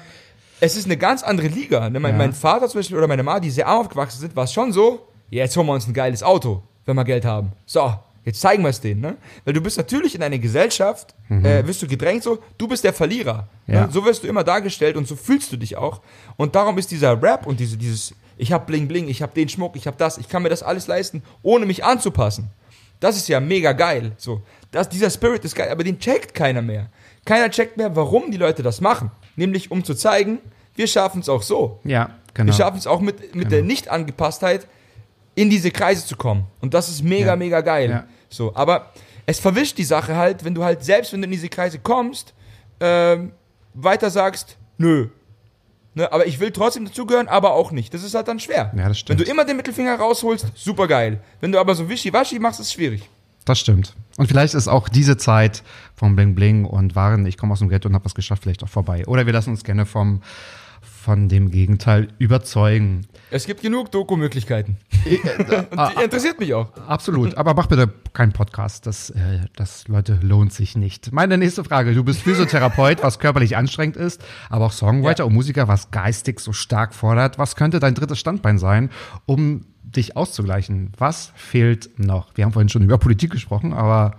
es 0.60 0.76
ist 0.76 0.86
eine 0.86 0.96
ganz 0.96 1.22
andere 1.22 1.48
Liga. 1.48 1.90
Ne? 1.90 2.00
Mein, 2.00 2.12
Ja. 2.12 2.18
mein 2.18 2.32
Vater 2.32 2.68
zum 2.68 2.78
Beispiel 2.80 2.96
oder 2.96 3.08
meine 3.08 3.22
Mama, 3.22 3.40
die 3.40 3.50
sehr 3.50 3.66
arm 3.68 3.80
aufgewachsen 3.82 4.20
sind, 4.20 4.34
war 4.34 4.44
es 4.44 4.52
schon 4.52 4.72
so, 4.72 5.06
ja, 5.30 5.44
jetzt 5.44 5.56
holen 5.56 5.66
wir 5.66 5.74
uns 5.74 5.86
ein 5.86 5.92
geiles 5.94 6.22
Auto, 6.22 6.62
wenn 6.86 6.96
wir 6.96 7.04
Geld 7.04 7.24
haben. 7.24 7.52
So, 7.66 7.92
jetzt 8.24 8.40
zeigen 8.40 8.62
wir 8.62 8.70
es 8.70 8.80
denen. 8.80 9.00
Ne? 9.00 9.16
Weil 9.44 9.54
du 9.54 9.60
bist 9.60 9.76
natürlich 9.76 10.14
in 10.14 10.22
einer 10.22 10.38
Gesellschaft, 10.38 11.14
äh, 11.28 11.66
wirst 11.66 11.82
du 11.82 11.86
gedrängt 11.86 12.22
so, 12.22 12.38
du 12.58 12.68
bist 12.68 12.84
der 12.84 12.92
Verlierer. 12.92 13.48
Mhm. 13.66 13.74
Ja. 13.74 13.86
Ne? 13.86 13.92
So 13.92 14.04
wirst 14.04 14.22
du 14.22 14.28
immer 14.28 14.44
dargestellt 14.44 14.96
und 14.96 15.06
so 15.06 15.16
fühlst 15.16 15.52
du 15.52 15.56
dich 15.56 15.76
auch. 15.76 16.00
Und 16.36 16.54
darum 16.54 16.78
ist 16.78 16.90
dieser 16.90 17.20
Rap 17.22 17.46
und 17.46 17.60
diese, 17.60 17.76
dieses, 17.76 18.14
ich 18.42 18.52
hab 18.52 18.66
Bling 18.66 18.88
Bling, 18.88 19.08
ich 19.08 19.22
hab 19.22 19.34
den 19.34 19.48
Schmuck, 19.48 19.76
ich 19.76 19.86
hab 19.86 19.96
das, 19.98 20.18
ich 20.18 20.28
kann 20.28 20.42
mir 20.42 20.48
das 20.48 20.62
alles 20.62 20.88
leisten, 20.88 21.22
ohne 21.42 21.64
mich 21.64 21.84
anzupassen. 21.84 22.50
Das 22.98 23.16
ist 23.16 23.28
ja 23.28 23.40
mega 23.40 23.72
geil. 23.72 24.12
So, 24.16 24.42
das, 24.70 24.88
dieser 24.88 25.10
Spirit 25.10 25.44
ist 25.44 25.54
geil, 25.54 25.68
aber 25.70 25.84
den 25.84 25.98
checkt 25.98 26.34
keiner 26.34 26.60
mehr. 26.62 26.88
Keiner 27.24 27.50
checkt 27.50 27.76
mehr, 27.76 27.94
warum 27.96 28.30
die 28.30 28.36
Leute 28.36 28.62
das 28.62 28.80
machen. 28.80 29.10
Nämlich 29.36 29.70
um 29.70 29.84
zu 29.84 29.94
zeigen, 29.94 30.38
wir 30.74 30.86
schaffen 30.86 31.20
es 31.20 31.28
auch 31.28 31.42
so. 31.42 31.78
Ja, 31.84 32.10
genau. 32.34 32.48
Wir 32.48 32.52
schaffen 32.54 32.78
es 32.78 32.86
auch 32.86 33.00
mit, 33.00 33.34
mit 33.34 33.50
der 33.52 33.62
Nicht-Angepasstheit 33.62 34.66
in 35.34 35.48
diese 35.48 35.70
Kreise 35.70 36.04
zu 36.04 36.16
kommen. 36.16 36.46
Und 36.60 36.74
das 36.74 36.88
ist 36.88 37.02
mega, 37.02 37.26
Ja. 37.28 37.36
mega 37.36 37.60
geil. 37.60 37.90
Ja. 37.90 38.04
So, 38.28 38.54
aber 38.54 38.90
es 39.26 39.38
verwischt 39.38 39.78
die 39.78 39.84
Sache 39.84 40.16
halt, 40.16 40.44
wenn 40.44 40.54
du 40.54 40.64
halt 40.64 40.82
selbst, 40.84 41.12
wenn 41.12 41.20
du 41.22 41.26
in 41.26 41.32
diese 41.32 41.48
Kreise 41.48 41.78
kommst, 41.78 42.34
ähm, 42.80 43.32
weiter 43.74 44.10
sagst, 44.10 44.56
nö. 44.78 45.08
Ne, 45.94 46.10
aber 46.10 46.26
ich 46.26 46.40
will 46.40 46.52
trotzdem 46.52 46.86
dazugehören, 46.86 47.28
aber 47.28 47.52
auch 47.52 47.70
nicht. 47.70 47.92
Das 47.92 48.02
ist 48.02 48.14
halt 48.14 48.26
dann 48.26 48.40
schwer. 48.40 48.72
Ja, 48.74 48.88
das 48.88 48.98
stimmt. 48.98 49.18
Wenn 49.18 49.26
du 49.26 49.30
immer 49.30 49.44
den 49.44 49.58
Mittelfinger 49.58 49.94
rausholst, 49.96 50.46
super 50.54 50.88
geil. 50.88 51.20
Wenn 51.40 51.52
du 51.52 51.58
aber 51.58 51.74
so 51.74 51.88
wischiwaschi 51.88 52.38
machst, 52.38 52.60
ist 52.60 52.66
es 52.68 52.72
schwierig. 52.72 53.08
Das 53.44 53.58
stimmt. 53.58 53.94
Und 54.16 54.26
vielleicht 54.26 54.54
ist 54.54 54.68
auch 54.68 54.88
diese 54.88 55.16
Zeit 55.16 55.62
vom 55.94 56.16
Bling 56.16 56.34
Bling 56.34 56.64
und 56.64 56.94
Waren, 56.94 57.26
ich 57.26 57.36
komme 57.36 57.52
aus 57.52 57.58
dem 57.58 57.68
Ghetto 57.68 57.88
und 57.88 57.94
habe 57.94 58.04
was 58.04 58.14
geschafft, 58.14 58.42
vielleicht 58.42 58.62
auch 58.62 58.68
vorbei. 58.68 59.06
Oder 59.06 59.26
wir 59.26 59.32
lassen 59.32 59.50
uns 59.50 59.64
gerne 59.64 59.84
vom, 59.84 60.22
von 61.02 61.28
dem 61.28 61.50
Gegenteil 61.50 62.08
überzeugen. 62.18 63.02
Es 63.30 63.46
gibt 63.46 63.60
genug 63.60 63.90
Doku-Möglichkeiten. 63.90 64.76
Und 65.70 65.78
Ah, 65.78 65.90
die 65.98 66.04
interessiert 66.04 66.38
mich 66.38 66.54
auch. 66.54 66.72
Absolut. 66.86 67.34
Aber 67.36 67.54
mach 67.54 67.66
bitte 67.66 67.92
keinen 68.12 68.32
Podcast. 68.32 68.86
Das, 68.86 69.10
äh, 69.10 69.40
das, 69.56 69.88
Leute, 69.88 70.18
lohnt 70.22 70.52
sich 70.52 70.76
nicht. 70.76 71.12
Meine 71.12 71.36
nächste 71.38 71.64
Frage. 71.64 71.92
Du 71.94 72.04
bist 72.04 72.20
Physiotherapeut, 72.22 73.02
was 73.02 73.18
körperlich 73.18 73.56
anstrengend 73.56 73.96
ist, 73.96 74.22
aber 74.48 74.66
auch 74.66 74.72
Songwriter 74.72 75.24
Ja. 75.24 75.24
und 75.26 75.34
Musiker, 75.34 75.66
was 75.66 75.90
geistig 75.90 76.38
so 76.40 76.52
stark 76.52 76.94
fordert. 76.94 77.36
Was 77.38 77.56
könnte 77.56 77.80
dein 77.80 77.94
drittes 77.94 78.20
Standbein 78.20 78.58
sein, 78.58 78.90
um 79.26 79.66
dich 79.82 80.16
auszugleichen? 80.16 80.92
Was 80.98 81.32
fehlt 81.34 81.98
noch? 81.98 82.30
Wir 82.36 82.44
haben 82.44 82.52
vorhin 82.52 82.68
schon 82.68 82.82
über 82.82 82.98
Politik 82.98 83.30
gesprochen, 83.32 83.72
aber 83.72 84.12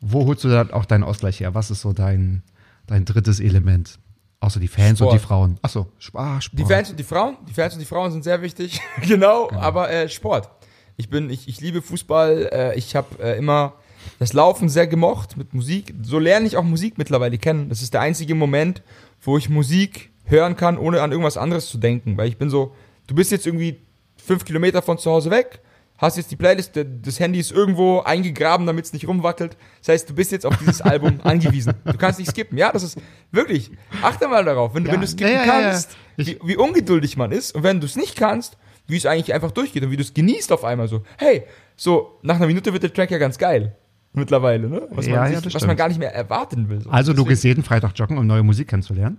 wo 0.00 0.24
holst 0.26 0.44
du 0.44 0.48
da 0.48 0.68
auch 0.72 0.84
deinen 0.84 1.02
Ausgleich 1.04 1.40
her? 1.40 1.54
Was 1.54 1.70
ist 1.72 1.80
so 1.80 1.92
dein, 1.92 2.42
dein 2.86 3.04
drittes 3.04 3.40
Element? 3.40 3.98
Außer 4.40 4.60
die 4.60 4.68
Fans 4.68 5.00
und 5.00 5.06
Sport. 5.08 5.14
die 5.14 5.18
Frauen. 5.26 5.58
Ach 5.62 5.70
so, 5.70 5.86
Sp- 5.98 6.18
ah, 6.18 6.40
Sport. 6.40 6.58
Die 6.60 6.64
Fans 6.64 6.90
und 6.90 6.98
die 6.98 7.04
Frauen, 7.04 7.36
die 7.48 7.52
Fans 7.54 7.72
und 7.74 7.80
die 7.80 7.86
Frauen 7.86 8.12
sind 8.12 8.22
sehr 8.24 8.42
wichtig, 8.42 8.80
genau, 9.06 9.50
aber 9.50 9.90
äh, 9.90 10.08
Sport. 10.08 10.50
Ich 10.98 11.08
bin, 11.10 11.30
ich, 11.30 11.48
ich 11.48 11.60
liebe 11.60 11.82
Fußball, 11.82 12.48
äh, 12.52 12.78
ich 12.78 12.94
habe 12.96 13.22
äh, 13.22 13.36
immer 13.38 13.74
das 14.18 14.32
Laufen 14.32 14.68
sehr 14.68 14.86
gemocht 14.86 15.36
mit 15.36 15.52
Musik. 15.52 15.92
So 16.02 16.18
lerne 16.18 16.46
ich 16.46 16.56
auch 16.56 16.62
Musik 16.62 16.96
mittlerweile 16.96 17.38
kennen. 17.38 17.68
Das 17.68 17.82
ist 17.82 17.92
der 17.92 18.00
einzige 18.02 18.34
Moment, 18.34 18.82
wo 19.22 19.36
ich 19.36 19.48
Musik 19.48 20.10
hören 20.24 20.56
kann, 20.56 20.78
ohne 20.78 21.02
an 21.02 21.10
irgendwas 21.10 21.36
anderes 21.36 21.66
zu 21.68 21.76
denken. 21.78 22.16
Weil 22.16 22.28
ich 22.28 22.38
bin 22.38 22.48
so, 22.48 22.74
du 23.08 23.14
bist 23.14 23.30
jetzt 23.32 23.46
irgendwie 23.46 23.78
fünf 24.16 24.44
Kilometer 24.44 24.80
von 24.80 24.96
zu 24.98 25.10
Hause 25.10 25.30
weg, 25.30 25.60
hast 25.98 26.16
jetzt 26.16 26.30
die 26.30 26.36
Playlist, 26.36 26.72
das 27.02 27.20
Handy 27.20 27.38
ist 27.38 27.52
irgendwo 27.52 28.00
eingegraben, 28.00 28.66
damit 28.66 28.84
es 28.84 28.92
nicht 28.92 29.08
rumwackelt. 29.08 29.56
Das 29.80 29.88
heißt, 29.88 30.10
du 30.10 30.14
bist 30.14 30.32
jetzt 30.32 30.44
auf 30.46 30.56
dieses 30.58 30.80
Album 30.82 31.20
angewiesen. 31.22 31.74
Du 31.84 31.96
kannst 31.96 32.18
nicht 32.18 32.30
skippen. 32.30 32.58
Ja, 32.58 32.72
das 32.72 32.82
ist 32.82 32.98
wirklich. 33.32 33.70
Achte 34.02 34.28
mal 34.28 34.44
darauf, 34.44 34.74
wenn, 34.74 34.84
du 34.84 34.88
Ja, 34.88 34.94
wenn 34.94 35.00
du 35.00 35.06
skippen 35.06 35.32
ja, 35.34 35.44
ja, 35.44 35.60
kannst, 35.62 35.96
wie, 36.16 36.38
wie 36.44 36.56
ungeduldig 36.56 37.16
man 37.16 37.32
ist. 37.32 37.54
Und 37.54 37.62
wenn 37.62 37.80
du 37.80 37.86
es 37.86 37.96
nicht 37.96 38.16
kannst, 38.16 38.56
wie 38.86 38.96
es 38.96 39.06
eigentlich 39.06 39.32
einfach 39.34 39.50
durchgeht 39.50 39.82
und 39.82 39.90
wie 39.90 39.96
du 39.96 40.02
es 40.02 40.14
genießt 40.14 40.52
auf 40.52 40.64
einmal 40.64 40.88
so. 40.88 41.02
Hey, 41.18 41.44
so 41.76 42.18
nach 42.22 42.36
einer 42.36 42.46
Minute 42.46 42.72
wird 42.72 42.82
der 42.82 42.92
Track 42.92 43.10
ja 43.10 43.18
ganz 43.18 43.38
geil. 43.38 43.74
Mittlerweile, 44.12 44.68
ne? 44.68 44.88
Was, 44.90 45.06
man, 45.08 45.34
sich, 45.42 45.54
was 45.54 45.66
man 45.66 45.76
gar 45.76 45.88
nicht 45.88 45.98
mehr 45.98 46.14
erwarten 46.14 46.68
will. 46.70 46.80
So. 46.80 46.88
Also 46.90 47.12
du 47.12 47.16
Deswegen- 47.18 47.28
gehst 47.28 47.44
jeden 47.44 47.62
Freitag 47.64 47.92
joggen, 47.96 48.16
um 48.16 48.26
neue 48.26 48.42
Musik 48.42 48.68
kennenzulernen? 48.68 49.18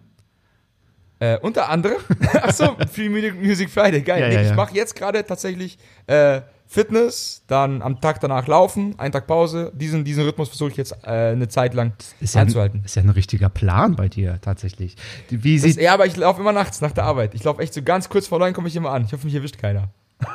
Äh, 1.19 1.38
unter 1.39 1.69
anderem, 1.69 1.97
achso, 2.41 2.75
Free 2.91 3.09
Music 3.09 3.69
Friday, 3.71 4.01
geil. 4.01 4.30
Nee, 4.30 4.49
ich 4.49 4.55
mache 4.55 4.75
jetzt 4.75 4.95
gerade 4.95 5.25
tatsächlich 5.25 5.78
äh, 6.05 6.41
Fitness, 6.70 7.43
dann 7.47 7.82
am 7.82 8.01
Tag 8.01 8.20
danach 8.20 8.45
Laufen, 8.47 8.99
einen 8.99 9.13
Tag 9.13 9.26
Pause. 9.26 9.72
Diesen, 9.74 10.03
diesen 10.03 10.26
Rhythmus 10.26 10.49
versuche 10.49 10.72
ich 10.72 10.78
jetzt 10.78 10.91
äh, 11.03 11.32
eine 11.32 11.47
Zeit 11.47 11.74
lang 11.74 11.93
Ist 12.20 12.36
ja, 12.36 12.41
einzuhalten. 12.41 12.80
ein, 12.82 12.86
ist 12.86 12.95
ja 12.95 13.01
ein 13.01 13.09
richtiger 13.09 13.47
Plan 13.49 13.95
bei 13.95 14.09
dir 14.09 14.39
tatsächlich. 14.41 14.97
Wie 15.30 15.55
Das, 15.55 15.63
sieht, 15.63 15.82
ja, 15.82 15.93
aber 15.93 16.05
ich 16.05 16.18
laufe 16.18 16.41
immer 16.41 16.51
nachts 16.51 16.82
nach 16.82 16.91
der 16.91 17.05
Arbeit. 17.05 17.34
Ich 17.36 17.43
laufe 17.43 17.61
echt 17.61 17.74
so 17.74 17.82
ganz 17.82 18.09
kurz 18.09 18.28
vor 18.28 18.39
neun 18.39 18.53
komme 18.53 18.68
ich 18.68 18.76
immer 18.76 18.91
an. 18.91 19.05
Ich 19.05 19.13
hoffe, 19.13 19.26
mich 19.26 19.36
erwischt 19.36 19.57
keiner. 19.57 19.89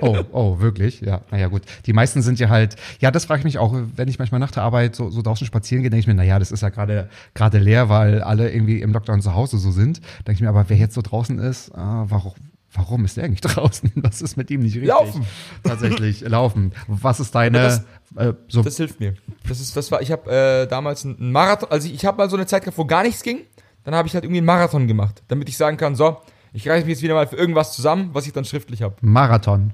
Oh, 0.00 0.16
oh, 0.32 0.60
wirklich? 0.60 1.00
Ja, 1.00 1.20
naja, 1.30 1.48
gut. 1.48 1.62
Die 1.86 1.92
meisten 1.92 2.22
sind 2.22 2.38
ja 2.38 2.48
halt, 2.48 2.76
ja, 3.00 3.10
das 3.10 3.24
frage 3.26 3.40
ich 3.40 3.44
mich 3.44 3.58
auch, 3.58 3.74
wenn 3.94 4.08
ich 4.08 4.18
manchmal 4.18 4.40
nach 4.40 4.50
der 4.50 4.62
Arbeit 4.62 4.94
so, 4.96 5.10
so 5.10 5.22
draußen 5.22 5.46
spazieren 5.46 5.82
gehe, 5.82 5.90
denke 5.90 6.00
ich 6.00 6.06
mir, 6.06 6.14
naja, 6.14 6.38
das 6.38 6.50
ist 6.50 6.62
ja 6.62 6.68
gerade 6.70 7.08
gerade 7.34 7.58
leer, 7.58 7.88
weil 7.88 8.22
alle 8.22 8.50
irgendwie 8.50 8.80
im 8.80 8.92
Lockdown 8.92 9.20
zu 9.20 9.34
Hause 9.34 9.58
so 9.58 9.70
sind. 9.70 10.00
Denke 10.26 10.32
ich 10.32 10.40
mir, 10.40 10.48
aber 10.48 10.68
wer 10.68 10.76
jetzt 10.76 10.94
so 10.94 11.02
draußen 11.02 11.38
ist, 11.38 11.74
ah, 11.74 12.06
warum, 12.08 12.32
warum 12.76 13.04
ist 13.04 13.16
der 13.16 13.24
eigentlich 13.24 13.40
draußen? 13.54 13.90
Was 13.96 14.22
ist 14.22 14.36
mit 14.36 14.50
ihm 14.50 14.60
nicht 14.60 14.74
richtig? 14.74 14.88
Laufen. 14.90 15.26
Tatsächlich, 15.62 16.20
laufen. 16.22 16.72
Was 16.86 17.20
ist 17.20 17.34
deine, 17.34 17.58
Das- 17.58 17.84
äh, 18.16 18.32
so, 18.48 18.62
Das 18.62 18.76
hilft 18.76 19.00
mir. 19.00 19.14
Das 19.48 19.60
ist, 19.60 19.76
das 19.76 19.90
war, 19.90 20.00
ich 20.02 20.12
habe 20.12 20.30
äh, 20.30 20.66
damals 20.68 21.04
einen 21.04 21.32
Marathon, 21.32 21.70
also 21.70 21.88
ich, 21.88 21.94
ich 21.94 22.04
habe 22.06 22.18
mal 22.18 22.30
so 22.30 22.36
eine 22.36 22.46
Zeit 22.46 22.62
gehabt, 22.62 22.78
wo 22.78 22.84
gar 22.84 23.02
nichts 23.02 23.22
ging. 23.22 23.40
Dann 23.84 23.94
habe 23.94 24.08
ich 24.08 24.14
halt 24.14 24.24
irgendwie 24.24 24.38
einen 24.38 24.46
Marathon 24.46 24.86
gemacht, 24.88 25.22
damit 25.28 25.48
ich 25.48 25.56
sagen 25.56 25.76
kann, 25.76 25.94
so, 25.94 26.16
ich 26.52 26.68
reiße 26.68 26.84
mich 26.86 26.94
jetzt 26.94 27.02
wieder 27.02 27.14
mal 27.14 27.26
für 27.26 27.36
irgendwas 27.36 27.72
zusammen, 27.72 28.10
was 28.12 28.26
ich 28.26 28.32
dann 28.32 28.44
schriftlich 28.44 28.82
habe. 28.82 28.96
Marathon? 29.00 29.72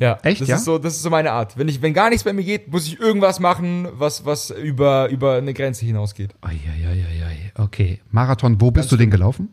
Ja, 0.00 0.18
Echt, 0.24 0.40
das 0.40 0.48
ja? 0.48 0.56
Ist 0.56 0.64
so, 0.64 0.78
das 0.78 0.94
ist 0.96 1.02
so 1.02 1.10
meine 1.10 1.30
Art. 1.30 1.56
Wenn 1.56 1.68
ich, 1.68 1.80
wenn 1.80 1.94
gar 1.94 2.08
nichts 2.10 2.24
bei 2.24 2.32
mir 2.32 2.42
geht, 2.42 2.72
muss 2.72 2.88
ich 2.88 2.98
irgendwas 2.98 3.38
machen, 3.38 3.86
was, 3.92 4.24
was 4.24 4.50
über, 4.50 5.08
über 5.10 5.34
eine 5.34 5.54
Grenze 5.54 5.86
hinausgeht. 5.86 6.34
Eieieiei, 6.40 7.52
okay. 7.54 8.00
Marathon, 8.10 8.60
wo 8.60 8.72
bist 8.72 8.84
Ganz 8.84 8.90
du 8.90 8.96
den 8.96 9.10
gelaufen? 9.10 9.48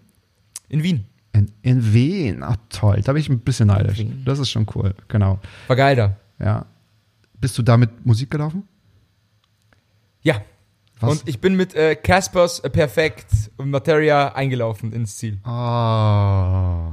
In 0.69 0.81
Wien. 0.81 1.05
In, 1.33 1.51
in 1.63 1.93
Wien. 1.93 2.43
Ach 2.43 2.57
toll, 2.69 3.01
da 3.03 3.13
bin 3.13 3.21
ich 3.21 3.29
ein 3.29 3.39
bisschen 3.39 3.67
neidisch. 3.67 4.05
Das 4.23 4.39
ist 4.39 4.49
schon 4.49 4.67
cool, 4.75 4.93
genau. 5.07 5.39
War 5.67 5.75
geil 5.75 5.95
da. 5.95 6.15
Ja. 6.39 6.65
Bist 7.41 7.57
du 7.57 7.63
da 7.63 7.75
mit 7.75 8.05
Musik 8.05 8.29
gelaufen? 8.31 8.63
Ja. 10.21 10.41
Was? 10.99 11.11
Und 11.11 11.23
ich 11.27 11.41
bin 11.41 11.55
mit 11.55 11.75
äh, 11.75 11.95
Caspers 11.95 12.59
äh, 12.59 12.69
Perfekt 12.69 13.25
und 13.57 13.69
Materia 13.69 14.29
eingelaufen 14.33 14.93
ins 14.93 15.17
Ziel. 15.17 15.39
Oh, 15.45 15.49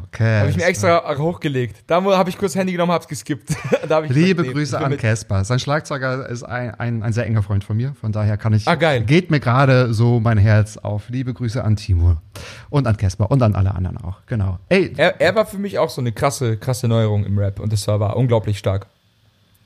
okay. 0.07 0.41
Habe 0.41 0.51
ich 0.51 0.57
mir 0.57 0.65
extra 0.65 1.17
hochgelegt. 1.17 1.85
Da 1.87 2.03
habe 2.03 2.31
ich 2.31 2.37
kurz 2.39 2.55
Handy 2.55 2.73
genommen, 2.73 2.93
hab's 2.93 3.07
geskippt. 3.07 3.51
da 3.89 3.97
hab 3.97 4.09
Liebe 4.09 4.43
gesagt, 4.43 4.49
nee, 4.49 4.53
Grüße 4.53 4.79
an 4.81 4.97
Casper. 4.97 5.45
Sein 5.45 5.59
Schlagzeuger 5.59 6.29
ist 6.29 6.43
ein, 6.43 6.75
ein, 6.75 7.03
ein 7.03 7.13
sehr 7.13 7.27
enger 7.27 7.43
Freund 7.43 7.63
von 7.63 7.77
mir. 7.77 7.95
Von 8.01 8.13
daher 8.13 8.37
kann 8.37 8.53
ich. 8.53 8.67
Ah, 8.67 8.75
geil. 8.75 9.03
Geht 9.05 9.31
mir 9.31 9.41
gerade 9.41 9.95
so 9.95 10.19
mein 10.19 10.39
Herz 10.39 10.77
auf. 10.77 11.09
Liebe 11.09 11.33
Grüße 11.33 11.63
an 11.63 11.77
Timur. 11.77 12.21
Und 12.69 12.87
an 12.87 12.97
Casper 12.97 13.31
und 13.31 13.43
an 13.43 13.55
alle 13.55 13.75
anderen 13.75 13.99
auch. 13.99 14.19
Genau. 14.27 14.59
Ey, 14.69 14.93
Er, 14.97 15.21
er 15.21 15.35
war 15.35 15.47
für 15.47 15.59
mich 15.59 15.79
auch 15.79 15.91
so 15.91 16.01
eine 16.01 16.13
krasse, 16.13 16.57
krasse 16.57 16.89
Neuerung 16.89 17.25
im 17.25 17.39
Rap 17.39 17.61
und 17.61 17.73
das 17.73 17.87
war, 17.87 18.01
war 18.01 18.17
unglaublich 18.17 18.59
stark. 18.59 18.87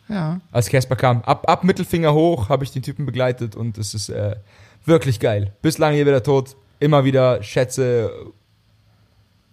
Ja. 0.09 0.41
Als 0.53 0.69
Casper 0.69 0.97
kam, 0.97 1.23
ab, 1.23 1.49
ab 1.49 1.65
Mittelfinger 1.65 2.13
hoch 2.15 2.49
habe 2.49 2.65
ich 2.65 2.71
den 2.71 2.83
Typen 2.83 3.07
begleitet 3.07 3.57
und 3.57 3.79
es 3.79 3.95
ist 3.95 4.09
äh, 4.11 4.37
wirklich 4.85 5.21
geil. 5.21 5.53
Bislang 5.63 5.95
hier 5.95 6.07
wieder 6.07 6.23
tot, 6.23 6.57
immer 6.81 7.05
wieder 7.05 7.43
Schätze. 7.43 8.11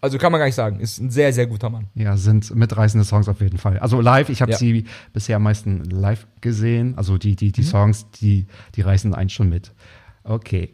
Also 0.03 0.17
kann 0.17 0.31
man 0.31 0.39
gar 0.39 0.45
nicht 0.45 0.55
sagen, 0.55 0.79
ist 0.79 0.99
ein 0.99 1.11
sehr, 1.11 1.31
sehr 1.31 1.45
guter 1.45 1.69
Mann. 1.69 1.85
Ja, 1.93 2.17
sind 2.17 2.55
mitreißende 2.55 3.05
Songs 3.05 3.29
auf 3.29 3.39
jeden 3.39 3.59
Fall. 3.59 3.77
Also 3.79 4.01
live, 4.01 4.29
ich 4.29 4.41
habe 4.41 4.51
Ja. 4.51 4.57
sie 4.57 4.85
bisher 5.13 5.35
am 5.35 5.43
meisten 5.43 5.83
live 5.85 6.25
gesehen. 6.41 6.97
Also 6.97 7.19
die, 7.19 7.35
die, 7.35 7.47
Mhm. 7.47 7.51
die 7.53 7.63
Songs, 7.63 8.09
die, 8.19 8.47
die 8.75 8.81
reißen 8.81 9.13
einen 9.13 9.29
schon 9.29 9.49
mit. 9.49 9.71
Okay. 10.23 10.73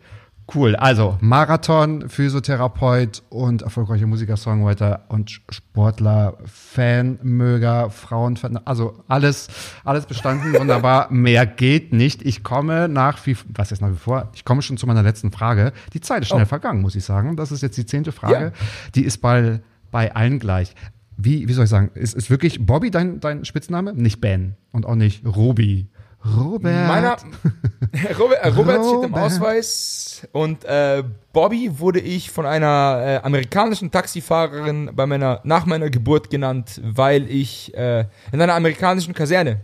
Cool. 0.53 0.77
Also 0.77 1.17
Marathon, 1.19 2.07
Physiotherapeut 2.07 3.21
und 3.29 3.63
erfolgreicher 3.63 4.07
Musiker, 4.07 4.37
Songwriter 4.37 5.03
und 5.09 5.29
Sportler, 5.49 6.37
Fanmöger, 6.45 7.89
Frauenfan, 7.89 8.57
also 8.63 9.03
alles, 9.07 9.49
alles 9.83 10.05
bestanden. 10.05 10.53
Wunderbar. 10.53 11.07
Mehr 11.11 11.45
geht 11.45 11.91
nicht. 11.91 12.21
Ich 12.25 12.43
komme 12.43 12.87
nach 12.87 13.25
wie, 13.25 13.35
was 13.49 13.71
ist 13.71 13.81
nach 13.81 13.91
wie 13.91 13.97
vor? 13.97 14.29
Ich 14.35 14.45
komme 14.45 14.61
schon 14.61 14.77
zu 14.77 14.87
meiner 14.87 15.03
letzten 15.03 15.31
Frage. 15.31 15.73
Die 15.93 16.01
Zeit 16.01 16.21
ist 16.21 16.29
schnell 16.29 16.43
Oh. 16.43 16.45
vergangen, 16.45 16.81
muss 16.81 16.95
ich 16.95 17.03
sagen. 17.03 17.35
Das 17.35 17.51
ist 17.51 17.61
jetzt 17.61 17.77
die 17.77 17.85
zehnte 17.85 18.11
Frage. 18.13 18.45
Ja. 18.45 18.51
Die 18.95 19.03
ist 19.03 19.17
bei, 19.17 19.59
bei 19.91 20.15
allen 20.15 20.39
gleich. 20.39 20.73
Wie, 21.17 21.47
wie 21.49 21.53
soll 21.53 21.63
ich 21.65 21.69
sagen? 21.69 21.89
Ist, 21.95 22.13
ist 22.13 22.29
wirklich 22.29 22.65
Bobby 22.65 22.91
dein, 22.91 23.19
dein 23.19 23.43
Spitzname? 23.43 23.93
Nicht 23.93 24.21
Ben 24.21 24.55
und 24.71 24.85
auch 24.85 24.95
nicht 24.95 25.25
Robi. 25.25 25.87
Robert. 26.25 26.87
Meiner, 26.87 27.17
Robert, 28.19 28.43
äh, 28.43 28.49
Robert 28.49 28.85
steht 28.85 29.03
im 29.03 29.13
Robert. 29.13 29.23
Ausweis 29.23 30.27
und 30.31 30.65
äh, 30.65 31.03
Bobby 31.31 31.79
wurde 31.79 31.99
ich 31.99 32.31
von 32.31 32.45
einer 32.45 33.01
äh, 33.05 33.25
amerikanischen 33.25 33.91
Taxifahrerin 33.91 34.91
bei 34.93 35.05
meiner, 35.05 35.41
nach 35.43 35.65
meiner 35.65 35.89
Geburt 35.89 36.29
genannt, 36.29 36.81
weil 36.83 37.29
ich 37.29 37.73
äh, 37.75 38.05
in 38.31 38.41
einer 38.41 38.55
amerikanischen 38.55 39.13
Kaserne 39.13 39.61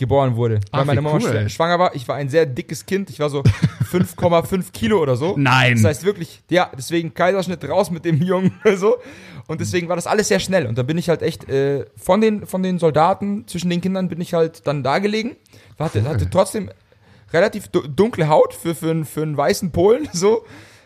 geboren 0.00 0.34
wurde. 0.34 0.58
Ach, 0.72 0.80
weil 0.80 0.86
meine 0.86 1.00
wie 1.00 1.04
Mama 1.04 1.18
cool. 1.22 1.30
schw- 1.30 1.48
schwanger 1.48 1.78
war. 1.78 1.94
Ich 1.94 2.08
war 2.08 2.16
ein 2.16 2.28
sehr 2.28 2.44
dickes 2.46 2.84
Kind. 2.84 3.08
Ich 3.10 3.20
war 3.20 3.30
so 3.30 3.42
5,5 3.92 4.72
Kilo 4.72 5.00
oder 5.00 5.16
so. 5.16 5.36
Nein. 5.38 5.74
Das 5.76 5.84
heißt 5.84 6.04
wirklich, 6.04 6.42
ja, 6.50 6.70
deswegen 6.76 7.14
Kaiserschnitt 7.14 7.66
raus 7.68 7.90
mit 7.90 8.04
dem 8.04 8.20
Jungen 8.20 8.52
so. 8.76 8.96
Und 9.46 9.60
deswegen 9.60 9.88
war 9.88 9.96
das 9.96 10.06
alles 10.06 10.28
sehr 10.28 10.40
schnell. 10.40 10.66
Und 10.66 10.76
da 10.78 10.82
bin 10.82 10.98
ich 10.98 11.08
halt 11.08 11.22
echt 11.22 11.48
äh, 11.48 11.84
von, 11.96 12.20
den, 12.20 12.46
von 12.46 12.62
den 12.62 12.78
Soldaten, 12.78 13.46
zwischen 13.46 13.70
den 13.70 13.80
Kindern 13.80 14.08
bin 14.08 14.20
ich 14.20 14.34
halt 14.34 14.66
dann 14.66 14.82
da 14.82 14.98
gelegen. 14.98 15.36
Hatte, 15.78 16.02
hatte 16.04 16.28
trotzdem 16.28 16.70
relativ 17.32 17.68
du- 17.68 17.86
dunkle 17.86 18.28
Haut 18.28 18.54
für, 18.54 18.74
für, 18.74 18.90
einen- 18.90 19.04
für 19.04 19.22
einen 19.22 19.36
weißen 19.36 19.70
Polen 19.72 20.08
so. 20.12 20.44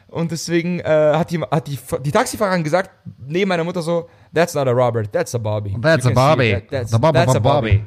Und 0.09 0.31
deswegen 0.31 0.79
äh, 0.79 0.85
hat, 0.85 1.33
die, 1.33 1.41
hat 1.41 1.67
die, 1.67 1.77
die 2.05 2.13
Taxifahrerin 2.13 2.63
gesagt, 2.63 2.91
neben 3.27 3.49
meiner 3.49 3.65
Mutter 3.65 3.83
so, 3.83 4.09
that's 4.33 4.55
not 4.55 4.69
a 4.69 4.71
Robert, 4.71 5.11
that's 5.13 5.35
a 5.35 5.39
Bobby. 5.39 5.77
That's 5.83 6.07
a 6.07 6.11
Bobby. 6.11 6.53
that- 6.53 6.71
that's, 6.71 6.91
that's 6.93 7.35
a 7.35 7.39
Bob- 7.41 7.43
Bobby. 7.43 7.83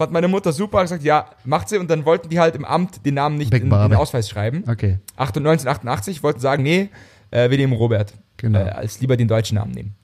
Fand 0.00 0.12
meine 0.12 0.28
Mutter 0.28 0.50
super, 0.54 0.78
hat 0.78 0.84
gesagt, 0.84 1.02
ja, 1.02 1.26
macht 1.44 1.68
sie. 1.68 1.76
Und 1.76 1.90
dann 1.90 2.06
wollten 2.06 2.30
die 2.30 2.40
halt 2.40 2.56
im 2.56 2.64
Amt 2.64 3.04
den 3.04 3.12
Namen 3.12 3.36
nicht 3.36 3.50
Big 3.50 3.64
in, 3.64 3.68
den. 3.68 3.94
Ausweis 3.94 4.30
schreiben. 4.30 4.64
Okay. 4.66 4.98
98, 5.18 5.68
1988 5.68 6.22
wollten 6.22 6.40
sagen, 6.40 6.62
nee, 6.62 6.88
äh, 7.30 7.50
wir 7.50 7.58
nehmen 7.58 7.74
Robert. 7.74 8.14
Genau. 8.38 8.60
Äh, 8.60 8.70
als 8.70 8.98
lieber 9.02 9.18
den 9.18 9.28
deutschen 9.28 9.56
Namen 9.56 9.72
nehmen. 9.72 9.94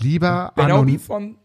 Lieber 0.00 0.52
anonym, 0.58 0.98
von. 0.98 1.36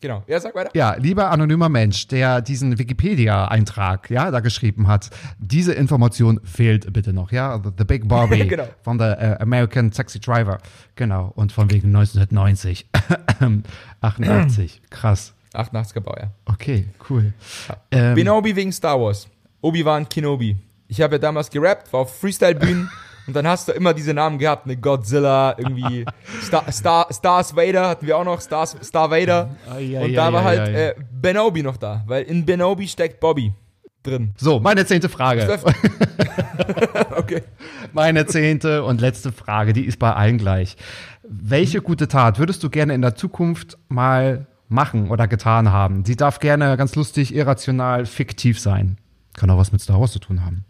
Genau. 0.00 0.22
Ja, 0.28 0.40
sag 0.40 0.54
weiter. 0.54 0.70
ja, 0.72 0.94
lieber 0.94 1.30
anonymer 1.30 1.68
Mensch, 1.68 2.08
der 2.08 2.40
diesen 2.40 2.78
Wikipedia-Eintrag 2.78 4.08
ja, 4.08 4.30
da 4.30 4.40
geschrieben 4.40 4.88
hat, 4.88 5.10
diese 5.38 5.74
Information 5.74 6.40
fehlt 6.42 6.90
bitte 6.90 7.12
noch, 7.12 7.32
ja? 7.32 7.60
The, 7.62 7.68
the 7.76 7.84
Big 7.84 8.08
Bobby 8.08 8.46
Genau. 8.48 8.66
von 8.80 8.96
der 8.96 9.20
äh, 9.20 9.42
American 9.42 9.90
Taxi 9.90 10.20
Driver. 10.20 10.56
Genau. 10.96 11.32
Und 11.34 11.52
von 11.52 11.70
wegen 11.70 11.94
1990. 11.94 12.88
88. 14.00 14.80
Krass. 14.90 15.34
88er 15.54 16.00
Baujahr. 16.00 16.32
Okay, 16.46 16.86
cool. 17.08 17.32
Ähm, 17.90 18.14
Benaubi 18.14 18.54
wegen 18.54 18.72
Star 18.72 19.00
Wars. 19.00 19.28
Obi-Wan 19.60 20.08
Kenobi. 20.08 20.56
Ich 20.88 21.00
habe 21.00 21.16
ja 21.16 21.18
damals 21.18 21.50
gerappt, 21.50 21.92
war 21.92 22.00
auf 22.00 22.18
Freestyle-Bühnen 22.18 22.90
und 23.26 23.34
dann 23.34 23.46
hast 23.46 23.68
du 23.68 23.72
immer 23.72 23.92
diese 23.92 24.14
Namen 24.14 24.38
gehabt, 24.38 24.66
ne 24.66 24.76
Godzilla, 24.76 25.54
irgendwie 25.58 26.04
Star, 26.42 26.70
Star, 26.72 27.06
Stars 27.10 27.54
Vader 27.54 27.88
hatten 27.88 28.06
wir 28.06 28.16
auch 28.16 28.24
noch, 28.24 28.40
Stars, 28.40 28.76
Star 28.82 29.10
Vader. 29.10 29.50
Ai, 29.70 29.98
ai, 29.98 30.04
und 30.04 30.14
da 30.14 30.28
ai, 30.28 30.32
war 30.32 30.44
halt 30.44 30.68
äh, 30.68 30.94
Benaubi 31.20 31.62
noch 31.62 31.76
da, 31.76 32.04
weil 32.06 32.22
in 32.24 32.46
Benaubi 32.46 32.88
steckt 32.88 33.20
Bobby 33.20 33.52
drin. 34.02 34.32
so, 34.36 34.60
meine 34.60 34.86
zehnte 34.86 35.08
Frage. 35.08 35.58
Okay. 37.10 37.42
Meine 37.92 38.26
zehnte 38.26 38.84
und 38.84 39.00
letzte 39.00 39.32
Frage, 39.32 39.72
die 39.72 39.84
ist 39.84 39.98
bei 39.98 40.12
allen 40.12 40.38
gleich. 40.38 40.76
Welche 41.22 41.80
gute 41.80 42.08
Tat 42.08 42.38
würdest 42.38 42.62
du 42.62 42.70
gerne 42.70 42.94
in 42.94 43.02
der 43.02 43.14
Zukunft 43.14 43.76
mal 43.88 44.46
machen 44.68 45.10
oder 45.10 45.28
getan 45.28 45.70
haben? 45.70 46.04
Sie 46.04 46.16
darf 46.16 46.40
gerne 46.40 46.76
ganz 46.76 46.94
lustig, 46.94 47.34
irrational, 47.34 48.06
fiktiv 48.06 48.60
sein. 48.60 48.98
Kann 49.34 49.50
auch 49.50 49.58
was 49.58 49.72
mit 49.72 49.80
Star 49.80 50.00
Wars 50.00 50.12
zu 50.12 50.18
tun 50.18 50.44
haben. 50.44 50.64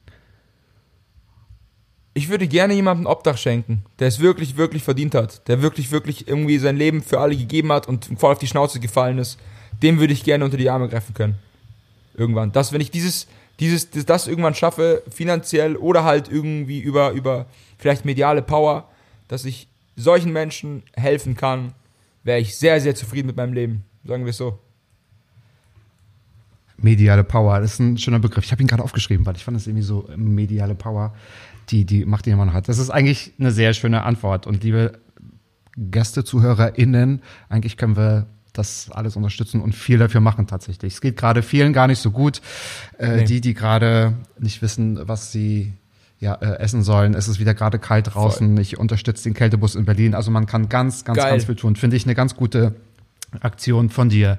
Ich 2.14 2.28
würde 2.28 2.48
gerne 2.48 2.74
jemandem 2.74 3.06
Obdach 3.06 3.38
schenken, 3.38 3.84
der 4.00 4.08
es 4.08 4.18
wirklich, 4.18 4.56
wirklich 4.56 4.82
verdient 4.82 5.14
hat, 5.14 5.46
der 5.46 5.62
wirklich, 5.62 5.92
wirklich 5.92 6.26
irgendwie 6.26 6.58
sein 6.58 6.76
Leben 6.76 7.02
für 7.02 7.20
alle 7.20 7.36
gegeben 7.36 7.70
hat 7.70 7.86
und 7.86 8.10
voll 8.16 8.32
auf 8.32 8.38
die 8.38 8.48
Schnauze 8.48 8.80
gefallen 8.80 9.18
ist. 9.18 9.38
Dem 9.82 10.00
würde 10.00 10.12
ich 10.12 10.24
gerne 10.24 10.44
unter 10.44 10.56
die 10.56 10.68
Arme 10.68 10.88
greifen 10.88 11.14
können. 11.14 11.36
Irgendwann. 12.14 12.50
Das, 12.50 12.72
wenn 12.72 12.80
ich 12.80 12.90
dieses, 12.90 13.28
dieses, 13.60 13.90
das, 13.90 14.04
das 14.04 14.26
irgendwann 14.26 14.54
schaffe, 14.54 15.02
finanziell 15.08 15.76
oder 15.76 16.02
halt 16.04 16.28
irgendwie 16.28 16.80
über, 16.80 17.12
über 17.12 17.46
vielleicht 17.78 18.04
mediale 18.04 18.42
Power, 18.42 18.88
dass 19.28 19.44
ich 19.44 19.68
solchen 19.94 20.32
Menschen 20.32 20.82
helfen 20.94 21.36
kann, 21.36 21.72
wäre 22.24 22.40
ich 22.40 22.56
sehr, 22.56 22.80
sehr 22.80 22.94
zufrieden 22.94 23.28
mit 23.28 23.36
meinem 23.36 23.52
Leben. 23.52 23.84
Sagen 24.04 24.24
wir 24.24 24.30
es 24.30 24.36
so. 24.36 24.58
Mediale 26.80 27.24
Power, 27.24 27.60
das 27.60 27.74
ist 27.74 27.80
ein 27.80 27.98
schöner 27.98 28.20
Begriff. 28.20 28.44
Ich 28.44 28.52
habe 28.52 28.62
ihn 28.62 28.68
gerade 28.68 28.84
aufgeschrieben, 28.84 29.26
weil 29.26 29.34
ich 29.34 29.44
fand 29.44 29.56
das 29.56 29.66
irgendwie 29.66 29.82
so 29.82 30.08
mediale 30.16 30.76
Power, 30.76 31.12
die 31.70 31.84
die 31.84 32.04
Macht, 32.04 32.26
die 32.26 32.34
man 32.34 32.52
hat. 32.52 32.68
Das 32.68 32.78
ist 32.78 32.90
eigentlich 32.90 33.32
eine 33.38 33.50
sehr 33.50 33.74
schöne 33.74 34.04
Antwort. 34.04 34.46
Und 34.46 34.62
liebe 34.62 34.92
Gäste, 35.76 36.22
ZuhörerInnen, 36.24 37.22
eigentlich 37.48 37.76
können 37.76 37.96
wir 37.96 38.26
das 38.52 38.90
alles 38.92 39.16
unterstützen 39.16 39.60
und 39.60 39.74
viel 39.74 39.98
dafür 39.98 40.20
machen 40.20 40.46
tatsächlich. 40.46 40.94
Es 40.94 41.00
geht 41.00 41.16
gerade 41.16 41.42
vielen 41.42 41.72
gar 41.72 41.88
nicht 41.88 41.98
so 42.00 42.10
gut. 42.12 42.40
Äh, 42.98 43.16
Nee. 43.18 43.24
Die, 43.24 43.40
die 43.40 43.54
gerade 43.54 44.14
nicht 44.38 44.62
wissen, 44.62 45.00
was 45.08 45.32
sie 45.32 45.72
ja, 46.20 46.34
äh, 46.34 46.58
essen 46.58 46.82
sollen. 46.82 47.14
Es 47.14 47.28
ist 47.28 47.38
wieder 47.40 47.54
gerade 47.54 47.78
kalt 47.78 48.14
draußen. 48.14 48.56
Ich 48.58 48.78
unterstütze 48.78 49.24
den 49.24 49.34
Kältebus 49.34 49.74
in 49.74 49.84
Berlin. 49.84 50.14
Also 50.14 50.30
man 50.30 50.46
kann 50.46 50.68
ganz, 50.68 51.04
ganz, 51.04 51.18
Geil. 51.18 51.30
ganz 51.30 51.44
viel 51.44 51.54
tun. 51.56 51.76
Finde 51.76 51.96
ich 51.96 52.04
eine 52.04 52.14
ganz 52.16 52.34
gute 52.34 52.74
Aktion 53.40 53.90
von 53.90 54.08
dir. 54.08 54.38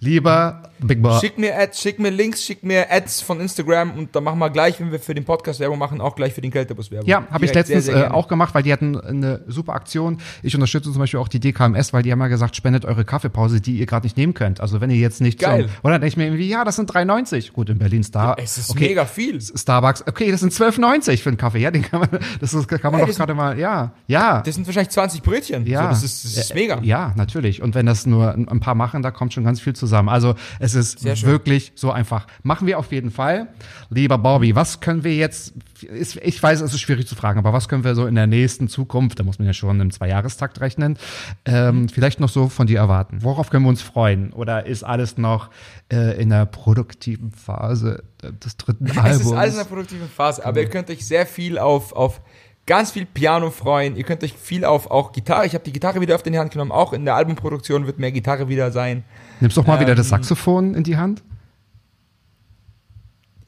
Lieber 0.00 0.62
Big 0.80 1.02
Boy. 1.02 1.18
Schick 1.18 1.38
mir 1.38 1.58
Ads, 1.58 1.80
schick 1.80 1.98
mir 1.98 2.10
Links, 2.10 2.44
schick 2.44 2.62
mir 2.62 2.86
Ads 2.88 3.20
von 3.20 3.40
Instagram 3.40 3.98
und 3.98 4.14
dann 4.14 4.22
machen 4.22 4.38
wir 4.38 4.48
gleich, 4.50 4.78
wenn 4.78 4.92
wir 4.92 5.00
für 5.00 5.12
den 5.12 5.24
Podcast 5.24 5.58
Werbung 5.58 5.76
machen, 5.78 6.00
auch 6.00 6.14
gleich 6.14 6.32
für 6.32 6.40
den 6.40 6.52
Kältebus 6.52 6.92
Werbung. 6.92 7.08
Ja, 7.08 7.26
habe 7.32 7.44
ich 7.44 7.52
letztens 7.52 7.86
sehr, 7.86 7.94
sehr 7.94 8.06
äh, 8.06 8.10
auch 8.10 8.28
gemacht, 8.28 8.54
weil 8.54 8.62
die 8.62 8.72
hatten 8.72 8.96
eine 9.00 9.42
super 9.48 9.72
Aktion. 9.72 10.18
Ich 10.44 10.54
unterstütze 10.54 10.92
zum 10.92 11.00
Beispiel 11.00 11.18
auch 11.18 11.26
die 11.26 11.40
DKMS, 11.40 11.92
weil 11.92 12.04
die 12.04 12.12
haben 12.12 12.20
ja 12.20 12.28
gesagt, 12.28 12.54
spendet 12.54 12.84
eure 12.84 13.04
Kaffeepause, 13.04 13.60
die 13.60 13.78
ihr 13.78 13.86
gerade 13.86 14.06
nicht 14.06 14.16
nehmen 14.16 14.34
könnt. 14.34 14.60
Also 14.60 14.80
wenn 14.80 14.90
ihr 14.90 14.98
jetzt 14.98 15.20
nicht 15.20 15.40
Geil. 15.40 15.64
Zum, 15.64 15.70
oder 15.82 15.94
denke 15.94 16.06
ich 16.08 16.16
mir 16.16 16.26
irgendwie, 16.26 16.48
ja, 16.48 16.64
das 16.64 16.76
sind 16.76 16.92
3,90. 16.92 17.52
Gut, 17.52 17.68
in 17.68 17.78
Berlin 17.78 18.04
Star. 18.04 18.36
Es 18.38 18.56
ist 18.56 18.70
okay, 18.70 18.88
mega 18.90 19.04
viel. 19.04 19.40
Starbucks, 19.40 20.04
okay, 20.06 20.30
das 20.30 20.40
sind 20.40 20.52
12,90 20.52 21.18
für 21.18 21.30
einen 21.30 21.38
Kaffee. 21.38 21.58
Ja, 21.58 21.72
den 21.72 21.82
kann 21.82 22.00
man, 22.00 22.08
das 22.40 22.54
ist, 22.54 22.68
kann 22.68 22.92
man 22.92 23.00
Ja, 23.00 23.06
doch 23.06 23.16
gerade 23.16 23.34
mal, 23.34 23.58
ja, 23.58 23.92
ja. 24.06 24.42
Das 24.42 24.54
sind 24.54 24.66
wahrscheinlich 24.66 24.90
20 24.90 25.22
Brötchen. 25.22 25.66
Ja, 25.66 25.82
So, 25.82 25.88
das 25.88 26.02
ist, 26.04 26.24
das 26.24 26.36
ist 26.36 26.50
Äh, 26.52 26.54
mega. 26.54 26.80
Ja, 26.82 27.12
natürlich. 27.16 27.62
Und 27.62 27.74
wenn 27.74 27.86
das 27.86 28.06
nur 28.06 28.32
ein 28.32 28.48
ein 28.48 28.60
paar 28.60 28.74
machen, 28.74 29.02
da 29.02 29.10
kommt 29.10 29.32
schon 29.32 29.44
ganz 29.44 29.60
viel 29.60 29.74
zusammen. 29.74 29.87
Also 29.92 30.34
es 30.58 30.74
ist 30.74 31.04
wirklich 31.24 31.72
so 31.74 31.90
einfach. 31.90 32.26
Machen 32.42 32.66
wir 32.66 32.78
auf 32.78 32.92
jeden 32.92 33.10
Fall. 33.10 33.48
Lieber 33.90 34.18
Bobby, 34.18 34.54
was 34.54 34.80
können 34.80 35.04
wir 35.04 35.14
jetzt, 35.14 35.54
ich 35.80 36.42
weiß, 36.42 36.60
es 36.60 36.74
ist 36.74 36.80
schwierig 36.80 37.06
zu 37.06 37.14
fragen, 37.14 37.38
aber 37.38 37.52
was 37.52 37.68
können 37.68 37.84
wir 37.84 37.94
so 37.94 38.06
in 38.06 38.14
der 38.14 38.26
nächsten 38.26 38.68
Zukunft, 38.68 39.18
da 39.18 39.24
muss 39.24 39.38
man 39.38 39.46
ja 39.46 39.52
schon 39.52 39.80
im 39.80 39.90
Zweijahrestakt 39.90 40.60
rechnen, 40.60 40.98
ähm, 41.44 41.88
vielleicht 41.88 42.20
noch 42.20 42.28
so 42.28 42.48
von 42.48 42.66
dir 42.66 42.78
erwarten? 42.78 43.18
Worauf 43.22 43.50
können 43.50 43.64
wir 43.64 43.70
uns 43.70 43.82
freuen? 43.82 44.32
Oder 44.32 44.66
ist 44.66 44.82
alles 44.82 45.18
noch 45.18 45.50
äh, 45.92 46.20
in 46.20 46.30
der 46.30 46.46
produktiven 46.46 47.30
Phase 47.32 48.02
des 48.22 48.56
dritten 48.56 48.86
Es 48.86 48.98
Albums? 48.98 49.26
ist 49.26 49.32
alles 49.32 49.54
in 49.54 49.58
der 49.60 49.66
produktiven 49.66 50.08
Phase, 50.08 50.44
aber 50.44 50.60
ihr 50.60 50.68
könnt 50.68 50.90
euch 50.90 51.06
sehr 51.06 51.26
viel 51.26 51.58
auf, 51.58 51.92
auf 51.92 52.20
ganz 52.68 52.92
viel 52.92 53.06
Piano 53.06 53.50
freuen. 53.50 53.96
Ihr 53.96 54.04
könnt 54.04 54.22
euch 54.22 54.34
viel 54.34 54.64
auf 54.64 54.88
auch 54.90 55.10
Gitarre. 55.10 55.46
Ich 55.46 55.54
habe 55.54 55.64
die 55.64 55.72
Gitarre 55.72 56.00
wieder 56.00 56.14
öfter 56.14 56.28
in 56.28 56.34
die 56.34 56.38
Hand 56.38 56.52
genommen. 56.52 56.70
Auch 56.70 56.92
in 56.92 57.04
der 57.04 57.16
Albumproduktion 57.16 57.86
wird 57.86 57.98
mehr 57.98 58.12
Gitarre 58.12 58.48
wieder 58.48 58.70
sein. 58.70 59.02
Nimmst 59.40 59.56
doch 59.56 59.66
mal 59.66 59.80
wieder 59.80 59.96
das 59.96 60.06
ähm, 60.06 60.10
Saxophon 60.10 60.74
in 60.74 60.84
die 60.84 60.96
Hand? 60.96 61.24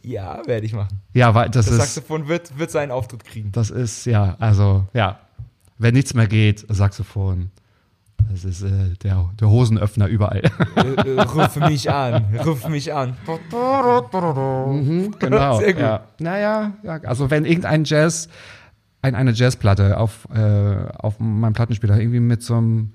Ja, 0.02 0.40
werde 0.46 0.66
ich 0.66 0.72
machen. 0.72 1.00
Ja, 1.12 1.34
weil 1.34 1.50
das, 1.50 1.66
Das 1.66 1.74
ist. 1.74 1.94
Saxophon 1.94 2.26
wird, 2.26 2.58
wird 2.58 2.70
seinen 2.70 2.90
Auftritt 2.90 3.24
kriegen. 3.24 3.52
Das 3.52 3.70
ist, 3.70 4.06
ja, 4.06 4.36
also, 4.40 4.86
ja. 4.94 5.20
Wenn 5.78 5.94
nichts 5.94 6.14
mehr 6.14 6.26
geht, 6.26 6.64
Saxophon. 6.68 7.50
Das 8.30 8.44
ist 8.44 8.62
äh, 8.62 8.94
der, 9.02 9.30
der 9.40 9.48
Hosenöffner 9.48 10.06
überall. 10.06 10.42
äh, 10.76 10.80
äh, 10.80 11.20
ruf 11.22 11.56
mich 11.56 11.90
an, 11.90 12.24
ruf 12.44 12.68
mich 12.68 12.92
an. 12.92 13.16
genau. 15.18 15.58
Sehr 15.58 15.72
gut. 15.72 15.82
Ja. 15.82 16.04
Naja, 16.18 16.72
ja, 16.82 17.00
also 17.02 17.30
wenn 17.30 17.44
irgendein 17.44 17.84
Jazz, 17.84 18.28
ein, 19.02 19.14
eine 19.14 19.32
Jazzplatte 19.32 19.98
auf, 19.98 20.28
äh, 20.34 20.38
auf 20.98 21.18
meinem 21.20 21.52
Plattenspieler 21.52 21.98
irgendwie 21.98 22.20
mit 22.20 22.42
so 22.42 22.56
einem 22.56 22.92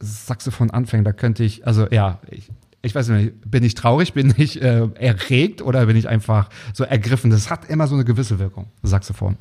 Saxophon 0.00 0.70
anfängt, 0.70 1.06
da 1.06 1.12
könnte 1.12 1.44
ich, 1.44 1.66
also 1.66 1.86
ja, 1.90 2.20
ich, 2.30 2.50
ich 2.82 2.94
weiß 2.94 3.08
nicht, 3.08 3.34
bin 3.50 3.62
ich 3.62 3.74
traurig, 3.74 4.14
bin 4.14 4.32
ich 4.38 4.60
äh, 4.62 4.88
erregt 4.94 5.60
oder 5.62 5.84
bin 5.86 5.96
ich 5.96 6.08
einfach 6.08 6.48
so 6.72 6.84
ergriffen? 6.84 7.30
Das 7.30 7.50
hat 7.50 7.68
immer 7.68 7.86
so 7.86 7.94
eine 7.94 8.04
gewisse 8.04 8.38
Wirkung, 8.38 8.66
Saxophon. 8.82 9.36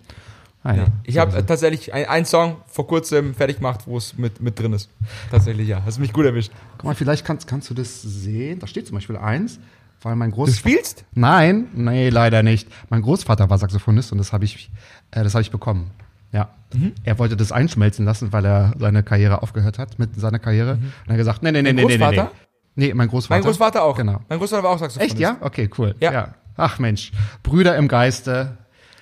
Ah, 0.61 0.73
ja. 0.75 0.87
Ich 1.05 1.17
habe 1.17 1.37
äh, 1.37 1.43
tatsächlich 1.43 1.93
ein- 1.93 2.07
einen 2.07 2.25
Song 2.25 2.57
vor 2.67 2.85
kurzem 2.85 3.33
fertig 3.33 3.57
gemacht, 3.57 3.81
wo 3.85 3.97
es 3.97 4.17
mit, 4.17 4.41
mit 4.41 4.59
drin 4.59 4.73
ist. 4.73 4.89
Tatsächlich, 5.31 5.69
ja. 5.69 5.81
Hast 5.85 5.99
mich 5.99 6.11
gut 6.11 6.25
erwischt. 6.25 6.51
Guck 6.77 6.83
mal, 6.83 6.95
vielleicht 6.95 7.23
kannst, 7.23 7.47
kannst 7.47 7.69
du 7.69 7.73
das 7.73 8.01
sehen. 8.01 8.59
Da 8.59 8.67
steht 8.67 8.85
zum 8.85 8.95
Beispiel 8.95 9.15
eins, 9.15 9.57
weil 10.02 10.16
mein 10.16 10.30
Du 10.32 10.36
Großvater. 10.38 10.58
spielst? 10.60 11.06
Nein, 11.14 11.68
nee, 11.74 12.10
leider 12.10 12.43
nicht. 12.43 12.68
Mein 12.89 13.02
Großvater 13.02 13.50
war 13.50 13.58
Saxophonist 13.58 14.12
und 14.12 14.18
das 14.18 14.34
habe 14.34 14.45
ich, 14.45 14.72
äh, 15.12 15.24
das 15.24 15.34
habe 15.36 15.41
ich 15.41 15.52
bekommen. 15.52 15.91
Ja. 16.32 16.50
Mhm. 16.74 16.93
Er 17.04 17.18
wollte 17.18 17.36
das 17.36 17.52
einschmelzen 17.52 18.06
lassen, 18.06 18.32
weil 18.32 18.45
er 18.45 18.74
seine 18.78 19.02
Karriere 19.04 19.41
aufgehört 19.41 19.80
hat 19.80 19.97
mit 20.00 20.20
seiner 20.20 20.38
Karriere. 20.39 20.74
Und 20.74 20.84
er 21.08 21.14
hat 21.14 21.18
gesagt, 21.18 21.43
nee, 21.43 21.52
nee, 21.52 21.62
nee, 21.64 21.74
nee, 21.74 21.84
nee, 21.84 21.97
nee. 21.97 21.97
Großvater? 21.97 22.32
Nee, 22.76 22.93
mein 22.93 23.08
Großvater. 23.08 23.36
Mein 23.39 23.43
Großvater 23.45 23.84
auch. 23.84 23.97
Genau. 23.97 24.20
Mein 24.30 24.38
Großvater 24.39 24.64
war 24.64 24.72
auch 24.72 24.80
Saxophonist. 24.80 25.14
Echt, 25.16 25.20
ja? 25.20 25.38
Okay, 25.41 25.70
cool. 25.78 25.95
Ja. 26.00 26.36
Ach 26.56 26.78
Mensch, 26.78 27.12
Brüder 27.41 27.76
im 27.78 27.88
Geiste, 27.88 28.58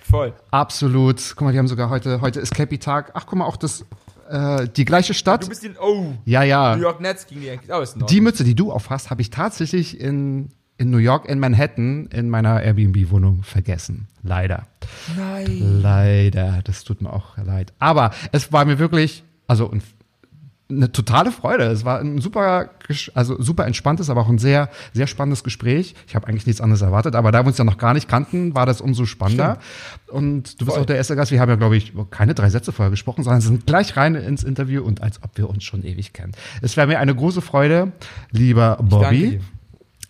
Voll. 0.09 0.33
absolut. 0.51 1.33
Guck 1.35 1.41
mal, 1.45 1.53
wir 1.53 1.59
haben 1.59 1.67
sogar 1.67 1.89
heute, 1.89 2.21
heute 2.21 2.39
ist 2.39 2.53
Cappy-Tag. 2.55 3.11
Ach, 3.15 3.25
guck 3.25 3.39
mal, 3.39 3.45
auch 3.45 3.57
das, 3.57 3.83
äh, 4.29 4.67
die 4.69 4.85
gleiche 4.85 5.13
Du 5.13 5.17
Stadt. 5.19 5.49
bist 5.49 5.63
in, 5.65 5.75
oh, 5.81 6.13
Ja, 6.23 6.43
ja. 6.43 6.75
New 6.75 6.83
York 6.83 7.01
Nets 7.01 7.25
gegen 7.27 7.41
die 7.41 7.47
Yankees. 7.47 7.69
Oh, 7.71 7.79
ist 7.81 7.95
in 7.97 8.05
Die. 8.05 8.21
Mütze, 8.21 8.43
die 8.43 8.55
du 8.55 8.71
aufhast, 8.71 9.09
habe 9.09 9.21
ich 9.21 9.31
tatsächlich 9.31 9.99
in, 9.99 10.49
in 10.77 10.89
New 10.91 10.97
York, 10.97 11.27
in 11.27 11.39
Manhattan, 11.39 12.07
in 12.07 12.29
meiner 12.29 12.61
Airbnb-Wohnung 12.61 13.43
vergessen. 13.43 14.07
Leider. 14.23 14.67
Nein. 15.15 15.81
Leider. 15.81 16.59
Das 16.63 16.83
tut 16.83 17.01
mir 17.01 17.11
auch 17.11 17.37
leid. 17.37 17.73
Aber 17.79 18.11
es 18.31 18.53
war 18.53 18.65
mir 18.65 18.77
wirklich, 18.77 19.23
also 19.47 19.71
ein, 19.71 19.81
eine 20.69 20.91
totale 20.91 21.31
Freude. 21.31 21.63
Es 21.63 21.85
war 21.85 21.99
ein 21.99 22.19
super, 22.19 22.69
also 23.15 23.41
super 23.41 23.65
entspanntes, 23.65 24.09
aber 24.09 24.21
auch 24.21 24.29
ein 24.29 24.37
sehr, 24.37 24.69
sehr 24.93 25.07
spannendes 25.07 25.43
Gespräch. 25.43 25.95
Ich 26.07 26.15
habe 26.15 26.27
eigentlich 26.27 26.45
nichts 26.45 26.61
anderes 26.61 26.81
erwartet, 26.81 27.15
aber 27.15 27.31
da 27.31 27.43
wir 27.43 27.47
uns 27.47 27.57
ja 27.57 27.63
noch 27.63 27.77
gar 27.77 27.93
nicht 27.93 28.07
kannten, 28.07 28.53
war 28.53 28.65
das 28.65 28.81
umso 28.81 29.05
spannender. 29.05 29.57
Und 30.07 30.59
du 30.59 30.65
bist 30.65 30.75
Voll. 30.75 30.81
auch 30.81 30.85
der 30.85 30.97
erste 30.97 31.15
Gast. 31.15 31.31
Wir 31.31 31.39
haben 31.39 31.49
ja, 31.49 31.55
glaube 31.55 31.77
ich, 31.77 31.93
keine 32.11 32.35
drei 32.35 32.49
Sätze 32.49 32.71
vorher 32.71 32.91
gesprochen, 32.91 33.23
sondern 33.23 33.41
sind 33.41 33.65
gleich 33.65 33.97
rein 33.97 34.13
ins 34.15 34.43
Interview 34.43 34.83
und 34.83 35.01
als 35.01 35.23
ob 35.23 35.37
wir 35.37 35.49
uns 35.49 35.63
schon 35.63 35.83
ewig 35.83 36.13
kennen. 36.13 36.33
Es 36.61 36.77
wäre 36.77 36.85
mir 36.85 36.99
eine 36.99 37.15
große 37.15 37.41
Freude, 37.41 37.93
lieber 38.31 38.77
Bobby. 38.81 39.39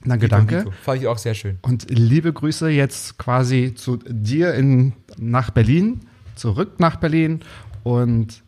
Danke. 0.05 0.27
Danke. 0.27 0.59
Dito. 0.59 0.71
Fand 0.83 1.01
ich 1.01 1.07
auch 1.07 1.17
sehr 1.17 1.33
schön. 1.33 1.59
Und 1.61 1.87
liebe 1.89 2.31
Grüße 2.31 2.69
jetzt 2.69 3.17
quasi 3.17 3.73
zu 3.75 3.97
dir 3.97 4.53
in, 4.53 4.93
nach 5.17 5.49
Berlin, 5.51 6.01
zurück 6.35 6.79
nach 6.79 6.97
Berlin 6.97 7.41
und 7.83 8.43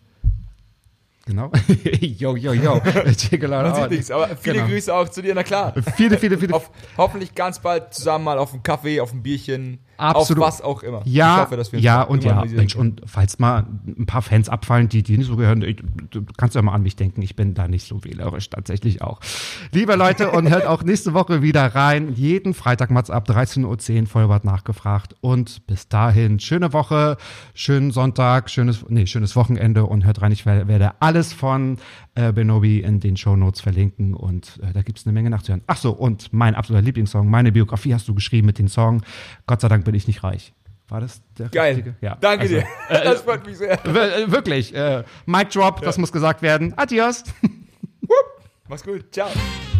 genau. 1.26 1.52
yo, 2.02 2.36
yo, 2.36 2.54
yo. 2.54 2.80
Check 3.16 3.44
it 3.44 3.52
out. 3.52 3.78
Man 3.78 3.90
nichts, 3.90 4.12
aber 4.12 4.36
viele 4.38 4.56
Genau. 4.56 4.68
Grüße 4.68 4.94
auch 4.94 5.10
zu 5.10 5.22
dir, 5.22 5.34
na 5.34 5.44
klar. 5.44 5.74
Viele, 5.96 6.18
viele, 6.18 6.38
viele. 6.38 6.54
Auf, 6.54 6.70
hoffentlich 6.98 7.34
ganz 7.36 7.60
bald 7.60 7.94
zusammen 7.94 8.26
mal 8.26 8.38
auf 8.38 8.54
einen 8.54 8.64
Kaffee, 8.64 9.00
auf 9.02 9.12
ein 9.14 9.24
Bierchen, 9.24 9.80
Absolut. 10.00 10.44
auf 10.44 10.48
was 10.48 10.62
auch 10.62 10.84
immer. 10.84 11.02
Ja, 11.06 11.36
ich 11.36 11.42
hoffe, 11.44 11.58
dass 11.58 11.72
wir 11.72 11.80
ja 11.80 12.02
und 12.02 12.24
ja, 12.24 12.44
Mensch, 12.46 12.76
und 12.76 13.02
falls 13.06 13.40
mal 13.40 13.66
ein 13.86 14.06
paar 14.06 14.22
Fans 14.22 14.50
abfallen, 14.50 14.90
die, 14.90 15.04
die 15.04 15.18
nicht 15.18 15.28
so 15.28 15.36
gehören, 15.36 15.62
ich, 15.62 15.78
du 16.10 16.24
kannst 16.38 16.56
ja 16.56 16.62
mal 16.62 16.74
an 16.74 16.84
mich 16.84 16.96
denken, 16.96 17.22
ich 17.22 17.36
bin 17.36 17.54
da 17.54 17.68
nicht 17.68 17.88
so 17.88 18.04
wählerisch, 18.04 18.50
tatsächlich 18.50 19.02
auch. 19.02 19.20
Liebe 19.72 19.96
Leute, 19.96 20.32
und 20.32 20.50
hört 20.50 20.66
auch 20.66 20.84
nächste 20.84 21.14
Woche 21.14 21.42
wieder 21.42 21.76
rein, 21.76 22.14
jeden 22.14 22.54
Freitag 22.54 22.92
Mats 22.92 23.10
ab 23.10 23.30
13.10 23.30 24.02
Uhr, 24.02 24.08
Vollbart 24.08 24.46
nachgefragt 24.46 25.16
und 25.22 25.68
bis 25.68 25.88
dahin, 25.88 26.40
schöne 26.40 26.74
Woche, 26.74 27.18
schönen 27.54 27.92
Sonntag, 27.92 28.50
schönes, 28.50 28.86
nee, 28.88 29.06
schönes 29.06 29.36
Wochenende 29.36 29.86
und 29.86 30.06
hört 30.06 30.22
rein, 30.22 30.32
ich 30.32 30.46
werde 30.46 30.94
alles 31.00 31.34
von 31.34 31.78
äh, 32.20 32.34
Benobi 32.34 32.80
in 32.82 33.00
den 33.00 33.16
Shownotes 33.16 33.62
verlinken 33.62 34.14
und 34.14 34.60
äh, 34.62 34.74
da 34.74 34.82
gibt's 34.82 35.06
eine 35.06 35.14
Menge 35.14 35.30
nachzuhören. 35.30 35.62
Ach 35.68 35.78
so, 35.78 35.92
und 35.92 36.34
mein 36.34 36.54
absoluter 36.56 36.84
Lieblingssong, 36.84 37.30
meine 37.30 37.52
Biografie 37.52 37.94
hast 37.94 38.08
du 38.08 38.14
geschrieben 38.14 38.46
mit 38.48 38.60
dem 38.60 38.68
Song, 38.68 39.02
Gott 39.48 39.62
sei 39.62 39.70
Dank 39.70 39.86
bin 39.86 39.96
ich 39.96 40.08
nicht 40.08 40.24
reich. 40.24 40.54
War 40.90 41.00
das 41.02 41.22
der 41.38 41.50
Geil. 41.50 41.76
richtige? 41.76 41.96
Ja. 42.02 42.18
Danke 42.20 42.42
also, 42.44 42.56
dir. 42.56 42.66
das 42.90 43.22
freut 43.22 43.46
mich 43.46 43.58
sehr. 43.58 43.80
Wir- 43.86 44.18
äh, 44.18 44.32
Wirklich. 44.32 44.74
Äh, 44.76 45.04
Mic 45.26 45.50
Drop, 45.52 45.82
das 45.82 45.98
muss 45.98 46.12
gesagt 46.12 46.42
werden. 46.42 46.74
Adios. 46.78 47.24
Mach's 48.68 48.84
gut. 48.84 49.06
Ciao. 49.12 49.30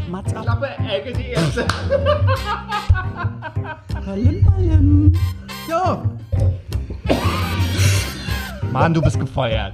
Mats 0.10 0.34
ab. 0.34 0.46
Ballim, 4.06 4.46
ballim. 4.46 5.14
Ja. 5.68 6.04
Mann, 8.72 8.94
du 8.94 9.02
bist 9.02 9.20
gefeuert. 9.20 9.74